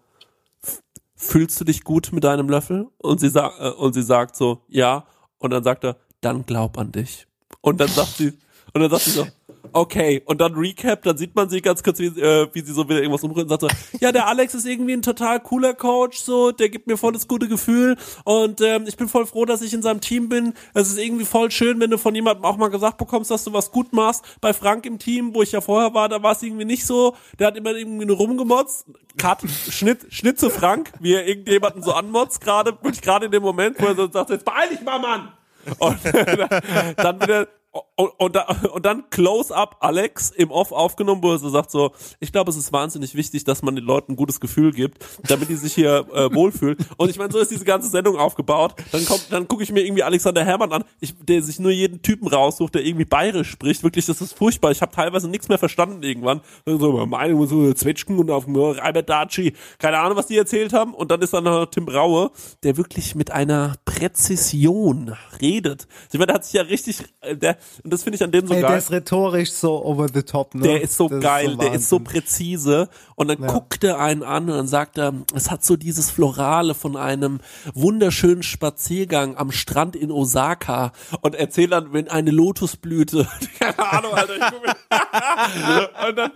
fühlst 1.16 1.60
du 1.60 1.66
dich 1.66 1.84
gut 1.84 2.12
mit 2.14 2.24
deinem 2.24 2.48
Löffel? 2.48 2.88
Und 2.98 3.20
sie 3.20 3.30
sagt, 3.30 3.60
äh, 3.60 3.70
und 3.70 3.94
sie 3.94 4.04
sagt 4.04 4.36
so, 4.36 4.62
ja. 4.68 5.08
Und 5.40 5.50
dann 5.50 5.64
sagt 5.64 5.84
er, 5.84 5.98
dann 6.22 6.46
glaub 6.46 6.78
an 6.78 6.92
dich. 6.92 7.26
Und 7.62 7.82
dann 7.82 7.88
sagt 7.88 8.18
sie, 8.18 8.34
und 8.74 8.82
dann 8.82 8.92
sagt 8.92 9.04
sie 9.04 9.12
so, 9.12 9.26
okay. 9.74 10.22
Und 10.26 10.40
dann 10.42 10.54
Recap, 10.56 11.04
dann 11.04 11.18
sieht 11.18 11.36
man 11.36 11.50
sie 11.50 11.62
ganz 11.62 11.84
kurz, 11.84 12.00
wie, 12.00 12.08
äh, 12.08 12.48
wie 12.54 12.62
sie 12.62 12.74
so 12.74 12.88
wieder 12.88 13.00
irgendwas 13.00 13.24
umrührt 13.24 13.46
und 13.46 13.50
sagt 13.50 13.62
so, 13.62 13.98
ja, 14.00 14.12
der 14.12 14.28
Alex 14.28 14.54
ist 14.54 14.66
irgendwie 14.66 14.94
ein 14.94 15.02
total 15.02 15.40
cooler 15.40 15.74
Coach, 15.74 16.20
so, 16.20 16.52
der 16.52 16.70
gibt 16.70 16.88
mir 16.88 16.98
voll 16.98 17.12
das 17.12 17.28
gute 17.28 17.48
Gefühl 17.48 17.98
und 18.24 18.62
ähm, 18.62 18.86
ich 18.88 18.98
bin 18.98 19.08
voll 19.08 19.26
froh, 19.26 19.46
dass 19.46 19.62
ich 19.62 19.74
in 19.74 19.82
seinem 19.82 20.02
Team 20.02 20.30
bin. 20.30 20.54
Es 20.74 20.90
ist 20.90 20.98
irgendwie 20.98 21.26
voll 21.26 21.52
schön, 21.52 21.80
wenn 21.80 21.90
du 21.90 21.98
von 21.98 22.16
jemandem 22.16 22.46
auch 22.46 22.58
mal 22.58 22.70
gesagt 22.70 22.98
bekommst, 22.98 23.32
dass 23.32 23.44
du 23.44 23.54
was 23.54 23.72
gut 23.72 23.94
machst. 23.94 24.24
Bei 24.42 24.54
Frank 24.54 24.86
im 24.86 25.00
Team, 25.00 25.34
wo 25.34 25.42
ich 25.42 25.52
ja 25.52 25.62
vorher 25.62 25.94
war, 25.94 26.10
da 26.10 26.24
war 26.24 26.34
es 26.34 26.44
irgendwie 26.44 26.66
nicht 26.66 26.86
so. 26.86 27.16
Der 27.40 27.48
hat 27.48 27.58
immer 27.58 27.72
irgendwie 27.72 28.06
nur 28.06 28.18
rumgemotzt. 28.18 28.86
Cut, 29.18 29.44
Schnitt, 29.70 30.08
Schnitt 30.10 30.40
zu 30.40 30.50
Frank, 30.50 30.92
wie 31.00 31.14
er 31.14 31.28
irgendjemanden 31.28 31.84
so 31.84 31.94
anmotzt, 31.94 32.42
gerade, 32.42 32.78
gerade 33.02 33.28
in 33.28 33.32
dem 33.32 33.44
Moment, 33.44 33.80
wo 33.80 33.86
er 33.86 33.96
so 33.96 34.10
sagt, 34.10 34.32
jetzt 34.32 34.46
beeil 34.46 34.70
dich 34.70 34.82
mal, 34.82 35.00
Mann! 35.00 35.32
Und 35.78 35.98
dann 36.98 37.22
wieder 37.22 37.48
und, 37.96 38.12
und, 38.20 38.38
und 38.72 38.86
dann 38.86 39.10
Close-up 39.10 39.78
Alex 39.80 40.30
im 40.30 40.52
Off 40.52 40.72
aufgenommen, 40.72 41.24
wo 41.24 41.32
er 41.32 41.40
so 41.40 41.50
sagt 41.50 41.72
so, 41.72 41.92
ich 42.20 42.32
glaube, 42.32 42.52
es 42.52 42.58
ist 42.58 42.72
wahnsinnig 42.72 43.16
wichtig, 43.16 43.44
dass 43.46 43.64
man 43.64 43.76
den 43.76 43.84
Leuten 43.84 44.14
ein 44.14 44.16
gutes 44.16 44.40
Gefühl 44.40 44.72
gibt, 44.72 45.04
damit 45.28 45.50
die 45.50 45.56
sich 45.56 45.74
hier 45.74 46.06
äh, 46.14 46.34
wohlfühlen. 46.34 46.78
Und 46.98 47.10
ich 47.10 47.18
meine, 47.18 47.32
so 47.32 47.40
ist 47.40 47.50
diese 47.50 47.66
ganze 47.66 47.90
Sendung 47.90 48.18
aufgebaut. 48.18 48.76
Dann 48.92 49.04
kommt, 49.06 49.28
dann 49.32 49.48
gucke 49.48 49.64
ich 49.64 49.72
mir 49.72 49.82
irgendwie 49.82 50.04
Alexander 50.04 50.46
Herrmann 50.46 50.72
an, 50.72 50.84
ich, 51.00 51.16
der 51.20 51.42
sich 51.42 51.60
nur 51.60 51.72
jeden 51.72 52.04
Typen 52.04 52.28
raussucht, 52.28 52.76
der 52.76 52.86
irgendwie 52.86 53.06
bayerisch 53.06 53.50
spricht. 53.50 53.84
Wirklich, 53.84 54.06
das 54.06 54.22
ist 54.22 54.38
furchtbar. 54.38 54.72
Ich 54.72 54.82
habe 54.82 54.92
teilweise 54.92 55.28
nichts 55.28 55.50
mehr 55.50 55.58
verstanden 55.58 56.04
irgendwann. 56.04 56.42
Dann 56.66 56.80
so, 56.80 57.06
meine 57.08 57.48
so 57.48 57.74
Zwetschgen 57.74 58.20
und 58.20 58.30
auf 58.30 58.46
dem 58.46 58.56
Reiberdaci. 58.56 59.54
Keine 59.80 59.98
Ahnung, 59.98 60.18
was 60.18 60.28
die 60.28 60.38
erzählt 60.38 60.74
haben. 60.74 60.94
Und 60.94 61.10
dann 61.10 61.22
ist 61.22 61.34
dann 61.34 61.46
noch 61.46 61.66
Tim 61.66 61.86
Braue, 61.86 62.32
der 62.62 62.78
wirklich 62.78 63.16
mit 63.16 63.32
einer 63.32 63.78
Präzision 63.86 65.16
redet. 65.42 65.88
Ich 66.12 66.20
meine, 66.20 66.28
der 66.28 66.36
hat 66.36 66.46
sich 66.46 66.54
ja 66.54 66.62
richtig, 66.64 67.04
der, 67.24 67.58
und 67.84 67.92
das 67.94 68.04
finde 68.04 68.16
ich 68.18 68.24
an 68.24 68.32
dem 68.32 68.48
so 68.48 68.54
Ey, 68.54 68.62
der 68.62 68.70
geil. 68.70 68.78
ist 68.80 68.92
rhetorisch 68.92 69.52
so 69.52 69.84
over 69.86 70.08
the 70.14 70.24
top, 70.24 70.56
ne? 70.56 70.62
Der 70.62 70.82
ist 70.82 70.96
so 70.98 71.10
Das 71.10 71.22
geil, 71.22 71.58
der 71.58 71.74
ist 71.74 71.90
so 71.90 72.00
präzise. 72.00 72.90
Und 73.16 73.28
dann 73.28 73.42
Ja. 73.42 73.48
guckt 73.48 73.84
er 73.84 74.00
einen 74.00 74.24
an 74.24 74.50
und 74.50 74.56
dann 74.58 74.68
sagt 74.68 74.98
er, 74.98 75.14
es 75.36 75.52
hat 75.52 75.64
so 75.64 75.76
dieses 75.76 76.10
Florale 76.10 76.74
von 76.74 76.96
einem 76.98 77.40
wunderschönen 77.74 78.44
Spaziergang 78.44 79.38
am 79.38 79.52
Strand 79.52 79.96
in 79.96 80.12
Osaka 80.12 80.92
und 81.22 81.36
erzählt 81.36 81.72
dann, 81.72 81.94
wenn 81.94 82.08
eine 82.10 82.32
Lotusblüte, 82.32 83.28
keine 83.60 83.80
Ahnung, 83.80 84.14
Alter, 84.14 84.36
ich 84.36 84.42
guck 84.52 84.66
mir, 84.66 84.74
und, 86.10 86.16
dann, 86.18 86.32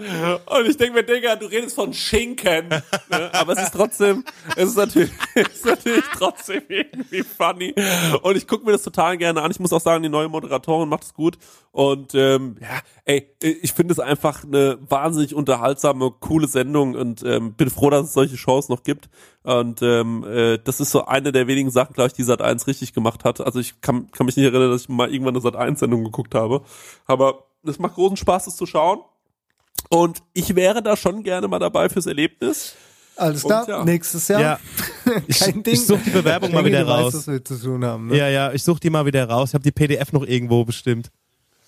und 0.60 0.66
ich 0.70 0.78
denke 0.78 0.94
mir, 0.94 1.04
Digga, 1.04 1.36
du 1.36 1.46
redest 1.48 1.76
von 1.76 1.94
Schinken, 1.94 2.70
ne? 2.70 3.30
aber 3.34 3.54
es 3.54 3.64
ist 3.64 3.74
trotzdem, 3.74 4.24
es 4.56 4.70
ist 4.70 4.78
natürlich, 4.78 5.12
es 5.36 5.48
ist 5.50 5.66
natürlich 5.66 6.04
trotzdem 6.18 6.62
irgendwie 6.68 7.24
funny 7.24 7.74
und 8.22 8.36
ich 8.38 8.48
gucke 8.48 8.66
mir 8.66 8.72
das 8.74 8.84
total 8.84 9.18
gerne 9.18 9.42
an. 9.42 9.52
Ich 9.52 9.60
muss 9.60 9.74
auch 9.74 9.82
sagen, 9.82 10.04
die 10.04 10.10
neue 10.10 10.30
Moderatorin 10.30 10.90
macht 10.90 11.04
es 11.04 11.14
gut 11.18 11.38
und 11.78 12.16
ähm, 12.16 12.56
ja, 12.60 12.80
ey, 13.06 13.30
ich 13.40 13.72
finde 13.72 13.94
es 13.94 14.00
einfach 14.00 14.44
eine 14.44 14.80
wahnsinnig 14.90 15.36
unterhaltsame, 15.36 16.10
coole 16.20 16.48
Sendung 16.48 16.96
und 16.96 17.22
ähm, 17.22 17.54
bin 17.54 17.70
froh, 17.70 17.92
dass 17.92 18.08
es 18.08 18.14
solche 18.14 18.36
Shows 18.36 18.68
noch 18.68 18.82
gibt. 18.82 19.10
Und 19.44 19.84
ähm, 19.84 20.24
äh, 20.24 20.58
das 20.58 20.80
ist 20.80 20.90
so 20.90 21.06
eine 21.06 21.32
der 21.32 21.46
wenigen 21.46 21.70
Sachen, 21.70 21.94
glaube 21.94 22.08
ich, 22.08 22.14
die 22.14 22.24
Sat 22.24 22.42
1 22.42 22.66
richtig 22.66 22.94
gemacht 22.94 23.26
hat. 23.26 23.42
Also 23.42 23.60
ich 23.60 23.80
kann, 23.82 24.10
kann 24.10 24.26
mich 24.26 24.36
nicht 24.36 24.46
erinnern, 24.46 24.72
dass 24.72 24.82
ich 24.82 24.90
mal 24.90 25.14
irgendwann 25.14 25.36
eine 25.36 25.42
Sat 25.42 25.56
1 25.56 25.80
Sendung 25.80 26.04
geguckt 26.04 26.34
habe. 26.34 26.64
Aber 27.06 27.44
es 27.64 27.78
macht 27.78 27.94
großen 27.94 28.18
Spaß, 28.18 28.46
das 28.46 28.56
zu 28.56 28.66
schauen. 28.66 29.02
Und 29.90 30.24
ich 30.34 30.56
wäre 30.56 30.82
da 30.82 30.98
schon 30.98 31.22
gerne 31.22 31.48
mal 31.48 31.60
dabei 31.60 31.90
fürs 31.90 32.08
Erlebnis. 32.08 32.76
Alles 33.18 33.44
Und 33.44 33.50
klar, 33.50 33.68
ja. 33.70 33.84
nächstes 33.84 34.28
Jahr. 34.28 34.42
Ja. 34.42 34.60
Ich, 35.28 35.40
Kein 35.40 35.64
Ding. 35.64 35.74
ich 35.74 35.86
suche 35.86 36.02
die 36.06 36.10
Bewerbung 36.10 36.52
mal 36.52 36.66
wieder 36.66 36.82
du 36.82 36.88
weißt, 36.88 37.04
raus. 37.06 37.14
was 37.16 37.28
wir 37.28 37.44
zu 37.44 37.58
tun 37.62 37.84
haben, 37.86 38.08
ne? 38.08 38.18
Ja, 38.18 38.28
ja, 38.28 38.52
ich 38.52 38.62
suche 38.62 38.80
die 38.82 38.90
mal 38.90 39.06
wieder 39.06 39.28
raus. 39.28 39.50
Ich 39.50 39.54
habe 39.54 39.64
die 39.64 39.72
PDF 39.72 40.12
noch 40.12 40.24
irgendwo 40.24 40.66
bestimmt. 40.66 41.10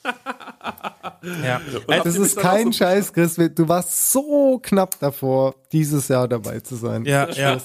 ja. 0.03 1.61
habt 1.61 2.05
Das 2.05 2.15
ihr 2.15 2.21
mich 2.21 2.30
ist 2.31 2.38
kein 2.38 2.73
Scheiß, 2.73 3.13
Chris. 3.13 3.35
Du 3.35 3.67
warst 3.67 4.11
so 4.11 4.59
knapp 4.61 4.99
davor, 4.99 5.55
dieses 5.71 6.07
Jahr 6.09 6.27
dabei 6.27 6.59
zu 6.59 6.76
sein. 6.76 7.05
Ja, 7.05 7.30
ja. 7.30 7.57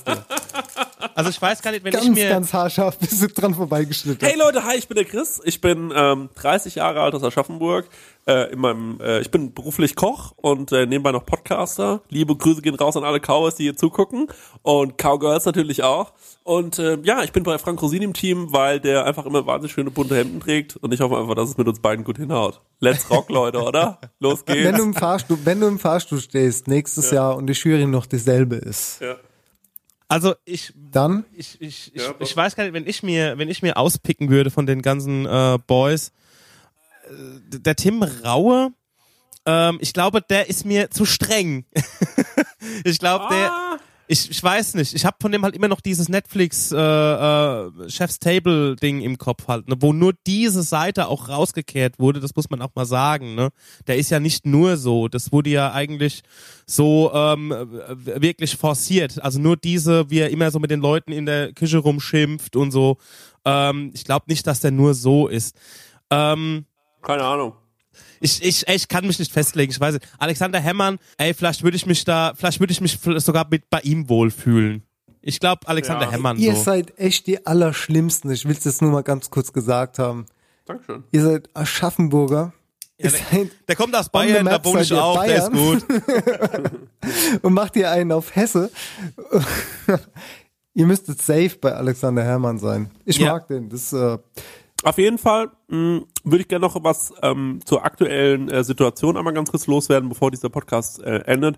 Also 1.15 1.31
ich 1.31 1.41
weiß 1.41 1.62
gar 1.62 1.70
nicht, 1.70 1.85
wenn 1.85 1.93
Ganz, 1.93 2.05
ich 2.05 2.11
mir 2.11 2.28
ganz 2.28 2.53
haarscharf 2.53 2.99
bist 2.99 3.23
du 3.23 3.28
dran 3.28 3.55
vorbeigeschnitten. 3.55 4.27
Hey 4.27 4.36
Leute, 4.39 4.65
hi, 4.65 4.77
ich 4.77 4.89
bin 4.89 4.97
der 4.97 5.05
Chris. 5.05 5.41
Ich 5.45 5.61
bin 5.61 5.93
ähm, 5.95 6.28
30 6.35 6.74
Jahre 6.77 7.01
alt 7.03 7.15
aus 7.15 7.23
Aschaffenburg. 7.23 7.86
Äh, 8.27 8.53
in 8.53 8.59
meinem, 8.59 8.99
äh, 9.01 9.20
ich 9.20 9.31
bin 9.31 9.53
beruflich 9.53 9.95
Koch 9.97 10.32
und 10.36 10.73
äh, 10.73 10.86
nebenbei 10.86 11.12
noch 11.12 11.27
Podcaster. 11.27 12.01
Liebe 12.09 12.35
Grüße 12.35 12.62
gehen 12.62 12.74
raus 12.74 12.97
an 12.97 13.05
alle 13.05 13.20
Cowboys, 13.20 13.55
die 13.57 13.65
hier 13.65 13.77
zugucken 13.77 14.28
und 14.62 14.97
Cowgirls 14.97 15.45
natürlich 15.45 15.82
auch. 15.82 16.12
Und 16.43 16.78
äh, 16.78 16.99
ja, 17.03 17.23
ich 17.23 17.32
bin 17.32 17.43
bei 17.43 17.59
Frank 17.59 17.81
Rosin 17.82 18.03
im 18.03 18.15
Team, 18.15 18.49
weil 18.53 18.81
der 18.81 19.05
einfach 19.05 19.27
immer 19.27 19.47
wahnsinnig 19.47 19.73
schöne 19.73 19.91
bunte 19.91 20.16
Hemden 20.16 20.41
trägt 20.41 20.77
und 20.77 20.93
ich 20.95 21.01
hoffe 21.01 21.19
einfach, 21.19 21.35
dass 21.35 21.51
es 21.51 21.59
mit 21.59 21.69
uns 21.69 21.81
beiden 21.81 22.05
gut 22.05 22.16
hinhaut. 22.16 22.61
Let's 22.81 23.09
rock, 23.11 23.28
Leute, 23.31 23.62
oder? 23.62 23.99
Los 24.20 24.43
Wenn 24.47 24.62
geht's. 24.62 24.78
du 24.78 24.85
im 24.85 24.95
Fahrstuhl, 24.95 25.39
wenn 25.45 25.61
du 25.61 25.66
im 25.66 25.78
Fahrstuhl 25.78 26.20
stehst 26.20 26.66
nächstes 26.66 27.11
Jahr 27.11 27.36
und 27.36 27.47
die 27.47 27.53
Jury 27.53 27.86
noch 27.86 28.07
dieselbe 28.07 28.57
ist, 28.57 29.01
Ja. 29.01 29.16
Also 30.09 30.35
ich 30.45 30.73
dann? 30.77 31.25
ich, 31.33 31.61
ich, 31.61 31.95
ich, 31.95 32.03
Ja, 32.03 32.15
ich 32.19 32.37
weiß 32.37 32.57
gar 32.57 32.65
nicht, 32.65 32.73
wenn 32.73 32.87
ich 32.87 33.03
mir, 33.03 33.39
wenn 33.39 33.49
ich 33.49 33.63
mir 33.63 33.77
auspicken 33.77 34.31
würde 34.31 34.51
von 34.51 34.67
den 34.67 34.83
ganzen 34.83 35.27
äh, 35.27 35.59
Boys, 35.67 36.13
äh, 37.07 37.59
der 37.59 37.77
Tim 37.77 38.03
Raue, 38.03 38.73
ähm, 39.47 39.79
ich 39.81 39.93
glaube, 39.93 40.21
der 40.23 40.49
ist 40.49 40.65
mir 40.65 40.91
zu 40.91 41.05
streng. 41.05 41.65
ich 42.85 42.99
glaube, 42.99 43.27
der, 43.31 43.51
Ah, 43.53 43.79
Ich, 44.07 44.31
ich 44.31 44.43
weiß 44.43 44.75
nicht. 44.75 44.95
Ich 44.95 45.07
habe 45.07 45.17
von 45.21 45.33
dem 45.33 45.43
halt 45.45 45.57
immer 45.57 45.69
noch 45.69 45.81
dieses 45.81 46.11
Netflix 46.11 46.71
äh, 46.73 46.77
äh, 46.77 47.89
Chef's 47.89 48.19
Table 48.19 48.77
Ding 48.77 49.01
im 49.01 49.17
Kopf 49.17 49.49
halt, 49.49 49.67
ne, 49.69 49.77
wo 49.81 49.95
nur 49.95 50.13
diese 50.27 50.63
Seite 50.63 51.09
auch 51.09 51.31
rausgekehrt 51.31 51.99
wurde. 51.99 52.21
Das 52.21 52.37
muss 52.37 52.51
man 52.51 52.61
auch 52.61 52.75
mal 52.75 52.85
sagen. 52.85 53.35
Ne, 53.35 53.49
der 53.87 53.97
ist 53.97 54.11
ja 54.11 54.21
nicht 54.21 54.45
nur 54.45 54.77
so. 54.77 55.09
Das 55.09 55.33
wurde 55.33 55.51
ja 55.51 55.73
eigentlich 55.73 56.23
so 56.67 57.13
ähm, 57.15 57.51
wirklich 58.05 58.57
forciert. 58.57 59.23
Also 59.23 59.41
nur 59.41 59.57
diese, 59.57 60.11
wie 60.11 60.19
er 60.19 60.31
immer 60.31 60.51
so 60.51 60.59
mit 60.59 60.71
den 60.71 60.81
Leuten 60.81 61.13
in 61.13 61.25
der 61.25 61.55
Küche 61.55 61.79
rumschimpft 61.79 62.57
und 62.57 62.73
so. 62.73 62.99
Ähm, 63.47 63.91
ich 63.95 64.05
glaube 64.05 64.27
nicht, 64.29 64.47
dass 64.47 64.61
der 64.61 64.71
nur 64.71 64.93
so 64.93 65.29
ist. 65.29 65.57
Ähm, 66.11 66.67
Keine 67.01 67.25
Ahnung. 67.25 67.55
Ich, 68.25 68.43
ich, 68.43 68.67
ey, 68.69 68.75
ich 68.77 68.89
kann 68.89 69.07
mich 69.07 69.19
nicht 69.19 69.31
festlegen. 69.33 69.71
Ich 69.71 69.79
weiß 69.79 69.95
nicht. 69.95 70.07
Alexander 70.19 70.59
Hemmern, 70.61 70.99
ey, 71.19 71.35
vielleicht 71.35 71.63
würde 71.63 71.77
ich 71.77 71.87
mich 71.87 72.05
da, 72.05 72.33
vielleicht 72.37 72.59
würde 72.61 72.73
ich 72.73 72.81
mich 72.81 72.99
sogar 73.17 73.47
mit 73.51 73.69
bei 73.71 73.81
ihm 73.81 74.09
wohlfühlen. 74.09 74.83
Ich 75.21 75.41
glaube, 75.41 75.67
Alexander 75.69 76.07
Ja. 76.07 76.11
Hemmern 76.13 76.37
Ihr 76.39 76.55
so. 76.55 76.63
seid 76.65 76.99
echt 76.99 77.27
die 77.27 77.47
Allerschlimmsten. 77.47 78.31
Ich 78.31 78.45
will 78.47 78.57
es 78.57 78.65
jetzt 78.65 78.83
nur 78.83 78.91
mal 78.91 79.03
ganz 79.03 79.31
kurz 79.31 79.53
gesagt 79.53 79.99
haben. 79.99 80.27
Dankeschön. 80.67 81.05
Ihr 81.13 81.23
seid 81.23 81.49
Aschaffenburger. 81.55 82.53
Ja, 82.99 83.11
seid, 83.11 83.51
Der 83.69 83.75
kommt 83.77 83.95
aus 83.97 84.09
Bayern, 84.09 84.47
da 84.47 84.65
wohne 84.65 84.83
ich 84.83 84.93
auch, 84.93 85.25
der 85.25 85.37
ist 85.37 85.51
Bayern. 85.53 85.81
gut. 85.81 85.85
und 87.43 87.53
macht 87.53 87.75
ihr 87.77 87.91
einen 87.91 88.13
auf 88.13 88.35
Hesse. 88.37 88.71
ihr 90.75 90.87
müsstet 90.87 91.21
safe 91.21 91.57
bei 91.61 91.73
Alexander 91.75 92.23
Herrmann 92.23 92.59
sein. 92.59 92.91
Ich 93.05 93.19
Ja. 93.19 93.33
mag 93.33 93.49
den. 93.49 93.69
Das, 93.69 93.93
äh, 93.93 94.19
Auf 94.85 94.98
jeden 94.98 95.19
Fall 95.19 95.51
mh, 95.69 96.02
würde 96.24 96.43
ich 96.43 96.48
gerne 96.48 96.66
noch 96.66 96.77
was 96.85 97.12
ähm, 97.23 97.61
zur 97.65 97.85
aktuellen 97.85 98.51
äh, 98.51 98.62
Situation 98.62 99.16
einmal 99.16 99.32
ganz 99.32 99.51
kurz 99.51 99.66
loswerden, 99.66 100.11
bevor 100.11 100.31
dieser 100.31 100.51
Podcast 100.51 101.02
äh, 101.02 101.20
endet. 101.24 101.56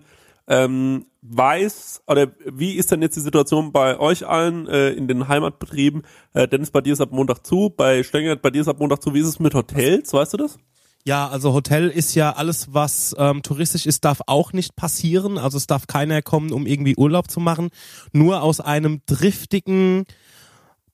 Ähm, 0.49 1.07
weiß 1.21 2.03
oder 2.07 2.31
wie 2.45 2.75
ist 2.75 2.89
denn 2.89 3.01
jetzt 3.01 3.17
die 3.17 3.21
Situation 3.21 3.73
bei 3.73 3.99
euch 3.99 4.25
allen 4.25 4.65
äh, 4.67 4.91
in 4.91 5.09
den 5.09 5.27
Heimatbetrieben? 5.27 6.03
Äh, 6.33 6.47
Dennis, 6.47 6.71
bei 6.71 6.79
dir 6.79 6.93
ist 6.93 7.01
ab 7.01 7.11
Montag 7.11 7.45
zu, 7.45 7.69
bei 7.75 8.01
Stenger, 8.03 8.37
bei 8.37 8.49
dir 8.49 8.61
ist 8.61 8.69
ab 8.69 8.79
Montag 8.79 9.03
zu. 9.03 9.13
Wie 9.13 9.19
ist 9.19 9.27
es 9.27 9.39
mit 9.39 9.53
Hotels? 9.53 10.13
Weißt 10.13 10.33
du 10.33 10.37
das? 10.37 10.57
Ja, 11.03 11.27
also 11.27 11.53
Hotel 11.53 11.89
ist 11.89 12.15
ja 12.15 12.31
alles, 12.33 12.73
was 12.73 13.15
ähm, 13.17 13.41
touristisch 13.41 13.85
ist, 13.85 14.05
darf 14.05 14.19
auch 14.27 14.53
nicht 14.53 14.75
passieren. 14.75 15.37
Also 15.37 15.57
es 15.57 15.67
darf 15.67 15.87
keiner 15.87 16.21
kommen, 16.21 16.51
um 16.51 16.65
irgendwie 16.65 16.95
Urlaub 16.97 17.29
zu 17.29 17.39
machen. 17.39 17.69
Nur 18.13 18.41
aus 18.41 18.61
einem 18.61 19.01
driftigen 19.05 20.05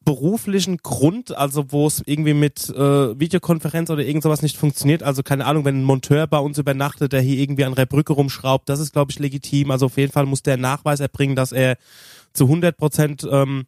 beruflichen 0.05 0.77
Grund, 0.77 1.35
also 1.35 1.71
wo 1.71 1.87
es 1.87 2.01
irgendwie 2.05 2.33
mit 2.33 2.69
äh, 2.69 3.19
Videokonferenz 3.19 3.89
oder 3.89 4.03
irgend 4.03 4.23
sowas 4.23 4.41
nicht 4.41 4.57
funktioniert. 4.57 5.03
Also 5.03 5.23
keine 5.23 5.45
Ahnung, 5.45 5.65
wenn 5.65 5.79
ein 5.81 5.85
Monteur 5.85 6.27
bei 6.27 6.39
uns 6.39 6.57
übernachtet, 6.57 7.13
der 7.13 7.21
hier 7.21 7.39
irgendwie 7.39 7.65
an 7.65 7.75
der 7.75 7.85
Brücke 7.85 8.13
rumschraubt, 8.13 8.67
das 8.67 8.79
ist, 8.79 8.93
glaube 8.93 9.11
ich, 9.11 9.19
legitim. 9.19 9.71
Also 9.71 9.85
auf 9.87 9.97
jeden 9.97 10.11
Fall 10.11 10.25
muss 10.25 10.43
der 10.43 10.57
Nachweis 10.57 10.99
erbringen, 10.99 11.35
dass 11.35 11.51
er 11.51 11.77
zu 12.33 12.45
100 12.45 12.75
Prozent 12.75 13.27
ähm, 13.29 13.65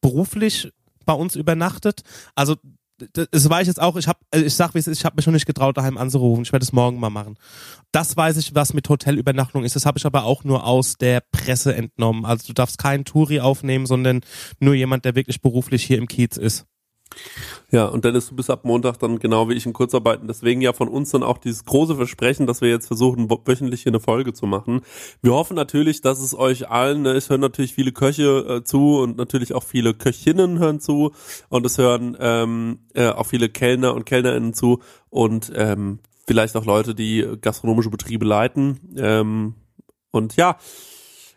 beruflich 0.00 0.70
bei 1.04 1.14
uns 1.14 1.36
übernachtet. 1.36 2.02
Also 2.34 2.56
das 2.98 3.48
weiß 3.48 3.62
ich 3.62 3.68
jetzt 3.68 3.80
auch, 3.80 3.96
ich 3.96 4.06
hab, 4.06 4.20
äh, 4.34 4.40
ich 4.40 4.54
sag 4.54 4.74
wie 4.74 4.78
es 4.78 4.86
ist, 4.86 4.98
ich 4.98 5.04
habe 5.04 5.16
mich 5.16 5.24
schon 5.24 5.34
nicht 5.34 5.46
getraut, 5.46 5.76
daheim 5.76 5.98
anzurufen. 5.98 6.42
Ich 6.44 6.52
werde 6.52 6.64
es 6.64 6.72
morgen 6.72 7.00
mal 7.00 7.10
machen. 7.10 7.36
Das 7.90 8.16
weiß 8.16 8.36
ich, 8.36 8.54
was 8.54 8.74
mit 8.74 8.88
Hotelübernachtung 8.88 9.64
ist. 9.64 9.76
Das 9.76 9.86
habe 9.86 9.98
ich 9.98 10.06
aber 10.06 10.24
auch 10.24 10.44
nur 10.44 10.64
aus 10.64 10.96
der 10.96 11.20
Presse 11.20 11.74
entnommen. 11.74 12.24
Also 12.24 12.48
du 12.48 12.52
darfst 12.52 12.78
keinen 12.78 13.04
Touri 13.04 13.40
aufnehmen, 13.40 13.86
sondern 13.86 14.20
nur 14.60 14.74
jemand, 14.74 15.04
der 15.04 15.14
wirklich 15.14 15.40
beruflich 15.40 15.84
hier 15.84 15.98
im 15.98 16.08
Kiez 16.08 16.36
ist. 16.36 16.66
Ja, 17.72 17.86
und 17.86 18.04
Dennis, 18.04 18.28
du 18.28 18.36
bist 18.36 18.50
ab 18.50 18.66
Montag 18.66 18.98
dann 18.98 19.18
genau 19.18 19.48
wie 19.48 19.54
ich 19.54 19.64
in 19.64 19.72
Kurzarbeiten. 19.72 20.28
Deswegen 20.28 20.60
ja 20.60 20.74
von 20.74 20.88
uns 20.88 21.10
dann 21.10 21.22
auch 21.22 21.38
dieses 21.38 21.64
große 21.64 21.96
Versprechen, 21.96 22.46
dass 22.46 22.60
wir 22.60 22.68
jetzt 22.68 22.86
versuchen, 22.86 23.30
wöchentlich 23.30 23.82
hier 23.82 23.92
eine 23.92 24.00
Folge 24.00 24.34
zu 24.34 24.46
machen. 24.46 24.82
Wir 25.22 25.32
hoffen 25.32 25.56
natürlich, 25.56 26.02
dass 26.02 26.20
es 26.20 26.34
euch 26.34 26.68
allen, 26.68 27.00
ne, 27.00 27.12
es 27.12 27.30
hören 27.30 27.40
natürlich 27.40 27.72
viele 27.72 27.92
Köche 27.92 28.58
äh, 28.58 28.62
zu 28.62 28.98
und 28.98 29.16
natürlich 29.16 29.54
auch 29.54 29.62
viele 29.62 29.94
Köchinnen 29.94 30.58
hören 30.58 30.80
zu 30.80 31.12
und 31.48 31.64
es 31.64 31.78
hören 31.78 32.14
ähm, 32.20 32.80
äh, 32.92 33.08
auch 33.08 33.26
viele 33.26 33.48
Kellner 33.48 33.94
und 33.94 34.04
Kellnerinnen 34.04 34.52
zu 34.52 34.80
und 35.08 35.50
ähm, 35.56 36.00
vielleicht 36.26 36.54
auch 36.56 36.66
Leute, 36.66 36.94
die 36.94 37.26
gastronomische 37.40 37.88
Betriebe 37.88 38.26
leiten. 38.26 38.80
Ähm, 38.98 39.54
und 40.10 40.36
ja, 40.36 40.58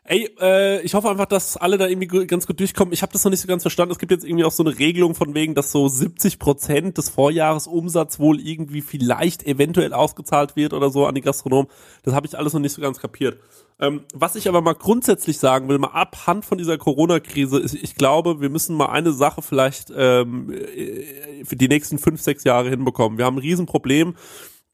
Ey, 0.07 0.30
äh, 0.40 0.82
ich 0.82 0.94
hoffe 0.94 1.10
einfach, 1.10 1.26
dass 1.26 1.57
alle 1.57 1.80
da 1.80 1.88
irgendwie 1.88 2.27
ganz 2.27 2.45
gut 2.45 2.60
durchkommen. 2.60 2.94
Ich 2.94 3.02
habe 3.02 3.11
das 3.11 3.23
noch 3.23 3.32
nicht 3.32 3.41
so 3.41 3.48
ganz 3.48 3.64
verstanden. 3.64 3.91
Es 3.91 3.98
gibt 3.98 4.11
jetzt 4.11 4.23
irgendwie 4.23 4.44
auch 4.44 4.52
so 4.52 4.64
eine 4.64 4.77
Regelung 4.77 5.15
von 5.15 5.34
wegen, 5.34 5.56
dass 5.56 5.72
so 5.72 5.88
70 5.88 6.38
Prozent 6.38 6.99
des 6.99 7.10
Vorjahresumsatz 7.10 8.19
wohl 8.19 8.40
irgendwie 8.40 8.82
vielleicht 8.82 9.48
eventuell 9.48 9.94
ausgezahlt 9.94 10.56
wird 10.56 10.73
oder 10.73 10.91
so 10.91 11.07
an 11.07 11.15
die 11.15 11.22
Gastronomen. 11.22 11.72
Das 12.03 12.14
habe 12.14 12.27
ich 12.27 12.38
alles 12.38 12.53
noch 12.53 12.60
nicht 12.60 12.73
so 12.73 12.84
ganz 12.84 12.99
kapiert. 12.99 13.40
Ähm, 13.80 14.02
was 14.14 14.36
ich 14.36 14.48
aber 14.48 14.61
mal 14.61 14.76
grundsätzlich 14.76 15.40
sagen 15.40 15.68
will, 15.69 15.80
mal 15.80 15.88
abhand 15.88 16.45
von 16.45 16.60
dieser 16.60 16.77
Corona-Krise, 16.77 17.57
ist, 17.57 17.73
ich 17.73 17.95
glaube, 17.95 18.41
wir 18.41 18.52
müssen 18.52 18.77
mal 18.77 18.90
eine 18.90 19.11
Sache 19.11 19.41
vielleicht 19.41 19.91
ähm, 19.95 20.53
äh, 20.53 21.44
für 21.45 21.56
die 21.56 21.68
nächsten 21.68 21.98
fünf, 21.98 22.22
sechs 22.22 22.44
Jahre 22.44 22.69
hinbekommen. 22.69 23.18
Wir 23.18 23.26
haben 23.26 23.38
ein 23.38 23.41
Riesenproblem, 23.41 24.15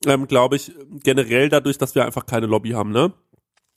ähm, 0.08 0.28
glaube 0.28 0.58
ich, 0.58 0.74
generell 1.06 1.48
dadurch, 1.48 1.78
dass 1.78 1.96
wir 1.96 2.06
einfach 2.06 2.26
keine 2.26 2.48
Lobby 2.48 2.72
haben, 2.72 2.92
ne? 2.92 3.14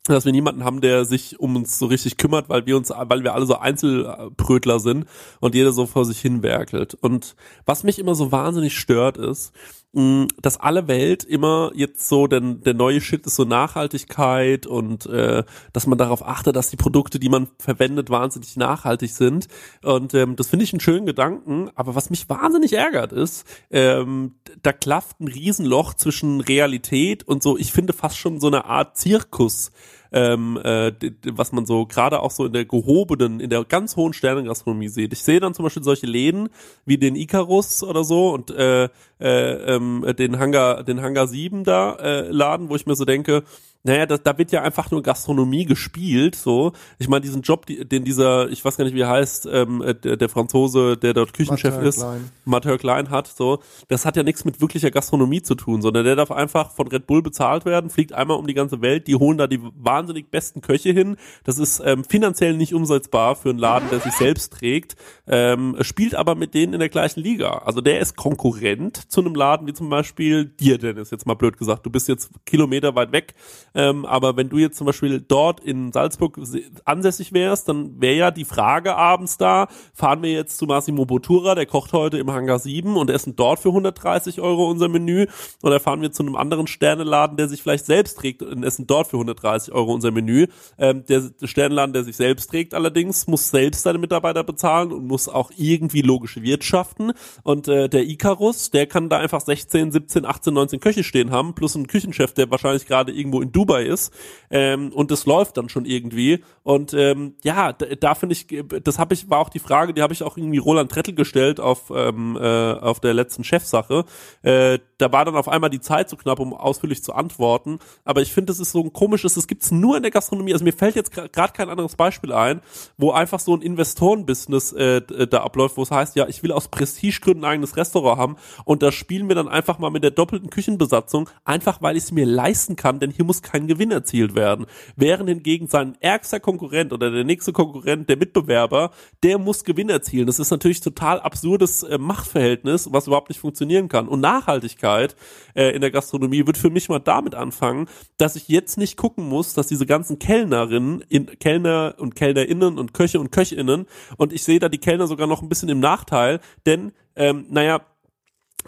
Dass 0.06 0.24
wir 0.26 0.32
niemanden 0.32 0.64
haben, 0.64 0.81
der 0.81 1.05
sich 1.05 1.40
um 1.40 1.56
uns 1.56 1.78
so 1.78 1.86
richtig 1.86 2.18
kümmert, 2.18 2.48
weil 2.48 2.66
wir 2.66 2.76
uns, 2.76 2.90
weil 2.90 3.24
wir 3.24 3.35
alle 3.35 3.47
so 3.47 3.56
Einzelprötler 3.56 4.78
sind 4.78 5.06
und 5.40 5.55
jeder 5.55 5.72
so 5.72 5.86
vor 5.86 6.05
sich 6.05 6.20
hin 6.20 6.43
werkelt. 6.43 6.94
Und 6.94 7.36
was 7.64 7.85
mich 7.85 7.98
immer 7.98 8.14
so 8.14 8.31
wahnsinnig 8.31 8.78
stört, 8.78 9.16
ist, 9.16 9.52
mh, 9.94 10.28
dass 10.43 10.60
alle 10.60 10.89
Welt 10.89 11.24
immer 11.24 11.72
jetzt 11.74 12.06
so, 12.09 12.26
denn 12.26 12.60
der 12.62 12.74
neue 12.74 13.01
Shit 13.01 13.26
ist 13.26 13.36
so 13.36 13.44
Nachhaltigkeit 13.44 14.66
und 14.66 15.06
äh, 15.06 15.44
dass 15.72 15.86
man 15.86 15.97
darauf 15.97 16.26
achtet, 16.26 16.55
dass 16.55 16.68
die 16.68 16.76
Produkte, 16.76 17.18
die 17.18 17.28
man 17.28 17.48
verwendet, 17.59 18.10
wahnsinnig 18.10 18.56
nachhaltig 18.56 19.12
sind. 19.12 19.48
Und 19.82 20.12
ähm, 20.12 20.36
das 20.36 20.48
finde 20.48 20.64
ich 20.64 20.72
einen 20.72 20.81
schönen 20.81 21.06
Gedanken. 21.06 21.70
Aber 21.74 21.94
was 21.94 22.10
mich 22.10 22.28
wahnsinnig 22.28 22.74
ärgert, 22.74 23.12
ist, 23.12 23.47
ähm, 23.70 24.35
da 24.62 24.72
klafft 24.72 25.20
ein 25.20 25.28
Riesenloch 25.28 25.94
zwischen 25.94 26.40
Realität 26.40 27.26
und 27.26 27.43
so. 27.43 27.56
Ich 27.56 27.72
finde 27.72 27.93
fast 27.93 28.18
schon 28.18 28.40
so 28.40 28.48
eine 28.48 28.66
Art 28.66 28.97
Zirkus 28.97 29.70
ähm, 30.15 30.59
äh, 30.62 30.93
was 31.32 31.51
man 31.51 31.66
so 31.66 31.86
gerade 31.86 32.20
auch 32.20 32.31
so 32.31 32.47
in 32.47 32.53
der 32.53 32.65
gehobenen, 32.65 33.41
in 33.41 33.51
der 33.51 33.65
ganz 33.65 33.97
hohen 33.97 34.12
Sternengastronomie 34.12 34.89
sieht. 34.89 35.12
Ich 35.12 35.24
sehe 35.24 35.41
dann 35.41 35.55
zum 35.55 35.65
Beispiel 35.65 35.82
solche 35.82 36.07
Läden 36.07 36.51
wie 36.86 36.99
den 36.99 37.16
Icarus 37.16 37.82
oder 37.82 38.05
so 38.05 38.32
und 38.32 38.53
äh, 38.53 38.85
äh, 38.85 39.74
ähm, 39.74 40.07
den 40.16 40.39
Hangar, 40.39 40.85
den 40.85 41.03
Hangar 41.03 41.27
7 41.27 41.65
da 41.65 41.97
äh, 41.97 42.28
Laden, 42.31 42.70
wo 42.70 42.77
ich 42.77 42.86
mir 42.86 42.95
so 42.95 43.05
denke, 43.05 43.43
naja, 43.86 44.06
da, 44.06 44.16
da 44.16 44.39
wird 44.39 44.51
ja 44.51 44.62
einfach 44.62 44.90
nur 44.90 45.02
Gastronomie 45.02 45.66
gespielt, 45.66 46.35
so. 46.36 46.73
Ich 46.98 47.06
meine, 47.06 47.20
diesen 47.20 47.43
Job, 47.43 47.66
die, 47.66 47.86
den 47.86 48.02
dieser, 48.02 48.48
ich 48.48 48.65
weiß 48.65 48.78
gar 48.78 48.86
nicht, 48.86 48.94
wie 48.94 49.02
er 49.02 49.11
heißt, 49.11 49.47
ähm, 49.52 49.82
äh, 49.82 49.94
der, 49.94 50.16
der 50.16 50.31
Franzose, 50.31 50.97
der 50.97 51.12
dort 51.12 51.35
Küchenchef 51.35 51.74
Martin 51.74 51.89
ist, 51.89 51.98
Klein. 51.98 52.31
Mathieu 52.47 52.78
Klein 52.78 53.11
hat, 53.11 53.27
so, 53.28 53.59
das 53.89 54.06
hat 54.06 54.16
ja 54.16 54.23
nichts 54.23 54.47
mit 54.47 54.62
wirklicher 54.62 54.90
Gastronomie 54.90 55.43
zu 55.43 55.55
tun, 55.55 55.82
sondern 55.82 56.06
der 56.06 56.16
darf 56.16 56.31
einfach 56.31 56.70
von 56.70 56.89
Red 56.89 57.06
Bull 57.06 57.20
bezahlt 57.20 57.66
werden, 57.66 57.90
fliegt 57.90 58.15
einmal 58.15 58.39
um 58.39 58.47
die 58.47 58.55
ganze 58.55 58.81
Welt, 58.81 59.06
die 59.06 59.16
holen 59.16 59.36
da 59.36 59.47
die 59.47 59.61
wahnsinnig 59.62 60.31
besten 60.31 60.62
Köche 60.62 60.93
hin. 60.93 61.19
Das 61.44 61.59
ist 61.59 61.82
ähm, 61.85 62.05
finanziell 62.05 62.56
nicht 62.56 62.73
umsetzbar 62.73 63.36
für 63.36 63.51
einen 63.51 63.59
Laden, 63.59 63.90
der 63.90 64.01
sich 64.01 64.15
selbst 64.15 64.55
trägt, 64.55 64.97
ähm, 65.27 65.77
spielt 65.82 66.15
aber 66.15 66.36
mit 66.36 66.55
denen 66.55 66.73
in 66.73 66.78
der 66.81 66.89
gleichen 66.89 67.20
Liga. 67.20 67.59
Also 67.66 67.82
der 67.82 68.01
ist 68.01 68.16
Konkurrent 68.16 69.12
zu 69.12 69.20
einem 69.20 69.35
Laden 69.35 69.66
wie 69.66 69.74
zum 69.74 69.90
Beispiel 69.90 70.47
dir, 70.47 70.78
Dennis, 70.78 71.11
jetzt 71.11 71.27
mal 71.27 71.35
blöd 71.35 71.59
gesagt. 71.59 71.85
Du 71.85 71.90
bist 71.90 72.09
jetzt 72.09 72.31
Kilometer 72.47 72.94
weit 72.94 73.12
weg, 73.12 73.35
ähm, 73.74 74.05
aber 74.06 74.36
wenn 74.36 74.48
du 74.48 74.59
jetzt 74.59 74.78
zum 74.78 74.86
Beispiel 74.86 75.20
dort 75.20 75.60
in 75.60 75.92
Salzburg 75.92 76.38
ansässig 76.84 77.32
wärst, 77.32 77.68
dann 77.68 78.01
wäre 78.01 78.16
ja 78.16 78.30
die 78.30 78.44
Frage 78.44 78.96
abends 78.96 79.36
da, 79.36 79.68
fahren 79.92 80.22
wir 80.22 80.30
jetzt 80.30 80.59
zu 80.59 80.66
Massimo 80.66 81.05
Bottura, 81.06 81.55
der 81.55 81.66
kocht 81.66 81.92
heute 81.92 82.18
im 82.18 82.30
Hangar 82.30 82.59
7 82.59 82.96
und 82.96 83.10
essen 83.10 83.36
dort 83.36 83.59
für 83.59 83.70
130 83.70 84.40
Euro 84.40 84.70
unser 84.70 84.88
Menü 84.88 85.26
oder 85.62 85.80
fahren 85.80 86.02
wir 86.02 86.12
zu 86.12 86.22
einem 86.22 86.36
anderen 86.36 86.66
Sterneladen, 86.66 87.36
der 87.36 87.48
sich 87.48 87.62
vielleicht 87.62 87.86
selbst 87.86 88.18
trägt 88.18 88.42
und 88.42 88.62
essen 88.62 88.86
dort 88.86 89.09
für 89.09 89.16
130 89.16 89.74
Euro 89.74 89.92
unser 89.92 90.10
Menü. 90.10 90.46
Ähm, 90.78 91.05
der 91.06 91.22
Sterneladen, 91.42 91.92
der 91.92 92.05
sich 92.05 92.16
selbst 92.16 92.51
trägt 92.51 92.74
allerdings, 92.74 93.26
muss 93.26 93.51
selbst 93.51 93.82
seine 93.82 93.98
Mitarbeiter 93.98 94.44
bezahlen 94.44 94.92
und 94.92 95.06
muss 95.06 95.28
auch 95.28 95.51
irgendwie 95.56 96.02
logisch 96.02 96.40
wirtschaften 96.40 97.12
und 97.42 97.68
äh, 97.68 97.88
der 97.88 98.05
Icarus, 98.05 98.70
der 98.70 98.86
kann 98.86 99.09
da 99.09 99.18
einfach 99.18 99.40
16, 99.40 99.92
17, 99.92 100.24
18, 100.24 100.55
19 100.55 100.80
Köche 100.80 101.05
stehen 101.05 101.30
haben, 101.30 101.55
plus 101.55 101.74
einen 101.76 101.86
Küchenchef, 101.86 102.32
der 102.32 102.51
wahrscheinlich 102.51 102.86
gerade 102.86 103.12
irgendwo 103.12 103.40
in 103.40 103.52
Dubai 103.65 103.85
ist 103.85 104.12
ähm, 104.51 104.93
und 104.93 105.11
das 105.11 105.24
läuft 105.27 105.57
dann 105.57 105.69
schon 105.69 105.85
irgendwie 105.86 106.45
und 106.62 106.95
ähm, 106.95 107.35
ja, 107.45 107.73
da, 107.73 107.86
da 107.86 108.15
finde 108.15 108.35
ich, 108.35 108.47
das 108.82 108.99
habe 108.99 109.15
ich, 109.15 109.28
war 109.31 109.39
auch 109.39 109.49
die 109.51 109.59
Frage, 109.59 109.95
die 109.95 110.03
habe 110.03 110.12
ich 110.12 110.23
auch 110.23 110.36
irgendwie 110.36 110.59
Roland 110.59 110.91
Trettel 110.91 111.15
gestellt 111.15 111.61
auf, 111.61 111.91
ähm, 111.95 112.36
äh, 112.41 112.73
auf 112.73 113.01
der 113.01 113.15
letzten 113.15 113.45
Chefsache. 113.45 114.05
Äh, 114.43 114.78
da 114.99 115.12
war 115.12 115.24
dann 115.24 115.36
auf 115.36 115.49
einmal 115.49 115.70
die 115.70 115.81
Zeit 115.81 116.09
zu 116.09 116.16
knapp, 116.16 116.41
um 116.41 116.55
ausführlich 116.55 117.03
zu 117.03 117.12
antworten. 117.12 117.78
Aber 118.05 118.23
ich 118.23 118.32
finde, 118.32 118.47
das 118.47 118.61
ist 118.61 118.73
so 118.73 118.82
ein 118.82 118.93
komisches, 118.93 119.35
das 119.35 119.47
gibt's 119.47 119.70
nur 119.70 119.97
in 119.97 120.03
der 120.03 120.11
Gastronomie. 120.11 120.55
Also 120.55 120.65
mir 120.65 120.73
fällt 120.73 120.97
jetzt 120.97 121.12
gerade 121.12 121.53
kein 121.53 121.69
anderes 121.69 121.97
Beispiel 121.97 122.32
ein, 122.32 122.62
wo 122.97 123.12
einfach 123.12 123.41
so 123.41 123.55
ein 123.55 123.61
Investorenbusiness 123.61 124.73
äh, 124.73 125.03
d- 125.03 125.27
da 125.27 125.43
abläuft, 125.43 125.77
wo 125.77 125.82
es 125.82 125.91
heißt, 125.91 126.16
ja, 126.16 126.27
ich 126.28 126.43
will 126.43 126.53
aus 126.53 126.69
Prestigegründen 126.69 127.45
ein 127.45 127.53
eigenes 127.53 127.77
Restaurant 127.77 128.19
haben 128.19 128.36
und 128.65 128.82
da 128.82 128.91
spielen 128.91 129.28
wir 129.28 129.35
dann 129.35 129.49
einfach 129.49 129.78
mal 129.78 129.91
mit 129.91 130.03
der 130.03 130.11
doppelten 130.11 130.49
Küchenbesatzung, 130.49 131.28
einfach 131.45 131.82
weil 131.82 131.97
ich 131.97 132.05
es 132.05 132.12
mir 132.12 132.24
leisten 132.27 132.74
kann, 132.77 133.01
denn 133.01 133.11
hier 133.11 133.24
muss 133.27 133.43
kein 133.43 133.53
Gewinn 133.66 133.90
erzielt 133.90 134.35
werden. 134.35 134.66
Während 134.97 135.28
hingegen 135.28 135.68
sein 135.68 135.97
ärgster 136.01 136.40
Konkurrent 136.40 136.93
oder 136.93 137.10
der 137.10 137.24
nächste 137.24 137.52
Konkurrent, 137.52 138.09
der 138.09 138.16
Mitbewerber, 138.16 138.90
der 139.22 139.39
muss 139.39 139.64
Gewinn 139.64 139.89
erzielen. 139.89 140.26
Das 140.26 140.39
ist 140.39 140.51
natürlich 140.51 140.81
total 140.81 141.20
absurdes 141.20 141.82
äh, 141.82 141.98
Machtverhältnis, 141.98 142.89
was 142.93 143.06
überhaupt 143.06 143.28
nicht 143.28 143.40
funktionieren 143.40 143.89
kann. 143.89 144.09
Und 144.09 144.20
Nachhaltigkeit 144.20 145.16
äh, 145.55 145.70
in 145.70 145.81
der 145.81 145.90
Gastronomie 145.90 146.47
wird 146.47 146.59
für 146.59 146.70
mich 146.70 146.89
mal 146.89 146.98
damit 146.98 147.35
anfangen, 147.35 147.89
dass 148.18 148.36
ich 148.36 148.48
jetzt 148.48 148.76
nicht 148.78 148.97
gucken 148.97 149.28
muss, 149.28 149.55
dass 149.55 149.68
diese 149.68 149.86
ganzen 149.86 150.18
Kellnerinnen, 150.18 151.05
in, 151.09 151.26
Kellner 151.39 151.94
und 151.98 152.14
Kellnerinnen 152.14 152.78
und 152.78 152.94
Köche 152.94 153.20
und 153.20 153.31
Köchinnen 153.31 153.86
und 154.16 154.32
ich 154.32 154.43
sehe 154.43 154.59
da 154.59 154.68
die 154.68 154.78
Kellner 154.78 155.06
sogar 155.06 155.26
noch 155.26 155.43
ein 155.43 155.48
bisschen 155.48 155.68
im 155.68 155.81
Nachteil, 155.81 156.40
denn 156.66 156.93
ähm, 157.16 157.47
naja, 157.51 157.81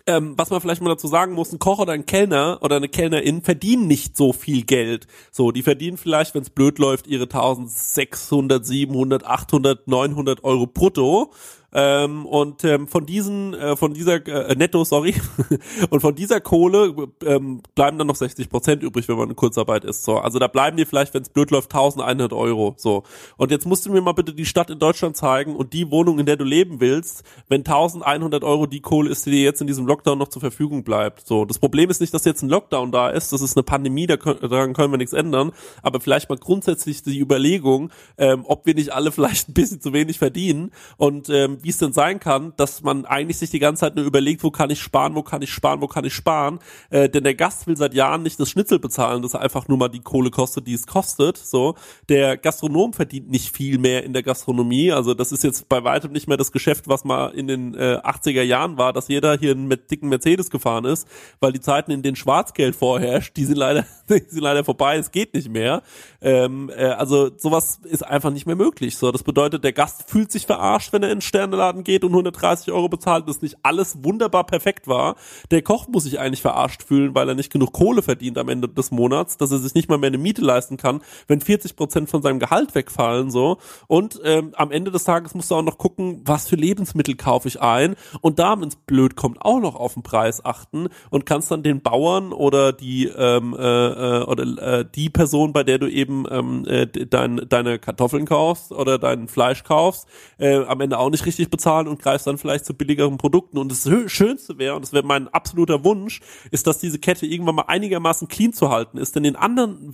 ähm, 0.06 0.34
was 0.36 0.50
man 0.50 0.60
vielleicht 0.60 0.82
mal 0.82 0.90
dazu 0.90 1.08
sagen 1.08 1.32
muss, 1.32 1.52
ein 1.52 1.58
Koch 1.58 1.78
oder 1.78 1.92
ein 1.92 2.06
Kellner 2.06 2.58
oder 2.62 2.76
eine 2.76 2.88
Kellnerin 2.88 3.42
verdienen 3.42 3.86
nicht 3.86 4.16
so 4.16 4.32
viel 4.32 4.64
Geld. 4.64 5.06
So, 5.30 5.50
die 5.52 5.62
verdienen 5.62 5.96
vielleicht, 5.96 6.34
wenn 6.34 6.42
es 6.42 6.50
blöd 6.50 6.78
läuft, 6.78 7.06
ihre 7.06 7.24
1600, 7.24 8.64
700, 8.64 9.24
800, 9.24 9.88
900 9.88 10.44
Euro 10.44 10.66
brutto. 10.66 11.32
Ähm, 11.78 12.24
und 12.24 12.64
ähm, 12.64 12.88
von 12.88 13.04
diesen, 13.04 13.52
äh, 13.52 13.76
von 13.76 13.92
dieser 13.92 14.26
äh, 14.26 14.54
Netto, 14.54 14.82
sorry, 14.82 15.14
und 15.90 16.00
von 16.00 16.14
dieser 16.14 16.40
Kohle 16.40 16.94
ähm, 17.22 17.60
bleiben 17.74 17.98
dann 17.98 18.06
noch 18.06 18.16
60 18.16 18.48
Prozent 18.48 18.82
übrig, 18.82 19.08
wenn 19.08 19.18
man 19.18 19.28
in 19.28 19.36
Kurzarbeit 19.36 19.84
ist. 19.84 20.02
So, 20.02 20.16
also 20.16 20.38
da 20.38 20.48
bleiben 20.48 20.78
dir 20.78 20.86
vielleicht, 20.86 21.12
wenn 21.12 21.20
es 21.20 21.28
blöd 21.28 21.50
läuft, 21.50 21.74
1100 21.74 22.32
Euro. 22.32 22.74
So. 22.78 23.02
Und 23.36 23.50
jetzt 23.50 23.66
musst 23.66 23.84
du 23.84 23.92
mir 23.92 24.00
mal 24.00 24.12
bitte 24.12 24.32
die 24.32 24.46
Stadt 24.46 24.70
in 24.70 24.78
Deutschland 24.78 25.18
zeigen 25.18 25.54
und 25.54 25.74
die 25.74 25.90
Wohnung, 25.90 26.18
in 26.18 26.24
der 26.24 26.36
du 26.36 26.44
leben 26.44 26.80
willst, 26.80 27.24
wenn 27.50 27.60
1100 27.60 28.42
Euro 28.42 28.64
die 28.64 28.80
Kohle 28.80 29.10
ist, 29.10 29.26
die 29.26 29.32
dir 29.32 29.42
jetzt 29.42 29.60
in 29.60 29.66
diesem 29.66 29.86
Lockdown 29.86 30.16
noch 30.16 30.28
zur 30.28 30.40
Verfügung 30.40 30.82
bleibt. 30.82 31.26
So, 31.26 31.44
das 31.44 31.58
Problem 31.58 31.90
ist 31.90 32.00
nicht, 32.00 32.14
dass 32.14 32.24
jetzt 32.24 32.40
ein 32.40 32.48
Lockdown 32.48 32.90
da 32.90 33.10
ist. 33.10 33.34
Das 33.34 33.42
ist 33.42 33.54
eine 33.54 33.64
Pandemie, 33.64 34.06
daran 34.06 34.72
können 34.72 34.94
wir 34.94 34.96
nichts 34.96 35.12
ändern. 35.12 35.52
Aber 35.82 36.00
vielleicht 36.00 36.30
mal 36.30 36.38
grundsätzlich 36.38 37.02
die 37.02 37.20
Überlegung, 37.20 37.90
ähm, 38.16 38.44
ob 38.46 38.64
wir 38.64 38.74
nicht 38.74 38.94
alle 38.94 39.12
vielleicht 39.16 39.50
ein 39.50 39.52
bisschen 39.52 39.82
zu 39.82 39.92
wenig 39.92 40.18
verdienen 40.18 40.72
und 40.96 41.28
ähm, 41.28 41.58
wie 41.66 41.70
es 41.70 41.78
denn 41.78 41.92
sein 41.92 42.20
kann, 42.20 42.52
dass 42.56 42.84
man 42.84 43.06
eigentlich 43.06 43.38
sich 43.38 43.50
die 43.50 43.58
ganze 43.58 43.80
Zeit 43.80 43.96
nur 43.96 44.04
überlegt, 44.04 44.44
wo 44.44 44.52
kann 44.52 44.70
ich 44.70 44.80
sparen, 44.80 45.16
wo 45.16 45.24
kann 45.24 45.42
ich 45.42 45.50
sparen, 45.52 45.80
wo 45.80 45.88
kann 45.88 46.04
ich 46.04 46.14
sparen. 46.14 46.60
Äh, 46.90 47.08
denn 47.08 47.24
der 47.24 47.34
Gast 47.34 47.66
will 47.66 47.76
seit 47.76 47.92
Jahren 47.92 48.22
nicht 48.22 48.38
das 48.38 48.50
Schnitzel 48.50 48.78
bezahlen, 48.78 49.20
das 49.20 49.34
einfach 49.34 49.66
nur 49.66 49.76
mal 49.76 49.88
die 49.88 49.98
Kohle 49.98 50.30
kostet, 50.30 50.68
die 50.68 50.74
es 50.74 50.86
kostet. 50.86 51.36
So, 51.36 51.74
der 52.08 52.36
Gastronom 52.36 52.92
verdient 52.92 53.30
nicht 53.30 53.52
viel 53.52 53.78
mehr 53.78 54.04
in 54.04 54.12
der 54.12 54.22
Gastronomie. 54.22 54.92
Also 54.92 55.12
das 55.12 55.32
ist 55.32 55.42
jetzt 55.42 55.68
bei 55.68 55.82
weitem 55.82 56.12
nicht 56.12 56.28
mehr 56.28 56.36
das 56.36 56.52
Geschäft, 56.52 56.86
was 56.86 57.04
mal 57.04 57.30
in 57.30 57.48
den 57.48 57.74
äh, 57.74 57.98
80er 58.00 58.42
Jahren 58.42 58.78
war, 58.78 58.92
dass 58.92 59.08
jeder 59.08 59.36
hier 59.36 59.56
mit 59.56 59.90
dicken 59.90 60.08
Mercedes 60.08 60.50
gefahren 60.50 60.84
ist, 60.84 61.08
weil 61.40 61.50
die 61.50 61.60
Zeiten, 61.60 61.90
in 61.90 62.02
denen 62.02 62.14
Schwarzgeld 62.14 62.76
vorherrscht, 62.76 63.36
die 63.36 63.44
sind 63.44 63.56
leider, 63.56 63.84
die 64.08 64.22
sind 64.28 64.42
leider 64.42 64.62
vorbei. 64.62 64.98
Es 64.98 65.10
geht 65.10 65.34
nicht 65.34 65.48
mehr. 65.48 65.82
Ähm, 66.20 66.70
äh, 66.76 66.84
also 66.84 67.36
sowas 67.36 67.80
ist 67.82 68.06
einfach 68.06 68.30
nicht 68.30 68.46
mehr 68.46 68.54
möglich. 68.54 68.96
So, 68.96 69.10
das 69.10 69.24
bedeutet, 69.24 69.64
der 69.64 69.72
Gast 69.72 70.08
fühlt 70.08 70.30
sich 70.30 70.46
verarscht, 70.46 70.92
wenn 70.92 71.02
er 71.02 71.10
in 71.10 71.20
Sterne 71.20 71.55
Laden 71.56 71.84
geht 71.84 72.04
und 72.04 72.10
130 72.10 72.72
Euro 72.72 72.88
bezahlt, 72.88 73.28
dass 73.28 73.42
nicht 73.42 73.56
alles 73.62 74.04
wunderbar 74.04 74.44
perfekt 74.44 74.86
war. 74.88 75.16
Der 75.50 75.62
Koch 75.62 75.88
muss 75.88 76.04
sich 76.04 76.20
eigentlich 76.20 76.42
verarscht 76.42 76.82
fühlen, 76.82 77.14
weil 77.14 77.28
er 77.28 77.34
nicht 77.34 77.52
genug 77.52 77.72
Kohle 77.72 78.02
verdient 78.02 78.38
am 78.38 78.48
Ende 78.48 78.68
des 78.68 78.90
Monats, 78.90 79.36
dass 79.36 79.50
er 79.50 79.58
sich 79.58 79.74
nicht 79.74 79.88
mal 79.88 79.98
mehr 79.98 80.08
eine 80.08 80.18
Miete 80.18 80.42
leisten 80.42 80.76
kann, 80.76 81.02
wenn 81.26 81.40
40 81.40 81.76
Prozent 81.76 82.10
von 82.10 82.22
seinem 82.22 82.38
Gehalt 82.38 82.74
wegfallen, 82.74 83.30
so. 83.30 83.58
Und 83.86 84.20
ähm, 84.24 84.52
am 84.56 84.70
Ende 84.70 84.90
des 84.90 85.04
Tages 85.04 85.34
musst 85.34 85.50
du 85.50 85.56
auch 85.56 85.62
noch 85.62 85.78
gucken, 85.78 86.22
was 86.24 86.48
für 86.48 86.56
Lebensmittel 86.56 87.16
kaufe 87.16 87.48
ich 87.48 87.60
ein 87.60 87.96
und 88.20 88.38
da, 88.38 88.60
wenn 88.60 88.68
es 88.68 88.76
blöd 88.76 89.16
kommt, 89.16 89.40
auch 89.42 89.60
noch 89.60 89.74
auf 89.74 89.94
den 89.94 90.02
Preis 90.02 90.44
achten 90.44 90.88
und 91.10 91.26
kannst 91.26 91.50
dann 91.50 91.62
den 91.62 91.80
Bauern 91.82 92.32
oder 92.32 92.72
die 92.72 93.06
ähm, 93.06 93.54
äh, 93.58 93.62
äh 93.62 94.22
oder 94.24 94.80
äh, 94.80 94.84
die 94.94 95.10
Person, 95.10 95.52
bei 95.52 95.62
der 95.62 95.78
du 95.78 95.88
eben 95.88 96.24
ähm, 96.30 96.64
äh, 96.66 96.86
dein, 96.86 97.40
deine 97.48 97.78
Kartoffeln 97.78 98.26
kaufst 98.26 98.72
oder 98.72 98.98
dein 98.98 99.28
Fleisch 99.28 99.64
kaufst, 99.64 100.06
äh, 100.38 100.64
am 100.64 100.80
Ende 100.80 100.98
auch 100.98 101.10
nicht 101.10 101.26
richtig 101.26 101.35
richtig 101.36 101.50
bezahlen 101.50 101.88
und 101.88 102.00
greifst 102.00 102.26
dann 102.26 102.38
vielleicht 102.38 102.64
zu 102.64 102.74
billigeren 102.74 103.18
Produkten. 103.18 103.58
Und 103.58 103.70
das 103.70 103.88
Schönste 104.06 104.58
wäre, 104.58 104.76
und 104.76 104.82
das 104.82 104.92
wäre 104.92 105.04
mein 105.04 105.28
absoluter 105.28 105.84
Wunsch, 105.84 106.20
ist, 106.50 106.66
dass 106.66 106.78
diese 106.78 106.98
Kette 106.98 107.26
irgendwann 107.26 107.56
mal 107.56 107.64
einigermaßen 107.66 108.28
clean 108.28 108.52
zu 108.52 108.70
halten 108.70 108.98
ist. 108.98 109.16
Denn 109.16 109.24
in 109.24 109.36
anderen 109.36 109.92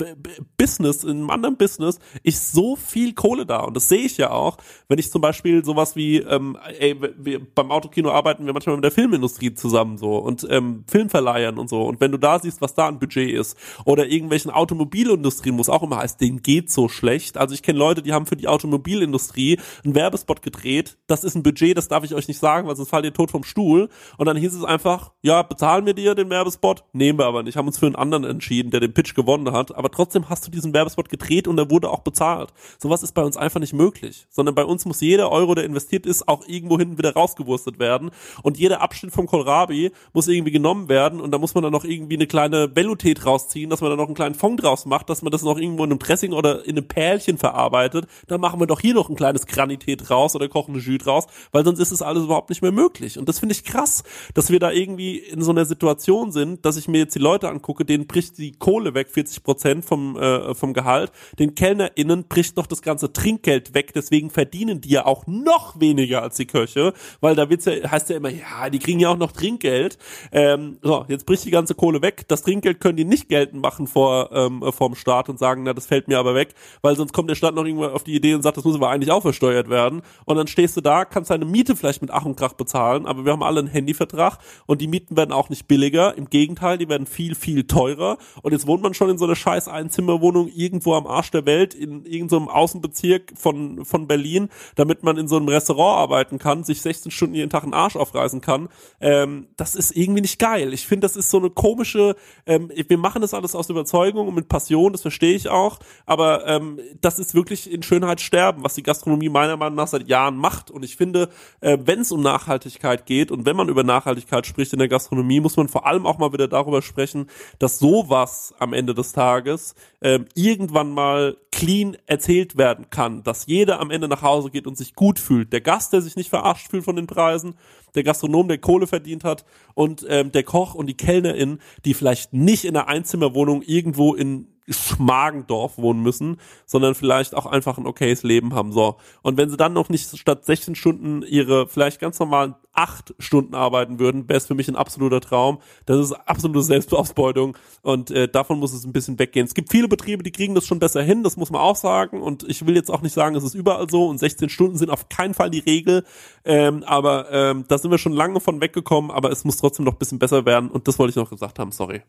Business, 0.56 1.04
in 1.04 1.10
einem 1.10 1.30
anderen 1.30 1.56
Business 1.56 1.98
ist 2.22 2.52
so 2.52 2.76
viel 2.76 3.14
Kohle 3.14 3.46
da. 3.46 3.60
Und 3.60 3.74
das 3.74 3.88
sehe 3.88 4.02
ich 4.02 4.18
ja 4.18 4.30
auch, 4.30 4.58
wenn 4.88 4.98
ich 4.98 5.10
zum 5.10 5.20
Beispiel 5.20 5.64
sowas 5.64 5.96
wie, 5.96 6.18
ähm, 6.18 6.56
ey, 6.78 6.96
wir, 7.18 7.40
beim 7.54 7.70
Autokino 7.70 8.10
arbeiten 8.10 8.46
wir 8.46 8.52
manchmal 8.52 8.76
mit 8.76 8.84
der 8.84 8.92
Filmindustrie 8.92 9.54
zusammen 9.54 9.98
so 9.98 10.18
und 10.18 10.46
ähm, 10.50 10.84
Filmverleihern 10.86 11.58
und 11.58 11.68
so. 11.68 11.82
Und 11.82 12.00
wenn 12.00 12.12
du 12.12 12.18
da 12.18 12.38
siehst, 12.38 12.60
was 12.60 12.74
da 12.74 12.88
ein 12.88 12.98
Budget 12.98 13.30
ist, 13.30 13.56
oder 13.84 14.06
irgendwelchen 14.06 14.50
Automobilindustrien, 14.50 15.58
es 15.62 15.68
auch 15.68 15.82
immer 15.82 15.96
heißt, 15.96 16.20
denen 16.20 16.42
geht 16.42 16.70
so 16.70 16.88
schlecht. 16.88 17.38
Also 17.38 17.54
ich 17.54 17.62
kenne 17.62 17.78
Leute, 17.78 18.02
die 18.02 18.12
haben 18.12 18.26
für 18.26 18.36
die 18.36 18.48
Automobilindustrie 18.48 19.58
einen 19.84 19.94
Werbespot 19.94 20.42
gedreht. 20.42 20.98
Das 21.06 21.24
ist 21.24 21.31
ein 21.34 21.42
Budget, 21.42 21.76
das 21.76 21.88
darf 21.88 22.04
ich 22.04 22.14
euch 22.14 22.28
nicht 22.28 22.38
sagen, 22.38 22.68
weil 22.68 22.76
sonst 22.76 22.90
fallt 22.90 23.04
ihr 23.04 23.12
tot 23.12 23.30
vom 23.30 23.44
Stuhl. 23.44 23.88
Und 24.16 24.26
dann 24.26 24.36
hieß 24.36 24.54
es 24.54 24.64
einfach, 24.64 25.12
ja, 25.22 25.42
bezahlen 25.42 25.86
wir 25.86 25.94
dir 25.94 26.14
den 26.14 26.30
Werbespot? 26.30 26.84
Nehmen 26.92 27.18
wir 27.18 27.26
aber 27.26 27.42
nicht. 27.42 27.56
Haben 27.56 27.66
uns 27.66 27.78
für 27.78 27.86
einen 27.86 27.96
anderen 27.96 28.24
entschieden, 28.24 28.70
der 28.70 28.80
den 28.80 28.94
Pitch 28.94 29.14
gewonnen 29.14 29.52
hat. 29.52 29.74
Aber 29.74 29.90
trotzdem 29.90 30.28
hast 30.28 30.46
du 30.46 30.50
diesen 30.50 30.72
Werbespot 30.72 31.08
gedreht 31.08 31.48
und 31.48 31.58
er 31.58 31.70
wurde 31.70 31.90
auch 31.90 32.00
bezahlt. 32.00 32.52
Sowas 32.78 33.02
ist 33.02 33.12
bei 33.12 33.22
uns 33.22 33.36
einfach 33.36 33.60
nicht 33.60 33.72
möglich. 33.72 34.26
Sondern 34.30 34.54
bei 34.54 34.64
uns 34.64 34.84
muss 34.84 35.00
jeder 35.00 35.30
Euro, 35.30 35.54
der 35.54 35.64
investiert 35.64 36.06
ist, 36.06 36.28
auch 36.28 36.46
irgendwo 36.46 36.78
hinten 36.78 36.98
wieder 36.98 37.14
rausgewurstet 37.14 37.78
werden. 37.78 38.10
Und 38.42 38.58
jeder 38.58 38.80
Abschnitt 38.80 39.12
vom 39.12 39.26
Kohlrabi 39.26 39.92
muss 40.12 40.28
irgendwie 40.28 40.52
genommen 40.52 40.88
werden. 40.88 41.20
Und 41.20 41.30
da 41.30 41.38
muss 41.38 41.54
man 41.54 41.62
dann 41.62 41.72
noch 41.72 41.84
irgendwie 41.84 42.14
eine 42.14 42.26
kleine 42.26 42.74
Velutät 42.74 43.26
rausziehen, 43.26 43.70
dass 43.70 43.80
man 43.80 43.90
dann 43.90 43.98
noch 43.98 44.06
einen 44.06 44.14
kleinen 44.14 44.34
Fond 44.34 44.62
draus 44.62 44.86
macht, 44.86 45.10
dass 45.10 45.22
man 45.22 45.30
das 45.30 45.42
noch 45.42 45.58
irgendwo 45.58 45.84
in 45.84 45.90
einem 45.90 45.98
Dressing 45.98 46.32
oder 46.32 46.64
in 46.64 46.76
einem 46.76 46.88
Pärchen 46.88 47.38
verarbeitet. 47.38 48.06
Dann 48.28 48.40
machen 48.40 48.60
wir 48.60 48.66
doch 48.66 48.80
hier 48.80 48.94
noch 48.94 49.08
ein 49.08 49.16
kleines 49.16 49.46
Granität 49.46 50.10
raus 50.10 50.34
oder 50.34 50.48
kochen 50.48 50.74
eine 50.74 50.82
Jus 50.82 51.02
draus 51.02 51.21
weil 51.52 51.64
sonst 51.64 51.78
ist 51.78 51.92
es 51.92 52.02
alles 52.02 52.24
überhaupt 52.24 52.50
nicht 52.50 52.62
mehr 52.62 52.72
möglich. 52.72 53.18
Und 53.18 53.28
das 53.28 53.38
finde 53.38 53.54
ich 53.54 53.64
krass, 53.64 54.02
dass 54.34 54.50
wir 54.50 54.58
da 54.58 54.70
irgendwie 54.70 55.18
in 55.18 55.42
so 55.42 55.50
einer 55.50 55.64
Situation 55.64 56.32
sind, 56.32 56.64
dass 56.64 56.76
ich 56.76 56.88
mir 56.88 56.98
jetzt 56.98 57.14
die 57.14 57.20
Leute 57.20 57.48
angucke, 57.48 57.84
denen 57.84 58.06
bricht 58.06 58.38
die 58.38 58.52
Kohle 58.52 58.94
weg, 58.94 59.10
40 59.10 59.42
Prozent 59.42 59.84
vom, 59.84 60.16
äh, 60.16 60.54
vom 60.54 60.72
Gehalt, 60.74 61.12
den 61.38 61.54
KellnerInnen 61.54 62.24
bricht 62.24 62.56
noch 62.56 62.66
das 62.66 62.82
ganze 62.82 63.12
Trinkgeld 63.12 63.74
weg, 63.74 63.92
deswegen 63.94 64.30
verdienen 64.30 64.80
die 64.80 64.90
ja 64.90 65.06
auch 65.06 65.26
noch 65.26 65.80
weniger 65.80 66.22
als 66.22 66.36
die 66.36 66.46
Köche, 66.46 66.92
weil 67.20 67.34
da 67.34 67.48
wird's 67.50 67.64
ja, 67.64 67.72
heißt 67.90 68.10
ja 68.10 68.16
immer, 68.16 68.30
ja, 68.30 68.70
die 68.70 68.78
kriegen 68.78 69.00
ja 69.00 69.08
auch 69.08 69.16
noch 69.16 69.32
Trinkgeld. 69.32 69.98
Ähm, 70.32 70.78
so, 70.82 71.04
jetzt 71.08 71.26
bricht 71.26 71.44
die 71.44 71.50
ganze 71.50 71.74
Kohle 71.74 72.02
weg. 72.02 72.24
Das 72.28 72.42
Trinkgeld 72.42 72.80
können 72.80 72.96
die 72.96 73.04
nicht 73.04 73.28
geltend 73.28 73.62
machen 73.62 73.86
vor 73.86 74.30
ähm, 74.32 74.62
vom 74.72 74.94
Staat 74.94 75.28
und 75.28 75.38
sagen, 75.38 75.62
na, 75.64 75.72
das 75.72 75.86
fällt 75.86 76.08
mir 76.08 76.18
aber 76.18 76.34
weg, 76.34 76.54
weil 76.82 76.96
sonst 76.96 77.12
kommt 77.12 77.30
der 77.30 77.34
Staat 77.34 77.54
noch 77.54 77.64
irgendwann 77.64 77.92
auf 77.92 78.04
die 78.04 78.14
Idee 78.14 78.34
und 78.34 78.42
sagt, 78.42 78.56
das 78.56 78.64
muss 78.64 78.74
aber 78.74 78.90
eigentlich 78.90 79.10
auch 79.10 79.22
versteuert 79.22 79.68
werden. 79.68 80.02
Und 80.24 80.36
dann 80.36 80.46
stehst 80.46 80.76
du 80.76 80.80
da, 80.80 81.04
kannst 81.12 81.30
deine 81.30 81.44
Miete 81.44 81.76
vielleicht 81.76 82.02
mit 82.02 82.10
Ach 82.10 82.24
und 82.24 82.36
Krach 82.36 82.54
bezahlen, 82.54 83.06
aber 83.06 83.24
wir 83.24 83.32
haben 83.32 83.42
alle 83.42 83.60
einen 83.60 83.68
Handyvertrag 83.68 84.38
und 84.66 84.80
die 84.80 84.88
Mieten 84.88 85.16
werden 85.16 85.32
auch 85.32 85.48
nicht 85.48 85.68
billiger. 85.68 86.16
Im 86.16 86.28
Gegenteil, 86.28 86.78
die 86.78 86.88
werden 86.88 87.06
viel, 87.06 87.34
viel 87.34 87.64
teurer. 87.66 88.18
Und 88.42 88.52
jetzt 88.52 88.66
wohnt 88.66 88.82
man 88.82 88.94
schon 88.94 89.10
in 89.10 89.18
so 89.18 89.24
einer 89.24 89.36
scheiß 89.36 89.68
Einzimmerwohnung 89.68 90.48
irgendwo 90.48 90.94
am 90.94 91.06
Arsch 91.06 91.30
der 91.30 91.46
Welt, 91.46 91.74
in 91.74 92.04
irgendeinem 92.04 92.46
so 92.46 92.50
Außenbezirk 92.50 93.32
von, 93.36 93.84
von 93.84 94.08
Berlin, 94.08 94.48
damit 94.74 95.02
man 95.02 95.16
in 95.16 95.28
so 95.28 95.36
einem 95.36 95.48
Restaurant 95.48 95.98
arbeiten 95.98 96.38
kann, 96.38 96.64
sich 96.64 96.82
16 96.82 97.12
Stunden 97.12 97.34
jeden 97.34 97.50
Tag 97.50 97.62
einen 97.62 97.74
Arsch 97.74 97.96
aufreißen 97.96 98.40
kann. 98.40 98.68
Ähm, 99.00 99.48
das 99.56 99.74
ist 99.74 99.96
irgendwie 99.96 100.22
nicht 100.22 100.38
geil. 100.38 100.72
Ich 100.72 100.86
finde, 100.86 101.04
das 101.06 101.16
ist 101.16 101.30
so 101.30 101.38
eine 101.38 101.50
komische, 101.50 102.16
ähm, 102.46 102.70
wir 102.74 102.98
machen 102.98 103.22
das 103.22 103.34
alles 103.34 103.54
aus 103.54 103.70
Überzeugung 103.70 104.28
und 104.28 104.34
mit 104.34 104.48
Passion, 104.48 104.92
das 104.92 105.02
verstehe 105.02 105.34
ich 105.34 105.48
auch, 105.48 105.78
aber 106.06 106.46
ähm, 106.46 106.80
das 107.00 107.18
ist 107.18 107.34
wirklich 107.34 107.70
in 107.70 107.82
Schönheit 107.82 108.20
sterben, 108.20 108.64
was 108.64 108.74
die 108.74 108.82
Gastronomie 108.82 109.28
meiner 109.28 109.56
Meinung 109.56 109.76
nach 109.76 109.88
seit 109.88 110.08
Jahren 110.08 110.36
macht. 110.36 110.70
Und 110.70 110.84
ich 110.84 110.96
finde, 111.02 111.30
äh, 111.60 111.78
wenn 111.84 112.00
es 112.00 112.12
um 112.12 112.22
Nachhaltigkeit 112.22 113.06
geht 113.06 113.32
und 113.32 113.44
wenn 113.44 113.56
man 113.56 113.68
über 113.68 113.82
Nachhaltigkeit 113.82 114.46
spricht 114.46 114.72
in 114.72 114.78
der 114.78 114.86
Gastronomie, 114.86 115.40
muss 115.40 115.56
man 115.56 115.66
vor 115.66 115.84
allem 115.84 116.06
auch 116.06 116.18
mal 116.18 116.32
wieder 116.32 116.46
darüber 116.46 116.80
sprechen, 116.80 117.26
dass 117.58 117.80
sowas 117.80 118.54
am 118.60 118.72
Ende 118.72 118.94
des 118.94 119.12
Tages 119.12 119.74
äh, 119.98 120.20
irgendwann 120.36 120.92
mal 120.92 121.36
clean 121.50 121.96
erzählt 122.06 122.56
werden 122.56 122.86
kann, 122.90 123.24
dass 123.24 123.46
jeder 123.46 123.80
am 123.80 123.90
Ende 123.90 124.06
nach 124.06 124.22
Hause 124.22 124.50
geht 124.50 124.68
und 124.68 124.78
sich 124.78 124.94
gut 124.94 125.18
fühlt. 125.18 125.52
Der 125.52 125.60
Gast, 125.60 125.92
der 125.92 126.02
sich 126.02 126.14
nicht 126.14 126.30
verarscht 126.30 126.70
fühlt 126.70 126.84
von 126.84 126.94
den 126.94 127.08
Preisen, 127.08 127.54
der 127.96 128.04
Gastronom, 128.04 128.46
der 128.46 128.58
Kohle 128.58 128.86
verdient 128.86 129.24
hat 129.24 129.44
und 129.74 130.06
ähm, 130.08 130.30
der 130.30 130.44
Koch 130.44 130.76
und 130.76 130.86
die 130.86 130.96
Kellnerin, 130.96 131.58
die 131.84 131.94
vielleicht 131.94 132.32
nicht 132.32 132.64
in 132.64 132.76
einer 132.76 132.86
Einzimmerwohnung 132.86 133.62
irgendwo 133.62 134.14
in 134.14 134.46
Schmargendorf 134.68 135.78
wohnen 135.78 136.02
müssen, 136.02 136.38
sondern 136.66 136.94
vielleicht 136.94 137.34
auch 137.34 137.46
einfach 137.46 137.78
ein 137.78 137.86
okayes 137.86 138.22
Leben 138.22 138.54
haben. 138.54 138.72
So. 138.72 138.96
Und 139.22 139.36
wenn 139.36 139.50
sie 139.50 139.56
dann 139.56 139.72
noch 139.72 139.88
nicht 139.88 140.16
statt 140.16 140.44
16 140.44 140.74
Stunden 140.74 141.22
ihre 141.22 141.66
vielleicht 141.66 142.00
ganz 142.00 142.18
normalen 142.18 142.54
acht 142.72 143.14
Stunden 143.18 143.54
arbeiten 143.54 143.98
würden, 143.98 144.28
wäre 144.28 144.38
es 144.38 144.46
für 144.46 144.54
mich 144.54 144.68
ein 144.68 144.76
absoluter 144.76 145.20
Traum. 145.20 145.58
Das 145.84 145.98
ist 145.98 146.12
absolute 146.12 146.62
Selbstausbeutung 146.62 147.56
und 147.82 148.10
äh, 148.10 148.28
davon 148.28 148.58
muss 148.58 148.72
es 148.72 148.84
ein 148.84 148.92
bisschen 148.92 149.18
weggehen. 149.18 149.46
Es 149.46 149.54
gibt 149.54 149.70
viele 149.70 149.88
Betriebe, 149.88 150.22
die 150.22 150.32
kriegen 150.32 150.54
das 150.54 150.66
schon 150.66 150.78
besser 150.78 151.02
hin, 151.02 151.22
das 151.22 151.36
muss 151.36 151.50
man 151.50 151.60
auch 151.60 151.76
sagen. 151.76 152.22
Und 152.22 152.44
ich 152.48 152.64
will 152.66 152.74
jetzt 152.74 152.90
auch 152.90 153.02
nicht 153.02 153.12
sagen, 153.12 153.36
es 153.36 153.44
ist 153.44 153.54
überall 153.54 153.90
so 153.90 154.06
und 154.06 154.18
16 154.18 154.48
Stunden 154.48 154.78
sind 154.78 154.90
auf 154.90 155.08
keinen 155.08 155.34
Fall 155.34 155.50
die 155.50 155.58
Regel. 155.58 156.04
Ähm, 156.44 156.82
aber 156.84 157.30
ähm, 157.30 157.64
da 157.68 157.78
sind 157.78 157.90
wir 157.90 157.98
schon 157.98 158.12
lange 158.12 158.40
von 158.40 158.60
weggekommen, 158.60 159.10
aber 159.10 159.30
es 159.30 159.44
muss 159.44 159.58
trotzdem 159.58 159.84
noch 159.84 159.94
ein 159.94 159.98
bisschen 159.98 160.18
besser 160.18 160.46
werden 160.46 160.70
und 160.70 160.88
das 160.88 160.98
wollte 160.98 161.10
ich 161.10 161.16
noch 161.16 161.30
gesagt 161.30 161.58
haben, 161.58 161.72
sorry. 161.72 162.02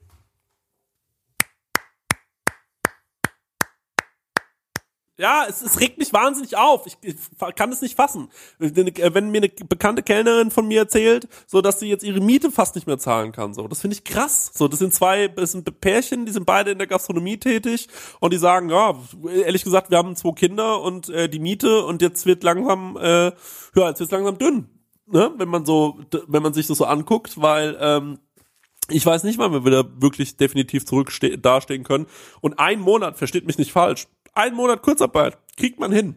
Ja, 5.17 5.45
es, 5.47 5.61
es 5.61 5.79
regt 5.79 5.99
mich 5.99 6.11
wahnsinnig 6.11 6.57
auf. 6.57 6.87
Ich, 6.87 6.97
ich 7.03 7.15
kann 7.55 7.71
es 7.71 7.81
nicht 7.81 7.95
fassen. 7.95 8.29
Wenn 8.57 9.29
mir 9.29 9.37
eine 9.37 9.49
bekannte 9.49 10.01
Kellnerin 10.01 10.49
von 10.49 10.67
mir 10.67 10.81
erzählt, 10.81 11.27
so 11.45 11.61
dass 11.61 11.79
sie 11.79 11.87
jetzt 11.87 12.03
ihre 12.03 12.19
Miete 12.19 12.51
fast 12.51 12.73
nicht 12.73 12.87
mehr 12.87 12.97
zahlen 12.97 13.31
kann, 13.31 13.53
so 13.53 13.67
das 13.67 13.81
finde 13.81 13.95
ich 13.95 14.03
krass. 14.03 14.49
So, 14.53 14.67
das 14.67 14.79
sind 14.79 14.91
zwei, 14.91 15.27
das 15.27 15.51
sind 15.51 15.79
Pärchen, 15.81 16.25
die 16.25 16.31
sind 16.31 16.47
beide 16.47 16.71
in 16.71 16.79
der 16.79 16.87
Gastronomie 16.87 17.37
tätig 17.37 17.89
und 18.21 18.33
die 18.33 18.37
sagen, 18.37 18.69
ja, 18.69 18.95
ehrlich 19.31 19.63
gesagt, 19.63 19.91
wir 19.91 19.99
haben 19.99 20.15
zwei 20.15 20.31
Kinder 20.31 20.81
und 20.81 21.09
äh, 21.09 21.29
die 21.29 21.39
Miete 21.39 21.85
und 21.85 22.01
jetzt 22.01 22.25
wird 22.25 22.43
langsam, 22.43 22.97
äh, 22.97 23.27
ja, 23.75 23.89
jetzt 23.89 23.99
wird 23.99 24.11
langsam 24.11 24.39
dünn, 24.39 24.67
ne? 25.05 25.31
Wenn 25.37 25.49
man 25.49 25.63
so, 25.63 25.99
wenn 26.27 26.41
man 26.41 26.55
sich 26.55 26.65
das 26.65 26.79
so 26.79 26.85
anguckt, 26.85 27.39
weil 27.39 27.77
ähm, 27.79 28.17
ich 28.89 29.05
weiß 29.05 29.23
nicht, 29.23 29.37
wann 29.37 29.51
wir 29.51 29.63
wieder 29.63 30.01
wirklich 30.01 30.37
definitiv 30.37 30.85
zurück 30.85 31.11
dastehen 31.41 31.83
können. 31.83 32.07
Und 32.41 32.59
ein 32.59 32.81
Monat, 32.81 33.17
versteht 33.17 33.45
mich 33.45 33.57
nicht 33.57 33.71
falsch, 33.71 34.07
ein 34.33 34.53
Monat 34.53 34.81
Kurzarbeit 34.81 35.37
kriegt 35.57 35.79
man 35.79 35.91
hin. 35.91 36.15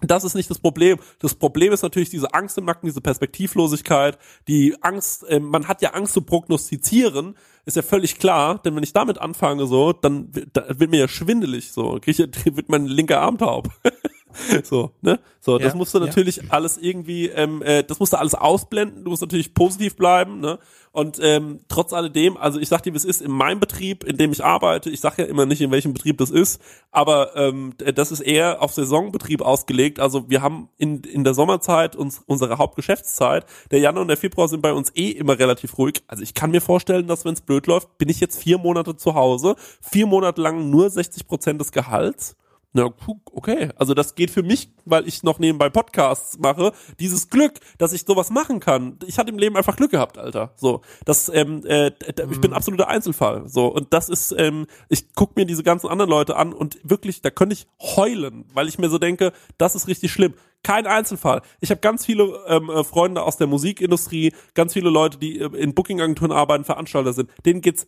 Das 0.00 0.22
ist 0.22 0.34
nicht 0.34 0.48
das 0.48 0.60
Problem. 0.60 0.98
Das 1.18 1.34
Problem 1.34 1.72
ist 1.72 1.82
natürlich 1.82 2.10
diese 2.10 2.32
Angst 2.32 2.56
im 2.56 2.64
Nacken, 2.64 2.86
diese 2.86 3.00
Perspektivlosigkeit, 3.00 4.16
die 4.46 4.76
Angst, 4.80 5.24
äh, 5.24 5.40
man 5.40 5.66
hat 5.66 5.82
ja 5.82 5.90
Angst 5.90 6.12
zu 6.12 6.22
prognostizieren, 6.22 7.36
ist 7.64 7.76
ja 7.76 7.82
völlig 7.82 8.18
klar, 8.18 8.60
denn 8.62 8.76
wenn 8.76 8.84
ich 8.84 8.92
damit 8.92 9.18
anfange 9.18 9.66
so, 9.66 9.92
dann, 9.92 10.30
dann 10.52 10.78
wird 10.78 10.90
mir 10.90 11.00
ja 11.00 11.08
schwindelig 11.08 11.72
so, 11.72 11.98
krieg 12.00 12.16
wird 12.44 12.68
mein 12.68 12.86
linker 12.86 13.20
Arm 13.20 13.38
taub. 13.38 13.70
so, 14.64 14.92
ne? 15.00 15.20
So, 15.40 15.58
das 15.58 15.74
musst 15.74 15.94
du 15.94 16.00
natürlich 16.00 16.36
ja. 16.36 16.42
alles 16.50 16.76
irgendwie, 16.78 17.28
ähm, 17.28 17.62
äh, 17.62 17.82
das 17.82 18.00
musst 18.00 18.12
du 18.12 18.18
alles 18.18 18.34
ausblenden, 18.34 19.04
du 19.04 19.10
musst 19.10 19.22
natürlich 19.22 19.54
positiv 19.54 19.96
bleiben, 19.96 20.40
ne? 20.40 20.58
Und 20.90 21.18
ähm, 21.22 21.60
trotz 21.68 21.92
alledem, 21.92 22.36
also 22.36 22.58
ich 22.58 22.68
sag 22.68 22.82
dir, 22.82 22.92
wie 22.92 22.96
es 22.96 23.04
ist, 23.04 23.22
in 23.22 23.30
meinem 23.30 23.60
Betrieb, 23.60 24.04
in 24.04 24.16
dem 24.16 24.32
ich 24.32 24.44
arbeite, 24.44 24.90
ich 24.90 25.00
sag 25.00 25.16
ja 25.18 25.26
immer 25.26 25.46
nicht, 25.46 25.60
in 25.60 25.70
welchem 25.70 25.92
Betrieb 25.92 26.18
das 26.18 26.30
ist, 26.30 26.60
aber 26.90 27.36
ähm, 27.36 27.74
das 27.78 28.10
ist 28.10 28.20
eher 28.20 28.62
auf 28.62 28.72
Saisonbetrieb 28.72 29.42
ausgelegt. 29.42 30.00
Also 30.00 30.28
wir 30.28 30.42
haben 30.42 30.70
in, 30.76 31.02
in 31.02 31.24
der 31.24 31.34
Sommerzeit 31.34 31.94
uns 31.94 32.22
unsere 32.26 32.58
Hauptgeschäftszeit, 32.58 33.46
der 33.70 33.78
Januar 33.78 34.02
und 34.02 34.08
der 34.08 34.16
Februar 34.16 34.48
sind 34.48 34.60
bei 34.60 34.72
uns 34.72 34.90
eh 34.96 35.10
immer 35.10 35.38
relativ 35.38 35.78
ruhig. 35.78 36.02
Also 36.08 36.22
ich 36.22 36.34
kann 36.34 36.50
mir 36.50 36.60
vorstellen, 36.60 37.06
dass 37.06 37.24
wenn 37.24 37.34
es 37.34 37.42
blöd 37.42 37.66
läuft, 37.66 37.96
bin 37.98 38.08
ich 38.08 38.18
jetzt 38.18 38.42
vier 38.42 38.58
Monate 38.58 38.96
zu 38.96 39.14
Hause, 39.14 39.56
vier 39.80 40.06
Monate 40.06 40.40
lang 40.40 40.70
nur 40.70 40.90
60 40.90 41.26
Prozent 41.26 41.60
des 41.60 41.70
Gehalts 41.70 42.36
na, 42.74 42.90
okay. 43.32 43.70
Also 43.76 43.94
das 43.94 44.14
geht 44.14 44.30
für 44.30 44.42
mich, 44.42 44.70
weil 44.84 45.08
ich 45.08 45.22
noch 45.22 45.38
nebenbei 45.38 45.70
Podcasts 45.70 46.38
mache, 46.38 46.72
dieses 47.00 47.30
Glück, 47.30 47.54
dass 47.78 47.94
ich 47.94 48.04
sowas 48.06 48.28
machen 48.30 48.60
kann. 48.60 48.98
Ich 49.06 49.18
hatte 49.18 49.30
im 49.30 49.38
Leben 49.38 49.56
einfach 49.56 49.76
Glück 49.76 49.90
gehabt, 49.90 50.18
Alter. 50.18 50.52
So, 50.56 50.82
das, 51.06 51.30
ähm, 51.32 51.64
äh, 51.64 51.92
ich 52.06 52.40
bin 52.40 52.50
mhm. 52.50 52.56
absoluter 52.56 52.88
Einzelfall. 52.88 53.48
So 53.48 53.68
und 53.68 53.94
das 53.94 54.10
ist, 54.10 54.34
ähm, 54.36 54.66
ich 54.90 55.14
guck 55.14 55.36
mir 55.36 55.46
diese 55.46 55.62
ganzen 55.62 55.88
anderen 55.88 56.10
Leute 56.10 56.36
an 56.36 56.52
und 56.52 56.78
wirklich, 56.82 57.22
da 57.22 57.30
könnte 57.30 57.54
ich 57.54 57.66
heulen, 57.80 58.44
weil 58.52 58.68
ich 58.68 58.78
mir 58.78 58.90
so 58.90 58.98
denke, 58.98 59.32
das 59.56 59.74
ist 59.74 59.88
richtig 59.88 60.12
schlimm. 60.12 60.34
Kein 60.62 60.86
Einzelfall. 60.86 61.42
Ich 61.60 61.70
habe 61.70 61.80
ganz 61.80 62.04
viele 62.04 62.24
ähm, 62.48 62.68
äh, 62.68 62.84
Freunde 62.84 63.22
aus 63.22 63.38
der 63.38 63.46
Musikindustrie, 63.46 64.34
ganz 64.54 64.74
viele 64.74 64.90
Leute, 64.90 65.16
die 65.16 65.38
äh, 65.38 65.56
in 65.56 65.72
Bookingagenturen 65.72 66.32
arbeiten, 66.32 66.64
Veranstalter 66.64 67.14
sind. 67.14 67.30
Denen 67.46 67.62
geht's 67.62 67.86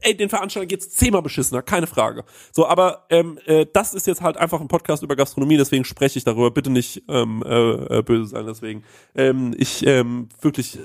ey, 0.00 0.16
den 0.16 0.28
Veranstaltern 0.28 0.68
geht's 0.68 0.90
zehnmal 0.90 1.22
beschissener, 1.22 1.62
keine 1.62 1.86
Frage. 1.86 2.24
So, 2.52 2.66
aber 2.66 3.06
ähm, 3.10 3.38
äh, 3.46 3.66
das 3.72 3.94
ist 3.94 4.06
jetzt 4.06 4.22
halt 4.22 4.36
einfach 4.36 4.60
ein 4.60 4.68
Podcast 4.68 5.02
über 5.02 5.16
Gastronomie, 5.16 5.56
deswegen 5.56 5.84
spreche 5.84 6.18
ich 6.18 6.24
darüber. 6.24 6.50
Bitte 6.50 6.70
nicht 6.70 7.02
ähm, 7.08 7.42
äh, 7.46 7.98
äh 7.98 8.02
böse 8.02 8.26
sein, 8.26 8.46
deswegen. 8.46 8.84
Ähm, 9.14 9.54
ich 9.56 9.86
ähm, 9.86 10.28
wirklich, 10.40 10.78
äh, 10.78 10.82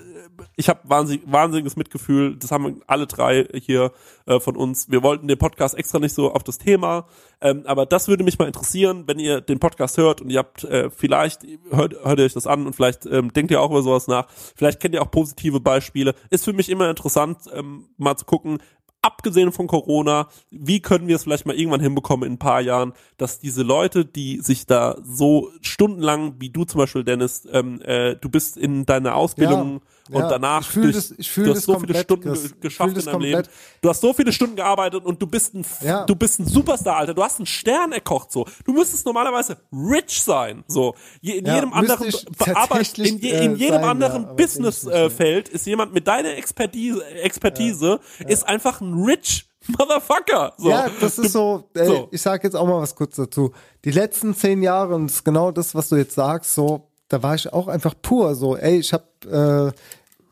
ich 0.56 0.69
habe 0.69 0.80
wahnsinnig, 0.84 1.23
wahnsinniges 1.26 1.76
Mitgefühl. 1.76 2.36
Das 2.36 2.52
haben 2.52 2.82
alle 2.88 3.07
drei 3.07 3.48
hier 3.53 3.91
äh, 4.26 4.40
von 4.40 4.56
uns. 4.56 4.90
Wir 4.90 5.03
wollten 5.03 5.27
den 5.27 5.38
Podcast 5.38 5.77
extra 5.77 5.99
nicht 5.99 6.14
so 6.14 6.32
auf 6.32 6.44
das 6.44 6.57
Thema, 6.57 7.07
ähm, 7.41 7.64
aber 7.65 7.86
das 7.86 8.07
würde 8.07 8.23
mich 8.23 8.40
mal 8.40 8.48
interessieren, 8.48 9.03
wenn 9.07 9.19
ihr 9.19 9.41
den 9.41 9.60
Podcast 9.60 9.98
hört 9.98 10.22
und 10.22 10.30
ihr 10.30 10.40
habt 10.40 10.64
äh, 10.64 10.90
vielleicht 10.90 11.44
hört, 11.69 11.95
hört 12.03 12.19
ihr 12.19 12.26
euch 12.26 12.34
das 12.34 12.48
an 12.48 12.65
und 12.65 12.76
vielleicht 12.76 13.06
ähm, 13.06 13.34
denkt 13.34 13.52
ihr 13.52 13.61
auch 13.61 13.69
über 13.69 13.82
sowas 13.82 14.07
nach. 14.07 14.27
Vielleicht 14.56 14.80
kennt 14.80 14.95
ihr 14.95 15.02
auch 15.02 15.11
positive 15.11 15.60
Beispiele. 15.60 16.15
Ist 16.30 16.45
für 16.45 16.53
mich 16.53 16.69
immer 16.69 16.90
interessant, 16.90 17.40
ähm, 17.53 17.86
mal 17.98 18.15
zu 18.15 18.26
gucken, 18.26 18.60
abgesehen 19.06 19.52
von 19.52 19.68
Corona, 19.68 20.27
wie 20.49 20.82
können 20.82 21.07
wir 21.07 21.15
es 21.15 21.23
vielleicht 21.23 21.45
mal 21.45 21.56
irgendwann 21.56 21.80
hinbekommen 21.80 22.26
in 22.26 22.34
ein 22.34 22.40
paar 22.40 22.61
Jahren, 22.61 22.94
dass 23.18 23.40
diese 23.40 23.61
Leute, 23.61 24.03
die 24.03 24.41
sich 24.41 24.65
da 24.65 24.98
so 25.03 25.52
stundenlang, 25.61 26.36
wie 26.40 26.49
du 26.49 26.64
zum 26.65 26.80
Beispiel, 26.80 27.03
Dennis, 27.03 27.48
ähm, 27.52 27.82
äh, 27.82 28.15
du 28.15 28.30
bist 28.30 28.57
in 28.57 28.86
deiner 28.86 29.15
Ausbildung 29.15 29.73
ja, 29.73 29.80
und 30.11 30.19
ja, 30.22 30.30
danach 30.30 30.72
durch, 30.72 30.95
das, 30.95 31.10
du 31.10 31.49
hast 31.49 31.64
so 31.64 31.73
komplett, 31.73 31.98
viele 31.98 32.03
Stunden 32.03 32.30
das, 32.30 32.60
geschafft 32.60 32.95
in 32.95 33.06
deinem 33.06 33.22
Leben. 33.22 33.44
Du 33.82 33.90
hast 33.90 34.02
so 34.02 34.14
viele 34.14 34.32
Stunden 34.32 34.56
gearbeitet 34.56 35.03
und 35.03 35.19
du 35.19 35.26
bist 35.26 35.56
ein, 35.56 35.65
ja. 35.82 36.06
du 36.06 36.15
bist 36.15 36.40
ein 36.40 36.45
Superstar, 36.45 36.98
Alter. 36.98 37.15
Du 37.15 37.23
hast 37.23 37.40
einen 37.40 37.48
Stern 37.48 37.91
erkocht, 37.91 38.32
so. 38.32 38.45
Du 38.65 38.73
müsstest 38.73 39.06
normalerweise 39.06 39.57
rich 39.72 40.22
sein, 40.22 40.64
so. 40.68 40.94
Je, 41.22 41.40
in 41.40 41.45
jedem 41.45 41.73
anderen, 41.73 42.14
Bearbeit, 42.38 42.99
in, 42.99 43.18
je, 43.18 43.32
in 43.32 43.56
jedem 43.56 43.82
sein, 43.82 43.84
anderen 43.84 44.36
Businessfeld 44.36 45.49
äh, 45.49 45.53
ist 45.53 45.65
jemand 45.65 45.94
mit 45.94 46.07
deiner 46.07 46.36
Expertise, 46.36 47.03
Expertise 47.06 47.99
ist 48.27 48.48
einfach 48.48 48.82
ein 48.82 48.94
rich 48.94 49.48
Motherfucker. 49.68 50.53
So. 50.57 50.69
Ja, 50.69 50.88
das 51.02 51.18
ist 51.18 51.32
so, 51.32 51.68
ey, 51.73 51.86
so. 51.88 52.07
ich 52.11 52.22
sag 52.22 52.44
jetzt 52.44 52.56
auch 52.56 52.68
mal 52.68 52.80
was 52.80 52.95
kurz 52.95 53.15
dazu. 53.15 53.52
Die 53.84 53.91
letzten 53.91 54.36
zehn 54.36 54.61
Jahre, 54.61 54.94
und 54.94 55.07
das 55.07 55.15
ist 55.18 55.23
genau 55.23 55.52
das, 55.52 55.73
was 55.73 55.90
du 55.90 55.95
jetzt 55.95 56.14
sagst, 56.14 56.53
so, 56.53 56.91
da 57.07 57.23
war 57.23 57.36
ich 57.36 57.52
auch 57.53 57.68
einfach 57.68 57.94
pur 58.02 58.36
so, 58.36 58.57
ey, 58.57 58.80
ich 58.80 58.94
hab 58.94 59.26
äh, 59.26 59.72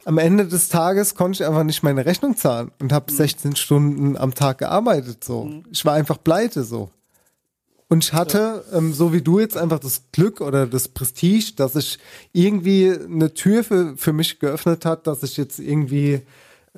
am 0.05 0.17
Ende 0.17 0.47
des 0.47 0.69
Tages 0.69 1.15
konnte 1.15 1.41
ich 1.41 1.47
einfach 1.47 1.63
nicht 1.63 1.83
meine 1.83 2.05
Rechnung 2.05 2.35
zahlen 2.35 2.71
und 2.79 2.91
habe 2.91 3.11
mhm. 3.11 3.17
16 3.17 3.55
Stunden 3.55 4.17
am 4.17 4.33
Tag 4.33 4.57
gearbeitet 4.57 5.23
so. 5.23 5.45
Mhm. 5.45 5.65
Ich 5.71 5.85
war 5.85 5.93
einfach 5.93 6.21
pleite 6.21 6.63
so. 6.63 6.89
Und 7.89 8.03
ich 8.03 8.13
hatte, 8.13 8.63
ja. 8.71 8.77
ähm, 8.77 8.93
so 8.93 9.13
wie 9.13 9.21
du 9.21 9.39
jetzt, 9.39 9.55
einfach 9.55 9.79
das 9.79 10.03
Glück 10.11 10.41
oder 10.41 10.65
das 10.65 10.87
Prestige, 10.87 11.53
dass 11.55 11.75
ich 11.75 11.99
irgendwie 12.31 12.91
eine 12.91 13.33
Tür 13.33 13.63
für, 13.63 13.95
für 13.97 14.13
mich 14.13 14.39
geöffnet 14.39 14.85
hat, 14.85 15.05
dass 15.05 15.21
ich 15.21 15.37
jetzt 15.37 15.59
irgendwie 15.59 16.21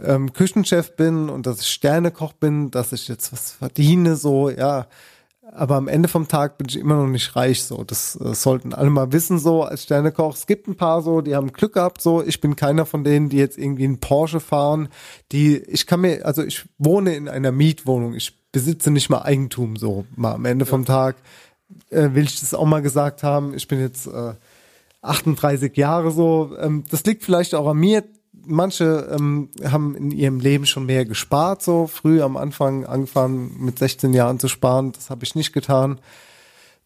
ähm, 0.03 0.34
Küchenchef 0.34 0.95
bin 0.95 1.30
und 1.30 1.45
dass 1.45 1.61
ich 1.61 1.67
Sternekoch 1.67 2.34
bin, 2.34 2.69
dass 2.69 2.91
ich 2.91 3.07
jetzt 3.07 3.31
was 3.31 3.51
verdiene, 3.51 4.17
so, 4.17 4.49
ja 4.49 4.88
aber 5.56 5.76
am 5.76 5.88
Ende 5.88 6.07
vom 6.07 6.27
Tag 6.27 6.57
bin 6.57 6.68
ich 6.69 6.77
immer 6.77 6.95
noch 6.95 7.07
nicht 7.07 7.36
reich 7.36 7.64
so. 7.64 7.84
Das 7.84 8.19
äh, 8.19 8.34
sollten 8.34 8.73
alle 8.73 8.90
mal 8.90 9.11
wissen 9.11 9.40
so 9.40 9.64
als 9.64 9.84
Sternekoch. 9.84 10.36
Es 10.36 10.48
gibt 10.48 10.68
ein 10.68 10.76
paar 10.76 11.02
so, 11.02 11.22
die 11.22 11.36
haben 11.36 11.53
Glück 11.53 11.73
gehabt 11.73 12.02
so. 12.02 12.23
Ich 12.23 12.41
bin 12.41 12.56
keiner 12.56 12.86
von 12.86 13.03
denen, 13.03 13.30
die 13.30 13.38
jetzt 13.38 13.57
irgendwie 13.57 13.86
einen 13.86 13.99
Porsche 13.99 14.40
fahren. 14.40 14.90
Die 15.32 15.57
ich 15.57 15.88
kann 15.88 16.02
mir 16.02 16.26
also 16.26 16.44
ich 16.44 16.65
wohne 16.77 17.15
in 17.15 17.27
einer 17.27 17.52
Mietwohnung. 17.52 18.14
Ich 18.14 18.38
besitze 18.52 18.91
nicht 18.91 19.10
mal 19.10 19.22
Eigentum 19.22 19.76
so. 19.76 20.06
Mal 20.15 20.34
am 20.34 20.45
Ende 20.45 20.65
ja. 20.65 20.69
vom 20.69 20.86
Tag 20.86 21.15
äh, 21.90 22.10
will 22.14 22.26
ich 22.26 22.40
das 22.40 22.53
auch 22.53 22.65
mal 22.65 22.82
gesagt 22.82 23.23
haben. 23.23 23.53
Ich 23.53 23.68
bin 23.68 23.80
jetzt 23.80 24.07
äh, 24.07 24.34
38 25.02 25.76
Jahre 25.77 26.11
so. 26.11 26.56
Ähm, 26.60 26.84
das 26.90 27.03
liegt 27.06 27.23
vielleicht 27.23 27.56
auch 27.56 27.68
an 27.68 27.77
mir 27.77 28.03
manche 28.45 29.09
ähm, 29.11 29.49
haben 29.63 29.95
in 29.95 30.11
ihrem 30.11 30.39
Leben 30.39 30.65
schon 30.65 30.85
mehr 30.85 31.05
gespart, 31.05 31.61
so 31.61 31.88
früh 31.88 32.22
am 32.22 32.38
Anfang 32.38 32.85
angefangen 32.85 33.55
mit 33.59 33.80
16 33.80 34.13
Jahren 34.13 34.39
zu 34.39 34.47
sparen. 34.47 34.91
Das 34.91 35.09
habe 35.09 35.23
ich 35.23 35.35
nicht 35.35 35.53
getan. 35.53 35.99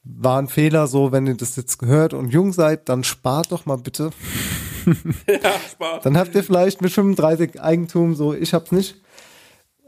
War 0.03 0.39
ein 0.39 0.47
Fehler, 0.47 0.87
so 0.87 1.11
wenn 1.11 1.27
ihr 1.27 1.35
das 1.35 1.55
jetzt 1.55 1.77
gehört 1.77 2.13
und 2.13 2.29
jung 2.29 2.53
seid, 2.53 2.89
dann 2.89 3.03
spart 3.03 3.51
doch 3.51 3.65
mal 3.65 3.77
bitte. 3.77 4.11
ja, 5.27 5.51
spart. 5.71 6.05
Dann 6.05 6.17
habt 6.17 6.33
ihr 6.35 6.43
vielleicht 6.43 6.81
mit 6.81 6.91
35 6.91 7.61
Eigentum, 7.61 8.15
so 8.15 8.33
ich 8.33 8.53
hab's 8.53 8.71
nicht. 8.71 8.95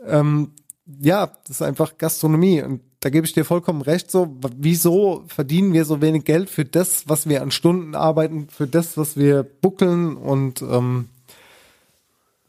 Ähm, 0.06 0.52
ja, 1.00 1.28
das 1.48 1.58
ist 1.58 1.62
einfach 1.62 1.98
Gastronomie 1.98 2.62
und 2.62 2.82
da 3.02 3.10
gebe 3.10 3.26
ich 3.26 3.34
dir 3.34 3.46
vollkommen 3.46 3.82
recht. 3.82 4.12
So, 4.12 4.38
wieso 4.58 5.24
verdienen 5.28 5.74
wir 5.74 5.86
so 5.86 6.02
wenig 6.02 6.24
Geld 6.24 6.50
für 6.50 6.66
das, 6.66 7.10
was 7.10 7.28
wir 7.28 7.42
an 7.42 7.52
Stunden 7.52 7.96
arbeiten, 7.96 8.48
für 8.50 8.68
das, 8.68 8.96
was 8.96 9.18
wir 9.18 9.44
buckeln 9.44 10.16
und 10.16 10.62
ähm, 10.62 11.10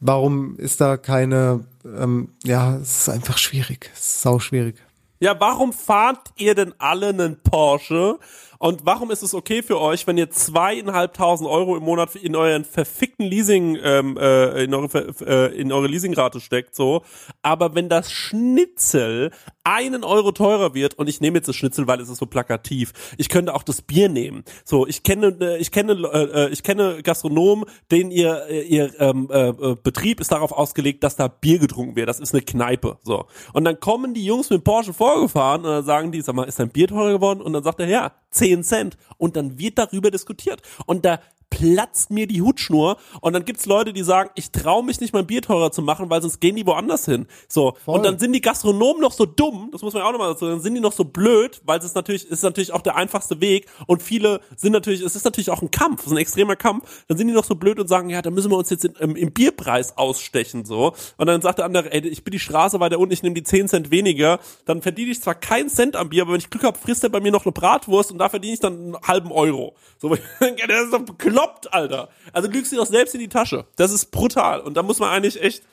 Warum 0.05 0.57
ist 0.57 0.81
da 0.81 0.97
keine, 0.97 1.63
ähm, 1.85 2.33
ja, 2.43 2.75
es 2.75 2.99
ist 2.99 3.09
einfach 3.09 3.37
schwierig, 3.37 3.89
sau 3.95 4.37
schwierig. 4.37 4.75
Ja, 5.21 5.39
warum 5.39 5.71
fahrt 5.71 6.33
ihr 6.35 6.55
denn 6.55 6.73
alle 6.77 7.07
einen 7.07 7.37
Porsche 7.41 8.19
und 8.63 8.85
warum 8.85 9.11
ist 9.11 9.23
es 9.23 9.33
okay 9.33 9.61
für 9.61 9.77
euch, 9.81 10.07
wenn 10.07 10.17
ihr 10.17 10.29
zweieinhalbtausend 10.29 11.49
Euro 11.49 11.75
im 11.75 11.83
Monat 11.83 12.15
in 12.15 12.33
euren 12.33 12.63
verfickten 12.63 13.25
Leasing, 13.25 13.77
ähm, 13.83 14.15
äh, 14.15 14.63
in, 14.63 14.73
eure, 14.73 15.13
äh, 15.27 15.53
in 15.59 15.73
eure 15.73 15.87
Leasingrate 15.87 16.39
steckt, 16.39 16.73
so, 16.73 17.01
aber 17.41 17.75
wenn 17.75 17.89
das 17.89 18.09
Schnitzel 18.09 19.31
einen 19.65 20.05
Euro 20.05 20.31
teurer 20.31 20.73
wird 20.73 20.93
und 20.93 21.09
ich 21.09 21.19
nehme 21.19 21.39
jetzt 21.39 21.49
das 21.49 21.57
Schnitzel, 21.57 21.87
weil 21.87 21.99
es 21.99 22.07
ist 22.07 22.19
so 22.19 22.25
plakativ. 22.25 22.93
Ich 23.17 23.27
könnte 23.29 23.53
auch 23.53 23.63
das 23.63 23.81
Bier 23.81 24.07
nehmen. 24.07 24.43
So, 24.63 24.87
ich 24.87 25.03
kenne, 25.03 25.35
äh, 25.41 25.57
ich 25.57 25.71
kenne, 25.71 25.93
äh, 25.93 26.49
ich 26.49 26.63
kenne 26.63 27.01
Gastronomen, 27.03 27.65
denen 27.91 28.11
ihr 28.11 28.45
äh, 28.49 28.61
ihr 28.61 28.93
ähm, 28.99 29.27
äh, 29.29 29.75
Betrieb 29.81 30.21
ist 30.21 30.31
darauf 30.31 30.51
ausgelegt, 30.53 31.03
dass 31.03 31.17
da 31.17 31.27
Bier 31.27 31.59
getrunken 31.59 31.95
wird. 31.95 32.07
Das 32.07 32.19
ist 32.19 32.33
eine 32.33 32.43
Kneipe. 32.43 32.97
So 33.03 33.25
und 33.53 33.65
dann 33.65 33.79
kommen 33.79 34.13
die 34.13 34.25
Jungs 34.25 34.49
mit 34.49 34.63
Porsche 34.63 34.93
vorgefahren 34.93 35.65
und 35.65 35.71
dann 35.71 35.85
sagen 35.85 36.11
die, 36.11 36.21
sag 36.21 36.35
mal, 36.35 36.43
ist 36.43 36.59
dein 36.59 36.69
Bier 36.69 36.87
teurer 36.87 37.11
geworden? 37.11 37.41
Und 37.41 37.53
dann 37.53 37.63
sagt 37.63 37.79
er, 37.79 37.87
ja, 37.87 38.11
10 38.33 38.63
Cent. 38.63 38.97
Und 39.17 39.35
dann 39.35 39.57
wird 39.57 39.77
darüber 39.77 40.11
diskutiert. 40.11 40.61
Und 40.85 41.05
da 41.05 41.19
platzt 41.53 42.09
mir 42.09 42.25
die 42.25 42.41
Hutschnur 42.41 42.97
und 43.21 43.33
dann 43.33 43.45
gibt's 43.45 43.65
Leute, 43.65 43.93
die 43.93 44.03
sagen, 44.03 44.31
ich 44.35 44.51
traue 44.51 44.83
mich 44.83 44.99
nicht 44.99 45.13
mein 45.13 45.27
Bier 45.27 45.41
teurer 45.41 45.71
zu 45.71 45.81
machen, 45.81 46.09
weil 46.09 46.21
sonst 46.21 46.39
gehen 46.39 46.55
die 46.55 46.65
woanders 46.65 47.05
hin. 47.05 47.27
So 47.47 47.75
Voll. 47.85 47.97
und 47.97 48.05
dann 48.05 48.17
sind 48.17 48.33
die 48.33 48.41
Gastronomen 48.41 49.01
noch 49.01 49.11
so 49.11 49.25
dumm, 49.25 49.69
das 49.71 49.81
muss 49.81 49.93
man 49.93 50.03
auch 50.03 50.11
nochmal 50.11 50.29
dazu 50.29 50.45
sagen, 50.45 50.57
dann 50.57 50.63
sind 50.63 50.75
die 50.75 50.81
noch 50.81 50.93
so 50.93 51.03
blöd, 51.03 51.61
weil 51.65 51.79
es 51.79 51.85
ist 51.85 51.95
natürlich 51.95 52.27
ist 52.27 52.43
natürlich 52.43 52.73
auch 52.73 52.81
der 52.81 52.95
einfachste 52.95 53.39
Weg 53.39 53.67
und 53.85 54.01
viele 54.01 54.41
sind 54.55 54.71
natürlich, 54.71 55.01
es 55.01 55.15
ist 55.15 55.25
natürlich 55.25 55.51
auch 55.51 55.61
ein 55.61 55.71
Kampf, 55.71 56.01
es 56.01 56.07
ist 56.07 56.11
ein 56.13 56.17
extremer 56.17 56.55
Kampf, 56.55 57.05
dann 57.07 57.17
sind 57.17 57.27
die 57.27 57.33
noch 57.33 57.45
so 57.45 57.55
blöd 57.55 57.79
und 57.79 57.87
sagen, 57.87 58.09
ja, 58.09 58.21
da 58.21 58.31
müssen 58.31 58.49
wir 58.51 58.57
uns 58.57 58.69
jetzt 58.69 58.85
in, 58.85 58.93
im, 58.95 59.15
im 59.15 59.31
Bierpreis 59.31 59.97
ausstechen 59.97 60.65
so 60.65 60.93
und 61.17 61.27
dann 61.27 61.41
sagt 61.41 61.59
der 61.59 61.65
andere, 61.65 61.91
ey, 61.91 62.07
ich 62.07 62.23
bin 62.23 62.31
die 62.31 62.39
Straße 62.39 62.79
weiter 62.79 62.97
unten, 62.97 63.13
ich 63.13 63.23
nehme 63.23 63.35
die 63.35 63.43
10 63.43 63.67
Cent 63.67 63.91
weniger, 63.91 64.39
dann 64.65 64.81
verdiene 64.81 65.11
ich 65.11 65.21
zwar 65.21 65.35
keinen 65.35 65.69
Cent 65.69 65.95
am 65.95 66.09
Bier, 66.09 66.23
aber 66.23 66.33
wenn 66.33 66.39
ich 66.39 66.49
Glück 66.49 66.63
habe, 66.63 66.77
frisst 66.77 67.03
er 67.03 67.09
bei 67.09 67.19
mir 67.19 67.31
noch 67.31 67.45
eine 67.45 67.51
Bratwurst 67.51 68.11
und 68.11 68.17
da 68.17 68.29
verdiene 68.29 68.53
ich 68.55 68.59
dann 68.59 68.73
einen 68.73 68.97
halben 69.07 69.31
Euro. 69.31 69.75
So, 69.97 70.09
das 70.39 70.83
ist 70.83 70.93
doch 70.93 71.01
bekloppt, 71.01 71.42
Alter. 71.71 72.09
Also 72.31 72.49
lügst 72.49 72.71
du 72.71 72.75
doch 72.75 72.85
selbst 72.85 73.13
in 73.13 73.21
die 73.21 73.29
Tasche. 73.29 73.65
Das 73.75 73.91
ist 73.91 74.11
brutal 74.11 74.61
und 74.61 74.75
da 74.75 74.83
muss 74.83 74.99
man 74.99 75.09
eigentlich 75.09 75.41
echt 75.41 75.63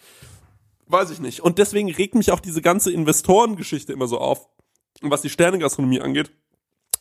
weiß 0.90 1.10
ich 1.10 1.20
nicht. 1.20 1.40
Und 1.40 1.58
deswegen 1.58 1.90
regt 1.90 2.14
mich 2.14 2.32
auch 2.32 2.40
diese 2.40 2.62
ganze 2.62 2.92
Investorengeschichte 2.92 3.92
immer 3.92 4.06
so 4.06 4.18
auf, 4.18 4.48
was 5.00 5.22
die 5.22 5.30
Sternegastronomie 5.30 6.00
angeht, 6.00 6.30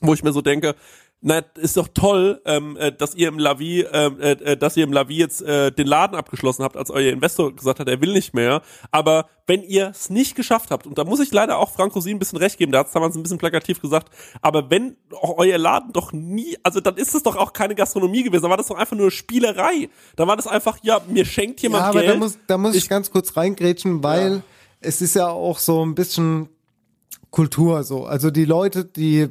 wo 0.02 0.14
ich 0.14 0.24
mir 0.24 0.32
so 0.32 0.42
denke, 0.42 0.76
na, 1.22 1.40
ist 1.56 1.76
doch 1.76 1.90
toll, 1.94 2.42
ähm, 2.46 2.78
äh, 2.78 2.94
dass 2.94 3.14
ihr 3.14 3.28
im 3.28 3.40
Lavi, 3.40 3.82
ähm, 3.92 4.22
äh, 4.22 4.32
äh, 4.32 4.56
dass 4.58 4.78
ihr 4.78 4.86
im 4.86 4.94
Lavi 4.94 5.18
jetzt 5.18 5.42
äh, 5.42 5.70
den 5.70 5.86
Laden 5.86 6.16
abgeschlossen 6.16 6.64
habt, 6.64 6.78
als 6.78 6.90
euer 6.92 7.12
Investor 7.12 7.54
gesagt 7.54 7.82
hat, 7.82 7.90
er 7.90 8.00
will 8.00 8.14
nicht 8.14 8.34
mehr. 8.34 8.62
Aber 8.92 9.28
wenn 9.46 9.62
ihr 9.62 9.90
es 9.90 10.10
nicht 10.10 10.36
geschafft 10.36 10.72
habt, 10.72 10.88
und 10.88 10.98
da 10.98 11.04
muss 11.04 11.20
ich 11.20 11.34
leider 11.34 11.58
auch 11.58 11.72
Frank 11.74 11.94
Rosin 11.94 12.16
ein 12.16 12.20
bisschen 12.20 12.38
recht 12.38 12.58
geben, 12.58 12.72
da 12.72 12.80
hat 12.80 12.88
es 12.88 12.94
damals 12.94 13.18
ein 13.18 13.24
bisschen 13.24 13.38
plakativ 13.38 13.82
gesagt, 13.82 14.14
aber 14.42 14.70
wenn 14.70 14.96
euer 15.12 15.58
Laden 15.58 15.92
doch 15.92 16.14
nie, 16.14 16.56
also 16.64 16.80
dann 16.80 16.96
ist 16.96 17.14
es 17.14 17.24
doch 17.24 17.36
auch 17.36 17.52
keine 17.52 17.76
Gastronomie 17.76 18.24
gewesen, 18.24 18.44
dann 18.44 18.52
war 18.52 18.58
das 18.58 18.68
doch 18.68 18.78
einfach 18.78 18.96
nur 18.96 19.12
Spielerei. 19.12 19.90
Da 20.16 20.26
war 20.26 20.38
das 20.38 20.48
einfach, 20.48 20.78
ja, 20.84 21.02
mir 21.10 21.26
schenkt 21.26 21.60
jemand 21.62 21.84
Ja, 21.84 21.90
aber 21.90 22.00
Geld. 22.00 22.14
da 22.14 22.18
muss, 22.18 22.38
da 22.48 22.58
muss 22.58 22.76
ich, 22.76 22.84
Ich- 22.84 22.90
ganz 22.90 23.12
kurz 23.12 23.36
reingrätschen, 23.36 24.02
weil 24.04 24.36
Ja. 24.36 24.42
es 24.80 25.02
ist 25.02 25.16
ja 25.16 25.28
auch 25.28 25.58
so 25.60 25.86
ein 25.86 25.96
bisschen 25.96 26.48
Kultur 27.30 27.84
so. 27.84 28.06
Also 28.06 28.32
die 28.32 28.46
Leute, 28.46 28.86
die 28.86 29.28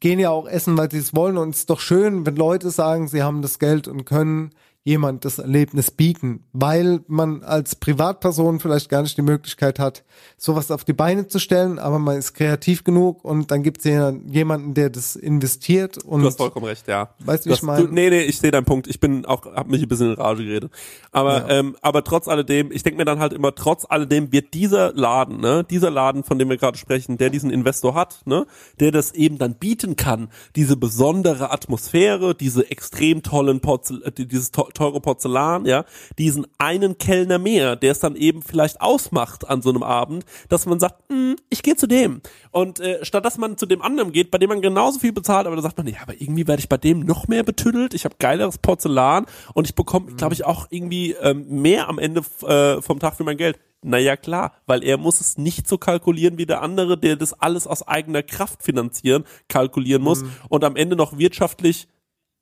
gehen 0.00 0.18
ja 0.18 0.30
auch 0.30 0.46
essen, 0.46 0.76
weil 0.76 0.90
sie 0.90 0.98
es 0.98 1.14
wollen. 1.14 1.36
Und 1.36 1.50
es 1.50 1.60
ist 1.60 1.70
doch 1.70 1.80
schön, 1.80 2.26
wenn 2.26 2.36
Leute 2.36 2.70
sagen, 2.70 3.08
sie 3.08 3.22
haben 3.22 3.42
das 3.42 3.58
Geld 3.58 3.88
und 3.88 4.04
können 4.04 4.50
jemand 4.86 5.24
das 5.24 5.40
Erlebnis 5.40 5.90
bieten, 5.90 6.44
weil 6.52 7.00
man 7.08 7.42
als 7.42 7.74
Privatperson 7.74 8.60
vielleicht 8.60 8.88
gar 8.88 9.02
nicht 9.02 9.16
die 9.18 9.22
Möglichkeit 9.22 9.80
hat, 9.80 10.04
sowas 10.36 10.70
auf 10.70 10.84
die 10.84 10.92
Beine 10.92 11.26
zu 11.26 11.40
stellen, 11.40 11.80
aber 11.80 11.98
man 11.98 12.16
ist 12.16 12.34
kreativ 12.34 12.84
genug 12.84 13.24
und 13.24 13.50
dann 13.50 13.64
gibt 13.64 13.84
es 13.84 13.84
jemanden, 13.84 14.74
der 14.74 14.88
das 14.90 15.16
investiert 15.16 15.98
und 16.04 16.20
Du 16.20 16.28
hast 16.28 16.36
vollkommen 16.36 16.66
recht, 16.66 16.86
ja. 16.86 17.08
Weißt 17.18 17.46
du, 17.46 17.50
wie 17.50 17.54
ich 17.54 17.62
meine? 17.64 17.88
Nee, 17.88 18.10
nee, 18.10 18.22
ich 18.22 18.38
sehe 18.38 18.52
deinen 18.52 18.64
Punkt. 18.64 18.86
Ich 18.86 19.00
bin 19.00 19.26
auch, 19.26 19.44
hab 19.46 19.66
mich 19.66 19.82
ein 19.82 19.88
bisschen 19.88 20.10
in 20.12 20.14
Rage 20.14 20.44
geredet. 20.44 20.70
Aber, 21.10 21.38
Ja. 21.38 21.48
ähm, 21.48 21.76
aber 21.82 22.04
trotz 22.04 22.28
alledem, 22.28 22.70
ich 22.70 22.84
denke 22.84 22.98
mir 22.98 23.04
dann 23.04 23.18
halt 23.18 23.32
immer, 23.32 23.56
trotz 23.56 23.86
alledem 23.88 24.30
wird 24.30 24.54
dieser 24.54 24.92
Laden, 24.92 25.40
ne, 25.40 25.64
dieser 25.68 25.90
Laden, 25.90 26.22
von 26.22 26.38
dem 26.38 26.48
wir 26.48 26.58
gerade 26.58 26.78
sprechen, 26.78 27.18
der 27.18 27.30
diesen 27.30 27.50
Investor 27.50 27.96
hat, 27.96 28.20
ne, 28.24 28.46
der 28.78 28.92
das 28.92 29.10
eben 29.14 29.36
dann 29.38 29.56
bieten 29.56 29.96
kann, 29.96 30.28
diese 30.54 30.76
besondere 30.76 31.50
Atmosphäre, 31.50 32.36
diese 32.36 32.70
extrem 32.70 33.24
tollen 33.24 33.58
Porzel 33.58 34.04
äh, 34.04 34.12
dieses 34.12 34.52
to 34.52 34.68
teure 34.76 35.00
Porzellan, 35.00 35.66
ja, 35.66 35.84
diesen 36.18 36.46
einen 36.58 36.98
Kellner 36.98 37.38
mehr, 37.38 37.76
der 37.76 37.92
es 37.92 38.00
dann 38.00 38.16
eben 38.16 38.42
vielleicht 38.42 38.80
ausmacht 38.80 39.48
an 39.48 39.62
so 39.62 39.70
einem 39.70 39.82
Abend, 39.82 40.24
dass 40.48 40.66
man 40.66 40.78
sagt, 40.78 41.02
"Hm, 41.08 41.36
ich 41.50 41.62
gehe 41.62 41.76
zu 41.76 41.86
dem. 41.86 42.20
Und 42.50 42.80
äh, 42.80 43.04
statt 43.04 43.24
dass 43.24 43.38
man 43.38 43.56
zu 43.56 43.66
dem 43.66 43.82
anderen 43.82 44.12
geht, 44.12 44.30
bei 44.30 44.38
dem 44.38 44.48
man 44.48 44.62
genauso 44.62 44.98
viel 45.00 45.12
bezahlt, 45.12 45.46
aber 45.46 45.56
da 45.56 45.62
sagt 45.62 45.78
man, 45.78 45.86
ja, 45.86 45.98
aber 46.02 46.14
irgendwie 46.14 46.46
werde 46.46 46.60
ich 46.60 46.68
bei 46.68 46.76
dem 46.76 47.00
noch 47.00 47.28
mehr 47.28 47.42
betüdelt, 47.42 47.94
ich 47.94 48.04
habe 48.04 48.16
geileres 48.18 48.58
Porzellan 48.58 49.26
und 49.54 49.66
ich 49.66 49.74
bekomme, 49.74 50.12
glaube 50.12 50.34
ich, 50.34 50.44
auch 50.44 50.66
irgendwie 50.70 51.12
ähm, 51.12 51.46
mehr 51.48 51.88
am 51.88 51.98
Ende 51.98 52.22
äh, 52.42 52.80
vom 52.82 52.98
Tag 52.98 53.16
für 53.16 53.24
mein 53.24 53.36
Geld. 53.36 53.58
Naja, 53.82 54.16
klar, 54.16 54.52
weil 54.66 54.82
er 54.82 54.96
muss 54.96 55.20
es 55.20 55.38
nicht 55.38 55.68
so 55.68 55.78
kalkulieren 55.78 56.38
wie 56.38 56.46
der 56.46 56.62
andere, 56.62 56.98
der 56.98 57.14
das 57.16 57.34
alles 57.34 57.66
aus 57.66 57.86
eigener 57.86 58.22
Kraft 58.22 58.62
finanzieren, 58.62 59.24
kalkulieren 59.48 60.02
muss 60.02 60.24
und 60.48 60.64
am 60.64 60.76
Ende 60.76 60.96
noch 60.96 61.18
wirtschaftlich 61.18 61.86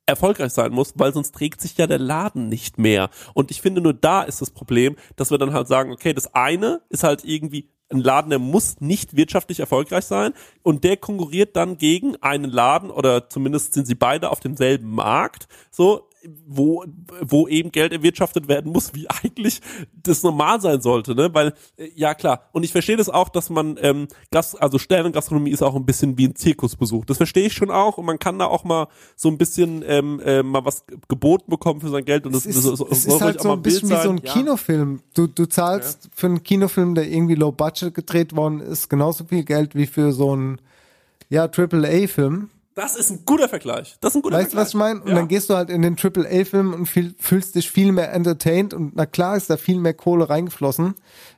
erfolgreich 0.05 0.53
sein 0.53 0.71
muss, 0.71 0.93
weil 0.95 1.13
sonst 1.13 1.33
trägt 1.33 1.61
sich 1.61 1.77
ja 1.77 1.87
der 1.87 1.99
Laden 1.99 2.47
nicht 2.49 2.77
mehr. 2.77 3.09
Und 3.33 3.51
ich 3.51 3.61
finde, 3.61 3.81
nur 3.81 3.93
da 3.93 4.21
ist 4.21 4.41
das 4.41 4.51
Problem, 4.51 4.95
dass 5.15 5.31
wir 5.31 5.37
dann 5.37 5.53
halt 5.53 5.67
sagen, 5.67 5.91
okay, 5.91 6.13
das 6.13 6.33
eine 6.33 6.81
ist 6.89 7.03
halt 7.03 7.23
irgendwie 7.23 7.69
ein 7.91 7.99
Laden, 7.99 8.29
der 8.29 8.39
muss 8.39 8.81
nicht 8.81 9.15
wirtschaftlich 9.15 9.59
erfolgreich 9.59 10.05
sein 10.05 10.33
und 10.63 10.83
der 10.83 10.97
konkurriert 10.97 11.55
dann 11.55 11.77
gegen 11.77 12.15
einen 12.17 12.49
Laden 12.49 12.89
oder 12.89 13.29
zumindest 13.29 13.73
sind 13.73 13.85
sie 13.85 13.95
beide 13.95 14.31
auf 14.31 14.39
demselben 14.39 14.89
Markt, 14.89 15.47
so 15.69 16.09
wo 16.47 16.85
wo 17.21 17.47
eben 17.47 17.71
Geld 17.71 17.91
erwirtschaftet 17.91 18.47
werden 18.47 18.71
muss, 18.71 18.93
wie 18.93 19.07
eigentlich 19.09 19.61
das 19.93 20.23
normal 20.23 20.61
sein 20.61 20.81
sollte, 20.81 21.15
ne? 21.15 21.33
Weil 21.33 21.53
äh, 21.77 21.89
ja 21.95 22.13
klar 22.13 22.49
und 22.51 22.63
ich 22.63 22.71
verstehe 22.71 22.97
das 22.97 23.09
auch, 23.09 23.29
dass 23.29 23.49
man 23.49 23.77
ähm, 23.81 24.07
Gas, 24.31 24.55
also 24.55 24.77
Sternengastronomie 24.77 25.51
ist 25.51 25.61
auch 25.61 25.75
ein 25.75 25.85
bisschen 25.85 26.17
wie 26.17 26.27
ein 26.27 26.35
Zirkusbesuch. 26.35 27.05
Das 27.05 27.17
verstehe 27.17 27.47
ich 27.47 27.53
schon 27.53 27.71
auch 27.71 27.97
und 27.97 28.05
man 28.05 28.19
kann 28.19 28.39
da 28.39 28.45
auch 28.45 28.63
mal 28.63 28.87
so 29.15 29.29
ein 29.29 29.37
bisschen 29.37 29.83
ähm, 29.87 30.19
äh, 30.23 30.43
mal 30.43 30.65
was 30.65 30.85
geboten 31.07 31.49
bekommen 31.49 31.81
für 31.81 31.89
sein 31.89 32.05
Geld 32.05 32.25
und 32.25 32.33
das 32.33 32.45
es 32.45 32.57
ist, 32.57 32.63
so, 32.63 32.75
so, 32.75 32.87
es 32.89 33.05
ist 33.05 33.21
halt 33.21 33.41
so 33.41 33.51
ein 33.51 33.61
bisschen 33.61 33.89
wie 33.89 34.01
so 34.01 34.09
ein. 34.09 34.21
Ja. 34.23 34.33
Kinofilm. 34.33 35.01
Du, 35.13 35.27
du 35.27 35.45
zahlst 35.45 36.09
für 36.13 36.27
einen 36.27 36.43
Kinofilm, 36.43 36.95
der 36.95 37.07
irgendwie 37.07 37.35
low 37.35 37.51
budget 37.51 37.93
gedreht 37.93 38.35
worden 38.35 38.59
ist, 38.59 38.89
genauso 38.89 39.25
viel 39.25 39.43
Geld 39.43 39.75
wie 39.75 39.85
für 39.85 40.11
so 40.11 40.31
einen 40.31 40.59
ja, 41.29 41.47
Triple-A-Film. 41.47 42.49
Das 42.75 42.95
ist 42.97 43.09
ein 43.09 43.23
guter 43.25 43.47
Vergleich. 43.49 43.95
Das 44.01 44.11
ist 44.11 44.17
ein 44.17 44.21
guter 44.21 44.37
Weißt 44.37 44.53
du, 44.53 44.57
was 44.57 44.69
ich 44.69 44.73
meine? 44.75 44.99
Und 45.01 45.07
Ja. 45.09 45.15
dann 45.15 45.27
gehst 45.29 45.49
du 45.49 45.55
halt 45.55 45.69
in 45.69 45.81
den 45.81 45.95
Triple-A-Film 45.95 46.73
und 46.73 46.85
fühl, 46.87 47.15
fühlst 47.17 47.55
dich 47.55 47.71
viel 47.71 47.91
mehr 47.93 48.11
entertained 48.13 48.73
und 48.73 48.95
na 48.95 49.05
klar 49.05 49.37
ist 49.37 49.49
da 49.49 49.55
viel 49.57 49.79
mehr 49.79 49.93
Kohle 49.93 50.29
reingeflossen, 50.29 50.93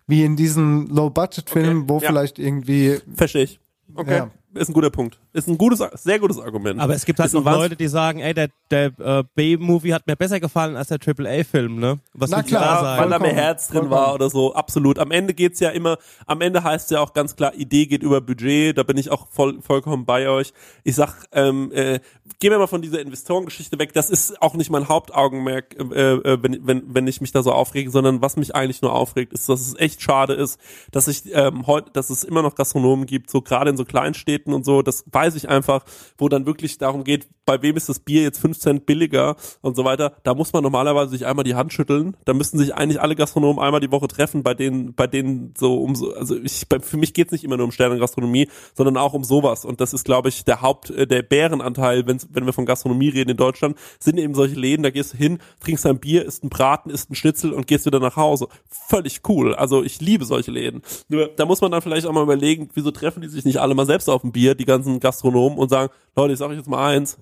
wie 0.07 0.23
in 0.25 0.35
diesen 0.35 0.87
Low-Budget-Filmen, 0.87 1.83
Okay, 1.83 1.89
wo 1.89 1.99
ja. 1.99 2.07
vielleicht 2.09 2.39
irgendwie 2.39 2.99
Verstehe 3.15 3.43
ich. 3.43 3.59
Okay. 3.93 4.17
Ja. 4.17 4.31
Ist 4.55 4.69
ein 4.69 4.73
guter 4.73 4.89
Punkt. 4.89 5.19
Ist 5.37 5.47
ein 5.47 5.59
gutes, 5.59 5.83
sehr 6.01 6.17
gutes 6.17 6.39
Argument. 6.39 6.79
Aber 6.79 6.95
es 6.95 7.05
gibt 7.05 7.19
halt 7.19 7.27
Ist 7.27 7.33
noch 7.33 7.45
Leute, 7.45 7.75
die 7.75 7.87
sagen, 7.87 8.17
ey, 8.21 8.33
der, 8.33 8.49
der 8.71 8.85
äh, 8.97 9.23
B-Movie 9.35 9.93
hat 9.93 10.07
mir 10.07 10.15
besser 10.15 10.39
gefallen 10.39 10.75
als 10.75 10.87
der 10.87 10.97
AAA-Film, 10.97 11.79
ne? 11.79 11.99
Was 12.15 12.31
Na 12.31 12.41
klar, 12.41 12.63
da 12.63 12.81
sagen? 12.81 13.01
weil 13.03 13.09
da 13.11 13.19
mehr 13.19 13.35
Herz 13.35 13.67
drin 13.67 13.91
war 13.91 14.15
oder 14.15 14.31
so, 14.31 14.55
absolut. 14.55 14.97
Am 14.97 15.11
Ende 15.11 15.35
geht's 15.35 15.59
ja 15.59 15.69
immer, 15.69 15.99
am 16.25 16.41
Ende 16.41 16.63
heißt 16.63 16.85
es 16.85 16.89
ja 16.89 17.01
auch 17.01 17.13
ganz 17.13 17.35
klar, 17.35 17.53
Idee 17.53 17.85
geht 17.85 18.01
über 18.01 18.19
Budget, 18.19 18.75
da 18.79 18.81
bin 18.81 18.97
ich 18.97 19.11
auch 19.11 19.27
voll, 19.29 19.61
vollkommen 19.61 20.07
bei 20.07 20.27
euch. 20.27 20.53
Ich 20.83 20.95
sag, 20.95 21.25
ähm, 21.33 21.71
äh, 21.71 21.99
gehen 22.39 22.49
wir 22.49 22.57
mal 22.57 22.65
von 22.65 22.81
dieser 22.81 22.99
Investorengeschichte 22.99 23.77
weg, 23.77 23.93
das 23.93 24.09
ist 24.09 24.41
auch 24.41 24.55
nicht 24.55 24.71
mein 24.71 24.89
Hauptaugenmerk, 24.89 25.75
äh, 25.79 26.13
äh, 26.13 26.37
wenn, 26.41 26.65
wenn, 26.65 26.95
wenn 26.95 27.05
ich 27.05 27.21
mich 27.21 27.31
da 27.31 27.43
so 27.43 27.51
aufrege, 27.51 27.91
sondern 27.91 28.23
was 28.23 28.37
mich 28.37 28.55
eigentlich 28.55 28.81
nur 28.81 28.93
aufregt, 28.93 29.33
ist, 29.33 29.47
dass 29.49 29.61
es 29.61 29.77
echt 29.77 30.01
schade 30.01 30.33
ist, 30.33 30.59
dass 30.91 31.07
ich 31.07 31.23
ähm, 31.31 31.67
heute, 31.67 31.91
dass 31.91 32.09
es 32.09 32.23
immer 32.23 32.41
noch 32.41 32.55
Gastronomen 32.55 33.05
gibt, 33.05 33.29
so 33.29 33.41
gerade 33.41 33.69
in 33.69 33.77
so 33.77 33.85
Kleinstädten 33.85 34.51
und 34.51 34.65
so, 34.65 34.81
das 34.81 35.03
weiß 35.11 35.26
ich 35.35 35.49
einfach, 35.49 35.83
wo 36.17 36.29
dann 36.29 36.45
wirklich 36.45 36.77
darum 36.77 37.03
geht, 37.03 37.27
bei 37.45 37.61
wem 37.61 37.77
ist 37.77 37.89
das 37.89 37.99
Bier 37.99 38.21
jetzt 38.21 38.39
5 38.39 38.59
Cent 38.59 38.85
billiger 38.85 39.35
und 39.61 39.75
so 39.75 39.85
weiter, 39.85 40.17
da 40.23 40.35
muss 40.35 40.53
man 40.53 40.61
normalerweise 40.63 41.11
sich 41.11 41.25
einmal 41.25 41.45
die 41.45 41.55
Hand 41.55 41.73
schütteln, 41.73 42.15
da 42.25 42.33
müssten 42.33 42.57
sich 42.57 42.75
eigentlich 42.75 43.01
alle 43.01 43.15
Gastronomen 43.15 43.63
einmal 43.63 43.79
die 43.79 43.91
Woche 43.91 44.07
treffen, 44.07 44.43
bei 44.43 44.53
denen, 44.53 44.93
bei 44.93 45.07
denen 45.07 45.53
so 45.57 45.81
um 45.81 45.95
so, 45.95 46.13
also 46.13 46.35
ich, 46.35 46.65
für 46.81 46.97
mich 46.97 47.13
geht's 47.13 47.31
nicht 47.31 47.45
immer 47.45 47.57
nur 47.57 47.65
um 47.65 47.71
Sternengastronomie, 47.71 48.49
sondern 48.75 48.97
auch 48.97 49.13
um 49.13 49.23
sowas 49.23 49.65
und 49.65 49.81
das 49.81 49.93
ist, 49.93 50.03
glaube 50.03 50.29
ich, 50.29 50.43
der 50.43 50.61
Haupt, 50.61 50.89
äh, 50.89 51.07
der 51.07 51.23
Bärenanteil, 51.23 52.05
wenn's, 52.05 52.27
wenn 52.31 52.45
wir 52.45 52.53
von 52.53 52.65
Gastronomie 52.65 53.09
reden 53.09 53.31
in 53.31 53.37
Deutschland, 53.37 53.77
sind 53.99 54.19
eben 54.19 54.35
solche 54.35 54.55
Läden, 54.55 54.83
da 54.83 54.89
gehst 54.89 55.13
du 55.13 55.17
hin, 55.17 55.39
trinkst 55.61 55.85
ein 55.85 55.99
Bier, 55.99 56.25
isst 56.25 56.43
ein 56.43 56.49
Braten, 56.49 56.89
isst 56.89 57.09
ein 57.09 57.15
Schnitzel 57.15 57.53
und 57.53 57.65
gehst 57.65 57.85
wieder 57.85 57.99
nach 57.99 58.17
Hause. 58.17 58.47
Völlig 58.69 59.21
cool, 59.29 59.55
also 59.55 59.83
ich 59.83 60.01
liebe 60.01 60.25
solche 60.25 60.51
Läden. 60.51 60.81
Nur, 61.07 61.27
da 61.27 61.45
muss 61.45 61.61
man 61.61 61.71
dann 61.71 61.81
vielleicht 61.81 62.05
auch 62.05 62.11
mal 62.11 62.23
überlegen, 62.23 62.69
wieso 62.73 62.91
treffen 62.91 63.21
die 63.21 63.29
sich 63.29 63.45
nicht 63.45 63.59
alle 63.59 63.73
mal 63.73 63.85
selbst 63.85 64.09
auf 64.09 64.23
ein 64.23 64.33
Bier, 64.33 64.53
die 64.55 64.65
ganzen 64.65 64.99
Gastronomen 65.07 65.57
und 65.57 65.69
sagen, 65.69 65.91
Leute, 66.15 66.33
ich 66.33 66.39
sage 66.39 66.51
euch 66.51 66.57
jetzt 66.57 66.69
mal 66.69 66.85
eins, 66.93 67.17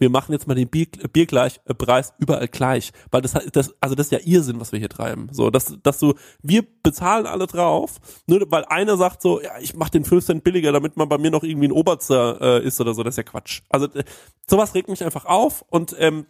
wir 0.00 0.10
machen 0.10 0.32
jetzt 0.32 0.48
mal 0.48 0.54
den 0.54 0.68
Bier, 0.68 0.86
Bier 1.12 1.26
gleich, 1.26 1.60
äh, 1.66 2.02
überall 2.18 2.48
gleich, 2.48 2.90
weil 3.10 3.20
das, 3.20 3.32
das 3.52 3.74
also 3.80 3.94
das 3.94 4.06
ist 4.06 4.12
ja 4.12 4.18
Irrsinn, 4.24 4.58
was 4.58 4.72
wir 4.72 4.78
hier 4.78 4.88
treiben. 4.88 5.28
So, 5.30 5.50
dass, 5.50 5.76
dass 5.82 5.98
du, 5.98 6.14
wir 6.42 6.64
bezahlen 6.82 7.26
alle 7.26 7.46
drauf, 7.46 8.00
nur 8.26 8.50
weil 8.50 8.64
einer 8.64 8.96
sagt 8.96 9.22
so, 9.22 9.40
ja, 9.40 9.52
ich 9.60 9.74
mach 9.74 9.90
den 9.90 10.04
5 10.04 10.24
Cent 10.24 10.44
billiger, 10.44 10.72
damit 10.72 10.96
man 10.96 11.08
bei 11.08 11.18
mir 11.18 11.30
noch 11.30 11.44
irgendwie 11.44 11.68
ein 11.68 11.72
Oberzer 11.72 12.40
äh, 12.40 12.66
ist 12.66 12.80
oder 12.80 12.94
so, 12.94 13.02
das 13.02 13.12
ist 13.12 13.18
ja 13.18 13.22
Quatsch. 13.24 13.60
Also 13.68 13.86
äh, 13.86 14.04
sowas 14.48 14.74
regt 14.74 14.88
mich 14.88 15.04
einfach 15.04 15.26
auf 15.26 15.64
und 15.68 15.94
ähm, 15.98 16.26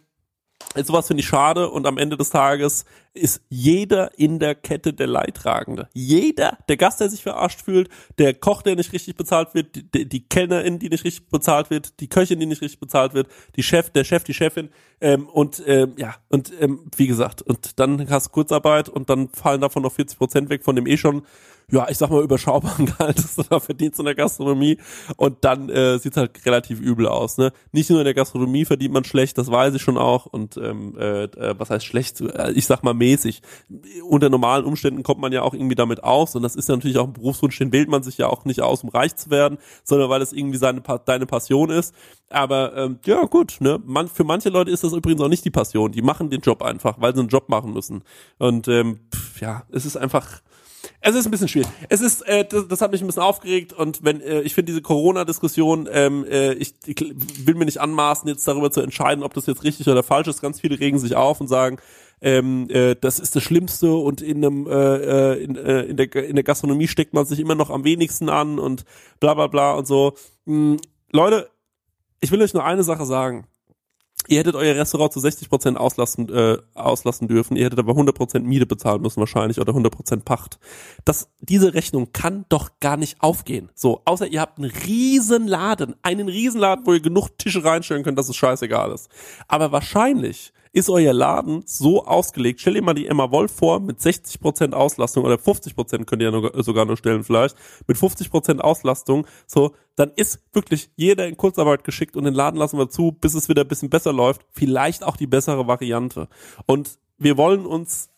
Sowas 0.83 1.07
finde 1.07 1.21
ich 1.21 1.27
schade. 1.27 1.69
Und 1.69 1.85
am 1.85 1.97
Ende 1.97 2.17
des 2.17 2.29
Tages 2.29 2.85
ist 3.13 3.41
jeder 3.49 4.17
in 4.17 4.39
der 4.39 4.55
Kette 4.55 4.93
der 4.93 5.07
Leidtragende. 5.07 5.89
Jeder, 5.93 6.57
der 6.69 6.77
Gast, 6.77 7.01
der 7.01 7.09
sich 7.09 7.23
verarscht 7.23 7.61
fühlt, 7.61 7.89
der 8.17 8.33
Koch, 8.33 8.61
der 8.61 8.75
nicht 8.75 8.93
richtig 8.93 9.15
bezahlt 9.15 9.53
wird, 9.53 9.93
die, 9.93 10.07
die 10.07 10.27
Kellnerin, 10.27 10.79
die 10.79 10.89
nicht 10.89 11.03
richtig 11.03 11.27
bezahlt 11.29 11.69
wird, 11.69 11.99
die 11.99 12.07
Köchin, 12.07 12.39
die 12.39 12.45
nicht 12.45 12.61
richtig 12.61 12.79
bezahlt 12.79 13.13
wird, 13.13 13.27
die 13.55 13.63
Chef, 13.63 13.89
der 13.89 14.03
Chef, 14.03 14.23
die 14.23 14.33
Chefin 14.33 14.69
ähm, 15.01 15.27
und 15.27 15.61
ähm, 15.65 15.93
ja 15.97 16.15
und 16.29 16.51
ähm, 16.59 16.89
wie 16.95 17.07
gesagt 17.07 17.41
und 17.41 17.79
dann 17.79 18.09
hast 18.09 18.27
du 18.27 18.31
Kurzarbeit 18.31 18.89
und 18.89 19.09
dann 19.09 19.29
fallen 19.29 19.61
davon 19.61 19.83
noch 19.83 19.91
40 19.91 20.17
Prozent 20.17 20.49
weg 20.49 20.63
von 20.63 20.75
dem 20.75 20.87
eh 20.87 20.97
schon 20.97 21.23
ja, 21.71 21.87
ich 21.89 21.97
sag 21.97 22.09
mal, 22.09 22.23
überschaubaren 22.23 22.85
Gehalt, 22.97 23.17
das 23.17 23.35
du 23.35 23.43
da 23.43 23.59
verdienst 23.59 23.99
in 23.99 24.05
der 24.05 24.15
Gastronomie 24.15 24.77
und 25.15 25.37
dann 25.41 25.69
äh, 25.69 25.97
sieht's 25.99 26.17
halt 26.17 26.45
relativ 26.45 26.79
übel 26.79 27.07
aus. 27.07 27.37
Ne? 27.37 27.53
Nicht 27.71 27.89
nur 27.89 27.99
in 27.99 28.05
der 28.05 28.13
Gastronomie 28.13 28.65
verdient 28.65 28.93
man 28.93 29.03
schlecht, 29.03 29.37
das 29.37 29.49
weiß 29.49 29.73
ich 29.73 29.81
schon 29.81 29.97
auch 29.97 30.25
und 30.25 30.57
ähm, 30.57 30.95
äh, 30.97 31.23
äh, 31.23 31.55
was 31.57 31.69
heißt 31.69 31.85
schlecht? 31.85 32.19
Äh, 32.21 32.51
Ich 32.51 32.65
sag 32.65 32.83
mal 32.83 32.93
mäßig. 32.93 33.41
Unter 34.03 34.29
normalen 34.29 34.65
Umständen 34.65 35.03
kommt 35.03 35.21
man 35.21 35.31
ja 35.31 35.41
auch 35.43 35.53
irgendwie 35.53 35.75
damit 35.75 36.03
aus 36.03 36.35
und 36.35 36.43
das 36.43 36.55
ist 36.55 36.67
ja 36.67 36.75
natürlich 36.75 36.97
auch 36.97 37.07
ein 37.07 37.13
Berufswunsch, 37.13 37.57
den 37.57 37.71
wählt 37.71 37.89
man 37.89 38.03
sich 38.03 38.17
ja 38.17 38.27
auch 38.27 38.45
nicht 38.45 38.61
aus, 38.61 38.83
um 38.83 38.89
reich 38.89 39.15
zu 39.15 39.29
werden, 39.29 39.57
sondern 39.83 40.09
weil 40.09 40.21
es 40.21 40.33
irgendwie 40.33 40.57
seine 40.57 40.81
deine 41.05 41.25
Passion 41.25 41.69
ist. 41.69 41.95
Aber 42.31 42.75
ähm, 42.75 42.99
ja 43.05 43.25
gut, 43.25 43.57
ne, 43.59 43.79
man, 43.85 44.07
für 44.07 44.23
manche 44.23 44.49
Leute 44.49 44.71
ist 44.71 44.83
das 44.83 44.93
übrigens 44.93 45.21
auch 45.21 45.27
nicht 45.27 45.45
die 45.45 45.51
Passion. 45.51 45.91
Die 45.91 46.01
machen 46.01 46.29
den 46.29 46.41
Job 46.41 46.61
einfach, 46.61 46.99
weil 46.99 47.13
sie 47.13 47.19
einen 47.19 47.29
Job 47.29 47.49
machen 47.49 47.73
müssen. 47.73 48.03
Und 48.37 48.67
ähm, 48.67 48.99
pff, 49.13 49.41
ja, 49.41 49.63
es 49.71 49.85
ist 49.85 49.97
einfach 49.97 50.41
es 50.99 51.15
ist 51.15 51.25
ein 51.25 51.31
bisschen 51.31 51.47
schwierig. 51.47 51.67
Es 51.89 52.01
ist, 52.01 52.21
äh, 52.27 52.45
das, 52.45 52.67
das 52.67 52.81
hat 52.81 52.91
mich 52.91 53.01
ein 53.01 53.07
bisschen 53.07 53.23
aufgeregt 53.23 53.73
und 53.73 54.03
wenn 54.03 54.21
äh, 54.21 54.41
ich 54.41 54.53
finde 54.53 54.71
diese 54.71 54.81
Corona-Diskussion, 54.81 55.89
ähm, 55.91 56.25
äh, 56.25 56.53
ich, 56.53 56.73
ich 56.85 56.99
will 57.45 57.55
mir 57.55 57.65
nicht 57.65 57.79
anmaßen, 57.79 58.27
jetzt 58.27 58.47
darüber 58.47 58.71
zu 58.71 58.81
entscheiden, 58.81 59.23
ob 59.23 59.33
das 59.33 59.47
jetzt 59.47 59.63
richtig 59.63 59.87
oder 59.87 60.03
falsch 60.03 60.27
ist. 60.27 60.41
Ganz 60.41 60.59
viele 60.61 60.79
regen 60.79 60.99
sich 60.99 61.15
auf 61.15 61.41
und 61.41 61.47
sagen, 61.47 61.77
ähm, 62.21 62.67
äh, 62.69 62.95
das 62.99 63.19
ist 63.19 63.35
das 63.35 63.43
Schlimmste 63.43 63.93
und 63.93 64.21
in 64.21 64.37
einem 64.37 64.67
äh, 64.67 65.33
äh, 65.33 65.43
in, 65.43 65.55
äh, 65.55 65.81
in 65.83 65.97
der 65.97 66.15
in 66.15 66.35
der 66.35 66.43
Gastronomie 66.43 66.87
steckt 66.87 67.13
man 67.13 67.25
sich 67.25 67.39
immer 67.39 67.55
noch 67.55 67.71
am 67.71 67.83
wenigsten 67.83 68.29
an 68.29 68.59
und 68.59 68.85
bla 69.19 69.33
bla 69.33 69.47
bla 69.47 69.73
und 69.73 69.87
so. 69.87 70.13
Hm, 70.45 70.77
Leute, 71.11 71.49
ich 72.21 72.31
will 72.31 72.41
euch 72.41 72.53
nur 72.53 72.63
eine 72.63 72.83
Sache 72.83 73.05
sagen. 73.05 73.47
Ihr 74.27 74.39
hättet 74.39 74.55
euer 74.55 74.75
Restaurant 74.75 75.11
zu 75.11 75.19
60% 75.19 75.75
auslassen, 75.75 76.29
äh, 76.29 76.57
auslassen 76.75 77.27
dürfen, 77.27 77.57
ihr 77.57 77.65
hättet 77.65 77.79
aber 77.79 77.93
100% 77.93 78.41
Miete 78.41 78.67
bezahlen 78.67 79.01
müssen 79.01 79.19
wahrscheinlich 79.19 79.59
oder 79.59 79.73
100% 79.73 80.23
Pacht. 80.23 80.59
Das, 81.05 81.29
diese 81.39 81.73
Rechnung 81.73 82.13
kann 82.13 82.45
doch 82.47 82.79
gar 82.79 82.97
nicht 82.97 83.21
aufgehen. 83.21 83.69
So, 83.73 84.01
außer 84.05 84.27
ihr 84.27 84.39
habt 84.39 84.59
einen 84.59 84.69
riesen 84.69 85.47
Laden, 85.47 85.95
einen 86.03 86.29
riesen 86.29 86.61
Laden, 86.61 86.85
wo 86.85 86.93
ihr 86.93 87.01
genug 87.01 87.37
Tische 87.39 87.63
reinstellen 87.63 88.03
könnt, 88.03 88.19
dass 88.19 88.29
es 88.29 88.35
scheißegal 88.35 88.91
ist. 88.91 89.09
Aber 89.47 89.71
wahrscheinlich 89.71 90.53
ist 90.73 90.89
euer 90.89 91.13
Laden 91.13 91.63
so 91.65 92.05
ausgelegt, 92.05 92.61
stell 92.61 92.75
dir 92.75 92.81
mal 92.81 92.93
die 92.93 93.07
Emma 93.07 93.31
Wolf 93.31 93.51
vor, 93.51 93.79
mit 93.79 93.99
60% 93.99 94.73
Auslastung 94.73 95.25
oder 95.25 95.35
50% 95.35 96.05
könnt 96.05 96.21
ihr 96.21 96.31
ja 96.31 96.31
nur, 96.31 96.63
sogar 96.63 96.85
nur 96.85 96.97
stellen 96.97 97.23
vielleicht, 97.23 97.55
mit 97.87 97.97
50% 97.97 98.59
Auslastung, 98.59 99.27
so, 99.47 99.75
dann 99.95 100.11
ist 100.15 100.39
wirklich 100.53 100.89
jeder 100.95 101.27
in 101.27 101.35
Kurzarbeit 101.35 101.83
geschickt 101.83 102.15
und 102.15 102.23
den 102.23 102.33
Laden 102.33 102.57
lassen 102.57 102.77
wir 102.77 102.89
zu, 102.89 103.11
bis 103.11 103.33
es 103.33 103.49
wieder 103.49 103.63
ein 103.63 103.67
bisschen 103.67 103.89
besser 103.89 104.13
läuft, 104.13 104.45
vielleicht 104.51 105.03
auch 105.03 105.17
die 105.17 105.27
bessere 105.27 105.67
Variante. 105.67 106.27
Und 106.65 106.99
wir 107.17 107.37
wollen 107.37 107.65
uns 107.65 108.10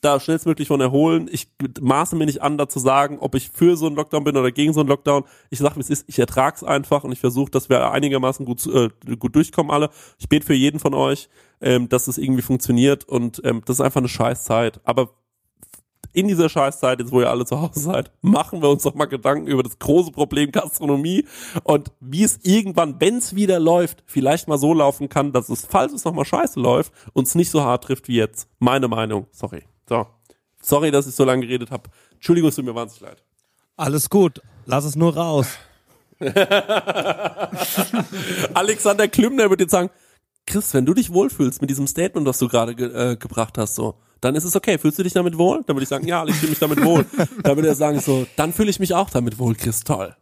da 0.00 0.18
schnellstmöglich 0.18 0.68
von 0.68 0.80
erholen. 0.80 1.28
Ich 1.30 1.48
maße 1.80 2.16
mir 2.16 2.26
nicht 2.26 2.42
an, 2.42 2.58
da 2.58 2.68
zu 2.68 2.78
sagen, 2.78 3.18
ob 3.20 3.34
ich 3.34 3.50
für 3.50 3.76
so 3.76 3.86
einen 3.86 3.96
Lockdown 3.96 4.24
bin 4.24 4.36
oder 4.36 4.50
gegen 4.50 4.72
so 4.72 4.80
einen 4.80 4.88
Lockdown. 4.88 5.24
Ich 5.50 5.58
sage, 5.58 5.76
wie 5.76 5.80
es 5.80 5.90
ist, 5.90 6.04
ich 6.08 6.18
ertrag's 6.18 6.64
einfach 6.64 7.04
und 7.04 7.12
ich 7.12 7.20
versuche, 7.20 7.50
dass 7.50 7.68
wir 7.68 7.90
einigermaßen 7.90 8.46
gut, 8.46 8.66
äh, 8.66 8.88
gut 9.16 9.36
durchkommen 9.36 9.70
alle. 9.70 9.90
Ich 10.18 10.28
bete 10.28 10.46
für 10.46 10.54
jeden 10.54 10.80
von 10.80 10.94
euch, 10.94 11.28
ähm, 11.60 11.88
dass 11.88 12.08
es 12.08 12.18
irgendwie 12.18 12.42
funktioniert 12.42 13.04
und 13.04 13.42
ähm, 13.44 13.62
das 13.64 13.76
ist 13.76 13.80
einfach 13.80 14.00
eine 14.00 14.08
Scheißzeit. 14.08 14.80
Aber 14.84 15.10
in 16.12 16.28
dieser 16.28 16.48
Scheißzeit, 16.48 16.98
jetzt 17.00 17.12
wo 17.12 17.20
ihr 17.20 17.30
alle 17.30 17.44
zu 17.44 17.60
Hause 17.60 17.80
seid, 17.80 18.10
machen 18.20 18.62
wir 18.62 18.68
uns 18.68 18.82
doch 18.82 18.94
mal 18.94 19.04
Gedanken 19.06 19.46
über 19.46 19.62
das 19.62 19.78
große 19.78 20.10
Problem 20.10 20.50
Gastronomie 20.50 21.24
und 21.62 21.92
wie 22.00 22.24
es 22.24 22.40
irgendwann, 22.42 23.00
wenn 23.00 23.18
es 23.18 23.34
wieder 23.34 23.60
läuft, 23.60 24.02
vielleicht 24.06 24.48
mal 24.48 24.58
so 24.58 24.74
laufen 24.74 25.08
kann, 25.08 25.32
dass 25.32 25.48
es, 25.48 25.66
falls 25.66 25.92
es 25.92 26.04
nochmal 26.04 26.24
scheiße 26.24 26.58
läuft, 26.58 26.92
uns 27.12 27.34
nicht 27.34 27.50
so 27.50 27.62
hart 27.62 27.84
trifft 27.84 28.08
wie 28.08 28.16
jetzt. 28.16 28.48
Meine 28.58 28.88
Meinung. 28.88 29.26
Sorry. 29.30 29.62
So. 29.90 30.06
Sorry, 30.62 30.92
dass 30.92 31.06
ich 31.08 31.14
so 31.16 31.24
lange 31.24 31.44
geredet 31.44 31.72
habe. 31.72 31.90
Entschuldigung, 32.12 32.48
es 32.50 32.54
tut 32.54 32.64
mir 32.64 32.74
wahnsinnig 32.76 33.00
leid. 33.00 33.24
Alles 33.76 34.08
gut, 34.08 34.40
lass 34.66 34.84
es 34.84 34.94
nur 34.94 35.16
raus. 35.16 35.48
Alexander 38.54 39.08
Klümner 39.08 39.50
würde 39.50 39.64
jetzt 39.64 39.72
sagen, 39.72 39.90
Chris, 40.46 40.72
wenn 40.74 40.86
du 40.86 40.94
dich 40.94 41.12
wohlfühlst 41.12 41.60
mit 41.60 41.70
diesem 41.70 41.88
Statement, 41.88 42.24
was 42.26 42.38
du 42.38 42.46
gerade 42.46 42.76
ge 42.76 42.86
äh, 43.12 43.16
gebracht 43.16 43.58
hast, 43.58 43.74
so, 43.74 43.96
dann 44.20 44.36
ist 44.36 44.44
es 44.44 44.54
okay. 44.54 44.78
Fühlst 44.78 44.98
du 44.98 45.02
dich 45.02 45.12
damit 45.12 45.36
wohl? 45.38 45.64
Dann 45.66 45.74
würde 45.74 45.82
ich 45.82 45.88
sagen, 45.88 46.06
ja, 46.06 46.24
ich 46.24 46.36
fühle 46.36 46.50
mich 46.50 46.58
damit 46.60 46.84
wohl. 46.84 47.04
dann 47.42 47.56
würde 47.56 47.66
er 47.68 47.74
sagen, 47.74 47.98
so, 47.98 48.26
dann 48.36 48.52
fühle 48.52 48.70
ich 48.70 48.78
mich 48.78 48.94
auch 48.94 49.10
damit 49.10 49.38
wohl, 49.40 49.56
Chris, 49.56 49.82
toll. 49.82 50.14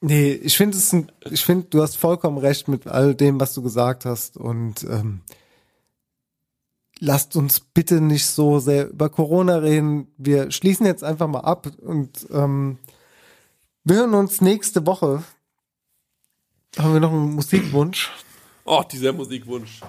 Nee, 0.00 0.32
ich 0.34 0.56
finde 0.56 0.76
es, 0.76 0.92
ein- 0.92 1.10
ich 1.30 1.44
finde, 1.44 1.66
du 1.70 1.82
hast 1.82 1.96
vollkommen 1.96 2.38
recht 2.38 2.68
mit 2.68 2.86
all 2.86 3.16
dem, 3.16 3.40
was 3.40 3.54
du 3.54 3.62
gesagt 3.62 4.04
hast 4.04 4.36
und 4.36 4.84
ähm, 4.84 5.22
lasst 7.04 7.36
uns 7.36 7.60
bitte 7.60 8.00
nicht 8.00 8.26
so 8.26 8.58
sehr 8.58 8.88
über 8.88 9.10
Corona 9.10 9.56
reden. 9.58 10.08
Wir 10.16 10.50
schließen 10.50 10.86
jetzt 10.86 11.04
einfach 11.04 11.28
mal 11.28 11.40
ab 11.40 11.68
und 11.82 12.26
ähm, 12.32 12.78
wir 13.84 13.96
hören 13.96 14.14
uns 14.14 14.40
nächste 14.40 14.86
Woche. 14.86 15.22
Haben 16.78 16.92
wir 16.94 17.00
noch 17.00 17.12
einen 17.12 17.34
Musikwunsch? 17.34 18.10
Oh, 18.64 18.82
dieser 18.90 19.12
Musikwunsch. 19.12 19.82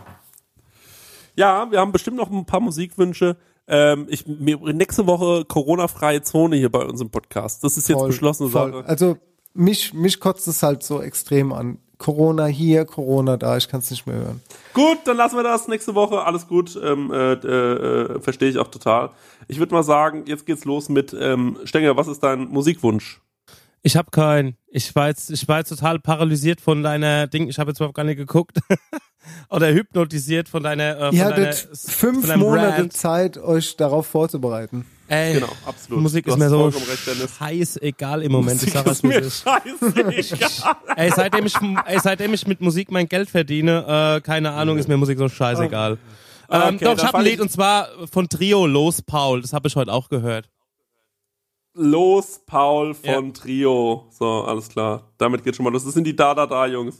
Ja, 1.37 1.71
wir 1.71 1.79
haben 1.79 1.93
bestimmt 1.93 2.17
noch 2.17 2.29
ein 2.29 2.45
paar 2.45 2.59
Musikwünsche. 2.59 3.37
Ähm, 3.67 4.05
ich, 4.09 4.27
nächste 4.27 5.07
Woche 5.07 5.45
Corona-freie 5.45 6.21
Zone 6.21 6.57
hier 6.57 6.69
bei 6.69 6.83
uns 6.85 6.99
im 7.01 7.09
Podcast. 7.09 7.63
Das 7.63 7.77
ist 7.77 7.87
jetzt 7.87 7.99
Voll, 7.99 8.09
beschlossene 8.09 8.49
voll. 8.49 8.73
Sache. 8.73 8.85
Also 8.85 9.17
mich, 9.53 9.93
mich 9.93 10.19
kotzt 10.19 10.47
es 10.47 10.61
halt 10.61 10.83
so 10.83 11.01
extrem 11.01 11.53
an. 11.53 11.79
Corona 11.97 12.45
hier, 12.45 12.85
Corona 12.85 13.37
da, 13.37 13.57
ich 13.57 13.67
kann 13.67 13.79
es 13.79 13.91
nicht 13.91 14.05
mehr 14.05 14.15
hören. 14.15 14.41
Gut, 14.73 14.99
dann 15.05 15.17
lassen 15.17 15.35
wir 15.35 15.43
das 15.43 15.67
nächste 15.67 15.95
Woche. 15.95 16.23
Alles 16.23 16.47
gut. 16.47 16.77
Ähm, 16.81 17.11
äh, 17.11 17.33
äh, 17.33 18.19
Verstehe 18.19 18.49
ich 18.49 18.57
auch 18.57 18.67
total. 18.67 19.11
Ich 19.47 19.59
würde 19.59 19.73
mal 19.73 19.83
sagen, 19.83 20.23
jetzt 20.25 20.45
geht's 20.45 20.65
los 20.65 20.89
mit 20.89 21.15
ähm, 21.19 21.57
Stenger, 21.63 21.97
was 21.97 22.07
ist 22.07 22.21
dein 22.21 22.47
Musikwunsch? 22.47 23.21
Ich 23.85 23.95
habe 23.95 24.09
keinen. 24.09 24.57
Ich 24.67 24.95
war 24.95 25.09
jetzt, 25.09 25.29
ich 25.29 25.47
war 25.47 25.59
jetzt 25.59 25.69
total 25.69 25.99
paralysiert 25.99 26.59
von 26.59 26.81
deiner 26.81 27.27
Ding. 27.27 27.47
Ich 27.49 27.59
habe 27.59 27.69
jetzt 27.69 27.77
überhaupt 27.77 27.95
gar 27.95 28.03
nicht 28.03 28.17
geguckt. 28.17 28.57
Oder 29.49 29.71
hypnotisiert 29.71 30.49
von 30.49 30.63
deiner. 30.63 30.97
Äh, 30.97 31.05
von 31.07 31.15
Ihr 31.15 31.23
deiner, 31.25 31.47
hattet 31.47 31.69
fünf 31.77 32.35
Monate 32.35 32.81
Rant. 32.81 32.93
Zeit, 32.93 33.37
euch 33.37 33.77
darauf 33.77 34.07
vorzubereiten. 34.07 34.85
Ey, 35.07 35.33
Genau, 35.35 35.49
absolut. 35.65 36.01
Musik 36.01 36.25
ist 36.27 36.37
mir 36.37 36.49
so 36.49 36.69
Dennis. 36.71 37.35
scheißegal 37.37 38.23
im 38.23 38.31
Moment. 38.31 38.55
Musik 38.61 38.67
ich 38.69 38.73
sag 38.73 38.85
ist 38.87 38.91
es 38.93 39.03
wie 39.03 39.07
mir 39.07 39.19
ist. 39.19 40.29
scheißegal. 40.29 40.75
Ey, 40.95 41.11
seitdem 41.15 41.45
ich, 41.45 41.55
ey, 41.85 41.99
seitdem 41.99 42.33
ich 42.33 42.47
mit 42.47 42.61
Musik 42.61 42.91
mein 42.91 43.07
Geld 43.07 43.29
verdiene, 43.29 44.17
äh, 44.17 44.21
keine 44.21 44.51
Ahnung, 44.51 44.77
ist 44.77 44.87
mir 44.87 44.97
Musik 44.97 45.17
so 45.19 45.29
scheißegal. 45.29 45.97
Ähm, 46.49 46.75
okay, 46.75 46.85
doch, 46.85 46.97
ich 46.97 47.03
habe 47.03 47.17
ein 47.19 47.23
Lied 47.23 47.39
und 47.39 47.51
zwar 47.51 47.87
von 48.11 48.27
Trio 48.29 48.65
Los 48.65 49.01
Paul. 49.01 49.41
Das 49.41 49.53
habe 49.53 49.67
ich 49.67 49.75
heute 49.75 49.91
auch 49.93 50.09
gehört. 50.09 50.49
Los, 51.73 52.39
Paul 52.45 52.93
von 52.93 53.25
Ja. 53.27 53.31
Trio. 53.33 54.07
So, 54.11 54.43
alles 54.43 54.69
klar. 54.69 55.11
Damit 55.17 55.43
geht 55.43 55.55
schon 55.55 55.65
mal 55.65 55.73
los. 55.73 55.83
Das 55.83 55.93
sind 55.93 56.05
die 56.05 56.15
Da-Da-Da-Jungs. 56.15 56.95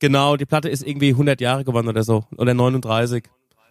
Genau, 0.00 0.36
die 0.36 0.44
Platte 0.46 0.68
ist 0.68 0.86
irgendwie 0.86 1.08
100 1.10 1.40
Jahre 1.40 1.64
geworden 1.64 1.88
oder 1.88 2.02
so. 2.04 2.24
Oder 2.36 2.54
39. 2.54 3.24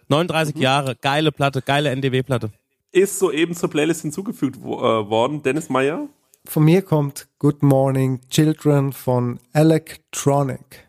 39 0.08 0.56
Mhm. 0.56 0.60
Jahre. 0.60 0.96
Geile 0.96 1.30
Platte, 1.32 1.62
geile 1.62 1.90
NDW-Platte. 1.90 2.50
Ist 2.90 3.18
soeben 3.18 3.54
zur 3.54 3.70
Playlist 3.70 4.02
hinzugefügt 4.02 4.58
wo, 4.60 4.78
äh, 4.78 5.08
worden. 5.08 5.42
Dennis 5.42 5.68
Meyer. 5.68 6.08
Von 6.44 6.64
mir 6.64 6.82
kommt 6.82 7.28
Good 7.38 7.62
Morning 7.62 8.20
Children 8.30 8.92
von 8.92 9.38
Electronic. 9.52 10.88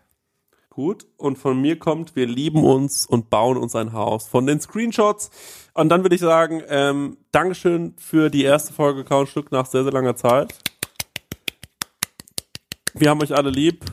Gut. 0.69 1.05
Und 1.17 1.37
von 1.37 1.59
mir 1.59 1.77
kommt, 1.77 2.15
wir 2.15 2.25
lieben 2.25 2.63
uns 2.63 3.05
und 3.05 3.29
bauen 3.29 3.57
uns 3.57 3.75
ein 3.75 3.91
Haus. 3.91 4.29
Von 4.29 4.45
den 4.47 4.61
Screenshots. 4.61 5.29
Und 5.73 5.89
dann 5.89 6.03
würde 6.03 6.15
ich 6.15 6.21
sagen, 6.21 6.63
ähm, 6.69 7.17
Dankeschön 7.33 7.95
für 7.97 8.29
die 8.29 8.43
erste 8.43 8.71
Folge 8.71 9.03
Countstück 9.03 9.51
nach 9.51 9.65
sehr, 9.65 9.83
sehr 9.83 9.91
langer 9.91 10.15
Zeit. 10.15 10.53
Wir 12.93 13.09
haben 13.09 13.21
euch 13.21 13.35
alle 13.35 13.49
lieb. 13.49 13.83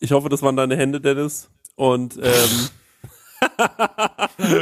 Ich 0.00 0.10
hoffe, 0.10 0.28
das 0.28 0.42
waren 0.42 0.56
deine 0.56 0.76
Hände, 0.76 1.00
Dennis. 1.00 1.48
Und 1.76 2.18
ähm, 2.20 2.68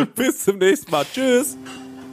bis 0.14 0.44
zum 0.44 0.59
nächsten 0.59 0.90
Mal. 0.90 1.06
Tschüss. 1.10 1.56